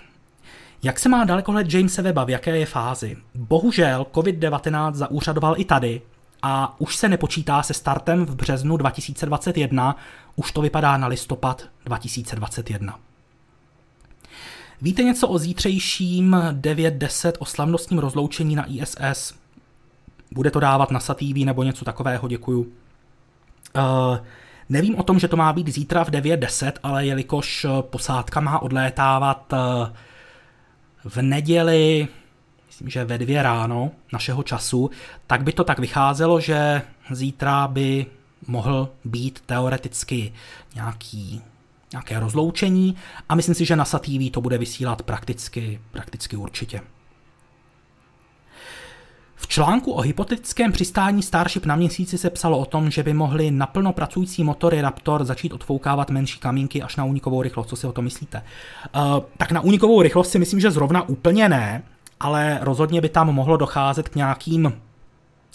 Jak 0.84 1.00
se 1.00 1.10
má 1.10 1.24
dalekohled 1.24 1.74
Jamesa 1.74 2.02
Weba, 2.02 2.24
v 2.24 2.30
jaké 2.30 2.58
je 2.58 2.66
fázi? 2.66 3.18
Bohužel 3.36 4.06
COVID-19 4.14 4.94
zaúřadoval 4.94 5.56
i 5.58 5.66
tady 5.66 6.02
a 6.42 6.76
už 6.82 6.96
se 6.96 7.10
nepočítá 7.10 7.64
se 7.64 7.74
startem 7.74 8.26
v 8.26 8.36
březnu 8.36 8.78
2021, 8.78 9.96
už 10.36 10.52
to 10.52 10.62
vypadá 10.62 10.98
na 10.98 11.08
listopad 11.08 11.64
2021. 11.86 13.00
Víte 14.82 15.04
něco 15.04 15.28
o 15.28 15.38
zítřejším 15.38 16.32
9.10 16.52 17.34
o 17.40 17.46
slavnostním 17.46 18.00
rozloučení 18.00 18.56
na 18.56 18.66
ISS? 18.66 19.41
Bude 20.32 20.52
to 20.52 20.60
dávat 20.60 20.92
na 20.92 21.00
SATV 21.00 21.36
nebo 21.46 21.64
něco 21.64 21.86
takového, 21.86 22.28
děkuju. 22.28 22.62
Uh, 22.62 24.18
nevím 24.70 24.96
o 24.96 25.04
tom, 25.04 25.20
že 25.20 25.28
to 25.28 25.38
má 25.38 25.54
být 25.54 25.68
zítra 25.68 26.04
v 26.04 26.10
9.10, 26.10 26.72
ale 26.84 27.06
jelikož 27.06 27.66
posádka 27.82 28.40
má 28.40 28.60
odlétávat 28.60 29.54
uh, 29.54 29.60
v 31.04 31.22
neděli, 31.22 32.08
myslím, 32.68 32.90
že 32.90 33.06
ve 33.06 33.18
dvě 33.18 33.44
ráno 33.44 33.92
našeho 34.14 34.44
času, 34.44 34.90
tak 35.28 35.44
by 35.44 35.54
to 35.54 35.64
tak 35.64 35.80
vycházelo, 35.80 36.40
že 36.40 36.82
zítra 37.12 37.68
by 37.68 38.06
mohl 38.48 38.90
být 39.06 39.40
teoreticky 39.46 40.34
nějaký, 40.76 41.42
nějaké 41.92 42.20
rozloučení 42.20 42.96
a 43.30 43.36
myslím 43.36 43.56
si, 43.56 43.66
že 43.66 43.76
na 43.76 43.86
SATV 43.86 44.32
to 44.32 44.42
bude 44.42 44.58
vysílat 44.58 45.02
prakticky, 45.02 45.82
prakticky 45.92 46.36
určitě. 46.36 46.82
Článku 49.52 49.92
o 49.92 50.02
hypotetickém 50.02 50.72
přistání 50.72 51.24
Starship 51.24 51.66
na 51.66 51.76
měsíci 51.76 52.18
se 52.18 52.30
psalo 52.30 52.60
o 52.60 52.66
tom, 52.66 52.92
že 52.92 53.04
by 53.04 53.14
mohly 53.14 53.52
naplno 53.52 53.94
pracující 53.94 54.44
motory 54.44 54.82
Raptor 54.82 55.26
začít 55.26 55.54
odfoukávat 55.54 56.10
menší 56.10 56.40
kamínky 56.40 56.82
až 56.82 56.96
na 56.96 57.04
únikovou 57.04 57.42
rychlost. 57.42 57.68
Co 57.68 57.76
si 57.76 57.88
o 57.88 57.92
to 57.92 58.02
myslíte? 58.02 58.44
Uh, 58.96 59.24
tak 59.38 59.52
na 59.52 59.62
únikovou 59.62 60.02
rychlost 60.02 60.32
si 60.32 60.40
myslím, 60.40 60.60
že 60.60 60.72
zrovna 60.72 61.10
úplně 61.10 61.50
ne, 61.50 61.84
ale 62.20 62.60
rozhodně 62.62 63.02
by 63.02 63.10
tam 63.10 63.34
mohlo 63.34 63.58
docházet 63.58 64.10
k, 64.10 64.16
nějakým, 64.16 64.74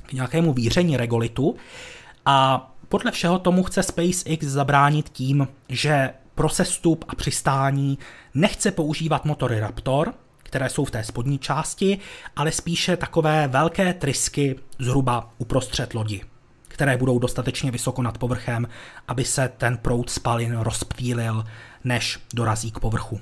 k 0.06 0.12
nějakému 0.12 0.52
víření 0.52 0.96
regolitu 0.96 1.56
a 2.26 2.70
podle 2.88 3.10
všeho 3.10 3.38
tomu 3.38 3.62
chce 3.62 3.82
SpaceX 3.82 4.46
zabránit 4.46 5.08
tím, 5.08 5.48
že 5.68 6.10
pro 6.34 6.48
sestup 6.48 7.04
a 7.08 7.14
přistání 7.14 7.98
nechce 8.34 8.70
používat 8.70 9.24
motory 9.24 9.60
Raptor, 9.60 10.14
které 10.56 10.68
jsou 10.68 10.84
v 10.84 10.90
té 10.90 11.04
spodní 11.04 11.38
části, 11.38 11.98
ale 12.36 12.52
spíše 12.52 12.96
takové 12.96 13.48
velké 13.48 13.94
trysky 13.94 14.56
zhruba 14.78 15.30
uprostřed 15.38 15.94
lodi, 15.94 16.22
které 16.68 16.96
budou 16.96 17.18
dostatečně 17.18 17.70
vysoko 17.70 18.02
nad 18.02 18.18
povrchem, 18.18 18.68
aby 19.08 19.24
se 19.24 19.48
ten 19.56 19.76
proud 19.76 20.10
spalin 20.10 20.56
rozptýlil, 20.58 21.44
než 21.84 22.18
dorazí 22.34 22.70
k 22.70 22.78
povrchu. 22.78 23.20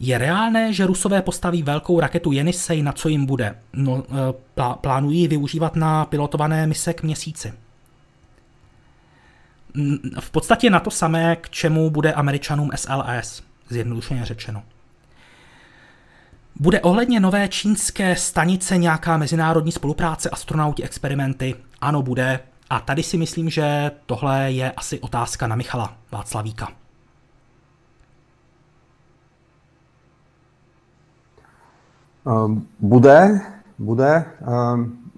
Je 0.00 0.18
reálné, 0.18 0.72
že 0.72 0.86
Rusové 0.86 1.22
postaví 1.22 1.62
velkou 1.62 2.00
raketu 2.00 2.32
Jenisej, 2.32 2.82
na 2.82 2.92
co 2.92 3.08
jim 3.08 3.26
bude? 3.26 3.58
No, 3.72 4.02
eh, 4.04 4.74
plánují 4.80 5.28
využívat 5.28 5.76
na 5.76 6.04
pilotované 6.04 6.66
mise 6.66 6.94
k 6.94 7.02
měsíci 7.02 7.52
v 10.20 10.30
podstatě 10.30 10.70
na 10.70 10.80
to 10.80 10.90
samé, 10.90 11.36
k 11.36 11.50
čemu 11.50 11.90
bude 11.90 12.12
američanům 12.12 12.70
SLS, 12.74 13.42
zjednodušeně 13.68 14.24
řečeno. 14.24 14.62
Bude 16.60 16.80
ohledně 16.80 17.20
nové 17.20 17.48
čínské 17.48 18.16
stanice 18.16 18.76
nějaká 18.76 19.16
mezinárodní 19.16 19.72
spolupráce, 19.72 20.30
astronauti, 20.30 20.82
experimenty? 20.84 21.54
Ano, 21.80 22.02
bude. 22.02 22.40
A 22.70 22.80
tady 22.80 23.02
si 23.02 23.16
myslím, 23.16 23.50
že 23.50 23.90
tohle 24.06 24.52
je 24.52 24.72
asi 24.72 25.00
otázka 25.00 25.46
na 25.46 25.56
Michala 25.56 25.96
Václavíka. 26.12 26.68
Um, 32.24 32.68
bude, 32.80 33.40
bude. 33.78 34.24
Um, 34.74 35.10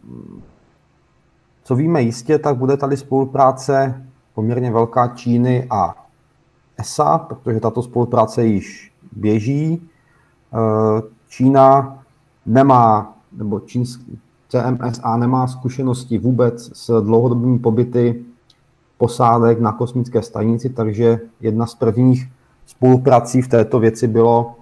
co 1.63 1.75
víme 1.75 2.03
jistě, 2.03 2.39
tak 2.39 2.57
bude 2.57 2.77
tady 2.77 2.97
spolupráce 2.97 4.05
poměrně 4.35 4.71
velká 4.71 5.09
Číny 5.09 5.67
a 5.71 5.95
ESA, 6.79 7.19
protože 7.19 7.61
tato 7.61 7.83
spolupráce 7.83 8.47
již 8.47 8.93
běží. 9.13 9.89
Eh, 10.55 11.03
Čína 11.29 11.99
nemá, 12.47 13.17
nebo 13.33 13.61
čínský 13.61 14.19
CMSA 14.49 15.17
nemá 15.17 15.47
zkušenosti 15.47 16.19
vůbec 16.19 16.71
s 16.79 17.03
dlouhodobými 17.03 17.59
pobyty 17.59 18.25
posádek 18.99 19.61
na 19.61 19.73
kosmické 19.73 20.23
stanici, 20.23 20.71
takže 20.71 21.21
jedna 21.41 21.67
z 21.67 21.75
prvních 21.75 22.29
spoluprací 22.67 23.43
v 23.43 23.49
této 23.49 23.79
věci 23.79 24.09
bylo, 24.09 24.55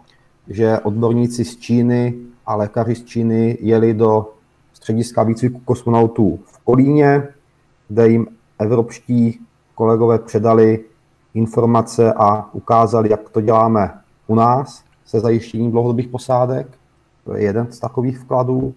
že 0.48 0.78
odborníci 0.78 1.44
z 1.44 1.56
Číny 1.56 2.14
a 2.46 2.54
lékaři 2.54 2.94
z 2.94 3.04
Číny 3.04 3.58
jeli 3.60 3.94
do 3.94 4.32
střediska 4.72 5.22
výcviku 5.22 5.60
kosmonautů 5.64 6.38
v 6.44 6.58
Kolíně, 6.58 7.28
kde 7.88 8.08
jim 8.08 8.26
evropští 8.58 9.40
kolegové 9.74 10.18
předali 10.18 10.84
informace 11.34 12.12
a 12.12 12.54
ukázali, 12.54 13.10
jak 13.10 13.28
to 13.28 13.40
děláme 13.40 13.90
u 14.26 14.34
nás 14.34 14.84
se 15.06 15.20
zajištěním 15.20 15.70
dlouhodobých 15.70 16.08
posádek. 16.08 16.66
To 17.24 17.34
je 17.36 17.42
jeden 17.42 17.72
z 17.72 17.78
takových 17.78 18.18
vkladů. 18.18 18.74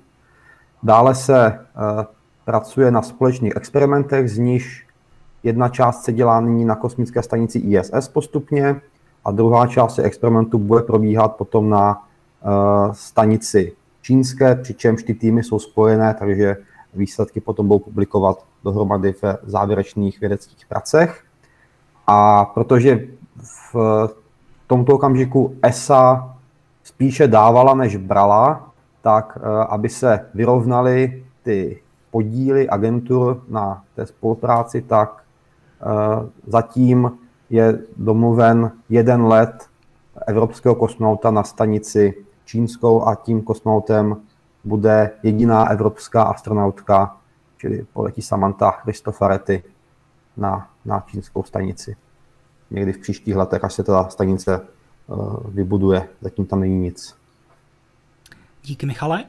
Dále 0.83 1.15
se 1.15 1.47
e, 1.47 1.59
pracuje 2.45 2.91
na 2.91 3.01
společných 3.01 3.55
experimentech, 3.55 4.29
z 4.29 4.37
níž 4.37 4.87
jedna 5.43 5.69
část 5.69 6.03
se 6.03 6.13
dělá 6.13 6.41
nyní 6.41 6.65
na 6.65 6.75
kosmické 6.75 7.23
stanici 7.23 7.59
ISS 7.59 8.07
postupně 8.07 8.81
a 9.25 9.31
druhá 9.31 9.67
část 9.67 9.99
experimentu 9.99 10.57
bude 10.57 10.83
probíhat 10.83 11.35
potom 11.35 11.69
na 11.69 11.97
e, 11.97 12.49
stanici 12.93 13.73
čínské, 14.01 14.55
přičemž 14.55 15.03
ty 15.03 15.13
týmy 15.13 15.43
jsou 15.43 15.59
spojené, 15.59 16.15
takže 16.19 16.57
výsledky 16.95 17.41
potom 17.41 17.67
budou 17.67 17.79
publikovat 17.79 18.45
dohromady 18.63 19.13
v 19.13 19.23
závěrečných 19.43 20.19
vědeckých 20.19 20.65
pracech. 20.65 21.23
A 22.07 22.45
protože 22.45 23.07
v 23.73 24.09
tomto 24.67 24.95
okamžiku 24.95 25.55
ESA 25.61 26.35
spíše 26.83 27.27
dávala, 27.27 27.73
než 27.73 27.95
brala, 27.95 28.71
tak 29.01 29.37
eh, 29.37 29.65
aby 29.69 29.89
se 29.89 30.29
vyrovnaly 30.33 31.23
ty 31.43 31.81
podíly 32.11 32.69
agentur 32.69 33.43
na 33.49 33.83
té 33.95 34.05
spolupráci, 34.05 34.81
tak 34.81 35.23
eh, 35.81 35.85
zatím 36.47 37.11
je 37.49 37.79
domluven 37.97 38.71
jeden 38.89 39.25
let 39.25 39.67
evropského 40.27 40.75
kosmonauta 40.75 41.31
na 41.31 41.43
stanici 41.43 42.13
čínskou 42.45 43.07
a 43.07 43.15
tím 43.15 43.41
kosmonautem 43.41 44.17
bude 44.65 45.11
jediná 45.23 45.69
evropská 45.69 46.23
astronautka, 46.23 47.17
čili 47.57 47.85
poletí 47.93 48.21
Samantha 48.21 48.71
Cristofaretti 48.71 49.63
na, 50.37 50.69
na 50.85 51.03
čínskou 51.07 51.43
stanici. 51.43 51.95
Někdy 52.71 52.93
v 52.93 52.97
příštích 52.97 53.35
letech, 53.35 53.63
až 53.63 53.73
se 53.73 53.83
ta 53.83 54.09
stanice 54.09 54.61
uh, 55.07 55.37
vybuduje. 55.53 56.09
Zatím 56.21 56.45
tam 56.45 56.59
není 56.59 56.79
nic. 56.79 57.15
Díky, 58.63 58.85
Michale. 58.85 59.23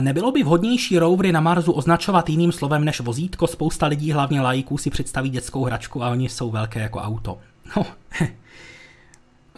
Nebylo 0.00 0.32
by 0.32 0.42
vhodnější 0.42 0.98
rovery 0.98 1.32
na 1.32 1.40
Marsu 1.40 1.72
označovat 1.72 2.28
jiným 2.28 2.52
slovem 2.52 2.84
než 2.84 3.00
vozítko? 3.00 3.46
Spousta 3.46 3.86
lidí, 3.86 4.12
hlavně 4.12 4.40
lajků, 4.40 4.78
si 4.78 4.90
představí 4.90 5.30
dětskou 5.30 5.64
hračku 5.64 6.02
a 6.02 6.10
oni 6.10 6.28
jsou 6.28 6.50
velké 6.50 6.80
jako 6.80 6.98
auto. 6.98 7.38
No. 7.76 7.86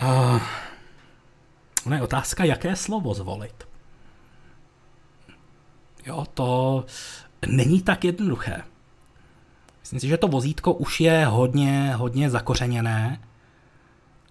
uh, 0.03 0.41
ono 1.87 1.97
je 1.97 2.03
otázka, 2.03 2.45
jaké 2.45 2.77
slovo 2.77 3.15
zvolit. 3.15 3.67
Jo, 6.07 6.27
to 6.35 6.85
není 7.47 7.83
tak 7.83 8.05
jednoduché. 8.05 8.63
Myslím 9.81 10.01
si, 10.01 10.09
že 10.09 10.17
to 10.17 10.29
vozítko 10.29 10.73
už 10.73 11.01
je 11.01 11.27
hodně, 11.27 11.95
hodně 11.97 12.31
zakořeněné 12.31 13.21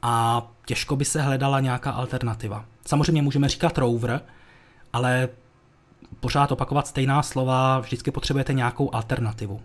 a 0.01 0.41
těžko 0.65 0.95
by 0.95 1.05
se 1.05 1.21
hledala 1.21 1.59
nějaká 1.59 1.91
alternativa. 1.91 2.65
Samozřejmě 2.85 3.21
můžeme 3.21 3.49
říkat 3.49 3.77
rover, 3.77 4.21
ale 4.93 5.29
pořád 6.19 6.51
opakovat 6.51 6.87
stejná 6.87 7.23
slova, 7.23 7.79
vždycky 7.79 8.11
potřebujete 8.11 8.53
nějakou 8.53 8.95
alternativu. 8.95 9.61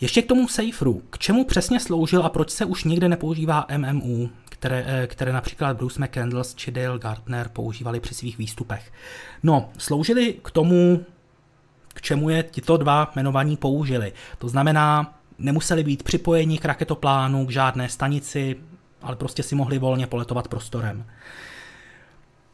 Ještě 0.00 0.22
k 0.22 0.26
tomu 0.26 0.48
Saferu. 0.48 1.02
K 1.10 1.18
čemu 1.18 1.44
přesně 1.44 1.80
sloužil 1.80 2.22
a 2.22 2.28
proč 2.28 2.50
se 2.50 2.64
už 2.64 2.84
nikde 2.84 3.08
nepoužívá 3.08 3.66
MMU? 3.76 4.30
které, 4.58 4.84
eh, 4.86 5.06
které 5.06 5.32
například 5.32 5.76
Bruce 5.76 6.04
McCandless 6.04 6.54
či 6.54 6.70
Dale 6.70 6.98
Gardner 6.98 7.48
používali 7.48 8.00
při 8.00 8.14
svých 8.14 8.38
výstupech. 8.38 8.92
No, 9.42 9.68
sloužili 9.78 10.34
k 10.42 10.50
tomu, 10.50 11.04
k 11.88 12.02
čemu 12.02 12.30
je 12.30 12.42
tito 12.42 12.76
dva 12.76 13.12
jmenovaní 13.16 13.56
použili. 13.56 14.12
To 14.38 14.48
znamená, 14.48 15.18
nemuseli 15.38 15.84
být 15.84 16.02
připojeni 16.02 16.58
k 16.58 16.64
raketoplánu, 16.64 17.46
k 17.46 17.50
žádné 17.50 17.88
stanici, 17.88 18.56
ale 19.02 19.16
prostě 19.16 19.42
si 19.42 19.54
mohli 19.54 19.78
volně 19.78 20.06
poletovat 20.06 20.48
prostorem. 20.48 21.06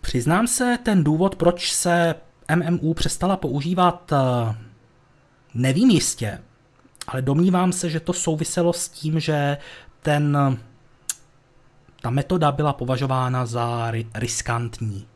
Přiznám 0.00 0.46
se, 0.46 0.78
ten 0.82 1.04
důvod, 1.04 1.36
proč 1.36 1.72
se 1.72 2.14
MMU 2.56 2.94
přestala 2.94 3.36
používat, 3.36 4.12
eh, 4.12 4.54
nevím 5.54 5.90
jistě, 5.90 6.38
ale 7.08 7.22
domnívám 7.22 7.72
se, 7.72 7.90
že 7.90 8.00
to 8.00 8.12
souviselo 8.12 8.72
s 8.72 8.88
tím, 8.88 9.20
že 9.20 9.56
ten, 10.02 10.38
ta 12.02 12.10
metoda 12.10 12.52
byla 12.52 12.72
považována 12.72 13.46
za 13.46 13.92
riskantní. 14.14 15.06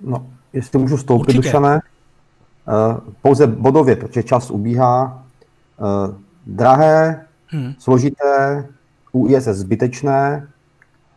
No, 0.00 0.26
jestli 0.52 0.78
můžu 0.78 0.98
stoupit, 0.98 1.36
Dušané, 1.36 1.80
eh, 1.80 3.00
pouze 3.22 3.46
bodově, 3.46 3.96
protože 3.96 4.22
čas 4.22 4.50
ubíhá. 4.50 5.24
Eh, 5.80 6.14
drahé, 6.46 7.26
hmm. 7.48 7.74
složité, 7.78 8.68
UIS 9.12 9.44
zbytečné 9.44 10.48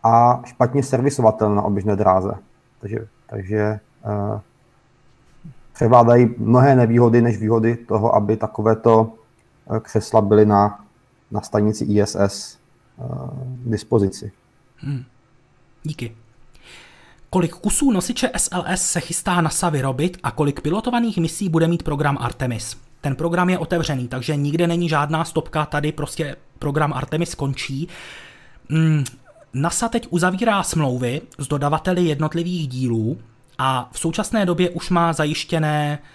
a 0.03 0.41
špatně 0.45 0.84
servisovatelné 0.84 1.56
na 1.56 1.61
oběžné 1.61 1.95
dráze. 1.95 2.31
Takže, 2.80 3.07
takže 3.27 3.80
uh, 4.06 4.39
převládají 5.73 6.35
mnohé 6.38 6.76
nevýhody 6.76 7.22
než 7.22 7.38
výhody 7.38 7.76
toho, 7.76 8.15
aby 8.15 8.38
takovéto 8.38 9.14
křesla 9.82 10.22
byly 10.22 10.46
na, 10.46 10.86
na 11.32 11.42
stanici 11.42 11.86
ISS 11.86 12.60
uh, 12.98 13.30
k 13.66 13.70
dispozici. 13.70 14.32
Hmm. 14.78 15.04
Díky. 15.84 16.16
Kolik 17.30 17.56
kusů 17.56 17.92
nosiče 17.92 18.30
SLS 18.38 18.82
se 18.82 19.00
chystá 19.00 19.42
NASA 19.42 19.70
vyrobit 19.70 20.18
a 20.24 20.32
kolik 20.32 20.62
pilotovaných 20.62 21.18
misí 21.18 21.50
bude 21.50 21.68
mít 21.68 21.84
program 21.84 22.18
Artemis? 22.22 22.78
Ten 23.02 23.16
program 23.16 23.50
je 23.50 23.58
otevřený, 23.58 24.08
takže 24.08 24.36
nikde 24.36 24.68
není 24.68 24.90
žádná 24.90 25.26
stopka, 25.26 25.66
tady 25.66 25.92
prostě 25.92 26.36
program 26.60 26.94
Artemis 26.94 27.36
končí. 27.36 27.88
Hmm. 28.70 29.04
NASA 29.54 29.90
teď 29.90 30.08
uzavírá 30.10 30.64
smlouvy 30.64 31.22
s 31.38 31.48
dodavateli 31.48 32.06
jednotlivých 32.06 32.68
dílů 32.68 33.18
a 33.58 33.90
v 33.92 34.00
současné 34.00 34.46
době 34.46 34.70
už 34.70 34.90
má 34.90 35.14
zajištěné 35.14 36.00
eh, 36.00 36.06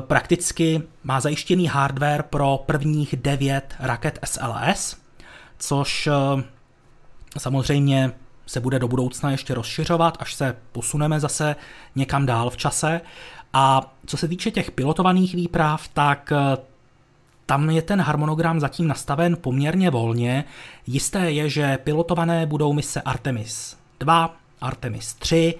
prakticky 0.00 0.82
má 1.04 1.20
zajištěný 1.20 1.66
hardware 1.66 2.22
pro 2.22 2.62
prvních 2.66 3.16
devět 3.16 3.74
raket 3.78 4.18
SLS, 4.24 4.96
což 5.58 6.06
eh, 6.06 6.42
samozřejmě 7.38 8.12
se 8.46 8.60
bude 8.60 8.78
do 8.78 8.88
budoucna 8.88 9.30
ještě 9.30 9.54
rozšiřovat, 9.54 10.16
až 10.20 10.34
se 10.34 10.56
posuneme 10.72 11.20
zase 11.20 11.56
někam 11.96 12.26
dál 12.26 12.50
v 12.50 12.56
čase. 12.56 13.00
A 13.52 13.94
co 14.06 14.16
se 14.16 14.28
týče 14.28 14.50
těch 14.50 14.70
pilotovaných 14.70 15.34
výprav, 15.34 15.88
tak 15.88 16.32
eh, 16.32 16.56
tam 17.46 17.70
je 17.70 17.82
ten 17.82 18.00
harmonogram 18.00 18.60
zatím 18.60 18.88
nastaven 18.88 19.36
poměrně 19.36 19.90
volně. 19.90 20.44
Jisté 20.86 21.30
je, 21.30 21.50
že 21.50 21.78
pilotované 21.84 22.46
budou 22.46 22.72
mise 22.72 23.02
Artemis 23.02 23.76
2, 24.00 24.36
Artemis 24.60 25.14
3 25.14 25.54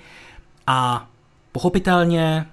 a 0.67 1.09
pochopitelně 1.53 2.47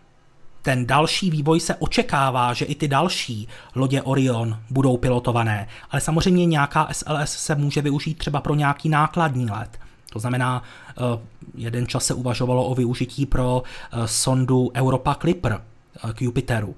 ten 0.63 0.85
další 0.85 1.29
vývoj 1.29 1.59
se 1.59 1.75
očekává, 1.75 2.53
že 2.53 2.65
i 2.65 2.75
ty 2.75 2.87
další 2.87 3.47
lodě 3.75 4.01
Orion 4.01 4.59
budou 4.69 4.97
pilotované, 4.97 5.67
ale 5.91 6.01
samozřejmě 6.01 6.45
nějaká 6.45 6.87
SLS 6.91 7.31
se 7.31 7.55
může 7.55 7.81
využít 7.81 8.17
třeba 8.17 8.41
pro 8.41 8.55
nějaký 8.55 8.89
nákladní 8.89 9.49
let. 9.51 9.79
To 10.13 10.19
znamená, 10.19 10.63
eh, 10.89 11.19
jeden 11.55 11.87
čas 11.87 12.05
se 12.05 12.13
uvažovalo 12.13 12.65
o 12.65 12.75
využití 12.75 13.25
pro 13.25 13.63
eh, 13.63 14.07
sondu 14.07 14.71
Europa 14.75 15.15
Clipper 15.15 15.61
eh, 16.09 16.13
k 16.13 16.21
Jupiteru. 16.21 16.75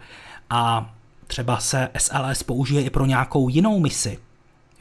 A 0.50 0.94
třeba 1.28 1.60
se 1.60 1.90
SLS 1.98 2.44
použije 2.44 2.82
i 2.82 2.90
pro 2.90 3.06
nějakou 3.06 3.50
jinou 3.50 3.80
misi. 3.80 4.20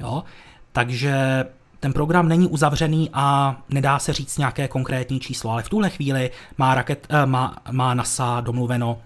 Jo? 0.01 0.25
Takže 0.73 1.45
ten 1.85 1.93
program 1.93 2.29
není 2.29 2.49
uzavřený 2.49 3.11
a 3.13 3.57
nedá 3.69 3.99
se 3.99 4.13
říct 4.13 4.39
nějaké 4.39 4.69
konkrétní 4.69 5.21
číslo, 5.21 5.51
ale 5.51 5.63
v 5.63 5.69
tuhle 5.69 5.91
chvíli 5.91 6.31
má, 6.59 6.75
raket, 6.75 7.07
má, 7.25 7.57
má 7.71 7.95
NASA 7.95 8.41
domluveno, 8.41 8.99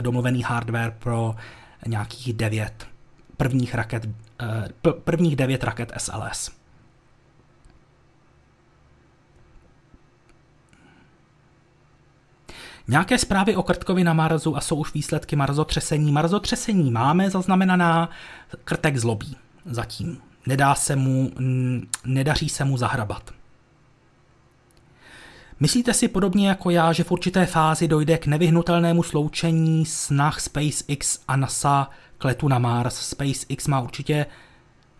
domluvený 0.00 0.42
hardware 0.42 0.96
pro 0.98 1.34
nějakých 1.86 2.32
devět 2.32 2.86
prvních 3.36 3.74
raket, 3.74 4.08
prvních 5.04 5.36
devět 5.36 5.64
raket 5.64 5.92
SLS. 5.98 6.50
Nějaké 12.88 13.18
zprávy 13.18 13.56
o 13.56 13.62
Krtkovi 13.62 14.04
na 14.04 14.12
Marzu 14.12 14.56
a 14.56 14.60
jsou 14.60 14.76
už 14.76 14.94
výsledky 14.94 15.36
marzotřesení. 15.36 16.12
Marzotřesení 16.12 16.90
máme 16.90 17.30
zaznamenaná, 17.30 18.10
Krtek 18.64 18.96
zlobí 18.96 19.36
zatím. 19.64 20.20
Nedá 20.46 20.74
se 20.74 20.96
mu, 20.96 21.30
nedaří 22.04 22.48
se 22.48 22.64
mu 22.64 22.76
zahrabat. 22.76 23.30
Myslíte 25.60 25.94
si 25.94 26.08
podobně 26.08 26.48
jako 26.48 26.70
já, 26.70 26.92
že 26.92 27.04
v 27.04 27.12
určité 27.12 27.46
fázi 27.46 27.88
dojde 27.88 28.18
k 28.18 28.26
nevyhnutelnému 28.26 29.02
sloučení 29.02 29.86
snah 29.86 30.40
SpaceX 30.40 31.20
a 31.28 31.36
NASA 31.36 31.90
k 32.18 32.24
letu 32.24 32.48
na 32.48 32.58
Mars? 32.58 32.94
SpaceX 32.94 33.66
má 33.66 33.80
určitě 33.80 34.26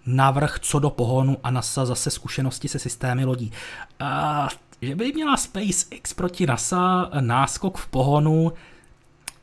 navrh 0.07 0.59
co 0.59 0.79
do 0.79 0.91
pohonu 0.91 1.37
a 1.43 1.51
NASA 1.51 1.87
zase 1.87 2.11
zkušenosti 2.11 2.69
se 2.69 2.79
systémy 2.79 3.25
lodí. 3.25 3.53
Uh, 4.01 4.49
že 4.81 4.95
by 4.95 5.13
měla 5.13 5.37
SpaceX 5.37 6.15
proti 6.15 6.47
NASA 6.47 7.11
náskok 7.21 7.79
v 7.79 7.87
pohonu, 7.89 8.53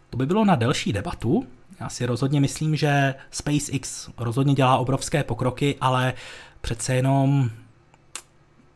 to 0.10 0.18
by 0.18 0.26
bylo 0.26 0.46
na 0.46 0.56
delší 0.56 0.94
debatu. 0.94 1.48
Já 1.80 1.90
si 1.90 2.06
rozhodně 2.06 2.42
myslím, 2.42 2.76
že 2.76 3.16
SpaceX 3.32 4.10
rozhodně 4.18 4.54
dělá 4.54 4.78
obrovské 4.78 5.24
pokroky, 5.24 5.76
ale 5.82 6.14
přece 6.62 6.96
jenom, 6.96 7.50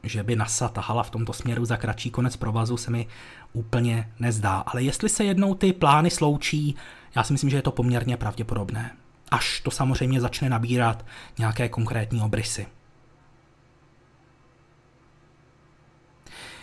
že 0.03 0.23
by 0.23 0.35
NASA 0.35 0.67
tahala 0.69 1.03
v 1.03 1.09
tomto 1.09 1.33
směru 1.33 1.65
za 1.65 1.77
kratší 1.77 2.11
konec 2.11 2.35
provazu, 2.35 2.77
se 2.77 2.91
mi 2.91 3.07
úplně 3.53 4.11
nezdá. 4.19 4.57
Ale 4.57 4.83
jestli 4.83 5.09
se 5.09 5.23
jednou 5.23 5.55
ty 5.55 5.73
plány 5.73 6.09
sloučí, 6.09 6.75
já 7.15 7.23
si 7.23 7.33
myslím, 7.33 7.49
že 7.49 7.57
je 7.57 7.61
to 7.61 7.71
poměrně 7.71 8.17
pravděpodobné. 8.17 8.91
Až 9.31 9.61
to 9.61 9.71
samozřejmě 9.71 10.21
začne 10.21 10.49
nabírat 10.49 11.05
nějaké 11.37 11.69
konkrétní 11.69 12.21
obrysy. 12.21 12.67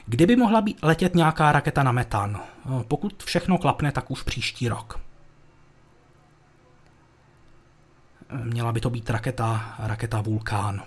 Kdyby 0.06 0.36
mohla 0.36 0.60
být 0.60 0.78
letět 0.82 1.14
nějaká 1.14 1.52
raketa 1.52 1.82
na 1.82 1.92
metan? 1.92 2.40
No, 2.64 2.84
pokud 2.84 3.22
všechno 3.22 3.58
klapne, 3.58 3.92
tak 3.92 4.10
už 4.10 4.22
příští 4.22 4.68
rok. 4.68 5.03
Měla 8.32 8.72
by 8.72 8.80
to 8.80 8.90
být 8.90 9.10
raketa, 9.10 9.74
raketa 9.78 10.20
Vulkán, 10.20 10.82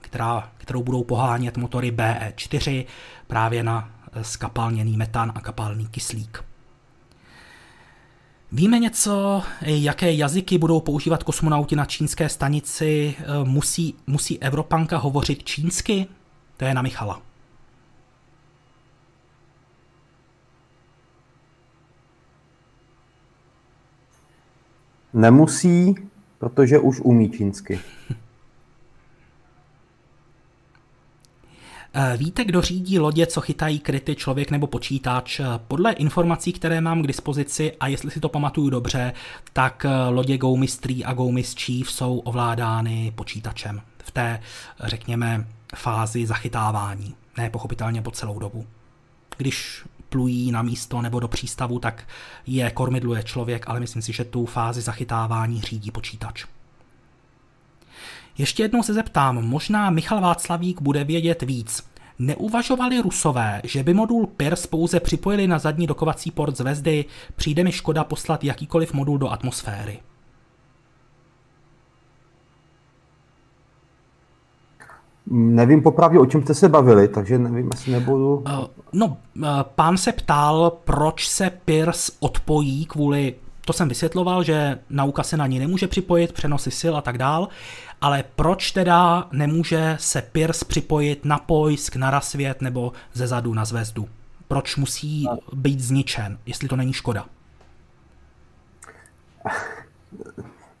která, 0.00 0.52
kterou 0.56 0.82
budou 0.82 1.04
pohánět 1.04 1.56
motory 1.56 1.90
BE4 1.92 2.86
právě 3.26 3.62
na 3.62 3.90
skapalněný 4.22 4.96
metan 4.96 5.32
a 5.34 5.40
kapalný 5.40 5.86
kyslík. 5.86 6.44
Víme 8.52 8.78
něco, 8.78 9.42
jaké 9.60 10.12
jazyky 10.12 10.58
budou 10.58 10.80
používat 10.80 11.22
kosmonauti 11.22 11.76
na 11.76 11.84
čínské 11.84 12.28
stanici? 12.28 13.16
Musí, 13.44 13.94
musí 14.06 14.42
Evropanka 14.42 14.98
hovořit 14.98 15.44
čínsky? 15.44 16.06
To 16.56 16.64
je 16.64 16.74
na 16.74 16.82
Michala. 16.82 17.22
Nemusí, 25.12 25.94
protože 26.38 26.78
už 26.78 27.00
umí 27.00 27.30
čínsky. 27.30 27.80
Eh, 31.94 32.16
víte, 32.16 32.44
kdo 32.44 32.62
řídí 32.62 32.98
lodě, 32.98 33.26
co 33.26 33.40
chytají 33.40 33.78
kryty, 33.78 34.14
člověk 34.14 34.50
nebo 34.50 34.66
počítač? 34.66 35.40
Podle 35.68 35.92
informací, 35.92 36.52
které 36.52 36.80
mám 36.80 37.02
k 37.02 37.06
dispozici, 37.06 37.72
a 37.80 37.86
jestli 37.86 38.10
si 38.10 38.20
to 38.20 38.28
pamatuju 38.28 38.70
dobře, 38.70 39.12
tak 39.52 39.84
eh, 39.84 40.08
lodě 40.08 40.38
Go 40.38 40.56
Mystery 40.56 41.04
a 41.04 41.12
Go 41.12 41.30
Chief 41.58 41.90
jsou 41.90 42.18
ovládány 42.18 43.12
počítačem 43.14 43.80
v 43.98 44.10
té, 44.10 44.40
řekněme, 44.80 45.46
fázi 45.76 46.26
zachytávání. 46.26 47.14
Ne 47.36 47.50
pochopitelně 47.50 48.02
po 48.02 48.10
celou 48.10 48.38
dobu. 48.38 48.66
Když 49.36 49.84
plují 50.08 50.52
na 50.52 50.62
místo 50.62 51.02
nebo 51.02 51.20
do 51.20 51.28
přístavu, 51.28 51.78
tak 51.78 52.08
je 52.46 52.70
kormidluje 52.70 53.22
člověk, 53.22 53.68
ale 53.68 53.80
myslím 53.80 54.02
si, 54.02 54.12
že 54.12 54.24
tu 54.24 54.46
fázi 54.46 54.80
zachytávání 54.80 55.60
řídí 55.60 55.90
počítač. 55.90 56.44
Ještě 58.38 58.62
jednou 58.62 58.82
se 58.82 58.94
zeptám, 58.94 59.46
možná 59.46 59.90
Michal 59.90 60.20
Václavík 60.20 60.82
bude 60.82 61.04
vědět 61.04 61.42
víc. 61.42 61.88
Neuvažovali 62.18 63.00
Rusové, 63.00 63.60
že 63.64 63.82
by 63.82 63.94
modul 63.94 64.26
PIRS 64.26 64.66
pouze 64.66 65.00
připojili 65.00 65.46
na 65.46 65.58
zadní 65.58 65.86
dokovací 65.86 66.30
port 66.30 66.56
zvezdy, 66.56 67.04
přijde 67.36 67.64
mi 67.64 67.72
škoda 67.72 68.04
poslat 68.04 68.44
jakýkoliv 68.44 68.92
modul 68.92 69.18
do 69.18 69.28
atmosféry. 69.30 69.98
Nevím 75.30 75.82
popravdě, 75.82 76.18
o 76.18 76.26
čem 76.26 76.42
jste 76.42 76.54
se 76.54 76.68
bavili, 76.68 77.08
takže 77.08 77.38
nevím, 77.38 77.68
jestli 77.72 77.92
nebudu... 77.92 78.36
Uh, 78.36 78.64
no, 78.92 79.06
uh, 79.06 79.46
pán 79.74 79.96
se 79.96 80.12
ptal, 80.12 80.72
proč 80.84 81.28
se 81.28 81.50
Pierce 81.64 82.12
odpojí 82.20 82.86
kvůli 82.86 83.34
to 83.68 83.72
jsem 83.72 83.88
vysvětloval, 83.88 84.42
že 84.42 84.78
nauka 84.90 85.22
se 85.22 85.36
na 85.36 85.46
ní 85.46 85.58
nemůže 85.58 85.88
připojit, 85.88 86.32
přenosy 86.32 86.70
sil 86.80 86.94
a 86.96 87.00
tak 87.00 87.18
dál, 87.18 87.48
ale 88.00 88.24
proč 88.36 88.72
teda 88.72 89.28
nemůže 89.32 89.96
se 90.00 90.22
Pierce 90.22 90.64
připojit 90.64 91.24
na 91.24 91.38
pojsk, 91.38 91.96
na 91.96 92.10
rasvět 92.10 92.62
nebo 92.62 92.92
ze 93.12 93.26
zadu 93.26 93.54
na 93.54 93.64
zvezdu? 93.64 94.08
Proč 94.48 94.76
musí 94.76 95.28
být 95.52 95.80
zničen, 95.80 96.38
jestli 96.46 96.68
to 96.68 96.76
není 96.76 96.92
škoda? 96.92 97.26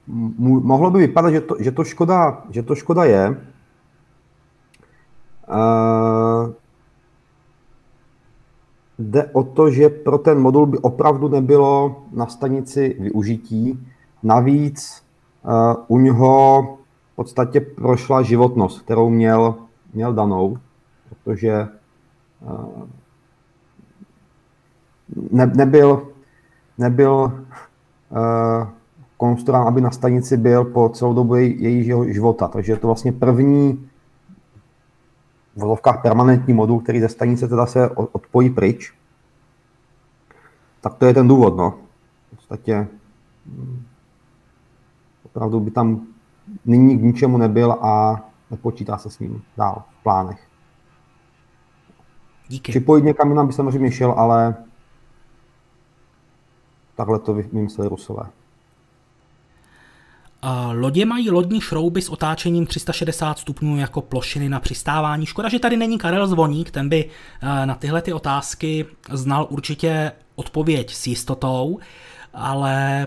Mohlo 0.06 0.90
by 0.90 0.98
vypadat, 0.98 1.30
že 1.30 1.40
to, 1.40 1.56
že 1.60 1.72
to, 1.72 1.84
škoda, 1.84 2.42
že 2.50 2.62
to 2.62 2.74
škoda 2.74 3.04
je. 3.04 3.36
Uh, 5.50 6.52
Jde 8.98 9.24
o 9.24 9.42
to, 9.42 9.70
že 9.70 9.88
pro 9.88 10.18
ten 10.18 10.38
modul 10.38 10.66
by 10.66 10.78
opravdu 10.78 11.28
nebylo 11.28 12.02
na 12.12 12.26
stanici 12.26 12.96
využití. 13.00 13.86
Navíc 14.22 15.02
uh, 15.44 15.52
u 15.88 15.98
něho 15.98 16.62
v 17.12 17.16
podstatě 17.16 17.60
prošla 17.60 18.22
životnost, 18.22 18.82
kterou 18.82 19.10
měl, 19.10 19.54
měl 19.94 20.12
danou, 20.12 20.58
protože 21.08 21.68
uh, 22.40 22.82
ne, 25.30 25.46
nebyl, 25.46 26.08
nebyl 26.78 27.12
uh, 27.20 27.32
konstruován, 29.16 29.68
aby 29.68 29.80
na 29.80 29.90
stanici 29.90 30.36
byl 30.36 30.64
po 30.64 30.88
celou 30.88 31.14
dobu 31.14 31.34
jej, 31.34 31.56
jejího 31.60 32.04
života. 32.04 32.48
Takže 32.48 32.72
je 32.72 32.76
to 32.76 32.86
vlastně 32.86 33.12
první 33.12 33.88
v 35.58 35.60
vozovkách 35.60 36.02
permanentní 36.02 36.54
modul, 36.54 36.80
který 36.80 37.00
ze 37.00 37.08
stanice 37.08 37.48
teda 37.48 37.66
se 37.66 37.90
odpojí 37.90 38.50
pryč. 38.50 38.94
Tak 40.80 40.94
to 40.94 41.06
je 41.06 41.14
ten 41.14 41.28
důvod, 41.28 41.56
no. 41.56 41.70
V 42.26 42.36
podstatě 42.36 42.88
hm, 43.46 43.82
opravdu 45.24 45.60
by 45.60 45.70
tam 45.70 46.06
nyní 46.64 46.98
k 46.98 47.02
ničemu 47.02 47.38
nebyl 47.38 47.72
a 47.72 48.20
nepočítá 48.50 48.98
se 48.98 49.10
s 49.10 49.18
ním 49.18 49.42
dál 49.56 49.82
v 50.00 50.02
plánech. 50.02 50.48
Díky. 52.48 52.72
Připojit 52.72 53.04
někam 53.04 53.28
jinam 53.28 53.46
by 53.46 53.52
samozřejmě 53.52 53.92
šel, 53.92 54.12
ale 54.12 54.54
takhle 56.96 57.18
to 57.18 57.34
vymysleli 57.34 57.88
Rusové. 57.88 58.30
Lodě 60.72 61.04
mají 61.04 61.30
lodní 61.30 61.60
šrouby 61.60 62.02
s 62.02 62.08
otáčením 62.08 62.66
360 62.66 63.38
stupňů 63.38 63.78
jako 63.78 64.00
plošiny 64.00 64.48
na 64.48 64.60
přistávání. 64.60 65.26
Škoda, 65.26 65.48
že 65.48 65.58
tady 65.58 65.76
není 65.76 65.98
Karel 65.98 66.26
Zvoník, 66.26 66.70
ten 66.70 66.88
by 66.88 67.04
eh, 67.04 67.66
na 67.66 67.74
tyhle 67.74 68.02
ty 68.02 68.12
otázky 68.12 68.86
znal 69.12 69.46
určitě 69.50 70.12
odpověď 70.34 70.94
s 70.94 71.06
jistotou, 71.06 71.78
ale 72.34 73.06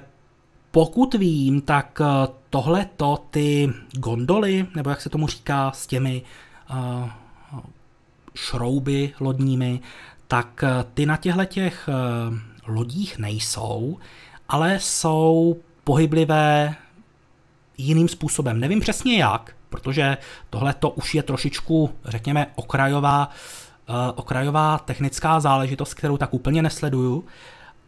pokud 0.71 1.13
vím, 1.13 1.61
tak 1.61 2.01
eh, 2.01 2.27
tohle 2.49 2.85
to 2.97 3.23
ty 3.29 3.73
gondoly, 3.91 4.67
nebo 4.75 4.89
jak 4.89 5.01
se 5.01 5.09
tomu 5.09 5.27
říká, 5.27 5.71
s 5.71 5.87
těmi 5.87 6.21
uh, 6.71 7.09
šrouby 8.35 9.13
lodními, 9.19 9.79
tak 10.27 10.63
ty 10.93 11.05
na 11.05 11.17
těchto 11.17 11.45
těch 11.45 11.89
lodích 12.67 13.17
nejsou, 13.17 13.97
ale 14.49 14.79
jsou 14.79 15.57
pohyblivé 15.83 16.75
jiným 17.81 18.07
způsobem. 18.07 18.59
Nevím 18.59 18.79
přesně 18.79 19.17
jak, 19.17 19.55
protože 19.69 20.17
tohle 20.49 20.73
to 20.73 20.89
už 20.89 21.15
je 21.15 21.23
trošičku, 21.23 21.89
řekněme, 22.05 22.47
okrajová, 22.55 23.29
uh, 23.89 23.95
okrajová 24.15 24.77
technická 24.77 25.39
záležitost, 25.39 25.93
kterou 25.93 26.17
tak 26.17 26.33
úplně 26.33 26.61
nesleduju, 26.61 27.25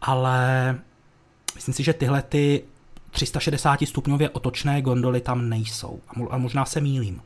ale 0.02 0.78
myslím 1.54 1.74
si, 1.74 1.82
že 1.82 1.92
tyhle 1.92 2.22
ty 2.22 2.64
360 3.10 3.80
stupňově 3.86 4.30
otočné 4.30 4.82
gondoly 4.82 5.20
tam 5.20 5.48
nejsou. 5.48 6.00
A 6.30 6.38
možná 6.38 6.64
se 6.64 6.80
mýlím. 6.80 7.22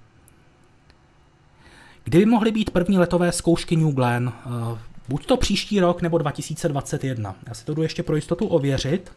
Kdyby 2.05 2.27
mohly 2.27 2.53
být 2.53 2.70
první 2.70 2.99
letové 2.99 3.32
zkoušky 3.32 3.77
New 3.77 3.95
Glenn, 3.95 4.32
uh, 4.47 4.78
buď 5.09 5.27
to 5.27 5.36
příští 5.36 5.81
rok 5.81 6.03
nebo 6.03 6.19
2021. 6.19 7.35
Já 7.47 7.55
si 7.55 7.65
to 7.65 7.74
jdu 7.74 7.82
ještě 7.82 8.03
pro 8.03 8.16
jistotu 8.16 8.47
ověřit. 8.47 9.12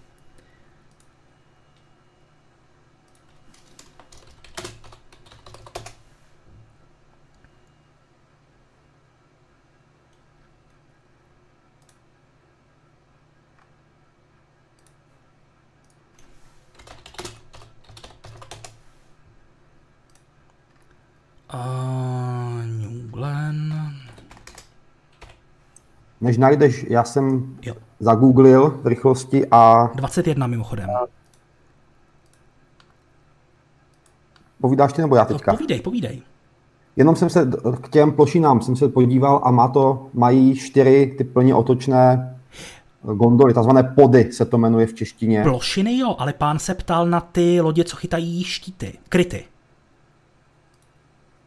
Než 26.31 26.37
najdeš, 26.37 26.85
já 26.89 27.03
jsem 27.03 27.55
jo. 27.61 27.73
zagooglil 27.99 28.79
v 28.83 28.87
rychlosti 28.87 29.45
a... 29.51 29.89
21 29.95 30.47
mimochodem. 30.47 30.89
Povídáš 34.61 34.93
ty 34.93 35.01
nebo 35.01 35.15
já 35.15 35.25
teďka? 35.25 35.51
No, 35.51 35.57
povídej, 35.57 35.81
povídej. 35.81 36.21
Jenom 36.95 37.15
jsem 37.15 37.29
se 37.29 37.51
k 37.81 37.89
těm 37.89 38.11
plošinám 38.11 38.61
jsem 38.61 38.75
se 38.75 38.89
podíval 38.89 39.41
a 39.43 39.51
má 39.51 39.67
to, 39.67 40.07
mají 40.13 40.55
čtyři 40.55 41.15
ty 41.17 41.23
plně 41.23 41.55
otočné 41.55 42.35
gondoly, 43.01 43.53
takzvané 43.53 43.83
pody 43.83 44.31
se 44.31 44.45
to 44.45 44.57
jmenuje 44.57 44.87
v 44.87 44.93
češtině. 44.93 45.43
Plošiny 45.43 45.97
jo, 45.97 46.15
ale 46.19 46.33
pán 46.33 46.59
se 46.59 46.75
ptal 46.75 47.05
na 47.05 47.21
ty 47.21 47.61
lodě, 47.61 47.83
co 47.83 47.95
chytají 47.95 48.43
štíty, 48.43 48.93
kryty. 49.09 49.43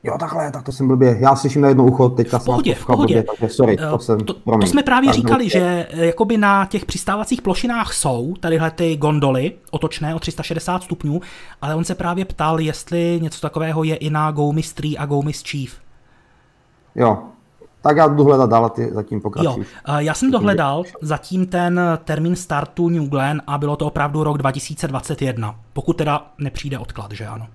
Jo, 0.05 0.16
takhle, 0.18 0.51
tak 0.51 0.62
to 0.62 0.72
jsem 0.72 0.89
blbě. 0.89 1.16
Já 1.20 1.36
slyším 1.36 1.62
na 1.62 1.68
jedno 1.68 1.85
ucho, 1.85 2.09
teďka 2.09 2.39
v 2.39 2.44
pohodě, 2.44 2.74
v 2.74 2.86
pohodě. 2.86 3.14
Blbě, 3.14 3.24
takže 3.39 3.55
sorry, 3.55 3.76
to, 3.76 3.98
jsem, 3.98 4.20
to, 4.20 4.35
to 4.35 4.66
jsme 4.66 4.82
právě 4.82 5.09
tak 5.09 5.16
říkali, 5.16 5.48
že 5.48 5.86
eh, 5.90 6.06
jakoby 6.06 6.36
na 6.36 6.66
těch 6.66 6.85
přistávacích 6.85 7.43
plošinách 7.43 7.93
jsou 7.93 8.35
tadyhle 8.40 8.70
ty 8.70 8.97
gondoly 8.97 9.52
otočné 9.70 10.14
o 10.14 10.18
360 10.18 10.82
stupňů, 10.82 11.20
ale 11.62 11.74
on 11.74 11.85
se 11.85 11.94
právě 11.94 12.24
ptal, 12.24 12.60
jestli 12.60 13.18
něco 13.22 13.40
takového 13.40 13.85
je 13.85 13.97
i 13.97 14.10
na 14.10 14.31
Go 14.31 14.52
Mystery 14.52 14.98
a 14.98 15.06
Go 15.06 15.22
Chief. 15.48 15.72
Jo, 16.94 17.18
tak 17.82 17.97
já 17.97 18.06
jdu 18.06 18.24
hledat 18.24 18.51
dál, 18.51 18.70
ty 18.70 18.90
zatím 18.93 19.20
pokračuj. 19.20 19.62
Jo, 19.62 19.64
eh, 19.86 20.05
já 20.05 20.14
jsem 20.14 20.31
dohledal 20.31 20.85
zatím 21.01 21.47
ten 21.47 21.81
termín 22.05 22.36
startu 22.36 22.89
New 22.89 23.09
Glenn 23.09 23.43
a 23.47 23.59
bylo 23.59 23.76
to 23.76 23.86
opravdu 23.86 24.24
rok 24.24 24.39
2021, 24.39 25.55
pokud 25.72 25.93
teda 25.97 26.26
nepřijde 26.39 26.78
odklad, 26.78 27.12
že 27.12 27.26
ano. 27.26 27.47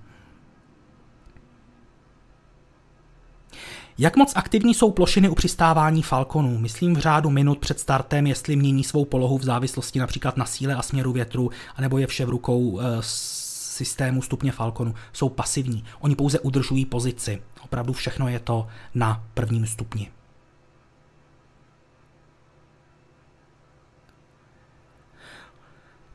Jak 4.00 4.16
moc 4.16 4.32
aktivní 4.36 4.74
jsou 4.74 4.90
plošiny 4.90 5.28
u 5.28 5.34
přistávání 5.34 6.02
Falconů? 6.02 6.58
Myslím 6.58 6.94
v 6.94 6.98
řádu 6.98 7.30
minut 7.30 7.58
před 7.58 7.80
startem, 7.80 8.26
jestli 8.26 8.56
mění 8.56 8.84
svou 8.84 9.04
polohu 9.04 9.38
v 9.38 9.42
závislosti 9.44 9.98
například 9.98 10.36
na 10.36 10.44
síle 10.44 10.74
a 10.74 10.82
směru 10.82 11.12
větru, 11.12 11.50
anebo 11.76 11.98
je 11.98 12.06
vše 12.06 12.26
v 12.26 12.28
rukou 12.28 12.80
e, 12.80 12.82
systému 13.00 14.22
stupně 14.22 14.52
Falconu. 14.52 14.94
Jsou 15.12 15.28
pasivní. 15.28 15.84
Oni 16.00 16.16
pouze 16.16 16.38
udržují 16.38 16.86
pozici. 16.86 17.42
Opravdu 17.64 17.92
všechno 17.92 18.28
je 18.28 18.38
to 18.38 18.66
na 18.94 19.24
prvním 19.34 19.66
stupni. 19.66 20.10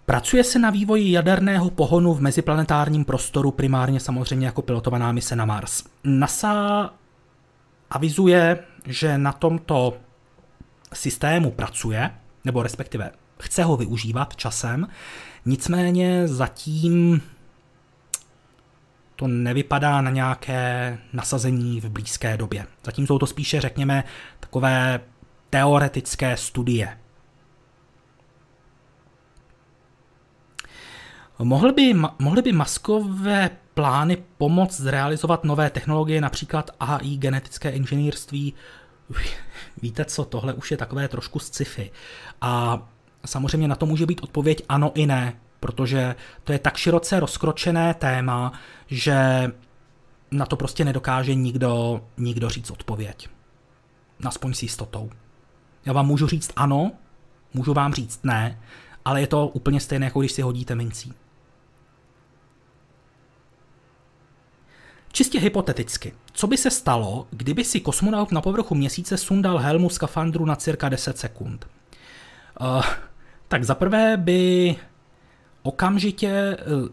Pracuje 0.06 0.44
se 0.44 0.60
na 0.60 0.70
vývoji 0.70 1.12
jaderného 1.12 1.70
pohonu 1.70 2.14
v 2.14 2.22
meziplanetárním 2.22 3.06
prostoru, 3.06 3.52
primárně 3.52 3.99
samozřejmě 3.99 4.45
jako 4.45 4.62
pilotovaná 4.62 5.12
mise 5.12 5.36
na 5.36 5.45
Mars. 5.45 5.84
NASA 6.03 6.94
avizuje, 7.90 8.64
že 8.86 9.18
na 9.18 9.32
tomto 9.32 9.98
systému 10.94 11.52
pracuje, 11.52 12.12
nebo 12.44 12.64
respektive 12.64 13.12
chce 13.40 13.64
ho 13.64 13.78
využívat 13.78 14.36
časem, 14.36 14.88
nicméně 15.45 16.28
zatím 16.28 17.22
to 19.16 19.28
nevypadá 19.28 20.02
na 20.02 20.12
nějaké 20.12 20.98
nasazení 21.14 21.82
v 21.82 21.90
blízké 21.90 22.38
době. 22.38 22.68
Zatím 22.84 23.07
jsou 23.07 23.20
to 23.20 23.28
spíše, 23.28 23.62
řekněme, 23.62 24.03
takové 24.40 24.99
teoretické 25.49 26.38
studie. 26.38 26.98
Mohly 31.40 31.72
by, 31.72 31.94
mohly 32.20 32.41
by 32.41 32.52
maskové 32.52 33.49
plány 33.76 34.18
pomoct 34.38 34.81
zrealizovat 34.81 35.43
nové 35.43 35.69
technologie, 35.69 36.22
například 36.22 36.72
AI, 36.80 37.18
genetické 37.18 37.69
inženýrství. 37.69 38.53
Víte 39.81 40.06
co, 40.06 40.26
tohle 40.26 40.53
už 40.53 40.72
je 40.72 40.77
takové 40.77 41.07
trošku 41.07 41.39
sci-fi. 41.39 41.91
A 42.41 42.80
samozřejmě 43.26 43.68
na 43.68 43.76
to 43.76 43.85
může 43.85 44.06
být 44.06 44.23
odpověď 44.23 44.65
ano 44.69 44.91
i 44.95 45.06
ne, 45.06 45.34
protože 45.60 46.15
to 46.43 46.52
je 46.52 46.60
tak 46.60 46.77
široce 46.77 47.19
rozkročené 47.19 47.93
téma, 47.93 48.53
že 48.88 49.15
na 50.31 50.45
to 50.45 50.56
prostě 50.56 50.85
nedokáže 50.85 51.35
nikdo, 51.35 52.02
nikdo 52.18 52.49
říct 52.49 52.72
odpověď. 52.72 53.30
Aspoň 54.23 54.53
s 54.53 54.64
jistotou. 54.64 55.10
Já 55.85 55.93
vám 55.93 56.07
můžu 56.07 56.27
říct 56.27 56.52
ano, 56.56 56.91
můžu 57.53 57.73
vám 57.73 57.93
říct 57.93 58.19
ne, 58.23 58.60
ale 59.06 59.22
je 59.22 59.27
to 59.27 59.47
úplně 59.47 59.80
stejné, 59.80 60.06
jako 60.06 60.19
když 60.19 60.31
si 60.31 60.41
hodíte 60.41 60.76
mincí. 60.76 61.14
Čistě 65.16 65.40
hypoteticky, 65.40 66.14
co 66.34 66.48
by 66.48 66.58
se 66.58 66.72
stalo, 66.72 67.28
kdyby 67.32 67.64
si 67.64 67.80
kosmonaut 67.80 68.32
na 68.32 68.42
povrchu 68.42 68.76
měsíce 68.76 69.18
sundal 69.18 69.58
helmu 69.58 69.90
skafandru 69.90 70.46
na 70.46 70.56
cirka 70.56 70.90
10 70.90 71.18
sekund? 71.18 71.68
Uh, 72.62 72.84
tak 73.48 73.64
zaprvé 73.64 74.18
by 74.18 74.76
okamžitě 75.64 76.58
uh, 76.58 76.90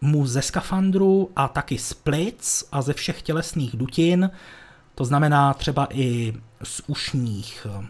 mu 0.00 0.26
ze 0.26 0.42
skafandru 0.42 1.30
a 1.36 1.48
taky 1.48 1.78
z 1.78 1.94
plic 1.94 2.64
a 2.72 2.82
ze 2.82 2.92
všech 2.92 3.22
tělesných 3.22 3.76
dutin, 3.76 4.30
to 4.94 5.04
znamená 5.04 5.54
třeba 5.54 5.88
i 5.90 6.34
z 6.62 6.82
ušních, 6.86 7.66
uh, 7.78 7.84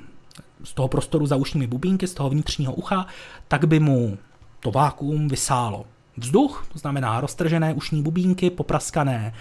z 0.64 0.74
toho 0.74 0.88
prostoru 0.88 1.26
za 1.26 1.36
ušními 1.36 1.66
bubínky, 1.66 2.06
z 2.06 2.14
toho 2.14 2.30
vnitřního 2.30 2.74
ucha, 2.74 3.06
tak 3.48 3.64
by 3.64 3.80
mu 3.80 4.18
to 4.60 4.70
vákuum 4.70 5.28
vysálo 5.28 5.86
vzduch, 6.16 6.66
to 6.72 6.78
znamená 6.78 7.20
roztržené 7.20 7.74
ušní 7.74 8.02
bubínky, 8.02 8.50
popraskané 8.50 9.34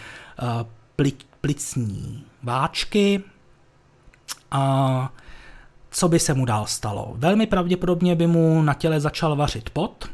pli, 0.95 1.13
plicní 1.41 2.23
váčky 2.43 3.23
a 4.51 5.13
co 5.89 6.09
by 6.09 6.19
se 6.19 6.33
mu 6.33 6.45
dál 6.45 6.65
stalo? 6.65 7.13
Velmi 7.17 7.47
pravděpodobně 7.47 8.15
by 8.15 8.27
mu 8.27 8.61
na 8.61 8.73
těle 8.73 8.99
začal 8.99 9.35
vařit 9.35 9.69
pot, 9.69 10.09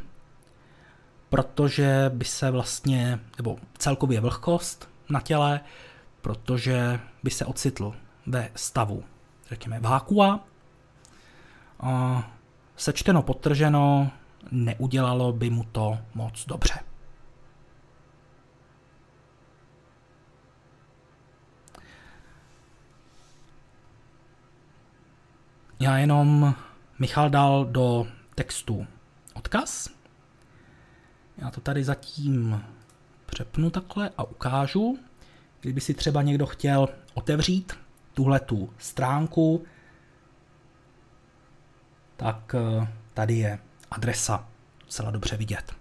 protože 1.30 2.12
by 2.14 2.26
se 2.26 2.52
vlastně, 2.52 3.20
nebo 3.38 3.58
celkově 3.78 4.22
vlhkost 4.22 4.90
na 5.10 5.22
těle, 5.22 5.60
protože 6.22 7.00
by 7.24 7.30
se 7.30 7.46
ocitl 7.46 7.94
ve 8.26 8.50
stavu, 8.56 9.04
řekněme, 9.50 9.80
vákua. 9.80 10.40
A 11.80 12.24
sečteno, 12.76 13.22
potrženo, 13.22 14.12
neudělalo 14.52 15.34
by 15.34 15.50
mu 15.50 15.64
to 15.64 15.98
moc 16.16 16.46
dobře. 16.46 16.80
Já 25.80 25.98
jenom 25.98 26.56
Michal 27.00 27.30
dal 27.30 27.66
do 27.66 28.08
textu 28.36 28.88
odkaz. 29.34 29.90
Já 31.38 31.52
to 31.52 31.62
tady 31.62 31.84
zatím 31.84 32.64
přepnu 33.26 33.70
takhle 33.70 34.12
a 34.18 34.24
ukážu. 34.24 35.00
Kdyby 35.62 35.82
si 35.82 35.94
třeba 35.94 36.22
někdo 36.22 36.46
chtěl 36.46 36.90
otevřít 37.14 37.74
tuhle 38.14 38.40
tu 38.40 38.74
stránku, 38.78 39.66
tak 42.18 42.56
eh, 42.56 42.88
tady 43.14 43.34
je 43.34 43.60
adresa 43.92 44.46
docela 44.86 45.12
dobře 45.12 45.38
vidět. 45.38 45.74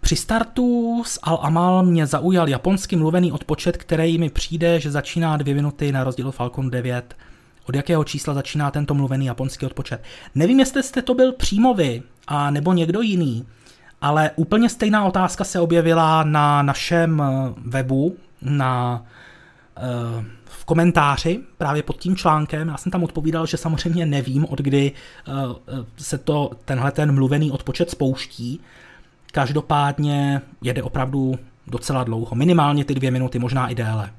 Při 0.00 0.16
startu 0.16 1.02
z 1.06 1.18
Al-Amal 1.18 1.84
mě 1.84 2.06
zaujal 2.06 2.48
japonsky 2.48 2.96
mluvený 2.96 3.32
odpočet, 3.32 3.76
který 3.76 4.18
mi 4.18 4.30
přijde, 4.30 4.80
že 4.80 4.90
začíná 4.90 5.36
dvě 5.36 5.54
minuty 5.54 5.92
na 5.92 6.04
rozdíl 6.04 6.32
Falcon 6.32 6.70
9. 6.70 7.16
Od 7.68 7.74
jakého 7.74 8.04
čísla 8.04 8.34
začíná 8.34 8.70
tento 8.70 8.94
mluvený 8.94 9.26
japonský 9.26 9.66
odpočet? 9.66 10.02
Nevím, 10.34 10.60
jestli 10.60 10.82
jste 10.82 11.02
to 11.02 11.14
byl 11.14 11.32
přímo 11.32 11.74
vy, 11.74 12.02
a 12.26 12.50
nebo 12.50 12.72
někdo 12.72 13.00
jiný, 13.00 13.46
ale 14.00 14.30
úplně 14.36 14.68
stejná 14.68 15.04
otázka 15.04 15.44
se 15.44 15.60
objevila 15.60 16.24
na 16.24 16.62
našem 16.62 17.22
eh, 17.22 17.54
webu, 17.56 18.16
na 18.42 19.02
uh, 20.48 20.54
komentáři 20.64 21.40
právě 21.58 21.82
pod 21.82 21.96
tím 21.96 22.16
článkem. 22.16 22.68
Já 22.68 22.76
jsem 22.76 22.92
tam 22.92 23.04
odpovídal, 23.04 23.46
že 23.46 23.56
samozřejmě 23.56 24.06
nevím, 24.06 24.44
od 24.44 24.58
kdy 24.58 24.92
uh, 25.28 25.34
se 25.96 26.18
to, 26.18 26.50
tenhle 26.64 26.92
ten 26.92 27.14
mluvený 27.14 27.50
odpočet 27.50 27.90
spouští. 27.90 28.60
Každopádně 29.32 30.42
jede 30.62 30.82
opravdu 30.82 31.38
docela 31.66 32.04
dlouho, 32.04 32.36
minimálně 32.36 32.84
ty 32.84 32.94
dvě 32.94 33.10
minuty, 33.10 33.38
možná 33.38 33.68
i 33.68 33.74
déle. 33.74 34.12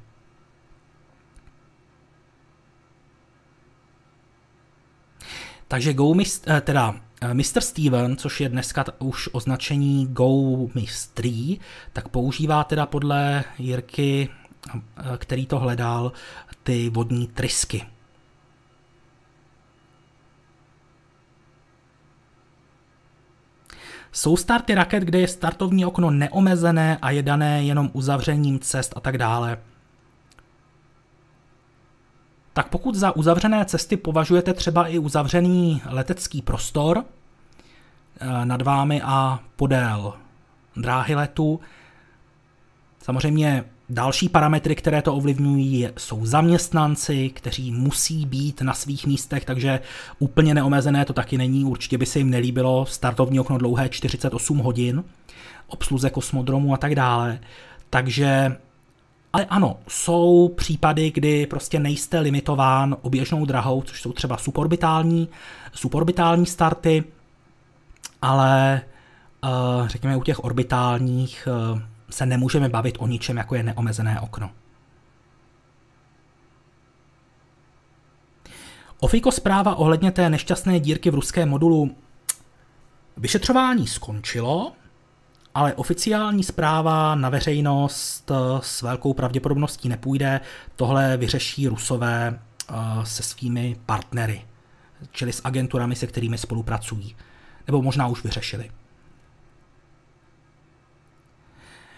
Takže 5.68 5.94
Go 5.94 6.14
Mist, 6.14 6.48
eh, 6.48 6.62
teda 6.62 6.96
Mr. 7.34 7.62
Steven, 7.62 8.18
což 8.18 8.42
je 8.42 8.50
dneska 8.50 8.86
už 9.00 9.30
označení 9.32 10.08
Go 10.08 10.58
Mystery, 10.76 11.60
tak 11.94 12.08
používá 12.08 12.64
teda 12.64 12.86
podle 12.86 13.44
Jirky 13.60 14.30
který 15.18 15.46
to 15.46 15.60
hledal, 15.60 16.12
ty 16.64 16.90
vodní 16.90 17.28
trysky. 17.28 17.86
Jsou 24.12 24.38
starty 24.38 24.76
raket, 24.76 25.04
kde 25.04 25.20
je 25.20 25.28
startovní 25.28 25.86
okno 25.86 26.12
neomezené 26.12 26.98
a 27.02 27.12
je 27.12 27.24
dané 27.24 27.64
jenom 27.64 27.90
uzavřením 27.94 28.60
cest 28.60 28.94
a 28.96 29.00
tak 29.00 29.18
dále. 29.18 29.58
Tak 32.54 32.70
pokud 32.70 32.96
za 32.96 33.16
uzavřené 33.16 33.66
cesty 33.66 33.98
považujete 33.98 34.54
třeba 34.54 34.88
i 34.88 34.98
uzavřený 35.00 35.82
letecký 35.86 36.42
prostor 36.42 37.04
eh, 38.20 38.46
nad 38.46 38.62
vámi 38.62 39.02
a 39.02 39.40
podél 39.56 40.14
dráhy 40.76 41.16
letu, 41.16 41.60
samozřejmě 43.00 43.64
Další 43.90 44.30
parametry, 44.30 44.76
které 44.76 45.02
to 45.02 45.16
ovlivňují, 45.16 45.90
jsou 45.98 46.26
zaměstnanci, 46.26 47.30
kteří 47.30 47.72
musí 47.72 48.26
být 48.26 48.62
na 48.62 48.74
svých 48.74 49.06
místech, 49.06 49.46
takže 49.46 49.80
úplně 50.20 50.54
neomezené 50.54 51.06
to 51.06 51.14
taky 51.14 51.38
není. 51.38 51.66
Určitě 51.66 51.98
by 51.98 52.06
se 52.06 52.20
jim 52.20 52.30
nelíbilo 52.30 52.86
startovní 52.86 53.40
okno 53.40 53.58
dlouhé 53.58 53.90
48 53.90 54.58
hodin, 54.58 55.04
obsluze 55.68 56.10
kosmodromu 56.10 56.74
a 56.74 56.78
tak 56.78 56.96
dále. 56.96 57.40
Takže 57.90 58.58
ale 59.34 59.46
ano, 59.46 59.78
jsou 59.88 60.54
případy, 60.58 61.12
kdy 61.12 61.46
prostě 61.46 61.80
nejste 61.80 62.20
limitován 62.20 62.96
oběžnou 63.02 63.46
drahou, 63.46 63.82
což 63.82 64.02
jsou 64.02 64.12
třeba 64.12 64.38
suborbitální, 64.38 65.30
suborbitální 65.74 66.46
starty, 66.46 67.04
ale 68.22 68.82
uh, 69.44 69.88
řekněme 69.88 70.18
u 70.18 70.24
těch 70.24 70.44
orbitálních 70.44 71.48
uh, 71.72 71.80
se 72.10 72.26
nemůžeme 72.26 72.70
bavit 72.70 72.96
o 73.00 73.08
ničem, 73.08 73.38
jako 73.38 73.56
je 73.56 73.64
neomezené 73.64 74.22
okno. 74.22 74.52
Ofiko 79.00 79.32
zpráva 79.32 79.76
ohledně 79.76 80.12
té 80.12 80.30
nešťastné 80.30 80.80
dírky 80.80 81.10
v 81.10 81.16
ruském 81.16 81.50
modulu. 81.50 81.96
Vyšetřování 83.18 83.88
skončilo, 83.88 84.74
ale 85.56 85.74
oficiální 85.74 86.44
zpráva 86.44 87.16
na 87.16 87.30
veřejnost 87.30 88.32
s 88.60 88.82
velkou 88.82 89.14
pravděpodobností 89.14 89.90
nepůjde. 89.90 90.42
Tohle 90.76 91.18
vyřeší 91.18 91.68
Rusové 91.68 92.40
eh, 92.70 92.74
se 93.04 93.24
svými 93.24 93.76
partnery, 93.86 94.46
čili 95.12 95.34
s 95.34 95.42
agenturami, 95.44 95.96
se 95.96 96.08
kterými 96.08 96.38
spolupracují. 96.38 97.16
Nebo 97.68 97.82
možná 97.82 98.08
už 98.08 98.24
vyřešili. 98.24 98.72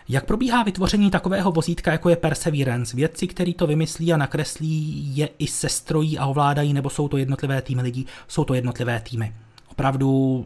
Jak 0.09 0.25
probíhá 0.25 0.63
vytvoření 0.63 1.11
takového 1.11 1.51
vozítka, 1.51 1.91
jako 1.91 2.09
je 2.09 2.15
Perseverance? 2.15 2.95
Vědci, 2.95 3.27
který 3.27 3.53
to 3.53 3.67
vymyslí 3.67 4.13
a 4.13 4.17
nakreslí, 4.17 5.03
je 5.17 5.29
i 5.39 5.47
sestrojí 5.47 6.19
a 6.19 6.25
ovládají, 6.25 6.73
nebo 6.73 6.89
jsou 6.89 7.07
to 7.07 7.17
jednotlivé 7.17 7.61
týmy 7.61 7.81
lidí? 7.81 8.05
Jsou 8.27 8.43
to 8.43 8.53
jednotlivé 8.53 8.99
týmy. 8.99 9.33
Opravdu 9.71 10.45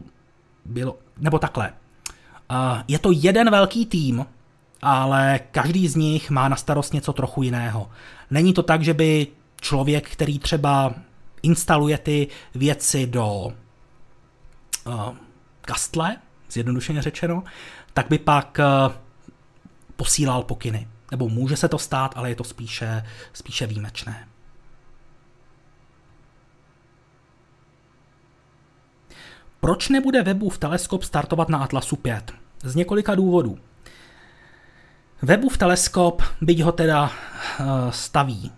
bylo, 0.66 0.98
nebo 1.18 1.40
takhle. 1.40 1.74
Je 2.88 3.00
to 3.00 3.12
jeden 3.12 3.50
velký 3.50 3.86
tým, 3.86 4.26
ale 4.82 5.40
každý 5.52 5.88
z 5.88 5.96
nich 5.96 6.30
má 6.30 6.48
na 6.48 6.56
starost 6.56 6.94
něco 6.94 7.14
trochu 7.14 7.44
jiného. 7.44 7.90
Není 8.32 8.54
to 8.54 8.64
tak, 8.64 8.82
že 8.82 8.94
by 8.94 9.28
člověk, 9.62 10.10
který 10.10 10.40
třeba 10.40 10.94
instaluje 11.44 11.98
ty 11.98 12.28
věci 12.56 13.08
do 13.08 13.54
kastle, 15.62 16.18
zjednodušeně 16.52 17.02
řečeno, 17.02 17.44
tak 17.94 18.10
by 18.10 18.18
pak 18.18 18.60
posílal 19.96 20.44
pokyny. 20.44 20.88
Nebo 21.12 21.30
může 21.30 21.58
se 21.58 21.68
to 21.68 21.80
stát, 21.80 22.14
ale 22.16 22.30
je 22.30 22.36
to 22.36 22.44
spíše, 22.44 23.06
spíše 23.34 23.68
výjimečné. 23.68 24.28
Proč 29.60 29.90
nebude 29.90 30.24
Webův 30.24 30.58
teleskop 30.58 31.04
startovat 31.04 31.50
na 31.50 31.58
Atlasu 31.58 31.96
5? 31.96 32.34
Z 32.64 32.76
několika 32.76 33.16
důvodů. 33.16 33.60
Webův 35.22 35.58
teleskop, 35.58 36.22
byť 36.42 36.62
ho 36.62 36.72
teda 36.72 37.12
eh, 37.12 37.64
staví 37.90 38.52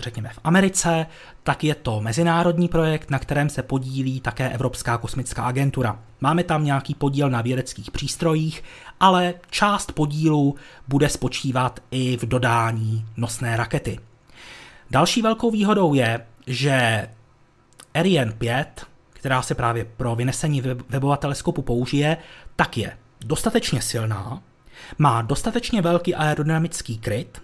řekněme 0.00 0.28
v 0.28 0.38
Americe, 0.44 1.06
tak 1.42 1.64
je 1.64 1.74
to 1.74 2.00
mezinárodní 2.00 2.68
projekt, 2.68 3.10
na 3.10 3.18
kterém 3.18 3.48
se 3.48 3.62
podílí 3.62 4.20
také 4.20 4.50
Evropská 4.50 4.98
kosmická 4.98 5.44
agentura. 5.44 5.98
Máme 6.20 6.44
tam 6.44 6.64
nějaký 6.64 6.94
podíl 6.94 7.30
na 7.30 7.42
vědeckých 7.42 7.90
přístrojích, 7.90 8.64
ale 9.00 9.34
část 9.50 9.92
podílu 9.92 10.54
bude 10.88 11.08
spočívat 11.08 11.80
i 11.90 12.16
v 12.16 12.22
dodání 12.22 13.06
nosné 13.16 13.56
rakety. 13.56 14.00
Další 14.90 15.22
velkou 15.22 15.50
výhodou 15.50 15.94
je, 15.94 16.26
že 16.46 17.08
Ariane 17.94 18.32
5, 18.32 18.86
která 19.10 19.42
se 19.42 19.54
právě 19.54 19.84
pro 19.84 20.14
vynesení 20.14 20.60
webového 20.60 21.16
teleskopu 21.16 21.62
použije, 21.62 22.16
tak 22.56 22.76
je 22.76 22.96
dostatečně 23.20 23.82
silná, 23.82 24.42
má 24.98 25.22
dostatečně 25.22 25.82
velký 25.82 26.14
aerodynamický 26.14 26.98
kryt, 26.98 27.42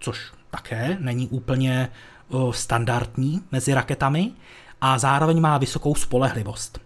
což 0.00 0.32
také 0.56 0.96
není 1.00 1.28
úplně 1.28 1.88
standardní 2.50 3.42
mezi 3.52 3.74
raketami, 3.74 4.32
a 4.80 4.98
zároveň 4.98 5.40
má 5.40 5.58
vysokou 5.58 5.94
spolehlivost. 5.94 6.80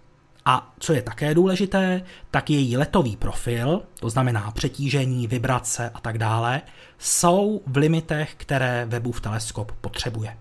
A 0.44 0.74
co 0.78 0.92
je 0.92 1.02
také 1.02 1.34
důležité, 1.34 2.02
tak 2.30 2.50
její 2.50 2.76
letový 2.76 3.16
profil, 3.16 3.82
to 4.00 4.10
znamená 4.10 4.50
přetížení, 4.50 5.26
vibrace 5.26 5.90
a 5.94 6.00
tak 6.00 6.18
dále, 6.18 6.62
jsou 6.98 7.62
v 7.66 7.76
limitech, 7.76 8.34
které 8.34 8.86
webův 8.86 9.20
teleskop 9.20 9.72
potřebuje. 9.72 10.36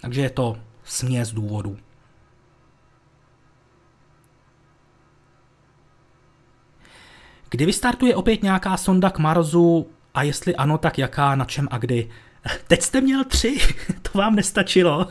Takže 0.00 0.20
je 0.20 0.30
to 0.30 0.56
směs 0.84 1.32
důvodů. 1.32 1.76
Kdy 7.50 7.66
vystartuje 7.66 8.16
opět 8.16 8.42
nějaká 8.42 8.76
sonda 8.76 9.10
k 9.10 9.18
Marsu 9.18 9.86
a 10.16 10.22
jestli 10.22 10.56
ano, 10.56 10.78
tak 10.78 10.98
jaká, 10.98 11.34
na 11.34 11.44
čem 11.44 11.68
a 11.70 11.78
kdy? 11.78 12.10
Teď 12.66 12.82
jste 12.82 13.00
měl 13.00 13.24
tři, 13.24 13.58
to 14.02 14.18
vám 14.18 14.34
nestačilo. 14.34 15.06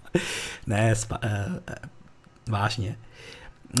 ne, 0.66 0.94
spa, 0.94 1.18
uh, 1.24 1.30
vážně. 2.48 2.96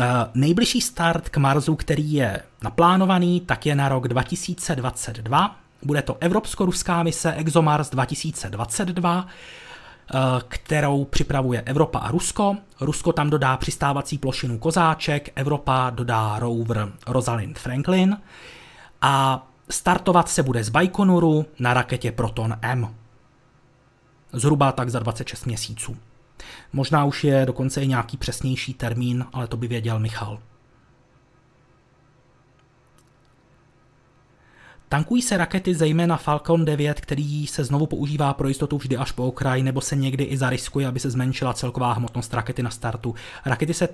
Uh, 0.00 0.04
nejbližší 0.34 0.80
start 0.80 1.28
k 1.28 1.36
Marsu, 1.36 1.76
který 1.76 2.12
je 2.12 2.42
naplánovaný, 2.62 3.40
tak 3.40 3.66
je 3.66 3.74
na 3.74 3.88
rok 3.88 4.08
2022. 4.08 5.56
Bude 5.82 6.02
to 6.02 6.16
evropsko-ruská 6.20 7.02
mise 7.02 7.34
ExoMars 7.34 7.90
2022, 7.90 9.26
kterou 10.48 11.04
připravuje 11.04 11.60
Evropa 11.60 11.98
a 11.98 12.10
Rusko. 12.10 12.56
Rusko 12.80 13.12
tam 13.12 13.30
dodá 13.30 13.56
přistávací 13.56 14.18
plošinu 14.18 14.58
Kozáček, 14.58 15.28
Evropa 15.34 15.90
dodá 15.90 16.38
rover 16.38 16.92
Rosalind 17.06 17.58
Franklin 17.58 18.16
a 19.00 19.46
startovat 19.72 20.28
se 20.28 20.42
bude 20.42 20.64
z 20.64 20.68
Baikonuru 20.68 21.46
na 21.58 21.74
raketě 21.74 22.12
Proton 22.12 22.58
M. 22.62 22.94
Zhruba 24.32 24.72
tak 24.72 24.90
za 24.90 24.98
26 24.98 25.46
měsíců. 25.46 25.96
Možná 26.72 27.04
už 27.04 27.24
je 27.24 27.46
dokonce 27.46 27.82
i 27.82 27.86
nějaký 27.86 28.16
přesnější 28.16 28.74
termín, 28.74 29.26
ale 29.32 29.46
to 29.46 29.56
by 29.56 29.68
věděl 29.68 29.98
Michal. 29.98 30.38
Tankují 34.88 35.22
se 35.22 35.36
rakety 35.36 35.74
zejména 35.74 36.16
Falcon 36.16 36.64
9, 36.64 37.00
který 37.00 37.46
se 37.46 37.64
znovu 37.64 37.86
používá 37.86 38.34
pro 38.34 38.48
jistotu 38.48 38.78
vždy 38.78 38.96
až 38.96 39.12
po 39.12 39.26
okraj, 39.26 39.62
nebo 39.62 39.80
se 39.80 39.96
někdy 39.96 40.24
i 40.24 40.36
zariskuje, 40.36 40.86
aby 40.86 41.00
se 41.00 41.10
zmenšila 41.10 41.54
celková 41.54 41.92
hmotnost 41.92 42.34
rakety 42.34 42.62
na 42.62 42.70
startu. 42.70 43.14
Rakety 43.44 43.74
se 43.74 43.88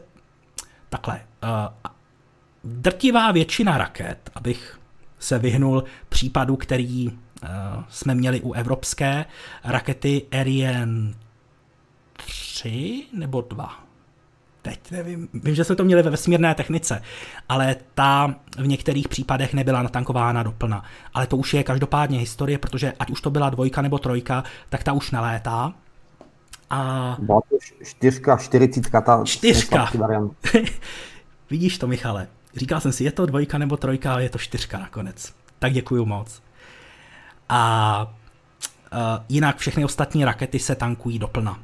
takhle. 0.88 1.20
Uh, 1.42 1.50
drtivá 2.64 3.32
většina 3.32 3.78
raket, 3.78 4.30
abych 4.34 4.78
se 5.18 5.38
vyhnul 5.38 5.84
případu, 6.08 6.56
který 6.56 7.08
uh, 7.08 7.14
jsme 7.88 8.14
měli 8.14 8.40
u 8.40 8.52
evropské 8.52 9.24
rakety 9.64 10.22
Ariane 10.32 11.14
3 12.16 13.06
nebo 13.12 13.40
2 13.40 13.88
teď 14.62 14.90
nevím, 14.90 15.28
vím, 15.34 15.54
že 15.54 15.64
jsme 15.64 15.76
to 15.76 15.84
měli 15.84 16.02
ve 16.02 16.10
vesmírné 16.10 16.54
technice, 16.54 17.02
ale 17.48 17.76
ta 17.94 18.34
v 18.58 18.66
některých 18.66 19.08
případech 19.08 19.54
nebyla 19.54 19.82
natankována 19.82 20.42
doplna. 20.42 20.84
Ale 21.14 21.26
to 21.26 21.36
už 21.36 21.54
je 21.54 21.62
každopádně 21.62 22.18
historie, 22.18 22.58
protože 22.58 22.92
ať 22.98 23.10
už 23.10 23.20
to 23.20 23.30
byla 23.30 23.50
dvojka 23.50 23.82
nebo 23.82 23.98
trojka, 23.98 24.44
tak 24.68 24.82
ta 24.82 24.92
už 24.92 25.10
nelétá. 25.10 25.72
A... 26.70 27.16
Byla 27.18 27.40
to 27.50 27.56
čtyřka, 27.84 28.36
čtyřicítka, 28.36 29.00
ta 29.00 29.24
čtyřka. 29.24 29.90
Vidíš 31.50 31.78
to, 31.78 31.86
Michale. 31.86 32.28
Říkal 32.58 32.80
jsem 32.80 32.92
si, 32.92 33.04
je 33.04 33.12
to 33.12 33.26
dvojka 33.26 33.58
nebo 33.58 33.76
trojka, 33.76 34.12
ale 34.12 34.22
je 34.22 34.30
to 34.30 34.38
čtyřka 34.38 34.78
nakonec. 34.78 35.34
Tak 35.58 35.72
děkuju 35.72 36.04
moc. 36.04 36.42
A 37.48 38.12
uh, 38.92 38.98
jinak 39.28 39.56
všechny 39.58 39.84
ostatní 39.84 40.24
rakety 40.24 40.58
se 40.58 40.74
tankují 40.74 41.18
doplna. 41.18 41.62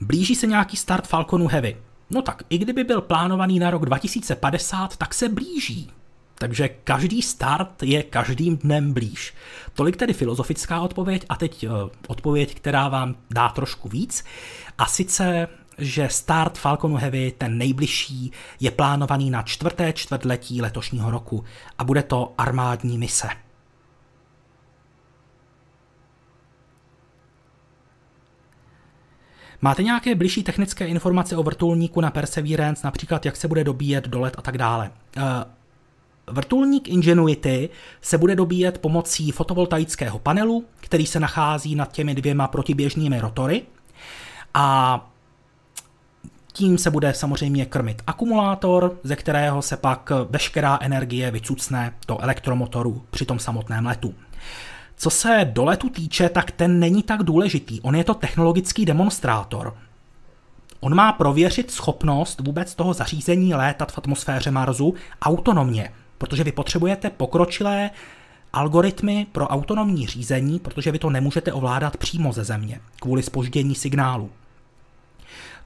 Blíží 0.00 0.34
se 0.34 0.46
nějaký 0.46 0.76
start 0.76 1.06
Falconu 1.06 1.48
Heavy. 1.48 1.76
No 2.10 2.22
tak 2.22 2.42
i 2.50 2.58
kdyby 2.58 2.84
byl 2.84 3.00
plánovaný 3.00 3.58
na 3.58 3.70
rok 3.70 3.84
2050, 3.84 4.96
tak 4.96 5.14
se 5.14 5.28
blíží. 5.28 5.90
Takže 6.34 6.68
každý 6.68 7.22
start 7.22 7.82
je 7.82 8.02
každým 8.02 8.56
dnem 8.56 8.92
blíž. 8.92 9.34
Tolik 9.74 9.96
tedy 9.96 10.12
filozofická 10.12 10.80
odpověď 10.80 11.26
a 11.28 11.36
teď 11.36 11.66
uh, 11.66 11.90
odpověď, 12.06 12.54
která 12.54 12.88
vám 12.88 13.16
dá 13.30 13.48
trošku 13.48 13.88
víc. 13.88 14.24
A 14.78 14.86
sice, 14.86 15.48
že 15.78 16.08
start 16.08 16.58
Falconu 16.58 16.96
Heavy, 16.96 17.32
ten 17.38 17.58
nejbližší, 17.58 18.32
je 18.60 18.70
plánovaný 18.70 19.30
na 19.30 19.42
čtvrté 19.42 19.92
čtvrtletí 19.92 20.62
letošního 20.62 21.10
roku 21.10 21.44
a 21.78 21.84
bude 21.84 22.02
to 22.02 22.34
armádní 22.38 22.98
mise. 22.98 23.28
Máte 29.62 29.82
nějaké 29.82 30.14
blížší 30.14 30.42
technické 30.42 30.86
informace 30.86 31.36
o 31.36 31.42
vrtulníku 31.42 32.00
na 32.00 32.10
Perseverance, 32.10 32.86
například 32.86 33.26
jak 33.26 33.36
se 33.36 33.48
bude 33.48 33.64
dobíjet 33.64 34.08
dolet 34.08 34.34
a 34.38 34.42
tak 34.42 34.58
dále? 34.58 34.90
Uh, 35.16 35.22
Vrtulník 36.26 36.88
Ingenuity 36.88 37.68
se 38.00 38.18
bude 38.18 38.36
dobíjet 38.36 38.78
pomocí 38.78 39.30
fotovoltaického 39.30 40.18
panelu, 40.18 40.64
který 40.80 41.06
se 41.06 41.20
nachází 41.20 41.74
nad 41.74 41.92
těmi 41.92 42.14
dvěma 42.14 42.48
protiběžnými 42.48 43.20
rotory 43.20 43.62
a 44.54 45.10
tím 46.56 46.78
se 46.78 46.90
bude 46.90 47.14
samozřejmě 47.14 47.66
krmit 47.66 48.02
akumulátor, 48.06 48.98
ze 49.02 49.16
kterého 49.16 49.62
se 49.62 49.76
pak 49.76 50.12
veškerá 50.30 50.78
energie 50.80 51.30
vycucne 51.30 51.94
do 52.08 52.20
elektromotoru 52.20 53.02
při 53.10 53.26
tom 53.26 53.38
samotném 53.38 53.86
letu. 53.86 54.14
Co 54.96 55.10
se 55.10 55.50
doletu 55.52 55.88
týče, 55.88 56.28
tak 56.28 56.50
ten 56.50 56.80
není 56.80 57.02
tak 57.02 57.22
důležitý. 57.22 57.80
On 57.80 57.96
je 57.96 58.04
to 58.04 58.14
technologický 58.14 58.84
demonstrátor. 58.84 59.76
On 60.80 60.94
má 60.94 61.12
prověřit 61.12 61.70
schopnost 61.70 62.40
vůbec 62.40 62.74
toho 62.74 62.94
zařízení 62.94 63.54
létat 63.54 63.92
v 63.92 63.98
atmosféře 63.98 64.50
Marsu 64.50 64.94
autonomně, 65.22 65.92
protože 66.18 66.44
vy 66.44 66.52
potřebujete 66.52 67.10
pokročilé 67.10 67.90
algoritmy 68.52 69.26
pro 69.32 69.48
autonomní 69.48 70.06
řízení, 70.06 70.58
protože 70.58 70.92
vy 70.92 70.98
to 70.98 71.10
nemůžete 71.10 71.52
ovládat 71.52 71.96
přímo 71.96 72.32
ze 72.32 72.44
Země 72.44 72.80
kvůli 73.00 73.22
spoždění 73.22 73.74
signálu. 73.74 74.30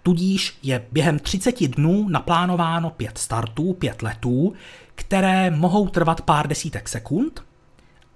Tudíž 0.02 0.58
je 0.62 0.86
během 0.92 1.18
30 1.18 1.68
dnů 1.68 2.08
naplánováno 2.08 2.90
pět 2.90 3.18
startů, 3.18 3.72
pět 3.72 4.02
letů, 4.02 4.52
které 4.94 5.50
mohou 5.50 5.88
trvat 5.88 6.20
pár 6.20 6.48
desítek 6.48 6.88
sekund 6.88 7.44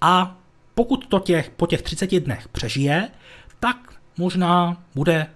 a 0.01 0.37
pokud 0.75 1.07
to 1.07 1.19
těch, 1.19 1.49
po 1.49 1.67
těch 1.67 1.81
30 1.81 2.19
dnech 2.19 2.47
přežije, 2.47 3.09
tak 3.59 3.77
možná 4.17 4.77
bude, 4.95 5.27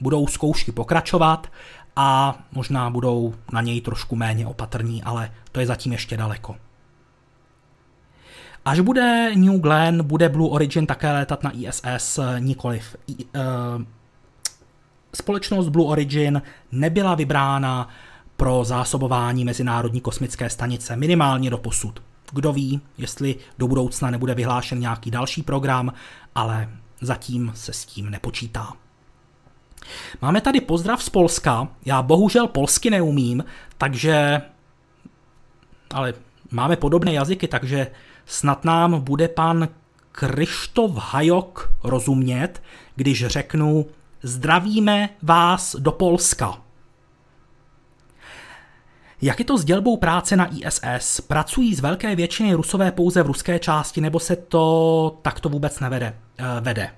budou 0.00 0.26
zkoušky 0.26 0.72
pokračovat 0.72 1.52
a 1.96 2.38
možná 2.52 2.90
budou 2.90 3.34
na 3.52 3.60
něj 3.60 3.80
trošku 3.80 4.16
méně 4.16 4.46
opatrní, 4.46 5.02
ale 5.02 5.32
to 5.52 5.60
je 5.60 5.66
zatím 5.66 5.92
ještě 5.92 6.16
daleko. 6.16 6.56
Až 8.64 8.80
bude 8.80 9.30
New 9.34 9.60
Glenn, 9.60 10.02
bude 10.02 10.28
Blue 10.28 10.50
Origin 10.50 10.86
také 10.86 11.12
létat 11.12 11.42
na 11.42 11.52
ISS, 11.54 12.18
nikoliv. 12.38 12.96
Uh, 13.08 13.84
společnost 15.18 15.68
Blue 15.68 15.86
Origin 15.86 16.42
nebyla 16.72 17.14
vybrána 17.14 17.88
pro 18.36 18.64
zásobování 18.64 19.44
Mezinárodní 19.44 20.00
kosmické 20.00 20.50
stanice, 20.50 20.96
minimálně 20.96 21.50
do 21.50 21.58
posud. 21.58 22.02
Kdo 22.32 22.52
ví, 22.52 22.80
jestli 22.98 23.36
do 23.58 23.68
budoucna 23.68 24.10
nebude 24.10 24.34
vyhlášen 24.34 24.80
nějaký 24.80 25.10
další 25.10 25.42
program, 25.42 25.92
ale 26.34 26.68
zatím 27.00 27.52
se 27.54 27.72
s 27.72 27.84
tím 27.84 28.10
nepočítá. 28.10 28.72
Máme 30.22 30.40
tady 30.40 30.60
pozdrav 30.60 31.02
z 31.02 31.08
Polska. 31.08 31.68
Já 31.84 32.02
bohužel 32.02 32.46
polsky 32.46 32.90
neumím, 32.90 33.44
takže... 33.78 34.42
Ale 35.90 36.14
máme 36.50 36.76
podobné 36.76 37.12
jazyky, 37.12 37.48
takže 37.48 37.86
snad 38.26 38.64
nám 38.64 39.00
bude 39.00 39.28
pan 39.28 39.68
Krištof 40.12 40.90
Hajok 40.96 41.72
rozumět, 41.82 42.62
když 42.96 43.26
řeknu 43.26 43.86
zdravíme 44.22 45.08
vás 45.22 45.76
do 45.78 45.92
Polska. 45.92 46.62
Jak 49.22 49.38
je 49.38 49.44
to 49.44 49.58
s 49.58 49.64
dělbou 49.64 49.96
práce 49.96 50.36
na 50.36 50.48
ISS? 50.54 51.20
Pracují 51.20 51.74
z 51.74 51.80
velké 51.80 52.16
většiny 52.16 52.54
Rusové 52.54 52.92
pouze 52.92 53.22
v 53.22 53.26
ruské 53.26 53.58
části, 53.58 54.00
nebo 54.00 54.20
se 54.20 54.36
to 54.36 55.18
takto 55.22 55.48
vůbec 55.48 55.80
nevede? 55.80 56.14
Eh, 56.38 56.44
vede. 56.60 56.90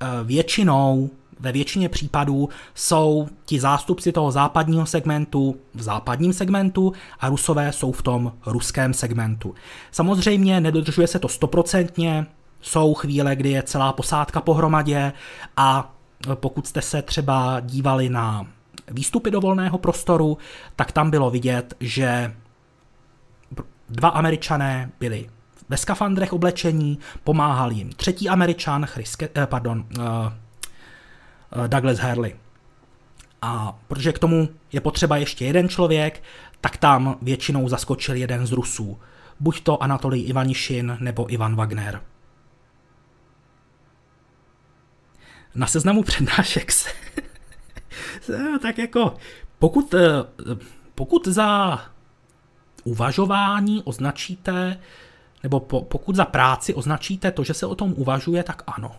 Eh, 0.00 0.06
většinou, 0.24 1.10
ve 1.40 1.52
většině 1.52 1.88
případů 1.88 2.48
jsou 2.74 3.28
ti 3.44 3.60
zástupci 3.60 4.12
toho 4.12 4.30
západního 4.30 4.86
segmentu 4.86 5.56
v 5.74 5.82
západním 5.82 6.32
segmentu 6.32 6.92
a 7.20 7.28
Rusové 7.28 7.72
jsou 7.72 7.92
v 7.92 8.02
tom 8.02 8.32
ruském 8.46 8.94
segmentu. 8.94 9.54
Samozřejmě 9.90 10.60
nedodržuje 10.60 11.06
se 11.06 11.18
to 11.18 11.28
stoprocentně, 11.28 12.26
jsou 12.60 12.94
chvíle, 12.94 13.36
kdy 13.36 13.50
je 13.50 13.62
celá 13.62 13.92
posádka 13.92 14.40
pohromadě 14.40 15.12
a 15.56 15.94
pokud 16.34 16.66
jste 16.66 16.82
se 16.82 17.02
třeba 17.02 17.60
dívali 17.60 18.08
na 18.08 18.46
výstupy 18.88 19.30
do 19.30 19.40
volného 19.40 19.78
prostoru, 19.78 20.38
tak 20.76 20.92
tam 20.92 21.10
bylo 21.10 21.30
vidět, 21.30 21.74
že 21.80 22.34
dva 23.88 24.08
američané 24.08 24.90
byli 25.00 25.28
ve 25.68 25.76
skafandrech 25.76 26.32
oblečení, 26.32 26.98
pomáhal 27.24 27.72
jim 27.72 27.90
třetí 27.92 28.28
američan, 28.28 28.86
Chryske, 28.86 29.28
eh, 29.36 29.46
pardon, 29.46 29.84
uh, 29.98 31.66
Douglas 31.66 31.98
Hurley. 31.98 32.36
A 33.42 33.78
protože 33.88 34.12
k 34.12 34.18
tomu 34.18 34.48
je 34.72 34.80
potřeba 34.80 35.16
ještě 35.16 35.44
jeden 35.44 35.68
člověk, 35.68 36.22
tak 36.60 36.76
tam 36.76 37.16
většinou 37.22 37.68
zaskočil 37.68 38.14
jeden 38.14 38.46
z 38.46 38.52
Rusů. 38.52 38.98
Buď 39.40 39.60
to 39.60 39.82
Anatolij 39.82 40.28
Ivanišin 40.28 40.96
nebo 41.00 41.32
Ivan 41.32 41.56
Wagner. 41.56 42.00
Na 45.58 45.66
seznamu 45.66 46.02
přednášek 46.02 46.72
se 46.72 46.90
tak 48.62 48.78
jako, 48.78 49.16
pokud, 49.58 49.94
eh, 49.94 49.98
pokud 50.94 51.26
za 51.26 51.80
uvažování 52.84 53.82
označíte, 53.82 54.80
nebo 55.42 55.60
po, 55.60 55.82
pokud 55.82 56.16
za 56.16 56.24
práci 56.24 56.74
označíte 56.74 57.30
to, 57.30 57.44
že 57.44 57.54
se 57.54 57.66
o 57.66 57.74
tom 57.74 57.94
uvažuje, 57.96 58.42
tak 58.42 58.62
ano. 58.66 58.96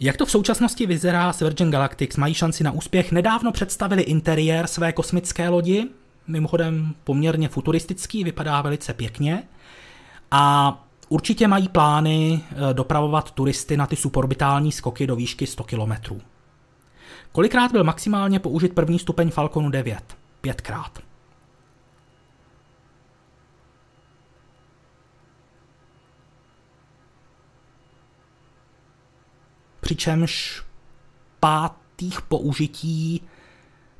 Jak 0.00 0.16
to 0.16 0.26
v 0.26 0.30
současnosti 0.30 0.86
vyzerá 0.86 1.32
s 1.32 1.40
Virgin 1.40 1.70
Galactic? 1.70 2.16
Mají 2.16 2.34
šanci 2.34 2.64
na 2.64 2.70
úspěch? 2.70 3.12
Nedávno 3.12 3.52
představili 3.52 4.02
interiér 4.02 4.66
své 4.66 4.92
kosmické 4.92 5.48
lodi, 5.48 5.88
mimochodem 6.26 6.94
poměrně 7.04 7.48
futuristický, 7.48 8.24
vypadá 8.24 8.62
velice 8.62 8.94
pěkně. 8.94 9.42
A 10.30 10.81
Určitě 11.12 11.48
mají 11.48 11.68
plány 11.68 12.40
eh, 12.50 12.74
dopravovat 12.74 13.30
turisty 13.30 13.76
na 13.76 13.86
ty 13.86 13.96
suborbitální 13.96 14.72
skoky 14.72 15.06
do 15.06 15.16
výšky 15.16 15.46
100 15.46 15.64
km. 15.64 16.20
Kolikrát 17.32 17.72
byl 17.72 17.84
maximálně 17.84 18.38
použit 18.38 18.74
první 18.74 18.98
stupeň 18.98 19.30
Falconu 19.30 19.70
9? 19.70 20.16
Pětkrát. 20.40 20.98
Přičemž 29.80 30.62
pátých 31.40 32.22
použití 32.22 33.22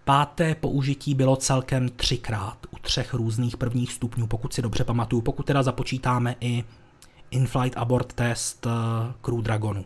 Páté 0.04 0.54
použití 0.54 1.14
bylo 1.14 1.36
celkem 1.36 1.88
třikrát 1.88 2.66
u 2.70 2.78
třech 2.78 3.14
různých 3.14 3.56
prvních 3.56 3.92
stupňů, 3.92 4.26
pokud 4.26 4.52
si 4.54 4.62
dobře 4.62 4.84
pamatuju, 4.84 5.22
pokud 5.22 5.46
teda 5.46 5.62
započítáme 5.62 6.36
i 6.40 6.64
in-flight 7.32 7.76
abort 7.76 8.12
test 8.12 8.66
eh, 8.66 8.70
Crew 9.20 9.42
Dragonu. 9.42 9.84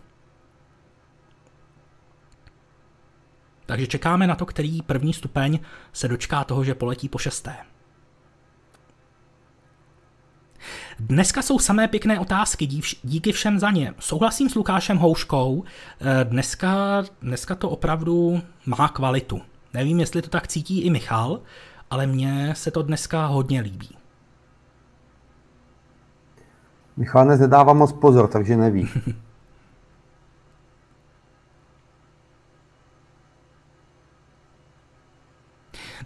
Takže 3.66 3.86
čekáme 3.86 4.26
na 4.26 4.34
to, 4.34 4.46
který 4.46 4.82
první 4.82 5.12
stupeň 5.12 5.58
se 5.92 6.08
dočká 6.08 6.44
toho, 6.44 6.64
že 6.64 6.74
poletí 6.74 7.08
po 7.08 7.18
šesté. 7.18 7.56
Dneska 10.98 11.42
jsou 11.42 11.58
samé 11.58 11.88
pěkné 11.88 12.20
otázky, 12.20 12.66
díky 13.02 13.32
všem 13.32 13.58
za 13.58 13.70
ně. 13.70 13.94
Souhlasím 13.98 14.50
s 14.50 14.54
Lukášem 14.54 14.98
Houškou, 14.98 15.64
eh, 16.00 16.24
dneska, 16.24 17.04
dneska 17.22 17.54
to 17.54 17.70
opravdu 17.70 18.42
má 18.66 18.88
kvalitu. 18.88 19.42
Nevím, 19.74 20.00
jestli 20.00 20.22
to 20.22 20.30
tak 20.30 20.48
cítí 20.48 20.80
i 20.80 20.90
Michal, 20.90 21.40
ale 21.90 22.06
mně 22.06 22.54
se 22.56 22.70
to 22.70 22.82
dneska 22.82 23.26
hodně 23.26 23.60
líbí. 23.60 23.95
Michal 26.96 27.24
dnes 27.24 27.40
nedává 27.40 27.72
moc 27.72 27.92
pozor, 27.92 28.28
takže 28.28 28.56
neví. 28.56 28.88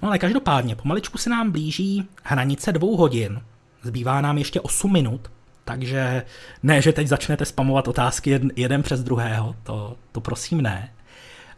No 0.03 0.09
ale 0.09 0.19
každopádně, 0.19 0.77
pomaličku 0.77 1.19
se 1.19 1.31
nám 1.31 1.51
blíží 1.51 2.09
hranice 2.23 2.73
dvou 2.73 2.97
hodin. 2.97 3.41
Zbývá 3.83 4.21
nám 4.21 4.39
ještě 4.39 4.61
8 4.61 4.93
minut, 4.93 5.31
takže 5.65 6.23
ne, 6.63 6.83
že 6.83 6.93
teď 6.93 7.07
začnete 7.07 7.45
spamovat 7.45 7.89
otázky 7.89 8.41
jeden 8.57 8.83
přes 8.83 9.03
druhého, 9.03 9.57
to, 9.63 9.97
to 10.13 10.21
prosím 10.21 10.63
ne. 10.63 10.93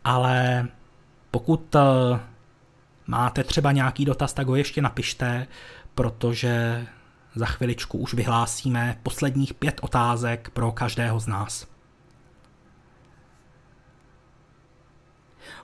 Ale 0.05 0.69
pokud 1.31 1.75
uh, 1.75 2.19
máte 3.07 3.45
třeba 3.45 3.73
nějaký 3.73 4.05
dotaz, 4.05 4.33
tak 4.33 4.47
ho 4.47 4.57
ještě 4.57 4.83
napište, 4.83 5.47
protože 5.95 6.87
za 7.35 7.47
chviličku 7.47 7.99
už 7.99 8.15
vyhlásíme 8.15 8.99
posledních 9.03 9.55
pět 9.55 9.81
otázek 9.83 10.51
pro 10.51 10.73
každého 10.73 11.21
z 11.21 11.27
nás. 11.27 11.67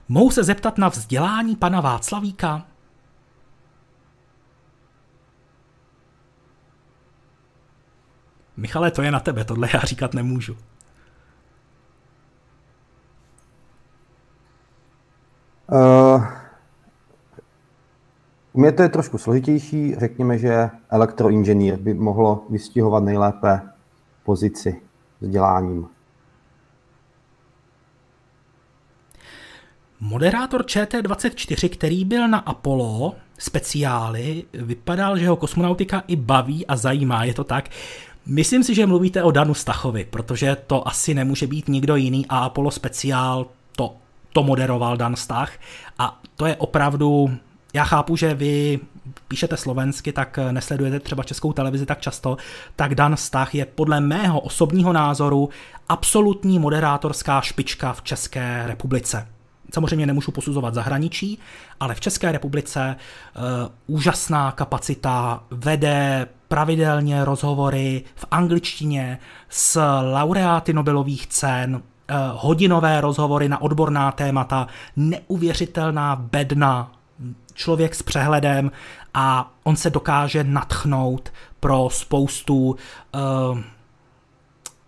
Mohu 0.07 0.31
se 0.31 0.43
zeptat 0.43 0.77
na 0.77 0.89
vzdělání 0.89 1.55
pana 1.55 1.81
Václavíka? 1.81 2.65
Michale, 8.57 8.91
to 8.91 9.01
je 9.01 9.11
na 9.11 9.19
tebe, 9.19 9.45
tohle 9.45 9.69
já 9.73 9.79
říkat 9.79 10.13
nemůžu. 10.13 10.57
Uh, 15.71 15.98
u 18.59 18.61
mě 18.61 18.71
to 18.71 18.83
je 18.83 18.89
trošku 18.89 19.17
složitější. 19.17 19.95
Řekněme, 19.95 20.37
že 20.37 20.69
elektroinženýr 20.89 21.77
by 21.77 21.93
mohlo 21.93 22.45
vystihovat 22.49 23.03
nejlépe 23.03 23.61
pozici 24.23 24.81
vzděláním. 25.21 25.87
Moderátor 29.99 30.63
ČT24, 30.65 31.69
který 31.69 32.05
byl 32.05 32.27
na 32.27 32.37
Apollo 32.37 33.15
speciály, 33.37 34.43
vypadal, 34.53 35.17
že 35.17 35.27
ho 35.27 35.35
kosmonautika 35.35 36.03
i 36.07 36.15
baví 36.15 36.67
a 36.67 36.75
zajímá, 36.75 37.23
je 37.23 37.33
to 37.33 37.43
tak. 37.43 37.69
Myslím 38.25 38.63
si, 38.63 38.75
že 38.75 38.85
mluvíte 38.85 39.23
o 39.23 39.31
Danu 39.31 39.53
Stachovi, 39.53 40.05
protože 40.09 40.57
to 40.67 40.87
asi 40.87 41.13
nemůže 41.13 41.47
být 41.47 41.67
nikdo 41.67 41.95
jiný 41.95 42.25
a 42.29 42.39
Apollo 42.39 42.71
speciál 42.71 43.45
to, 43.75 43.95
to 44.33 44.43
moderoval 44.43 44.97
Dan 44.97 45.15
Stach 45.15 45.51
a 45.99 46.21
to 46.35 46.45
je 46.45 46.55
opravdu 46.55 47.29
já 47.73 47.83
chápu, 47.83 48.15
že 48.15 48.33
vy 48.33 48.79
píšete 49.27 49.57
slovensky, 49.57 50.11
tak 50.11 50.39
nesledujete 50.51 50.99
třeba 50.99 51.23
českou 51.23 51.53
televizi 51.53 51.85
tak 51.85 52.01
často, 52.01 52.37
tak 52.75 52.95
Dan 52.95 53.17
Stach 53.17 53.55
je 53.55 53.65
podle 53.65 53.99
mého 53.99 54.39
osobního 54.39 54.93
názoru 54.93 55.49
absolutní 55.89 56.59
moderátorská 56.59 57.41
špička 57.41 57.93
v 57.93 58.01
České 58.01 58.63
republice. 58.67 59.27
Samozřejmě 59.73 60.05
nemůžu 60.05 60.31
posuzovat 60.31 60.73
zahraničí, 60.73 61.39
ale 61.79 61.95
v 61.95 61.99
České 61.99 62.31
republice 62.31 62.95
uh, 62.95 63.95
úžasná 63.95 64.51
kapacita, 64.51 65.43
vede 65.51 66.27
pravidelně 66.47 67.25
rozhovory 67.25 68.03
v 68.15 68.25
angličtině 68.31 69.19
s 69.49 69.81
laureáty 70.13 70.73
Nobelových 70.73 71.27
cen, 71.27 71.75
uh, 71.75 71.81
hodinové 72.33 73.01
rozhovory 73.01 73.49
na 73.49 73.61
odborná 73.61 74.11
témata, 74.11 74.67
neuvěřitelná 74.95 76.15
bedna 76.15 76.91
člověk 77.59 77.95
s 77.95 78.03
přehledem 78.03 78.71
a 79.13 79.53
on 79.63 79.75
se 79.75 79.89
dokáže 79.89 80.43
natchnout 80.43 81.29
pro 81.59 81.89
spoustu 81.91 82.69
uh, 82.69 83.59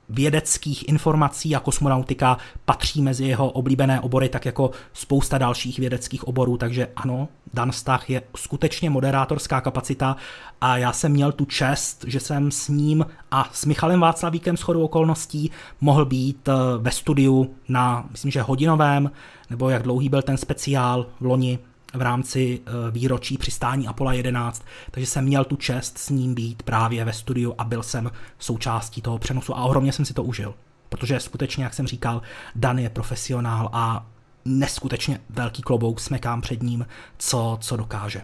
vědeckých 0.10 0.89
informací 0.89 1.56
a 1.56 1.60
kosmonautika 1.60 2.38
patří 2.65 3.02
mezi 3.02 3.26
jeho 3.26 3.49
oblíbené 3.49 3.99
obory, 3.99 4.30
tak 4.30 4.45
jako 4.45 4.72
spousta 4.93 5.38
dalších 5.38 5.80
vědeckých 5.80 6.27
oborů, 6.27 6.57
takže 6.57 6.88
ano, 6.95 7.27
Dan 7.53 7.72
Stach 7.72 8.10
je 8.10 8.22
skutečně 8.35 8.89
moderátorská 8.89 9.61
kapacita 9.61 10.15
a 10.61 10.77
já 10.77 10.93
jsem 10.93 11.11
měl 11.11 11.31
tu 11.31 11.45
čest, 11.45 12.06
že 12.07 12.19
jsem 12.19 12.52
s 12.52 12.68
ním 12.68 13.06
a 13.31 13.49
s 13.53 13.65
Michalem 13.65 13.99
Václavíkem 13.99 14.57
s 14.57 14.61
chodou 14.61 14.84
okolností 14.84 15.52
mohl 15.81 16.06
být 16.06 16.48
eh, 16.48 16.53
ve 16.77 16.91
studiu 16.91 17.56
na, 17.69 18.06
myslím, 18.11 18.31
že 18.31 18.41
hodinovém, 18.41 19.11
nebo 19.49 19.69
jak 19.69 19.84
dlouhý 19.84 20.10
byl 20.10 20.22
ten 20.22 20.38
speciál 20.38 21.06
v 21.19 21.26
loni, 21.26 21.60
v 21.93 22.01
rámci 22.01 22.59
eh, 22.65 22.72
výročí 22.91 23.38
přistání 23.38 23.88
Apollo 23.88 24.11
11, 24.11 24.65
takže 24.91 25.07
jsem 25.07 25.26
měl 25.26 25.45
tu 25.45 25.55
čest 25.55 25.97
s 25.97 26.09
ním 26.09 26.35
být 26.35 26.63
právě 26.63 27.05
ve 27.05 27.13
studiu 27.13 27.55
a 27.57 27.63
byl 27.63 27.84
jsem 27.84 28.11
součástí 28.39 29.01
toho 29.01 29.19
přenosu 29.19 29.57
a 29.57 29.63
ohromně 29.63 29.93
jsem 29.93 30.05
si 30.05 30.13
to 30.13 30.23
užil. 30.23 30.53
Protože 30.89 31.19
skutečně, 31.19 31.63
jak 31.63 31.73
jsem 31.73 31.88
říkal, 31.88 32.22
Dan 32.55 32.80
je 32.80 32.89
profesionál 32.89 33.69
a 33.73 34.05
neskutečně 34.45 35.19
velký 35.30 35.61
klobouk, 35.61 35.99
smekám 35.99 36.41
před 36.41 36.63
ním, 36.63 36.85
co, 37.18 37.57
co 37.61 37.77
dokáže. 37.77 38.22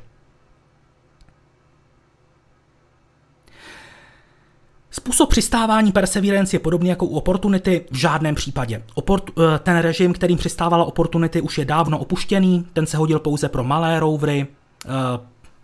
Způsob 4.98 5.30
přistávání 5.30 5.92
Perseverance 5.92 6.56
je 6.56 6.60
podobný 6.60 6.90
jako 6.90 7.06
u 7.06 7.16
Opportunity 7.16 7.86
v 7.92 7.96
žádném 7.96 8.36
případě. 8.36 8.84
Eh, 8.98 9.60
ten 9.60 9.78
režim, 9.78 10.14
kterým 10.14 10.38
přistávala 10.38 10.86
Opportunity, 10.86 11.42
už 11.42 11.58
je 11.58 11.66
dávno 11.66 11.98
opuštěný, 11.98 12.68
ten 12.74 12.86
se 12.86 12.98
hodil 12.98 13.20
pouze 13.20 13.50
pro 13.50 13.64
malé 13.64 14.00
rovery, 14.00 14.48
eh, 14.86 14.90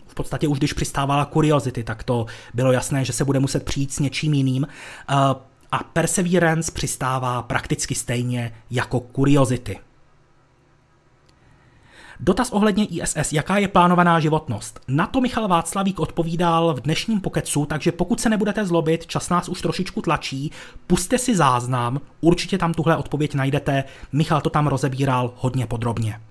v 0.08 0.14
podstatě 0.14 0.48
už 0.48 0.58
když 0.58 0.74
přistávala 0.74 1.26
Curiosity, 1.34 1.84
tak 1.84 2.04
to 2.04 2.26
bylo 2.54 2.72
jasné, 2.72 3.06
že 3.06 3.14
se 3.14 3.26
bude 3.26 3.40
muset 3.40 3.66
přijít 3.66 3.94
s 3.94 4.00
něčím 4.00 4.34
jiným. 4.34 4.68
Eh, 4.68 5.16
a 5.72 5.84
Perseverance 5.94 6.72
přistává 6.72 7.42
prakticky 7.42 7.96
stejně 7.96 8.54
jako 8.72 9.04
Curiosity. 9.16 9.80
Dotaz 12.20 12.52
ohledně 12.52 12.86
ISS, 12.86 13.34
jaká 13.34 13.58
je 13.58 13.68
plánovaná 13.68 14.20
životnost? 14.20 14.80
Na 14.88 15.08
to 15.08 15.22
Michal 15.22 15.48
Václavík 15.48 16.00
odpovídal 16.00 16.74
v 16.74 16.80
dnešním 16.80 17.22
pokecu, 17.22 17.66
takže 17.66 17.92
pokud 17.92 18.22
se 18.22 18.30
nebudete 18.30 18.66
zlobit, 18.66 19.06
čas 19.06 19.30
nás 19.30 19.50
už 19.50 19.62
trošičku 19.62 20.02
tlačí, 20.02 20.52
puste 20.88 21.18
si 21.18 21.36
záznam, 21.36 22.02
určitě 22.22 22.58
tam 22.58 22.74
tuhle 22.74 22.98
odpověď 22.98 23.34
najdete, 23.34 23.84
Michal 24.12 24.42
to 24.42 24.50
tam 24.50 24.68
rozebíral 24.68 25.34
hodně 25.38 25.68
podrobně. 25.68 26.22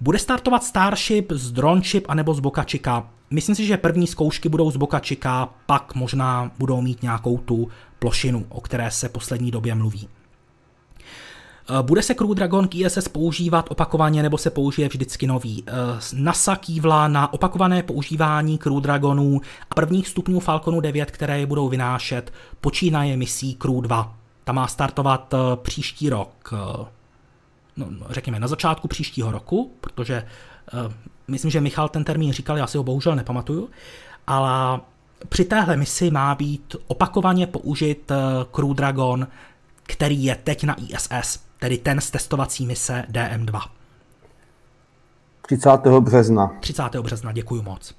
Bude 0.00 0.18
startovat 0.18 0.64
Starship 0.64 1.32
z 1.32 1.52
Droneship 1.52 2.04
anebo 2.08 2.34
z 2.34 2.40
Boca 2.40 2.62
Chica? 2.62 3.08
Myslím 3.30 3.56
si, 3.56 3.66
že 3.66 3.76
první 3.76 4.06
zkoušky 4.06 4.48
budou 4.48 4.70
z 4.70 4.76
Boca 4.76 4.98
Chica, 4.98 5.48
pak 5.66 5.94
možná 5.94 6.50
budou 6.58 6.80
mít 6.80 7.02
nějakou 7.02 7.38
tu 7.38 7.68
plošinu, 7.98 8.46
o 8.48 8.60
které 8.60 8.90
se 8.90 9.08
poslední 9.08 9.50
době 9.50 9.74
mluví. 9.74 10.08
Eh, 11.68 11.82
bude 11.82 12.02
se 12.02 12.14
Crew 12.14 12.34
Dragon 12.34 12.68
k 12.68 12.74
ISS 12.74 13.08
používat 13.08 13.66
opakovaně 13.70 14.22
nebo 14.22 14.38
se 14.38 14.50
použije 14.50 14.88
vždycky 14.88 15.26
nový? 15.26 15.64
Eh, 15.66 15.72
NASA 16.14 16.56
kývla 16.56 17.08
na 17.08 17.32
opakované 17.32 17.82
používání 17.82 18.58
Crew 18.58 18.80
Dragonů 18.80 19.40
a 19.70 19.74
prvních 19.74 20.08
stupňů 20.08 20.40
Falconu 20.40 20.80
9, 20.80 21.10
které 21.10 21.38
je 21.38 21.46
budou 21.46 21.68
vynášet, 21.68 22.32
počínaje 22.60 23.16
misí 23.16 23.54
Crew 23.54 23.80
2. 23.80 24.14
Ta 24.44 24.52
má 24.52 24.66
startovat 24.66 25.34
eh, 25.34 25.38
příští 25.56 26.10
rok, 26.10 26.54
no, 27.76 27.86
no, 27.90 28.06
řekněme 28.10 28.40
na 28.40 28.48
začátku 28.48 28.88
příštího 28.88 29.32
roku, 29.32 29.72
protože 29.80 30.26
myslím, 31.28 31.50
že 31.50 31.60
Michal 31.60 31.88
ten 31.88 32.04
termín 32.04 32.32
říkal, 32.32 32.58
já 32.58 32.66
si 32.66 32.78
ho 32.78 32.84
bohužel 32.84 33.16
nepamatuju, 33.16 33.70
ale 34.26 34.80
při 35.28 35.44
téhle 35.44 35.76
misi 35.76 36.10
má 36.10 36.34
být 36.34 36.76
opakovaně 36.86 37.46
použit 37.46 38.12
Crew 38.52 38.74
Dragon, 38.74 39.26
který 39.82 40.24
je 40.24 40.34
teď 40.44 40.64
na 40.64 40.76
ISS 40.80 41.43
tedy 41.58 41.78
ten 41.78 42.00
z 42.00 42.10
testovací 42.10 42.66
mise 42.66 43.04
DM2. 43.10 43.60
30. 45.46 45.70
března. 46.00 46.56
30. 46.60 46.82
března, 47.00 47.32
děkuji 47.32 47.62
moc. 47.62 47.94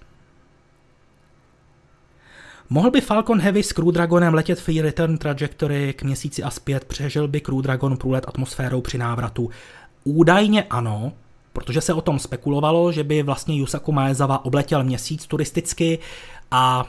Mohl 2.69 2.91
by 2.91 3.01
Falcon 3.01 3.39
Heavy 3.39 3.63
s 3.63 3.71
Crew 3.71 3.91
Dragonem 3.91 4.33
letět 4.33 4.59
Free 4.59 4.81
Return 4.81 5.17
Trajectory 5.17 5.93
k 5.93 6.03
měsíci 6.03 6.43
a 6.43 6.49
zpět? 6.49 6.85
Přežil 6.85 7.27
by 7.27 7.41
Crew 7.41 7.61
Dragon 7.61 7.97
průlet 7.97 8.27
atmosférou 8.27 8.81
při 8.81 8.97
návratu? 8.97 9.49
Údajně 10.03 10.63
ano, 10.63 11.11
protože 11.53 11.81
se 11.81 11.93
o 11.93 12.01
tom 12.01 12.19
spekulovalo, 12.19 12.91
že 12.91 13.03
by 13.03 13.23
vlastně 13.23 13.55
Yusaku 13.55 13.91
Maezawa 13.91 14.45
obletěl 14.45 14.83
měsíc 14.83 15.27
turisticky 15.27 15.99
a 16.51 16.85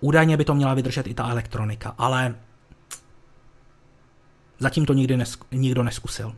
údajně 0.00 0.36
by 0.36 0.44
to 0.44 0.54
měla 0.54 0.74
vydržet 0.74 1.06
i 1.06 1.14
ta 1.14 1.28
elektronika, 1.28 1.94
ale 1.98 2.34
Zatím 4.60 4.86
to 4.86 4.92
nikdy 4.92 5.16
nes- 5.16 5.44
nikdo 5.52 5.82
neskusil. 5.82 6.34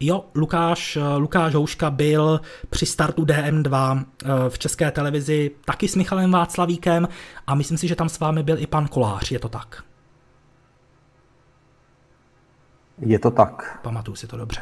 Jo, 0.00 0.24
Lukáš, 0.34 0.98
Lukáš 1.16 1.54
Houška 1.54 1.90
byl 1.90 2.40
při 2.70 2.86
startu 2.86 3.24
DM2 3.24 4.04
eh, 4.24 4.28
v 4.48 4.58
české 4.58 4.90
televizi 4.90 5.50
taky 5.64 5.88
s 5.88 5.96
Michalem 5.96 6.30
Václavíkem 6.32 7.08
a 7.46 7.54
myslím 7.54 7.78
si, 7.78 7.88
že 7.88 7.96
tam 7.96 8.08
s 8.08 8.18
vámi 8.18 8.42
byl 8.42 8.58
i 8.58 8.66
pan 8.66 8.88
Kolář, 8.88 9.30
je 9.30 9.38
to 9.38 9.48
tak? 9.48 9.84
Je 12.98 13.18
to 13.18 13.30
tak. 13.30 13.78
Pamatuju 13.82 14.16
si 14.16 14.26
to 14.26 14.36
dobře. 14.36 14.60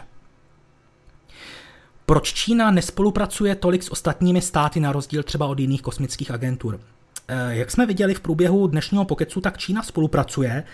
Proč 2.07 2.33
Čína 2.33 2.71
nespolupracuje 2.71 3.55
tolik 3.55 3.83
s 3.83 3.93
ostatními 3.93 4.41
státy 4.41 4.81
na 4.81 4.93
rozdíl 4.93 5.23
třeba 5.23 5.47
od 5.47 5.59
jiných 5.59 5.83
kosmických 5.83 6.31
agentur? 6.31 6.81
Eh, 7.29 7.57
jak 7.57 7.71
jsme 7.71 7.87
viděli 7.87 8.15
v 8.15 8.21
průběhu 8.21 8.67
dnešního 8.67 9.05
pokecu, 9.05 9.41
tak 9.41 9.59
Čína 9.59 9.83
spolupracuje, 9.83 10.65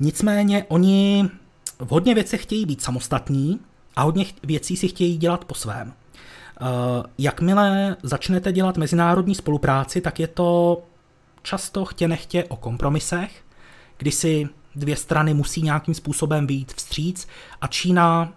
nicméně 0.00 0.64
oni 0.68 1.30
v 1.78 1.88
hodně 1.88 2.14
věcech 2.14 2.42
chtějí 2.42 2.66
být 2.66 2.82
samostatní 2.82 3.60
a 3.96 4.02
hodně 4.02 4.24
věcí 4.42 4.76
si 4.76 4.88
chtějí 4.88 5.16
dělat 5.16 5.44
po 5.44 5.54
svém. 5.54 5.92
Eh, 5.92 6.64
jakmile 7.18 7.96
začnete 8.02 8.52
dělat 8.52 8.76
mezinárodní 8.76 9.34
spolupráci, 9.34 10.00
tak 10.00 10.20
je 10.20 10.26
to 10.26 10.82
často 11.42 11.84
chtě 11.84 12.08
nechtě 12.08 12.44
o 12.44 12.56
kompromisech, 12.56 13.42
kdy 13.98 14.10
si 14.10 14.48
dvě 14.74 14.96
strany 14.96 15.34
musí 15.34 15.62
nějakým 15.62 15.94
způsobem 15.94 16.46
být 16.46 16.72
vstříc 16.72 17.28
a 17.60 17.66
Čína 17.66 18.32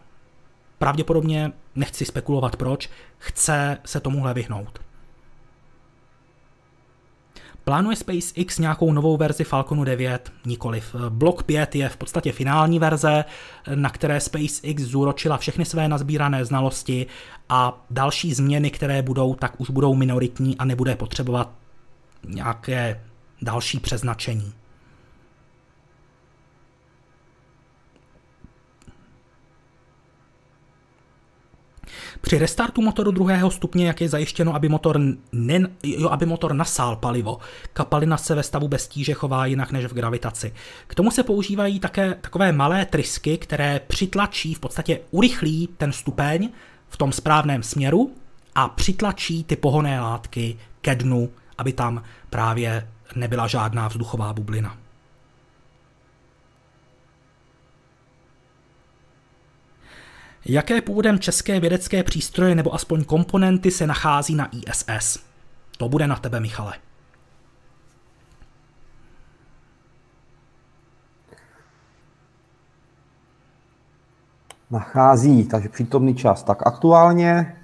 pravděpodobně, 0.77 1.51
nechci 1.75 2.05
spekulovat 2.05 2.55
proč, 2.55 2.89
chce 3.17 3.77
se 3.85 3.99
tomuhle 3.99 4.33
vyhnout. 4.33 4.79
Plánuje 7.63 7.95
SpaceX 7.95 8.59
nějakou 8.59 8.93
novou 8.93 9.17
verzi 9.17 9.43
Falconu 9.43 9.83
9? 9.83 10.33
Nikoliv. 10.45 10.95
Block 11.09 11.43
5 11.43 11.75
je 11.75 11.89
v 11.89 11.97
podstatě 11.97 12.31
finální 12.31 12.79
verze, 12.79 13.25
na 13.75 13.89
které 13.89 14.19
SpaceX 14.19 14.83
zúročila 14.83 15.37
všechny 15.37 15.65
své 15.65 15.87
nazbírané 15.87 16.45
znalosti 16.45 17.05
a 17.49 17.85
další 17.89 18.33
změny, 18.33 18.71
které 18.71 19.01
budou, 19.01 19.35
tak 19.35 19.61
už 19.61 19.69
budou 19.69 19.95
minoritní 19.95 20.57
a 20.57 20.65
nebude 20.65 20.95
potřebovat 20.95 21.51
nějaké 22.27 23.01
další 23.41 23.79
přeznačení. 23.79 24.53
Při 32.25 32.37
restartu 32.37 32.81
motoru 32.81 33.11
druhého 33.11 33.51
stupně, 33.51 33.87
jak 33.87 34.01
je 34.01 34.09
zajištěno, 34.09 34.55
aby 34.55 34.69
motor, 34.69 34.99
ne, 35.31 35.59
jo, 35.83 36.09
aby 36.09 36.25
motor 36.25 36.53
nasál 36.53 36.95
palivo, 36.95 37.37
kapalina 37.73 38.17
se 38.17 38.35
ve 38.35 38.43
stavu 38.43 38.67
bez 38.67 38.87
tíže 38.87 39.13
chová 39.13 39.45
jinak 39.45 39.71
než 39.71 39.85
v 39.85 39.93
gravitaci. 39.93 40.53
K 40.87 40.95
tomu 40.95 41.11
se 41.11 41.23
používají 41.23 41.79
také 41.79 42.13
takové 42.21 42.51
malé 42.51 42.85
trysky, 42.85 43.37
které 43.37 43.81
přitlačí, 43.87 44.53
v 44.53 44.59
podstatě 44.59 44.99
urychlí 45.11 45.69
ten 45.77 45.91
stupeň 45.91 46.49
v 46.89 46.97
tom 46.97 47.11
správném 47.11 47.63
směru 47.63 48.11
a 48.55 48.67
přitlačí 48.67 49.43
ty 49.43 49.55
pohonné 49.55 50.01
látky 50.01 50.57
ke 50.81 50.95
dnu, 50.95 51.29
aby 51.57 51.73
tam 51.73 52.03
právě 52.29 52.87
nebyla 53.15 53.47
žádná 53.47 53.87
vzduchová 53.87 54.33
bublina. 54.33 54.84
Jaké 60.47 60.81
původem 60.81 61.19
české 61.19 61.59
vědecké 61.59 62.03
přístroje 62.03 62.55
nebo 62.55 62.73
aspoň 62.73 63.03
komponenty 63.03 63.71
se 63.71 63.87
nachází 63.87 64.35
na 64.35 64.49
ISS? 64.51 65.19
To 65.77 65.89
bude 65.89 66.07
na 66.07 66.15
tebe, 66.15 66.39
Michale. 66.39 66.73
Nachází, 74.71 75.45
takže 75.45 75.69
přítomný 75.69 76.15
čas. 76.15 76.43
Tak 76.43 76.67
aktuálně, 76.67 77.55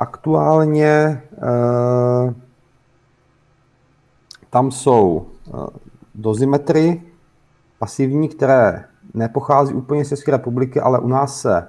aktuálně 0.00 0.86
eh, 0.86 2.34
tam 4.50 4.70
jsou 4.70 5.26
eh, 5.46 5.50
dozimetry 6.14 7.02
pasivní, 7.78 8.28
které 8.28 8.84
nepochází 9.14 9.74
úplně 9.74 10.04
z 10.04 10.08
České 10.08 10.30
republiky, 10.30 10.80
ale 10.80 10.98
u 10.98 11.08
nás 11.08 11.40
se 11.40 11.68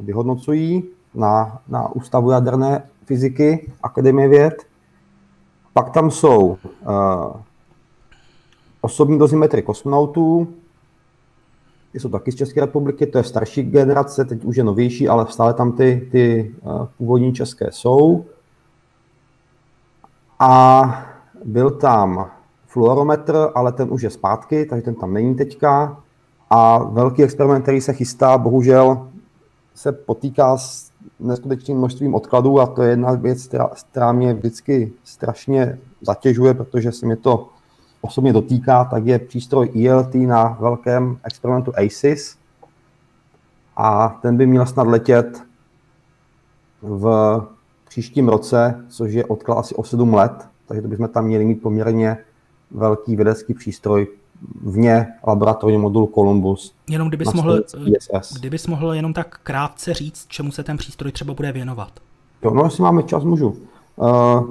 vyhodnocují 0.00 0.84
na, 1.14 1.58
na 1.68 1.88
Ústavu 1.88 2.30
jaderné 2.30 2.82
fyziky 3.04 3.72
Akademie 3.82 4.28
věd. 4.28 4.66
Pak 5.72 5.90
tam 5.90 6.10
jsou 6.10 6.46
uh, 6.46 6.56
osobní 8.80 9.18
dozimetry 9.18 9.62
kosmonautů, 9.62 10.48
ty 11.92 12.00
jsou 12.00 12.08
taky 12.08 12.32
z 12.32 12.34
České 12.34 12.60
republiky, 12.60 13.06
to 13.06 13.18
je 13.18 13.24
starší 13.24 13.62
generace, 13.62 14.24
teď 14.24 14.44
už 14.44 14.56
je 14.56 14.64
novější, 14.64 15.08
ale 15.08 15.26
stále 15.28 15.54
tam 15.54 15.72
ty, 15.72 16.08
ty 16.12 16.54
uh, 16.62 16.86
původní 16.98 17.32
české 17.32 17.72
jsou. 17.72 18.24
A 20.38 20.82
byl 21.44 21.70
tam 21.70 22.30
fluorometr, 22.66 23.48
ale 23.54 23.72
ten 23.72 23.88
už 23.92 24.02
je 24.02 24.10
zpátky, 24.10 24.66
takže 24.66 24.84
ten 24.84 24.94
tam 24.94 25.12
není 25.12 25.34
teďka. 25.34 26.00
A 26.50 26.78
velký 26.78 27.22
experiment, 27.22 27.62
který 27.62 27.80
se 27.80 27.92
chystá, 27.92 28.38
bohužel 28.38 29.08
se 29.76 29.92
potýká 29.92 30.56
s 30.56 30.90
neskutečným 31.20 31.78
množstvím 31.78 32.14
odkladů 32.14 32.60
a 32.60 32.66
to 32.66 32.82
je 32.82 32.90
jedna 32.90 33.12
věc, 33.12 33.48
která, 33.90 34.12
mě 34.12 34.34
vždycky 34.34 34.92
strašně 35.04 35.78
zatěžuje, 36.00 36.54
protože 36.54 36.92
se 36.92 37.06
mě 37.06 37.16
to 37.16 37.48
osobně 38.00 38.32
dotýká, 38.32 38.84
tak 38.84 39.06
je 39.06 39.18
přístroj 39.18 39.86
ELT 39.86 40.14
na 40.14 40.56
velkém 40.60 41.18
experimentu 41.24 41.72
ACES 41.76 42.36
a 43.76 44.18
ten 44.22 44.36
by 44.36 44.46
měl 44.46 44.66
snad 44.66 44.86
letět 44.86 45.42
v 46.82 47.40
příštím 47.88 48.28
roce, 48.28 48.84
což 48.88 49.12
je 49.12 49.24
odklad 49.24 49.58
asi 49.58 49.74
o 49.74 49.84
7 49.84 50.14
let, 50.14 50.32
takže 50.66 50.82
to 50.82 50.88
bychom 50.88 51.08
tam 51.08 51.24
měli 51.24 51.44
mít 51.44 51.62
poměrně 51.62 52.18
velký 52.70 53.16
vědecký 53.16 53.54
přístroj 53.54 54.06
vně 54.62 55.06
laboratorního 55.26 55.82
modulu 55.82 56.10
Columbus. 56.14 56.74
Jenom 56.90 57.08
kdybys 57.08 57.32
mohl, 57.32 57.62
kdybys 58.38 58.66
mohl 58.66 58.92
jenom 58.92 59.12
tak 59.12 59.40
krátce 59.42 59.94
říct, 59.94 60.26
čemu 60.28 60.52
se 60.52 60.62
ten 60.62 60.76
přístroj 60.76 61.12
třeba 61.12 61.34
bude 61.34 61.52
věnovat. 61.52 61.90
Jo, 62.42 62.50
no, 62.50 62.64
jestli 62.64 62.82
máme 62.82 63.02
čas, 63.02 63.24
můžu. 63.24 63.56
Uh, 63.96 64.44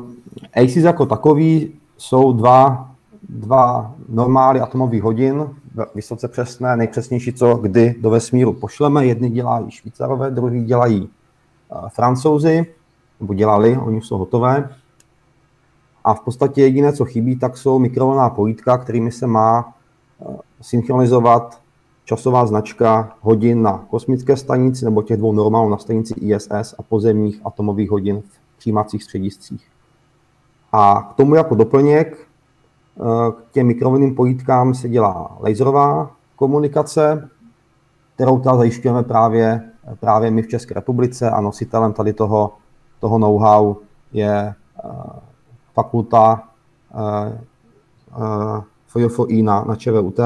ACES 0.54 0.84
jako 0.84 1.06
takový 1.06 1.72
jsou 1.98 2.34
dva, 2.34 2.92
dva 3.30 3.96
normály 4.10 4.60
atomových 4.60 5.04
hodin, 5.04 5.50
vysoce 5.96 6.28
přesné, 6.28 6.78
nejpřesnější, 6.78 7.34
co 7.34 7.56
kdy 7.56 7.96
do 8.02 8.10
vesmíru 8.10 8.54
pošleme. 8.54 9.06
Jedny 9.06 9.30
dělají 9.30 9.72
Švýcarové, 9.72 10.32
druhý 10.32 10.64
dělají 10.64 11.02
uh, 11.02 11.90
Francouzi, 11.90 12.66
nebo 13.20 13.34
dělali, 13.34 13.78
oni 13.78 14.02
jsou 14.02 14.18
hotové. 14.18 14.70
A 16.06 16.14
v 16.14 16.20
podstatě 16.20 16.62
jediné, 16.62 16.94
co 16.94 17.06
chybí, 17.06 17.36
tak 17.36 17.58
jsou 17.58 17.80
mikrovlná 17.80 18.30
pojítka, 18.30 18.78
kterými 18.78 19.12
se 19.12 19.28
má 19.28 19.74
uh, 20.20 20.36
synchronizovat 20.62 21.62
časová 22.04 22.46
značka 22.46 23.16
hodin 23.22 23.62
na 23.62 23.86
kosmické 23.90 24.38
stanici 24.38 24.86
nebo 24.86 25.02
těch 25.02 25.18
dvou 25.18 25.34
normálů 25.34 25.70
na 25.70 25.78
stanici 25.78 26.14
ISS 26.14 26.76
a 26.78 26.84
pozemních 26.90 27.42
atomových 27.46 27.90
hodin 27.90 28.22
v 28.22 28.58
přijímacích 28.58 29.04
střediscích. 29.04 29.68
A 30.72 31.10
k 31.12 31.14
tomu 31.14 31.36
jako 31.36 31.56
doplněk 31.56 32.18
eh, 32.18 33.32
k 33.32 33.52
těm 33.52 33.68
mikrovlnným 33.68 34.16
pojítkám 34.16 34.74
se 34.74 34.90
dělá 34.90 35.38
laserová 35.40 36.12
komunikace, 36.36 37.30
kterou 38.16 38.40
ta 38.40 38.56
zajišťujeme 38.56 39.04
právě, 39.04 39.72
právě 40.00 40.32
my 40.32 40.42
v 40.42 40.48
České 40.48 40.74
republice 40.74 41.30
a 41.30 41.42
nositelem 41.42 41.94
tady 41.94 42.14
toho, 42.14 42.54
toho 43.00 43.18
know-how 43.18 43.76
je 44.14 44.54
uh, 44.84 44.92
fakulta 45.76 46.44
uh, 46.94 47.34
uh, 48.18 48.64
FJFI 48.88 49.42
na, 49.42 49.64
na 49.64 49.76
ČVUT. 49.76 50.20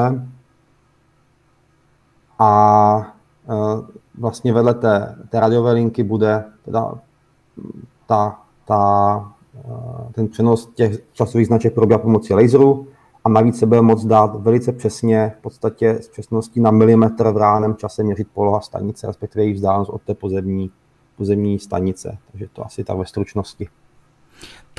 A 2.39 3.13
vlastně 4.17 4.53
vedle 4.53 4.73
té, 4.73 5.15
té 5.29 5.39
radiové 5.39 5.71
linky 5.71 6.03
bude 6.03 6.45
teda 6.65 6.93
ta, 8.07 8.39
ta 8.65 9.33
Eh, 9.65 10.11
ten 10.11 10.27
přenos 10.27 10.69
těch 10.75 10.99
časových 11.13 11.47
značek 11.47 11.73
probíhá 11.73 11.99
pomocí 11.99 12.33
laseru 12.33 12.87
a 13.23 13.29
navíc 13.29 13.59
se 13.59 13.65
bude 13.65 13.81
moct 13.81 14.05
dát 14.05 14.35
velice 14.35 14.71
přesně, 14.71 15.33
v 15.39 15.41
podstatě 15.41 15.89
s 15.89 16.07
přesností 16.07 16.59
na 16.59 16.71
milimetr 16.71 17.31
v 17.31 17.37
reálném 17.37 17.75
čase 17.75 18.03
měřit 18.03 18.27
poloha 18.33 18.61
stanice, 18.61 19.07
respektive 19.07 19.45
její 19.45 19.53
vzdálenost 19.53 19.89
od 19.89 20.01
té 20.01 20.13
pozemní, 20.13 20.71
pozemní 21.17 21.59
stanice. 21.59 22.17
Takže 22.31 22.47
to 22.53 22.65
asi 22.65 22.83
tak 22.83 22.97
ve 22.97 23.05
stručnosti. 23.05 23.67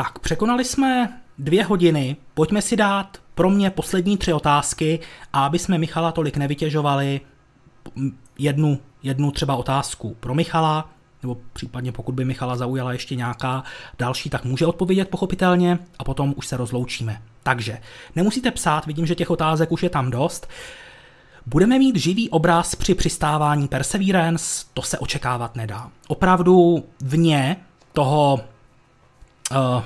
Tak, 0.00 0.18
překonali 0.18 0.64
jsme 0.64 1.20
dvě 1.38 1.64
hodiny. 1.64 2.16
Pojďme 2.34 2.62
si 2.62 2.76
dát 2.76 3.18
pro 3.34 3.50
mě 3.50 3.70
poslední 3.70 4.16
tři 4.16 4.32
otázky 4.32 5.00
a 5.32 5.46
aby 5.46 5.58
jsme 5.58 5.78
Michala 5.78 6.12
tolik 6.12 6.36
nevytěžovali, 6.36 7.20
jednu, 8.38 8.78
jednu 9.02 9.30
třeba 9.30 9.56
otázku 9.56 10.16
pro 10.20 10.34
Michala, 10.34 10.90
nebo 11.22 11.36
případně 11.52 11.92
pokud 11.92 12.14
by 12.14 12.24
Michala 12.24 12.56
zaujala 12.56 12.92
ještě 12.92 13.16
nějaká 13.16 13.64
další, 13.98 14.30
tak 14.30 14.44
může 14.44 14.66
odpovědět 14.66 15.08
pochopitelně 15.08 15.78
a 15.98 16.04
potom 16.04 16.34
už 16.36 16.46
se 16.46 16.56
rozloučíme. 16.56 17.22
Takže 17.42 17.78
nemusíte 18.16 18.50
psát, 18.50 18.86
vidím, 18.86 19.06
že 19.06 19.14
těch 19.14 19.30
otázek 19.30 19.72
už 19.72 19.82
je 19.82 19.90
tam 19.90 20.10
dost. 20.10 20.48
Budeme 21.46 21.78
mít 21.78 21.96
živý 21.96 22.30
obraz 22.30 22.74
při 22.74 22.94
přistávání 22.94 23.68
Perseverance, 23.68 24.64
to 24.74 24.82
se 24.82 24.98
očekávat 24.98 25.56
nedá. 25.56 25.90
Opravdu 26.08 26.84
vně 27.00 27.56
toho, 27.92 28.40
uh, 29.50 29.84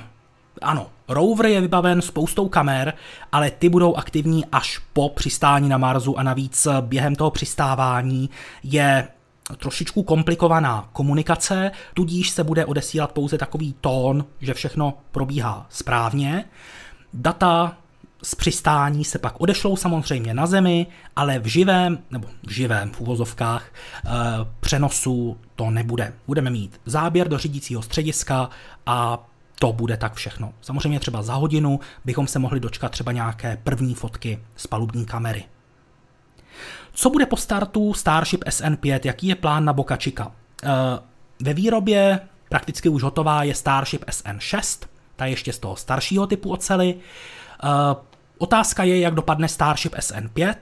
ano, 0.62 0.86
rover 1.09 1.47
je 1.47 1.61
vybaven 1.61 2.03
spoustou 2.03 2.49
kamer, 2.49 2.95
ale 3.32 3.51
ty 3.51 3.69
budou 3.69 3.95
aktivní 3.95 4.47
až 4.47 4.81
po 4.93 5.09
přistání 5.09 5.69
na 5.69 5.78
Marsu 5.78 6.19
a 6.19 6.23
navíc 6.23 6.69
během 6.81 7.15
toho 7.15 7.31
přistávání 7.31 8.31
je 8.62 9.09
trošičku 9.57 10.03
komplikovaná 10.03 10.89
komunikace, 10.93 11.70
tudíž 11.95 12.31
se 12.31 12.45
bude 12.45 12.66
odesílat 12.66 13.12
pouze 13.12 13.39
takový 13.39 13.74
tón, 13.81 14.24
že 14.41 14.55
všechno 14.55 14.95
probíhá 15.11 15.66
správně. 15.70 16.45
Data 17.15 17.77
z 18.23 18.35
přistání 18.35 19.05
se 19.05 19.19
pak 19.19 19.41
odešlou 19.41 19.77
samozřejmě 19.77 20.35
na 20.35 20.47
Zemi, 20.47 20.86
ale 21.16 21.39
v 21.39 21.47
živém, 21.47 21.99
nebo 22.11 22.28
v 22.47 22.51
živém 22.51 22.91
v 22.91 23.01
uvozovkách, 23.01 23.66
e, 23.66 24.11
přenosu 24.61 25.39
to 25.55 25.70
nebude. 25.70 26.12
Budeme 26.27 26.51
mít 26.51 26.81
záběr 26.86 27.28
do 27.28 27.39
řídícího 27.39 27.82
střediska 27.82 28.51
a 28.86 29.27
to 29.59 29.72
bude 29.72 29.97
tak 29.97 30.14
všechno. 30.14 30.52
Samozřejmě 30.60 31.01
třeba 31.01 31.22
za 31.22 31.35
hodinu 31.35 31.81
bychom 32.05 32.26
se 32.26 32.39
mohli 32.39 32.60
dočkat 32.60 32.93
třeba 32.93 33.12
nějaké 33.12 33.59
první 33.64 33.94
fotky 33.94 34.39
z 34.56 34.66
palubní 34.66 35.06
kamery. 35.06 35.44
Co 36.93 37.10
bude 37.10 37.26
po 37.26 37.36
startu 37.36 37.94
Starship 37.94 38.44
SN5? 38.44 39.01
Jaký 39.05 39.26
je 39.26 39.35
plán 39.35 39.64
na 39.64 39.72
Boca 39.72 39.97
Chica? 39.97 40.32
Eh, 40.64 40.68
ve 41.40 41.55
výrobě 41.55 42.20
prakticky 42.48 42.89
už 42.89 43.02
hotová 43.02 43.43
je 43.43 43.55
Starship 43.55 44.05
SN6, 44.05 44.86
ta 45.16 45.24
je 45.26 45.32
ještě 45.32 45.52
z 45.52 45.59
toho 45.59 45.76
staršího 45.76 46.26
typu 46.26 46.52
ocely. 46.52 46.94
Eh, 46.94 47.68
otázka 48.39 48.85
je, 48.85 49.01
jak 49.01 49.14
dopadne 49.14 49.48
Starship 49.48 49.94
SN5. 49.94 50.55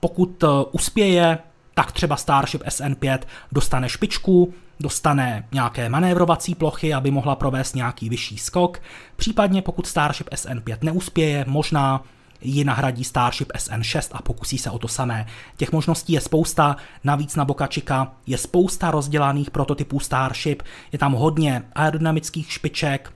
Pokud 0.00 0.42
eh, 0.42 0.46
uspěje, 0.72 1.38
tak 1.74 1.92
třeba 1.92 2.16
Starship 2.16 2.62
SN5 2.62 3.18
dostane 3.52 3.88
špičku, 3.88 4.54
dostane 4.80 5.48
nějaké 5.52 5.88
manévrovací 5.88 6.54
plochy, 6.54 6.94
aby 6.94 7.10
mohla 7.10 7.36
provést 7.36 7.74
nějaký 7.74 8.08
vyšší 8.08 8.38
skok. 8.38 8.78
Případně 9.16 9.62
pokud 9.62 9.86
Starship 9.86 10.28
SN5 10.28 10.78
neuspěje, 10.82 11.44
možná 11.48 12.04
ji 12.44 12.64
nahradí 12.64 13.04
Starship 13.04 13.52
SN6 13.52 14.08
a 14.12 14.22
pokusí 14.22 14.58
se 14.58 14.70
o 14.70 14.78
to 14.78 14.88
samé. 14.88 15.26
Těch 15.56 15.72
možností 15.72 16.12
je 16.12 16.20
spousta, 16.20 16.76
navíc 17.04 17.36
na 17.36 17.44
Boca 17.44 17.66
Chica 17.66 18.12
je 18.26 18.38
spousta 18.38 18.90
rozdělaných 18.90 19.50
prototypů 19.50 20.00
Starship, 20.00 20.62
je 20.92 20.98
tam 20.98 21.12
hodně 21.12 21.62
aerodynamických 21.74 22.52
špiček, 22.52 23.12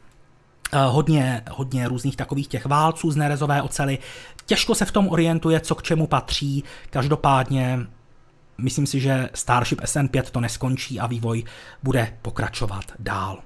eh, 0.72 0.78
hodně, 0.86 1.42
hodně 1.50 1.88
různých 1.88 2.16
takových 2.16 2.48
těch 2.48 2.66
válců 2.66 3.10
z 3.10 3.16
nerezové 3.16 3.62
ocely. 3.62 3.98
Těžko 4.46 4.74
se 4.74 4.84
v 4.84 4.92
tom 4.92 5.08
orientuje, 5.08 5.60
co 5.60 5.74
k 5.74 5.82
čemu 5.82 6.06
patří, 6.06 6.64
každopádně 6.90 7.78
myslím 8.60 8.86
si, 8.86 9.00
že 9.00 9.28
Starship 9.34 9.80
SN5 9.80 10.22
to 10.22 10.40
neskončí 10.40 11.00
a 11.00 11.06
vývoj 11.06 11.44
bude 11.82 12.18
pokračovat 12.22 12.84
dál. 12.98 13.42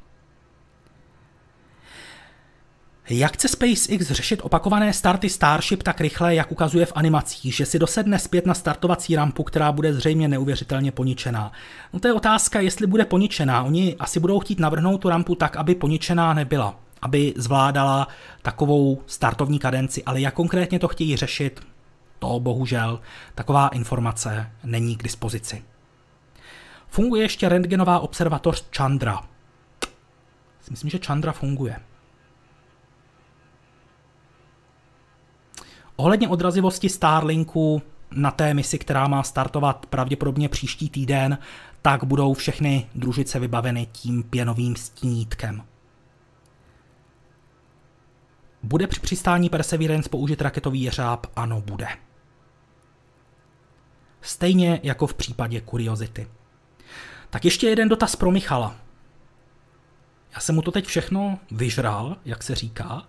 Jak 3.10 3.32
chce 3.32 3.48
SpaceX 3.48 4.06
řešit 4.10 4.40
opakované 4.42 4.92
starty 4.92 5.28
Starship 5.28 5.82
tak 5.82 6.00
rychle, 6.00 6.34
jak 6.34 6.52
ukazuje 6.52 6.86
v 6.86 6.92
animacích, 6.94 7.54
že 7.54 7.66
si 7.66 7.78
dosedne 7.78 8.18
zpět 8.18 8.46
na 8.46 8.54
startovací 8.54 9.16
rampu, 9.16 9.42
která 9.42 9.72
bude 9.72 9.94
zřejmě 9.94 10.28
neuvěřitelně 10.28 10.92
poničená? 10.92 11.52
No 11.92 12.00
to 12.00 12.08
je 12.08 12.14
otázka, 12.14 12.60
jestli 12.60 12.86
bude 12.86 13.04
poničená. 13.04 13.62
Oni 13.62 13.96
asi 13.98 14.20
budou 14.20 14.40
chtít 14.40 14.60
navrhnout 14.60 14.98
tu 14.98 15.08
rampu 15.08 15.34
tak, 15.34 15.56
aby 15.56 15.74
poničená 15.74 16.34
nebyla, 16.34 16.76
aby 17.02 17.34
zvládala 17.36 18.08
takovou 18.42 19.02
startovní 19.06 19.58
kadenci, 19.58 20.04
ale 20.04 20.20
jak 20.20 20.34
konkrétně 20.34 20.78
to 20.78 20.88
chtějí 20.88 21.16
řešit, 21.16 21.60
to 22.22 22.40
bohužel 22.40 23.00
taková 23.34 23.68
informace 23.68 24.52
není 24.64 24.96
k 24.96 25.02
dispozici. 25.02 25.62
Funguje 26.88 27.22
ještě 27.22 27.48
rentgenová 27.48 27.98
observatoř 27.98 28.64
Chandra. 28.76 29.20
Myslím, 30.70 30.90
že 30.90 30.98
Chandra 30.98 31.32
funguje. 31.32 31.76
Ohledně 35.96 36.28
odrazivosti 36.28 36.88
Starlinku 36.88 37.82
na 38.10 38.30
té 38.30 38.54
misi, 38.54 38.78
která 38.78 39.08
má 39.08 39.22
startovat 39.22 39.86
pravděpodobně 39.86 40.48
příští 40.48 40.90
týden, 40.90 41.38
tak 41.82 42.04
budou 42.04 42.34
všechny 42.34 42.86
družice 42.94 43.38
vybaveny 43.38 43.86
tím 43.92 44.22
pěnovým 44.22 44.76
stínítkem. 44.76 45.62
Bude 48.62 48.86
při 48.86 49.00
přistání 49.00 49.48
Perseverance 49.48 50.08
použit 50.08 50.42
raketový 50.42 50.82
jeřáb? 50.82 51.26
Ano, 51.36 51.60
bude. 51.60 51.86
Stejně 54.22 54.80
jako 54.82 55.06
v 55.06 55.14
případě 55.14 55.62
Curiosity. 55.70 56.28
Tak 57.30 57.44
ještě 57.44 57.68
jeden 57.68 57.88
dotaz 57.88 58.16
pro 58.16 58.30
Michala. 58.30 58.74
Já 60.34 60.40
jsem 60.40 60.54
mu 60.54 60.62
to 60.62 60.70
teď 60.70 60.86
všechno 60.86 61.38
vyžral, 61.50 62.16
jak 62.24 62.42
se 62.42 62.54
říká, 62.54 63.02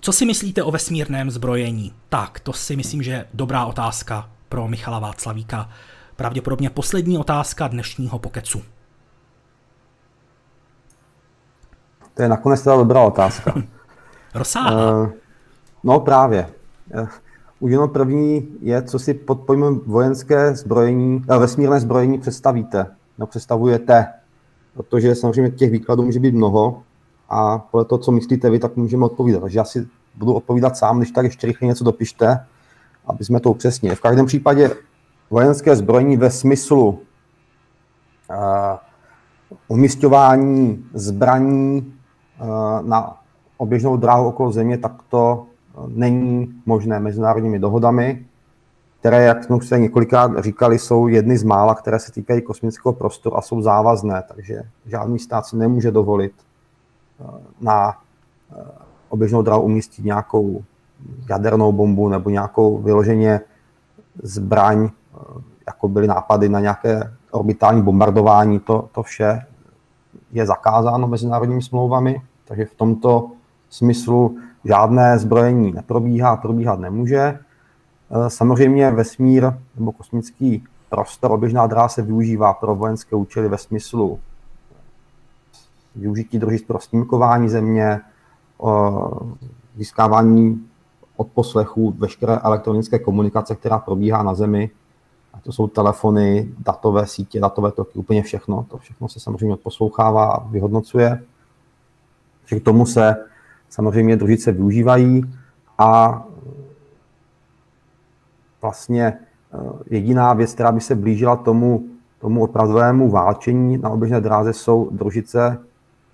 co 0.00 0.12
si 0.12 0.26
myslíte 0.26 0.62
o 0.62 0.70
vesmírném 0.70 1.30
zbrojení? 1.30 1.94
Tak, 2.08 2.40
to 2.40 2.52
si 2.52 2.76
myslím, 2.76 3.02
že 3.02 3.10
je 3.10 3.28
dobrá 3.34 3.64
otázka 3.64 4.30
pro 4.48 4.68
Michala 4.68 4.98
Václavíka. 4.98 5.68
Pravděpodobně 6.16 6.70
poslední 6.70 7.18
otázka 7.18 7.68
dnešního 7.68 8.18
pokecu. 8.18 8.62
To 12.14 12.22
je 12.22 12.28
nakonec 12.28 12.62
teda 12.62 12.76
dobrá 12.76 13.00
otázka. 13.00 13.54
Rozsáhlá. 14.34 15.02
Uh, 15.02 15.10
No 15.84 16.00
právě. 16.00 16.48
Už 17.62 17.72
jenom 17.72 17.90
první 17.90 18.48
je, 18.60 18.82
co 18.82 18.98
si 18.98 19.14
pod 19.14 19.40
pojmem 19.40 19.80
vojenské 19.86 20.54
zbrojení, 20.54 21.24
vesmírné 21.38 21.80
zbrojení 21.80 22.18
představíte, 22.18 22.86
no 23.18 23.26
představujete, 23.26 24.06
protože 24.74 25.14
samozřejmě 25.14 25.50
těch 25.50 25.70
výkladů 25.70 26.02
může 26.02 26.20
být 26.20 26.34
mnoho 26.34 26.82
a 27.28 27.58
podle 27.58 27.84
toho, 27.84 27.98
co 27.98 28.12
myslíte 28.12 28.50
vy, 28.50 28.58
tak 28.58 28.76
můžeme 28.76 29.04
odpovídat. 29.04 29.40
Takže 29.40 29.58
já 29.58 29.64
si 29.64 29.88
budu 30.14 30.32
odpovídat 30.32 30.76
sám, 30.76 30.98
když 30.98 31.10
tak 31.10 31.24
ještě 31.24 31.46
rychle 31.46 31.68
něco 31.68 31.84
dopište, 31.84 32.46
aby 33.06 33.24
jsme 33.24 33.40
to 33.40 33.50
upřesnili. 33.50 33.96
V 33.96 34.00
každém 34.00 34.26
případě 34.26 34.70
vojenské 35.30 35.76
zbrojení 35.76 36.16
ve 36.16 36.30
smyslu 36.30 36.88
uh, 36.88 36.96
umistování 39.68 40.84
zbraní 40.94 41.94
uh, 42.40 42.88
na 42.88 43.16
oběžnou 43.56 43.96
dráhu 43.96 44.28
okolo 44.28 44.52
země, 44.52 44.78
tak 44.78 44.92
to 45.08 45.46
není 45.86 46.54
možné 46.66 47.00
mezinárodními 47.00 47.58
dohodami, 47.58 48.26
které, 49.00 49.24
jak 49.24 49.44
jsme 49.44 49.56
už 49.56 49.68
se 49.68 49.78
několikrát 49.78 50.30
říkali, 50.38 50.78
jsou 50.78 51.06
jedny 51.06 51.38
z 51.38 51.42
mála, 51.42 51.74
které 51.74 51.98
se 51.98 52.12
týkají 52.12 52.42
kosmického 52.42 52.92
prostoru 52.92 53.36
a 53.36 53.42
jsou 53.42 53.62
závazné, 53.62 54.22
takže 54.28 54.62
žádný 54.86 55.18
stát 55.18 55.46
si 55.46 55.56
nemůže 55.56 55.90
dovolit 55.90 56.32
eh, 57.20 57.24
na 57.60 57.98
eh, 58.52 58.64
oběžnou 59.08 59.42
dráhu 59.42 59.62
umístit 59.62 60.04
nějakou 60.04 60.64
jadernou 61.30 61.72
bombu 61.72 62.08
nebo 62.08 62.30
nějakou 62.30 62.78
vyloženě 62.78 63.40
zbraň, 64.22 64.84
eh, 64.84 65.18
jako 65.66 65.88
byly 65.88 66.06
nápady 66.06 66.48
na 66.48 66.60
nějaké 66.60 67.12
orbitální 67.30 67.82
bombardování, 67.82 68.60
to, 68.60 68.88
to 68.92 69.02
vše 69.02 69.46
je 70.32 70.46
zakázáno 70.46 71.08
mezinárodními 71.08 71.62
smlouvami, 71.62 72.22
takže 72.44 72.64
v 72.64 72.74
tomto 72.74 73.30
smyslu 73.70 74.38
žádné 74.64 75.18
zbrojení 75.18 75.72
neprobíhá, 75.72 76.36
probíhat 76.36 76.80
nemůže. 76.80 77.18
E, 77.18 77.38
samozřejmě 78.28 78.90
vesmír 78.90 79.52
nebo 79.76 79.92
kosmický 79.92 80.64
prostor, 80.88 81.32
oběžná 81.32 81.66
dráha 81.66 81.88
se 81.88 82.02
využívá 82.02 82.54
pro 82.54 82.74
vojenské 82.74 83.16
účely 83.16 83.48
ve 83.48 83.58
smyslu 83.58 84.20
využití 85.96 86.38
družic 86.38 86.62
pro 86.62 86.80
snímkování 86.80 87.48
země, 87.48 88.00
získávání 89.76 90.66
odposlechů 91.16 91.94
veškeré 91.98 92.36
elektronické 92.36 92.98
komunikace, 92.98 93.56
která 93.56 93.78
probíhá 93.78 94.22
na 94.22 94.34
Zemi. 94.34 94.70
A 95.34 95.40
to 95.40 95.52
jsou 95.52 95.68
telefony, 95.68 96.48
datové 96.58 97.06
sítě, 97.06 97.40
datové 97.40 97.72
toky, 97.72 97.98
úplně 97.98 98.22
všechno. 98.22 98.66
To 98.70 98.78
všechno 98.78 99.08
se 99.08 99.20
samozřejmě 99.20 99.54
odposlouchává 99.54 100.32
a 100.32 100.48
vyhodnocuje. 100.48 101.22
Takže 102.40 102.60
k 102.60 102.64
tomu 102.64 102.86
se 102.86 103.16
samozřejmě 103.72 104.16
družice 104.16 104.52
využívají 104.52 105.22
a 105.78 106.22
vlastně 108.62 109.04
eh, 109.04 109.58
jediná 109.90 110.32
věc, 110.32 110.54
která 110.54 110.72
by 110.72 110.80
se 110.80 110.94
blížila 110.94 111.36
tomu, 111.36 111.84
tomu 112.20 112.44
opravdovému 112.44 113.10
válčení 113.10 113.78
na 113.78 113.90
oběžné 113.90 114.20
dráze, 114.20 114.52
jsou 114.52 114.88
družice, 114.92 115.58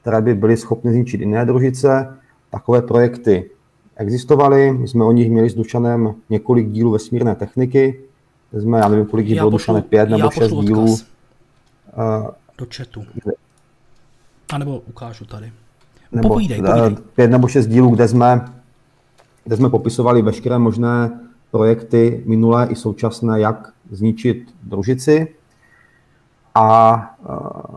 které 0.00 0.20
by 0.20 0.34
byly 0.34 0.56
schopny 0.56 0.92
zničit 0.92 1.20
jiné 1.20 1.44
družice. 1.44 2.14
Takové 2.50 2.82
projekty 2.82 3.50
existovaly, 3.96 4.72
my 4.72 4.88
jsme 4.88 5.04
o 5.04 5.12
nich 5.12 5.30
měli 5.30 5.50
s 5.50 5.54
Dušanem 5.54 6.14
několik 6.30 6.68
dílů 6.70 6.90
vesmírné 6.90 7.34
techniky, 7.34 8.00
jsme, 8.52 8.78
já 8.78 8.88
nevím, 8.88 9.06
kolik 9.06 9.26
jich 9.26 9.38
bylo, 9.38 9.50
Dušané, 9.50 9.82
pět 9.82 10.08
nebo 10.08 10.30
šest 10.30 10.50
dílů. 10.52 10.84
Uh, 10.84 10.96
do 12.58 12.66
chatu. 12.76 13.04
A 14.52 14.58
nebo 14.58 14.78
ukážu 14.78 15.24
tady 15.24 15.52
nebo 16.12 16.28
povídej, 16.28 16.62
povídej. 16.62 16.96
pět 17.14 17.30
nebo 17.30 17.48
šest 17.48 17.66
dílů, 17.66 17.90
kde 17.90 18.08
jsme, 18.08 18.44
kde 19.44 19.56
jsme 19.56 19.70
popisovali 19.70 20.22
veškeré 20.22 20.58
možné 20.58 21.20
projekty 21.50 22.22
minulé 22.26 22.66
i 22.66 22.76
současné, 22.76 23.40
jak 23.40 23.72
zničit 23.90 24.54
družici. 24.62 25.34
A 26.54 26.96
e, 27.20 27.26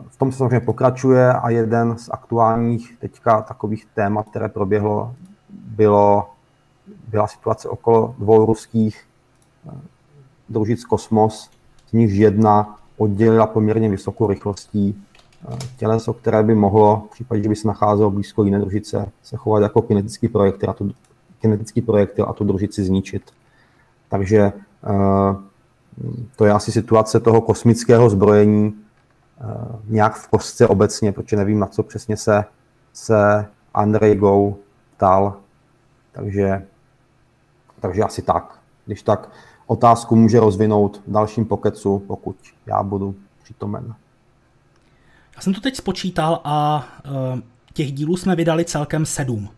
v 0.08 0.18
tom 0.18 0.32
se 0.32 0.38
samozřejmě 0.38 0.60
pokračuje 0.60 1.34
a 1.34 1.50
jeden 1.50 1.98
z 1.98 2.10
aktuálních 2.12 2.98
teďka 3.00 3.42
takových 3.42 3.86
témat, 3.96 4.30
které 4.30 4.50
proběhlo, 4.50 5.16
bylo, 5.50 6.30
byla 7.08 7.28
situace 7.28 7.70
okolo 7.70 8.16
dvou 8.18 8.46
ruských 8.46 8.98
e, 9.68 9.72
družic 10.50 10.86
Kosmos, 10.86 11.50
z 11.90 11.94
nichž 11.94 12.14
jedna 12.14 12.78
oddělila 12.98 13.48
poměrně 13.48 13.90
vysokou 13.90 14.28
rychlostí 14.28 15.04
těleso, 15.78 16.14
které 16.14 16.44
by 16.44 16.56
mohlo, 16.56 17.04
v 17.08 17.12
případě, 17.12 17.44
že 17.44 17.50
by 17.50 17.56
se 17.56 17.68
nacházelo 17.68 18.12
blízko 18.12 18.44
jiné 18.44 18.60
družice, 18.60 19.12
se 19.24 19.38
chovat 19.38 19.60
jako 19.60 19.82
kinetický 19.82 20.28
projektil 20.28 20.70
a 20.70 20.74
tu, 20.74 20.92
kinetický 21.42 21.82
projektil 21.82 22.26
a 22.30 22.34
tu 22.34 22.44
družici 22.44 22.84
zničit. 22.84 23.32
Takže 24.10 24.40
eh, 24.40 25.36
to 26.36 26.46
je 26.46 26.52
asi 26.52 26.72
situace 26.72 27.20
toho 27.20 27.42
kosmického 27.42 28.10
zbrojení 28.10 28.74
eh, 29.42 29.46
nějak 29.88 30.16
v 30.16 30.28
kostce 30.28 30.68
obecně, 30.68 31.12
protože 31.12 31.38
nevím, 31.38 31.60
na 31.60 31.68
co 31.68 31.84
přesně 31.84 32.18
se, 32.18 32.44
se 32.94 33.46
Andrej 33.74 34.16
Go 34.16 34.54
ptal. 34.96 35.36
Takže, 36.12 36.68
takže 37.80 38.04
asi 38.04 38.22
tak. 38.22 38.60
Když 38.86 39.02
tak 39.02 39.30
otázku 39.68 40.16
může 40.16 40.40
rozvinout 40.40 41.02
v 41.08 41.12
dalším 41.12 41.46
pokecu, 41.46 42.00
pokud 42.00 42.36
já 42.66 42.84
budu 42.84 43.16
přítomen. 43.44 43.96
Já 45.36 45.42
jsem 45.42 45.54
to 45.54 45.62
teď 45.62 45.76
spočítal 45.76 46.42
a 46.44 46.88
uh, 47.34 47.40
těch 47.74 47.92
dílů 47.92 48.18
jsme 48.18 48.36
vydali 48.36 48.66
celkem 48.66 49.06
sedm. 49.06 49.50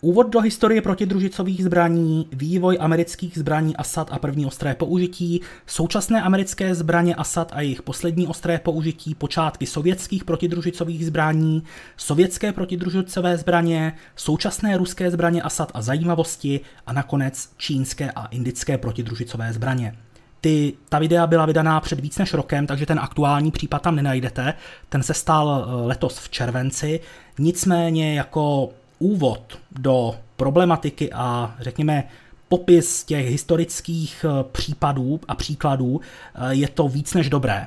Úvod 0.00 0.30
do 0.30 0.40
historie 0.40 0.82
protidružicových 0.82 1.64
zbraní, 1.64 2.28
vývoj 2.32 2.78
amerických 2.80 3.38
zbraní 3.38 3.76
Assad 3.76 4.08
a 4.12 4.18
první 4.18 4.46
ostré 4.46 4.74
použití, 4.74 5.40
současné 5.66 6.22
americké 6.22 6.74
zbraně 6.74 7.14
Assad 7.14 7.52
a 7.54 7.60
jejich 7.60 7.82
poslední 7.82 8.26
ostré 8.26 8.58
použití, 8.58 9.14
počátky 9.14 9.66
sovětských 9.66 10.24
protidružicových 10.24 11.06
zbraní, 11.06 11.62
sovětské 11.96 12.52
protidružicové 12.52 13.36
zbraně, 13.36 13.92
současné 14.16 14.76
ruské 14.76 15.10
zbraně 15.10 15.42
Assad 15.42 15.70
a 15.74 15.82
zajímavosti 15.82 16.60
a 16.86 16.92
nakonec 16.92 17.50
čínské 17.56 18.10
a 18.10 18.26
indické 18.26 18.78
protidružicové 18.78 19.52
zbraně. 19.52 19.96
Ty, 20.40 20.72
ta 20.88 20.98
videa 20.98 21.26
byla 21.26 21.46
vydaná 21.46 21.80
před 21.80 22.00
víc 22.00 22.18
než 22.18 22.34
rokem, 22.34 22.66
takže 22.66 22.86
ten 22.86 22.98
aktuální 22.98 23.50
případ 23.50 23.82
tam 23.82 23.96
nenajdete. 23.96 24.54
Ten 24.88 25.02
se 25.02 25.14
stal 25.14 25.66
eh, 25.68 25.86
letos 25.86 26.18
v 26.18 26.28
červenci. 26.28 27.00
Nicméně 27.38 28.14
jako 28.14 28.68
úvod 28.98 29.58
do 29.70 30.14
problematiky 30.36 31.12
a 31.12 31.54
řekněme 31.60 32.04
popis 32.48 33.04
těch 33.04 33.26
historických 33.26 34.24
eh, 34.28 34.44
případů 34.52 35.20
a 35.28 35.34
příkladů 35.34 36.00
eh, 36.34 36.54
je 36.54 36.68
to 36.68 36.88
víc 36.88 37.14
než 37.14 37.30
dobré. 37.30 37.66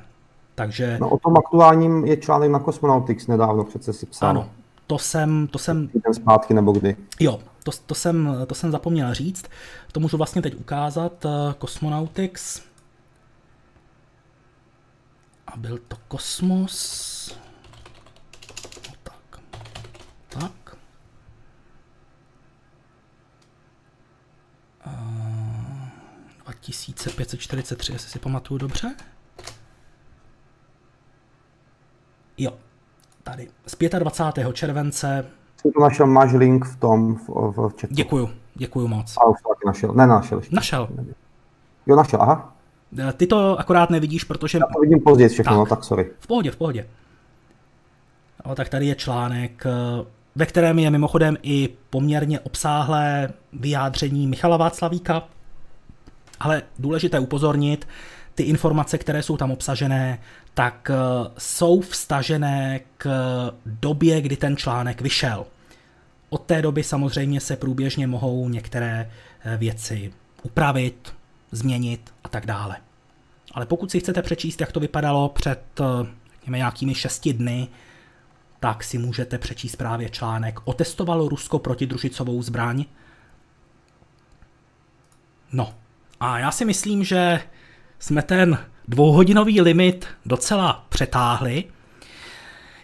Takže... 0.55 0.97
No, 1.01 1.09
o 1.09 1.17
tom 1.17 1.37
aktuálním 1.37 2.05
je 2.05 2.17
článek 2.17 2.51
na 2.51 2.59
Cosmonautics 2.59 3.27
nedávno 3.27 3.63
přece 3.63 3.93
si 3.93 4.05
psal. 4.05 4.29
Ano, 4.29 4.49
to 4.87 4.97
jsem... 4.97 5.47
To 5.47 5.59
jsem... 5.59 5.87
Ten 5.87 6.13
zpátky 6.13 6.53
nebo 6.53 6.71
kdy? 6.71 6.95
Jo, 7.19 7.39
to, 7.63 7.71
to, 7.85 7.95
jsem, 7.95 8.35
to 8.47 8.55
jsem 8.55 8.71
zapomněl 8.71 9.13
říct. 9.13 9.45
To 9.91 9.99
můžu 9.99 10.17
vlastně 10.17 10.41
teď 10.41 10.55
ukázat. 10.55 11.25
Eh, 11.25 11.53
Cosmonautics. 11.61 12.61
A 15.47 15.57
byl 15.57 15.77
to 15.77 15.97
Kosmos. 16.07 17.35
No 18.87 18.93
tak. 19.03 19.39
Tak. 20.29 20.77
Uh, 24.85 25.21
2543, 26.43 27.91
jestli 27.91 28.09
si 28.09 28.19
pamatuju 28.19 28.57
dobře. 28.57 28.95
Jo, 32.37 32.57
tady. 33.23 33.51
Z 33.65 33.99
25. 33.99 34.55
července 34.55 35.31
jsem 35.61 35.71
to 35.71 35.81
našel, 35.81 36.07
máš 36.07 36.33
link 36.33 36.65
v 36.65 36.79
tom, 36.79 37.15
v, 37.15 37.29
v 37.29 37.69
chatu. 37.81 37.93
Děkuju, 37.93 38.29
děkuju 38.55 38.87
moc. 38.87 39.17
A 39.17 39.25
už 39.25 39.41
to 39.41 39.49
taky 39.49 39.61
našel, 39.65 39.93
ne, 39.93 40.07
našel 40.07 40.37
ještě. 40.37 40.55
Našel. 40.55 40.89
Jo, 41.87 41.95
našel, 41.95 42.21
aha. 42.21 42.53
Eh, 42.99 43.13
ty 43.13 43.27
to 43.27 43.59
akorát 43.59 43.89
nevidíš, 43.89 44.23
protože... 44.23 44.57
Já 44.57 44.65
to 44.73 44.79
vidím 44.81 44.99
později 44.99 45.29
všechno, 45.29 45.51
tak, 45.51 45.57
no, 45.57 45.65
tak 45.65 45.83
sorry. 45.83 46.11
V 46.19 46.27
pohodě, 46.27 46.51
v 46.51 46.55
pohodě. 46.55 46.87
No, 48.45 48.55
tak 48.55 48.69
tady 48.69 48.85
je 48.85 48.95
článek, 48.95 49.63
eh, 49.65 50.05
ve 50.35 50.45
kterém 50.45 50.79
je 50.79 50.89
mimochodem 50.89 51.37
i 51.43 51.69
poměrně 51.89 52.39
obsáhlé 52.39 53.33
vyjádření 53.53 54.27
Michala 54.27 54.57
Václavíka, 54.57 55.23
ale 56.39 56.61
důležité 56.79 57.19
upozornit, 57.19 57.87
ty 58.35 58.43
informace, 58.43 58.97
které 58.97 59.23
jsou 59.23 59.37
tam 59.37 59.51
obsažené, 59.51 60.19
tak 60.53 60.89
eh, 60.89 60.95
jsou 61.37 61.81
vstažené 61.81 62.79
k 62.97 63.09
době, 63.65 64.21
kdy 64.21 64.37
ten 64.37 64.57
článek 64.57 65.01
vyšel. 65.01 65.45
Od 66.29 66.41
té 66.41 66.61
doby 66.61 66.83
samozřejmě 66.83 67.41
se 67.41 67.55
průběžně 67.55 68.07
mohou 68.07 68.49
některé 68.49 69.11
eh, 69.43 69.57
věci 69.57 70.13
upravit, 70.43 71.13
změnit 71.51 72.13
a 72.23 72.29
tak 72.29 72.45
dále. 72.45 72.77
Ale 73.51 73.65
pokud 73.65 73.91
si 73.91 73.99
chcete 73.99 74.21
přečíst, 74.21 74.61
jak 74.61 74.71
to 74.71 74.79
vypadalo 74.79 75.29
před 75.29 75.61
eh, 75.79 76.07
řekněme, 76.33 76.57
nějakými 76.57 76.95
šesti 76.95 77.33
dny, 77.33 77.67
tak 78.59 78.83
si 78.83 78.97
můžete 78.97 79.37
přečíst 79.37 79.75
právě 79.75 80.09
článek 80.09 80.59
Otestovalo 80.63 81.29
Rusko 81.29 81.59
protidružicovou 81.59 82.41
zbraň 82.41 82.85
No 85.53 85.73
a 86.19 86.39
já 86.39 86.51
si 86.51 86.65
myslím, 86.65 87.03
že 87.03 87.41
jsme 87.99 88.21
ten 88.21 88.65
dvouhodinový 88.91 89.61
limit 89.61 90.07
docela 90.25 90.85
přetáhli. 90.89 91.63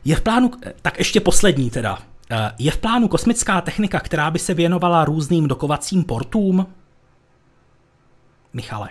Je 0.05 0.15
v 0.15 0.21
plánu, 0.21 0.51
tak 0.81 0.97
ještě 0.97 1.19
poslední 1.19 1.69
teda, 1.69 1.97
eh, 2.31 2.51
je 2.59 2.71
v 2.71 2.77
plánu 2.77 3.07
kosmická 3.07 3.61
technika, 3.61 3.99
která 3.99 4.31
by 4.31 4.39
se 4.39 4.53
věnovala 4.53 5.05
různým 5.05 5.47
dokovacím 5.47 6.03
portům? 6.03 6.67
Michale. 8.53 8.89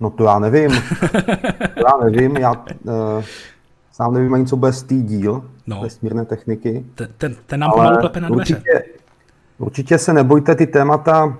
No 0.00 0.10
to 0.10 0.24
já 0.24 0.38
nevím. 0.38 0.70
to 1.74 1.80
já 1.86 2.04
nevím, 2.04 2.36
já 2.36 2.52
uh, 2.52 3.24
sám 3.92 4.14
nevím 4.14 4.34
ani, 4.34 4.46
co 4.46 4.56
bude 4.56 4.72
z 4.72 4.82
díl 4.82 5.50
no. 5.66 5.80
vesmírné 5.82 6.24
techniky. 6.24 6.86
Ten, 6.94 7.08
ten, 7.18 7.36
ten 7.46 7.60
nám 7.60 7.70
pomalu 7.70 7.96
klepe 7.96 8.20
na 8.20 8.28
dveře. 8.28 8.54
Určitě, 8.54 8.84
určitě 9.58 9.98
se 9.98 10.12
nebojte 10.12 10.54
ty 10.54 10.66
témata, 10.66 11.36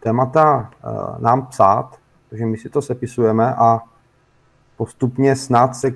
témata 0.00 0.70
uh, 0.86 1.20
nám 1.22 1.46
psát, 1.46 2.03
takže 2.34 2.46
my 2.46 2.58
si 2.58 2.68
to 2.68 2.82
sepisujeme 2.82 3.54
a 3.54 3.80
postupně 4.76 5.36
snad 5.36 5.76
se 5.76 5.90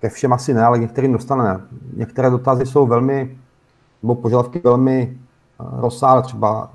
ke 0.00 0.08
všem 0.08 0.32
asi 0.32 0.54
ne, 0.54 0.64
ale 0.64 0.78
některým 0.78 1.12
dostaneme. 1.12 1.60
Některé 1.96 2.30
dotazy 2.30 2.66
jsou 2.66 2.86
velmi, 2.86 3.38
nebo 4.02 4.14
požadavky 4.14 4.60
velmi 4.64 5.18
uh, 5.60 5.80
rozsáhlé, 5.80 6.22
třeba 6.22 6.70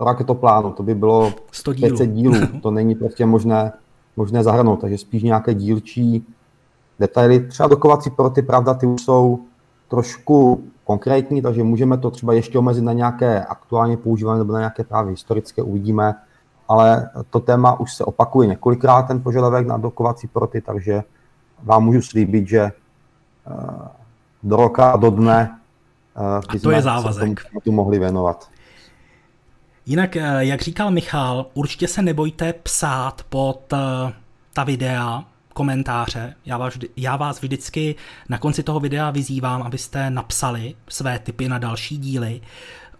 raketoplánu, 0.00 0.72
to 0.72 0.82
by 0.82 0.94
bylo 0.94 1.32
100 1.52 1.72
dílů. 1.72 1.88
500 1.88 2.10
dílů, 2.10 2.34
to 2.62 2.70
není 2.70 2.94
prostě 2.94 3.26
možné, 3.26 3.72
možné 4.16 4.42
zahrnout, 4.42 4.80
takže 4.80 4.98
spíš 4.98 5.22
nějaké 5.22 5.54
dílčí 5.54 6.26
detaily. 6.98 7.40
Třeba 7.40 7.68
dokovací 7.68 8.10
proty, 8.10 8.42
pravda, 8.42 8.74
ty 8.74 8.86
už 8.86 9.02
jsou 9.02 9.38
trošku 9.88 10.64
konkrétní, 10.84 11.42
takže 11.42 11.62
můžeme 11.62 11.98
to 11.98 12.10
třeba 12.10 12.32
ještě 12.32 12.58
omezit 12.58 12.82
na 12.82 12.92
nějaké 12.92 13.44
aktuálně 13.44 13.96
používané 13.96 14.38
nebo 14.38 14.52
na 14.52 14.58
nějaké 14.58 14.84
právě 14.84 15.10
historické, 15.10 15.62
uvidíme, 15.62 16.14
ale 16.68 17.10
to 17.30 17.40
téma 17.40 17.80
už 17.80 17.94
se 17.94 18.04
opakuje 18.04 18.48
několikrát, 18.48 19.02
ten 19.02 19.22
požadavek 19.22 19.66
na 19.66 19.76
dokovací 19.76 20.28
proty, 20.28 20.60
takže 20.60 21.02
vám 21.62 21.84
můžu 21.84 22.02
slíbit, 22.02 22.48
že 22.48 22.60
eh, 22.60 22.72
do 24.42 24.56
roka 24.56 24.90
a 24.90 24.96
do 24.96 25.10
dne 25.10 25.58
uh, 26.16 26.22
a 26.24 26.58
to 26.62 26.70
je 26.70 26.82
závazek. 26.82 27.40
Se 27.40 27.46
tomu 27.64 27.76
mohli 27.76 27.98
věnovat. 27.98 28.48
Jinak, 29.86 30.16
eh, 30.16 30.44
jak 30.44 30.62
říkal 30.62 30.90
Michal, 30.90 31.46
určitě 31.54 31.88
se 31.88 32.02
nebojte 32.02 32.52
psát 32.52 33.22
pod 33.28 33.72
eh, 33.72 34.12
ta 34.52 34.64
videa, 34.64 35.24
komentáře. 35.54 36.34
Já 36.46 36.58
vás, 36.58 36.74
já 36.96 37.16
vás 37.16 37.42
vždycky 37.42 37.94
na 38.28 38.38
konci 38.38 38.62
toho 38.62 38.80
videa 38.80 39.10
vyzývám, 39.10 39.62
abyste 39.62 40.10
napsali 40.10 40.74
své 40.88 41.18
tipy 41.18 41.48
na 41.48 41.58
další 41.58 41.98
díly. 41.98 42.40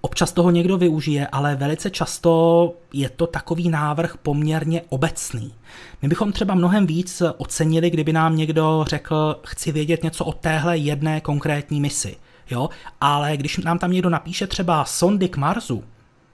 Občas 0.07 0.33
toho 0.33 0.51
někdo 0.51 0.79
využije, 0.79 1.27
ale 1.27 1.57
velice 1.57 1.91
často 1.91 2.75
je 2.93 3.09
to 3.09 3.27
takový 3.27 3.69
návrh 3.69 4.17
poměrně 4.17 4.83
obecný. 4.89 5.55
My 6.03 6.09
bychom 6.09 6.33
třeba 6.33 6.55
mnohem 6.55 6.87
víc 6.87 7.23
ocenili, 7.37 7.91
kdyby 7.91 8.13
nám 8.13 8.37
někdo 8.37 8.85
řekl, 8.89 9.41
chci 9.47 9.73
vědět 9.73 10.03
něco 10.03 10.25
o 10.25 10.33
téhle 10.33 10.79
jedné 10.79 11.21
konkrétní 11.21 11.81
misi. 11.81 12.17
Jo? 12.51 12.69
Ale 13.01 13.37
když 13.37 13.59
nám 13.59 13.79
tam 13.79 13.93
někdo 13.93 14.11
napíše 14.11 14.47
třeba 14.47 14.85
sondy 14.85 15.29
k 15.29 15.37
Marsu, 15.37 15.85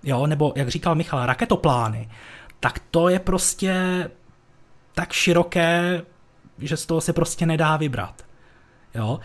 jo, 0.03 0.27
nebo 0.27 0.53
jak 0.57 0.69
říkal 0.69 0.95
Michal, 0.95 1.27
raketoplány, 1.27 2.09
tak 2.61 2.79
to 2.91 3.09
je 3.09 3.19
prostě 3.19 3.75
tak 4.95 5.13
široké, 5.13 6.03
že 6.59 6.77
z 6.77 6.87
toho 6.87 7.01
se 7.01 7.13
prostě 7.13 7.47
nedá 7.47 7.77
vybrat. 7.77 8.23
Jo. 8.95 9.21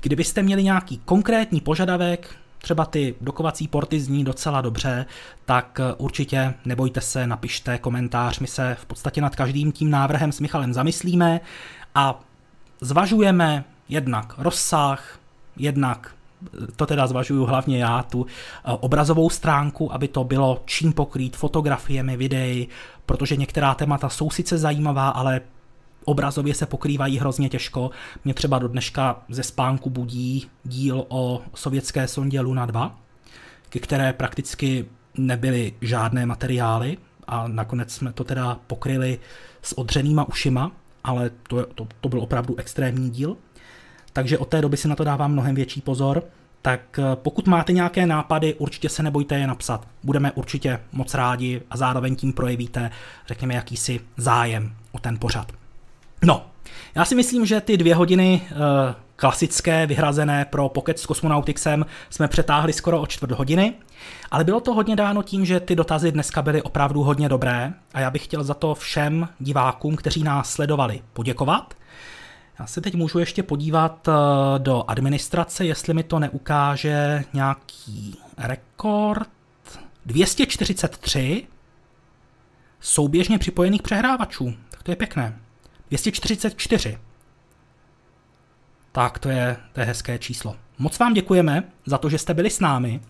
Kdybyste 0.00 0.42
měli 0.42 0.62
nějaký 0.64 0.98
konkrétní 0.98 1.60
požadavek, 1.60 2.41
třeba 2.62 2.84
ty 2.84 3.14
dokovací 3.20 3.68
porty 3.68 4.00
zní 4.00 4.24
docela 4.24 4.60
dobře, 4.60 5.06
tak 5.44 5.80
určitě 5.98 6.54
nebojte 6.64 7.00
se, 7.00 7.26
napište 7.26 7.78
komentář, 7.78 8.38
my 8.38 8.46
se 8.46 8.76
v 8.80 8.86
podstatě 8.86 9.20
nad 9.20 9.36
každým 9.36 9.72
tím 9.72 9.90
návrhem 9.90 10.32
s 10.32 10.40
Michalem 10.40 10.74
zamyslíme 10.74 11.40
a 11.94 12.20
zvažujeme 12.80 13.64
jednak 13.88 14.34
rozsah, 14.38 15.18
jednak 15.56 16.14
to 16.76 16.86
teda 16.86 17.06
zvažuju 17.06 17.44
hlavně 17.44 17.78
já, 17.78 18.02
tu 18.02 18.26
eh, 18.26 18.72
obrazovou 18.80 19.30
stránku, 19.30 19.92
aby 19.92 20.08
to 20.08 20.24
bylo 20.24 20.62
čím 20.64 20.92
pokrýt 20.92 21.36
fotografiemi, 21.36 22.16
videí, 22.16 22.68
protože 23.06 23.36
některá 23.36 23.74
témata 23.74 24.08
jsou 24.08 24.30
sice 24.30 24.58
zajímavá, 24.58 25.08
ale 25.08 25.40
obrazově 26.04 26.54
se 26.54 26.66
pokrývají 26.66 27.18
hrozně 27.18 27.48
těžko. 27.48 27.90
Mě 28.24 28.34
třeba 28.34 28.58
do 28.58 28.68
dneška 28.68 29.22
ze 29.28 29.42
spánku 29.42 29.90
budí 29.90 30.46
díl 30.64 31.04
o 31.08 31.42
sovětské 31.54 32.08
sondě 32.08 32.40
Luna 32.40 32.66
2, 32.66 32.98
ke 33.68 33.78
které 33.78 34.12
prakticky 34.12 34.84
nebyly 35.18 35.72
žádné 35.80 36.26
materiály 36.26 36.98
a 37.26 37.48
nakonec 37.48 37.92
jsme 37.92 38.12
to 38.12 38.24
teda 38.24 38.58
pokryli 38.66 39.18
s 39.62 39.78
odřenýma 39.78 40.28
ušima, 40.28 40.72
ale 41.04 41.30
to, 41.48 41.66
to, 41.66 41.88
to 42.00 42.08
byl 42.08 42.20
opravdu 42.20 42.56
extrémní 42.56 43.10
díl 43.10 43.36
takže 44.12 44.38
od 44.38 44.48
té 44.48 44.60
doby 44.60 44.76
si 44.76 44.88
na 44.88 44.96
to 44.96 45.04
dávám 45.04 45.32
mnohem 45.32 45.54
větší 45.54 45.80
pozor. 45.80 46.22
Tak 46.62 46.98
eh, 46.98 47.02
pokud 47.14 47.46
máte 47.46 47.72
nějaké 47.72 48.06
nápady, 48.06 48.54
určitě 48.54 48.88
se 48.88 49.02
nebojte 49.02 49.38
je 49.38 49.46
napsat. 49.46 49.88
Budeme 50.02 50.32
určitě 50.32 50.80
moc 50.92 51.14
rádi 51.14 51.62
a 51.70 51.76
zároveň 51.76 52.16
tím 52.16 52.32
projevíte, 52.32 52.90
řekněme, 53.26 53.54
jakýsi 53.54 54.00
zájem 54.16 54.72
o 54.92 54.98
ten 54.98 55.18
pořad. 55.18 55.52
No, 56.24 56.46
já 56.94 57.04
si 57.04 57.14
myslím, 57.14 57.46
že 57.46 57.60
ty 57.60 57.76
dvě 57.76 57.94
hodiny 57.94 58.42
e, 58.50 58.54
klasické, 59.16 59.86
vyhrazené 59.86 60.44
pro 60.44 60.68
Pocket 60.68 60.98
s 60.98 61.02
Cosmonautixem 61.02 61.86
jsme 62.10 62.28
přetáhli 62.28 62.72
skoro 62.72 63.00
o 63.00 63.06
čtvrt 63.06 63.32
hodiny, 63.32 63.74
ale 64.30 64.44
bylo 64.44 64.60
to 64.60 64.74
hodně 64.74 64.96
dáno 64.96 65.22
tím, 65.22 65.44
že 65.44 65.60
ty 65.60 65.76
dotazy 65.76 66.12
dneska 66.12 66.42
byly 66.42 66.62
opravdu 66.62 67.02
hodně 67.02 67.28
dobré 67.28 67.72
a 67.94 68.00
já 68.00 68.10
bych 68.10 68.24
chtěl 68.24 68.44
za 68.44 68.54
to 68.54 68.74
všem 68.74 69.28
divákům, 69.38 69.96
kteří 69.96 70.22
nás 70.22 70.50
sledovali, 70.50 71.02
poděkovat. 71.12 71.74
Já 72.58 72.66
se 72.66 72.80
teď 72.80 72.94
můžu 72.94 73.18
ještě 73.18 73.42
podívat 73.42 74.08
eh, 74.08 74.12
do 74.58 74.84
administrace, 74.88 75.64
jestli 75.64 75.94
mi 75.94 76.02
to 76.02 76.18
neukáže 76.18 77.24
nějaký 77.32 78.18
rekord. 78.38 79.28
243 80.06 81.46
souběžně 82.80 83.38
připojených 83.38 83.82
přehrávačů. 83.82 84.54
Tak 84.70 84.82
to 84.82 84.92
je 84.92 84.96
pěkné. 84.96 85.38
244. 85.92 86.98
Tak 88.92 89.18
to 89.18 89.28
je, 89.28 89.56
to 89.72 89.80
je 89.80 89.86
hezké 89.86 90.18
číslo. 90.18 90.56
Moc 90.78 90.98
vám 90.98 91.14
děkujeme 91.14 91.72
za 91.86 91.98
to, 91.98 92.10
že 92.10 92.18
jste 92.18 92.34
byli 92.34 92.50
s 92.50 92.60
námi. 92.60 93.00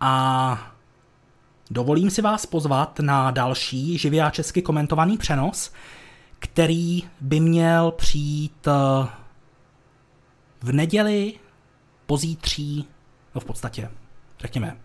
A 0.00 0.72
dovolím 1.70 2.10
si 2.10 2.22
vás 2.22 2.46
pozvat 2.46 3.00
na 3.00 3.30
další 3.30 3.98
živě 3.98 4.22
a 4.22 4.30
česky 4.30 4.62
komentovaný 4.62 5.18
přenos, 5.18 5.72
který 6.38 7.02
by 7.20 7.40
měl 7.40 7.90
přijít 7.90 8.68
eh, 8.68 9.08
v 10.62 10.72
neděli, 10.72 11.34
pozítří, 12.06 12.88
no 13.34 13.40
v 13.40 13.44
podstatě, 13.44 13.90
řekněme, 14.40 14.76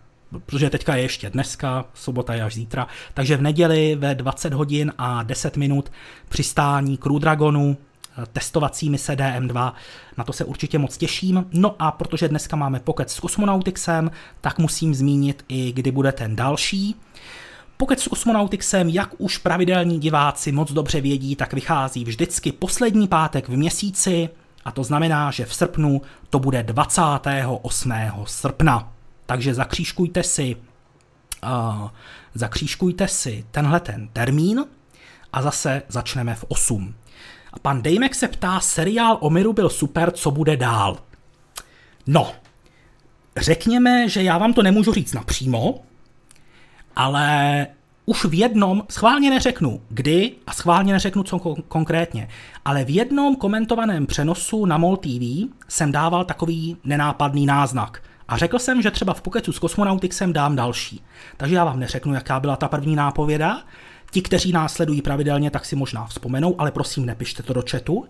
protože 0.46 0.70
teďka 0.70 0.96
je 0.96 1.02
ještě 1.02 1.30
dneska, 1.30 1.84
sobota 1.94 2.34
je 2.34 2.42
až 2.42 2.54
zítra, 2.54 2.86
takže 3.14 3.36
v 3.36 3.42
neděli 3.42 3.94
ve 3.94 4.14
20 4.14 4.52
hodin 4.52 4.92
a 4.98 5.22
10 5.22 5.56
minut 5.56 5.92
přistání 6.28 6.96
Crew 6.96 7.18
Dragonu, 7.18 7.76
eh, 7.76 8.26
testovací 8.32 8.90
mise 8.90 9.16
DM2, 9.16 9.74
na 10.18 10.24
to 10.24 10.32
se 10.32 10.44
určitě 10.44 10.78
moc 10.78 10.96
těším. 10.96 11.46
No 11.52 11.76
a 11.78 11.90
protože 11.90 12.28
dneska 12.28 12.56
máme 12.56 12.80
pokec 12.80 13.12
s 13.12 13.20
Cosmonautixem, 13.20 14.10
tak 14.40 14.58
musím 14.58 14.94
zmínit 14.94 15.44
i 15.48 15.72
kdy 15.72 15.90
bude 15.90 16.12
ten 16.12 16.36
další. 16.36 16.96
Pokud 17.76 18.00
s 18.00 18.08
Cosmonautixem, 18.08 18.88
jak 18.88 19.14
už 19.18 19.38
pravidelní 19.38 19.98
diváci 20.00 20.52
moc 20.52 20.72
dobře 20.72 21.00
vědí, 21.00 21.36
tak 21.36 21.52
vychází 21.52 22.04
vždycky 22.04 22.52
poslední 22.52 23.08
pátek 23.08 23.48
v 23.48 23.56
měsíci, 23.56 24.28
a 24.64 24.72
to 24.72 24.84
znamená, 24.84 25.30
že 25.30 25.44
v 25.44 25.54
srpnu 25.54 26.02
to 26.30 26.38
bude 26.38 26.62
28. 26.62 27.92
srpna. 28.26 28.92
Takže 29.26 29.54
zakřížkujte 29.54 30.22
si, 30.22 30.56
uh, 31.44 31.88
zakřížkujte 32.34 33.08
si 33.08 33.44
tenhle 33.50 33.80
ten 33.80 34.08
termín 34.08 34.64
a 35.32 35.42
zase 35.42 35.82
začneme 35.88 36.34
v 36.34 36.44
8. 36.48 36.94
A 37.52 37.58
pan 37.58 37.82
Dejmek 37.82 38.14
se 38.14 38.28
ptá, 38.28 38.60
seriál 38.60 39.18
o 39.20 39.30
Miru 39.30 39.52
byl 39.52 39.68
super, 39.68 40.10
co 40.10 40.30
bude 40.30 40.56
dál? 40.56 40.98
No, 42.06 42.32
řekněme, 43.36 44.08
že 44.08 44.22
já 44.22 44.38
vám 44.38 44.52
to 44.52 44.62
nemůžu 44.62 44.92
říct 44.92 45.12
napřímo, 45.12 45.82
ale 46.96 47.66
už 48.06 48.24
v 48.24 48.34
jednom, 48.34 48.82
schválně 48.90 49.30
neřeknu 49.30 49.82
kdy 49.88 50.32
a 50.46 50.52
schválně 50.52 50.92
neřeknu 50.92 51.22
co 51.22 51.38
konkrétně, 51.68 52.28
ale 52.64 52.84
v 52.84 52.90
jednom 52.90 53.36
komentovaném 53.36 54.06
přenosu 54.06 54.66
na 54.66 54.78
MOL 54.78 54.96
TV 54.96 55.50
jsem 55.68 55.92
dával 55.92 56.24
takový 56.24 56.76
nenápadný 56.84 57.46
náznak. 57.46 58.02
A 58.32 58.36
řekl 58.36 58.58
jsem, 58.58 58.82
že 58.82 58.90
třeba 58.90 59.14
v 59.14 59.22
Pokecu 59.22 59.52
s 59.52 59.58
Kosmonautixem 59.58 60.32
dám 60.32 60.56
další. 60.56 61.04
Takže 61.36 61.54
já 61.54 61.64
vám 61.64 61.80
neřeknu, 61.80 62.14
jaká 62.14 62.40
byla 62.40 62.56
ta 62.56 62.68
první 62.68 62.96
nápověda. 62.96 63.62
Ti, 64.10 64.22
kteří 64.22 64.52
nás 64.52 64.72
sledují 64.74 65.02
pravidelně, 65.02 65.50
tak 65.50 65.64
si 65.64 65.76
možná 65.76 66.06
vzpomenou, 66.06 66.60
ale 66.60 66.70
prosím, 66.70 67.06
nepište 67.06 67.42
to 67.42 67.52
do 67.52 67.62
chatu. 67.70 68.04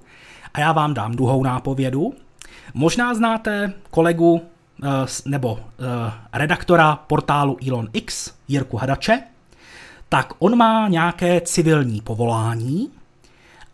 A 0.55 0.61
já 0.61 0.73
vám 0.73 0.95
dám 0.95 1.13
druhou 1.13 1.45
nápovědu. 1.45 2.15
Možná 2.75 3.15
znáte 3.15 3.73
kolegu 3.91 4.43
nebo 5.25 5.61
redaktora 6.33 6.97
portálu 6.97 7.57
Elon 7.69 7.89
X, 7.93 8.35
Jirku 8.49 8.77
Hadače, 8.77 9.23
tak 10.09 10.33
on 10.39 10.57
má 10.57 10.89
nějaké 10.89 11.41
civilní 11.41 12.01
povolání 12.01 12.91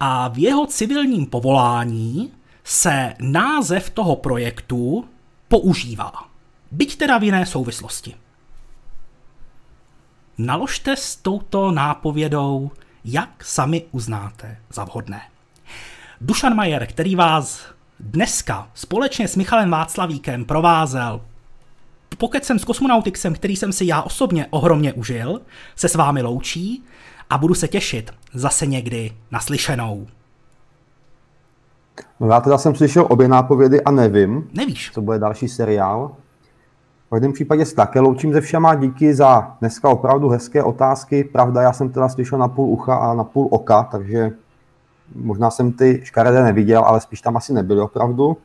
a 0.00 0.28
v 0.28 0.38
jeho 0.38 0.66
civilním 0.66 1.26
povolání 1.26 2.32
se 2.64 3.14
název 3.20 3.90
toho 3.90 4.16
projektu 4.16 5.04
používá. 5.48 6.12
Byť 6.70 6.96
teda 6.96 7.18
v 7.18 7.22
jiné 7.22 7.46
souvislosti. 7.46 8.14
Naložte 10.38 10.96
s 10.96 11.16
touto 11.16 11.70
nápovědou, 11.70 12.70
jak 13.04 13.44
sami 13.44 13.84
uznáte 13.92 14.56
za 14.70 14.84
vhodné. 14.84 15.20
Dušan 16.20 16.54
Majer, 16.54 16.86
který 16.86 17.16
vás 17.16 17.66
dneska 18.00 18.70
společně 18.74 19.28
s 19.28 19.36
Michalem 19.36 19.70
Václavíkem 19.70 20.44
provázel 20.44 21.20
pokecem 22.18 22.58
s 22.58 22.64
kosmonautixem, 22.64 23.34
který 23.34 23.56
jsem 23.56 23.72
si 23.72 23.86
já 23.86 24.02
osobně 24.02 24.46
ohromně 24.50 24.92
užil, 24.92 25.40
se 25.76 25.88
s 25.88 25.94
vámi 25.94 26.22
loučí 26.22 26.84
a 27.30 27.38
budu 27.38 27.54
se 27.54 27.68
těšit 27.68 28.10
zase 28.34 28.66
někdy 28.66 29.12
naslyšenou. 29.30 30.06
No 32.20 32.28
já 32.28 32.40
teda 32.40 32.58
jsem 32.58 32.74
slyšel 32.74 33.06
obě 33.10 33.28
nápovědy 33.28 33.84
a 33.84 33.90
nevím, 33.90 34.50
Nevíš. 34.52 34.90
co 34.94 35.02
bude 35.02 35.18
další 35.18 35.48
seriál. 35.48 36.16
V 37.08 37.10
každém 37.10 37.32
případě 37.32 37.64
se 37.64 37.74
také 37.74 38.00
loučím 38.00 38.32
ze 38.32 38.40
všema, 38.40 38.74
díky 38.74 39.14
za 39.14 39.56
dneska 39.60 39.88
opravdu 39.88 40.28
hezké 40.28 40.62
otázky. 40.62 41.24
Pravda, 41.24 41.62
já 41.62 41.72
jsem 41.72 41.88
teda 41.88 42.08
slyšel 42.08 42.38
na 42.38 42.48
půl 42.48 42.68
ucha 42.68 42.94
a 42.94 43.14
na 43.14 43.24
půl 43.24 43.48
oka, 43.50 43.82
takže 43.82 44.30
možná 45.14 45.50
jsem 45.50 45.72
ty 45.72 46.00
škaredé 46.04 46.42
neviděl, 46.42 46.84
ale 46.84 47.00
spíš 47.00 47.20
tam 47.20 47.36
asi 47.36 47.52
nebyly 47.52 47.80
opravdu. 47.80 48.36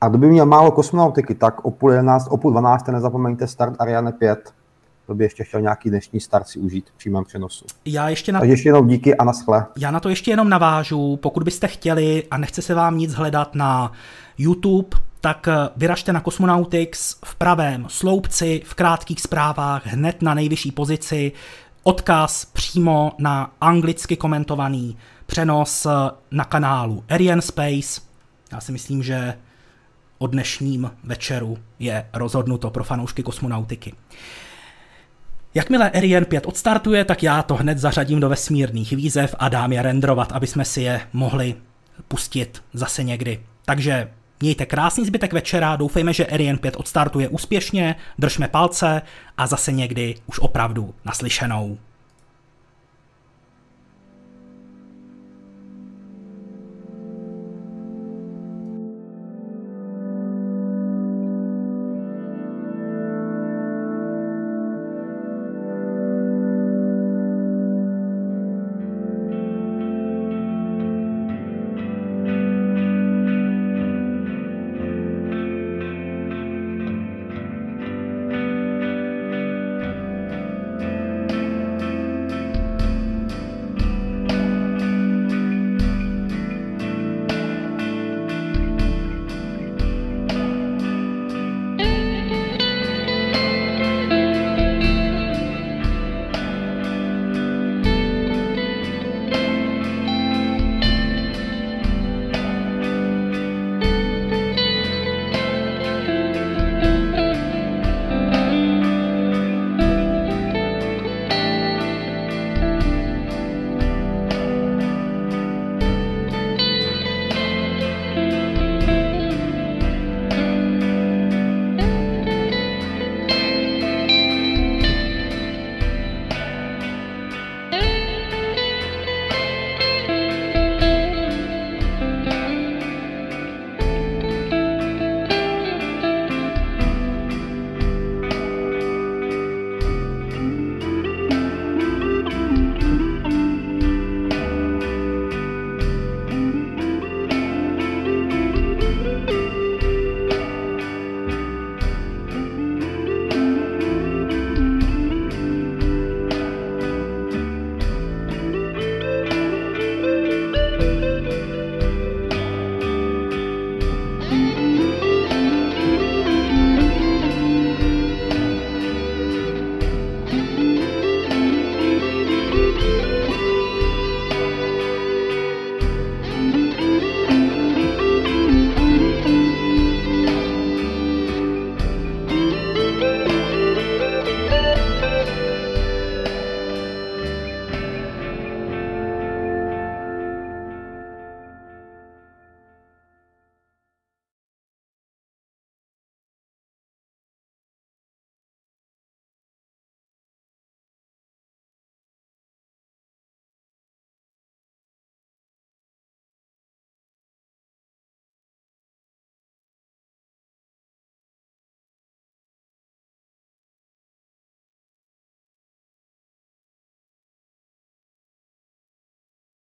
A 0.00 0.08
kdo 0.08 0.18
by 0.18 0.26
měl 0.26 0.46
málo 0.46 0.70
kosmonautiky, 0.70 1.34
tak 1.34 1.64
o 1.64 1.70
půl, 1.70 1.90
11, 1.90 2.28
o 2.30 2.36
půl 2.36 2.50
12 2.50 2.88
nezapomeňte 2.88 3.46
start 3.46 3.74
Ariane 3.78 4.12
5. 4.12 4.52
To 5.06 5.14
by 5.14 5.24
ještě 5.24 5.44
chtěl 5.44 5.60
nějaký 5.60 5.90
dnešní 5.90 6.20
start 6.20 6.48
si 6.48 6.58
užít 6.58 6.90
v 6.90 6.98
přímém 6.98 7.24
přenosu. 7.24 7.64
Já 7.84 8.08
ještě 8.08 8.32
na... 8.32 8.40
Takže 8.40 8.52
ještě 8.52 8.68
jednou 8.68 8.84
díky 8.84 9.16
a 9.16 9.24
naschle. 9.24 9.66
Já 9.78 9.90
na 9.90 10.00
to 10.00 10.08
ještě 10.08 10.30
jenom 10.30 10.48
navážu. 10.48 11.16
Pokud 11.16 11.42
byste 11.42 11.68
chtěli 11.68 12.24
a 12.30 12.38
nechce 12.38 12.62
se 12.62 12.74
vám 12.74 12.98
nic 12.98 13.14
hledat 13.14 13.54
na 13.54 13.92
YouTube, 14.38 14.88
tak 15.20 15.48
eh, 15.48 15.68
vyražte 15.76 16.12
na 16.12 16.20
Cosmonautics 16.20 17.16
v 17.24 17.34
pravém 17.34 17.86
sloupci, 17.88 18.62
v 18.64 18.74
krátkých 18.74 19.20
zprávách, 19.20 19.86
hned 19.86 20.22
na 20.22 20.34
nejvyšší 20.34 20.72
pozici, 20.72 21.32
odkaz 21.82 22.44
přímo 22.44 23.12
na 23.18 23.52
anglicky 23.60 24.16
komentovaný 24.16 24.96
přenos 25.26 25.86
eh, 25.86 25.90
na 26.30 26.44
kanálu 26.44 27.04
Ariane 27.08 27.42
Space. 27.42 28.00
Já 28.52 28.60
si 28.60 28.72
myslím, 28.72 29.02
že 29.02 29.34
o 30.18 30.26
dnešním 30.26 30.90
večeru 31.04 31.58
je 31.78 32.06
rozhodnuto 32.12 32.70
pro 32.70 32.84
fanoušky 32.84 33.22
kosmonautiky. 33.22 33.94
Jakmile 35.54 35.90
Ariane 35.90 36.26
5 36.26 36.46
odstartuje, 36.46 37.04
tak 37.04 37.22
já 37.22 37.42
to 37.42 37.54
hned 37.54 37.78
zařadím 37.78 38.20
do 38.20 38.28
vesmírných 38.28 38.92
výzev 38.92 39.34
a 39.38 39.48
dám 39.48 39.72
je 39.72 39.82
renderovat, 39.82 40.32
aby 40.32 40.46
jsme 40.46 40.64
si 40.64 40.82
je 40.82 41.00
mohli 41.12 41.54
pustit 42.08 42.62
zase 42.72 43.04
někdy. 43.04 43.40
Takže 43.64 44.08
mějte 44.40 44.66
krásný 44.66 45.06
zbytek 45.06 45.32
večera, 45.32 45.76
doufejme, 45.76 46.12
že 46.12 46.26
Ariane 46.26 46.58
5 46.58 46.76
odstartuje 46.76 47.28
úspěšně, 47.28 47.96
držme 48.18 48.48
palce 48.48 49.02
a 49.36 49.46
zase 49.46 49.72
někdy 49.72 50.14
už 50.26 50.38
opravdu 50.38 50.94
naslyšenou. 51.04 51.78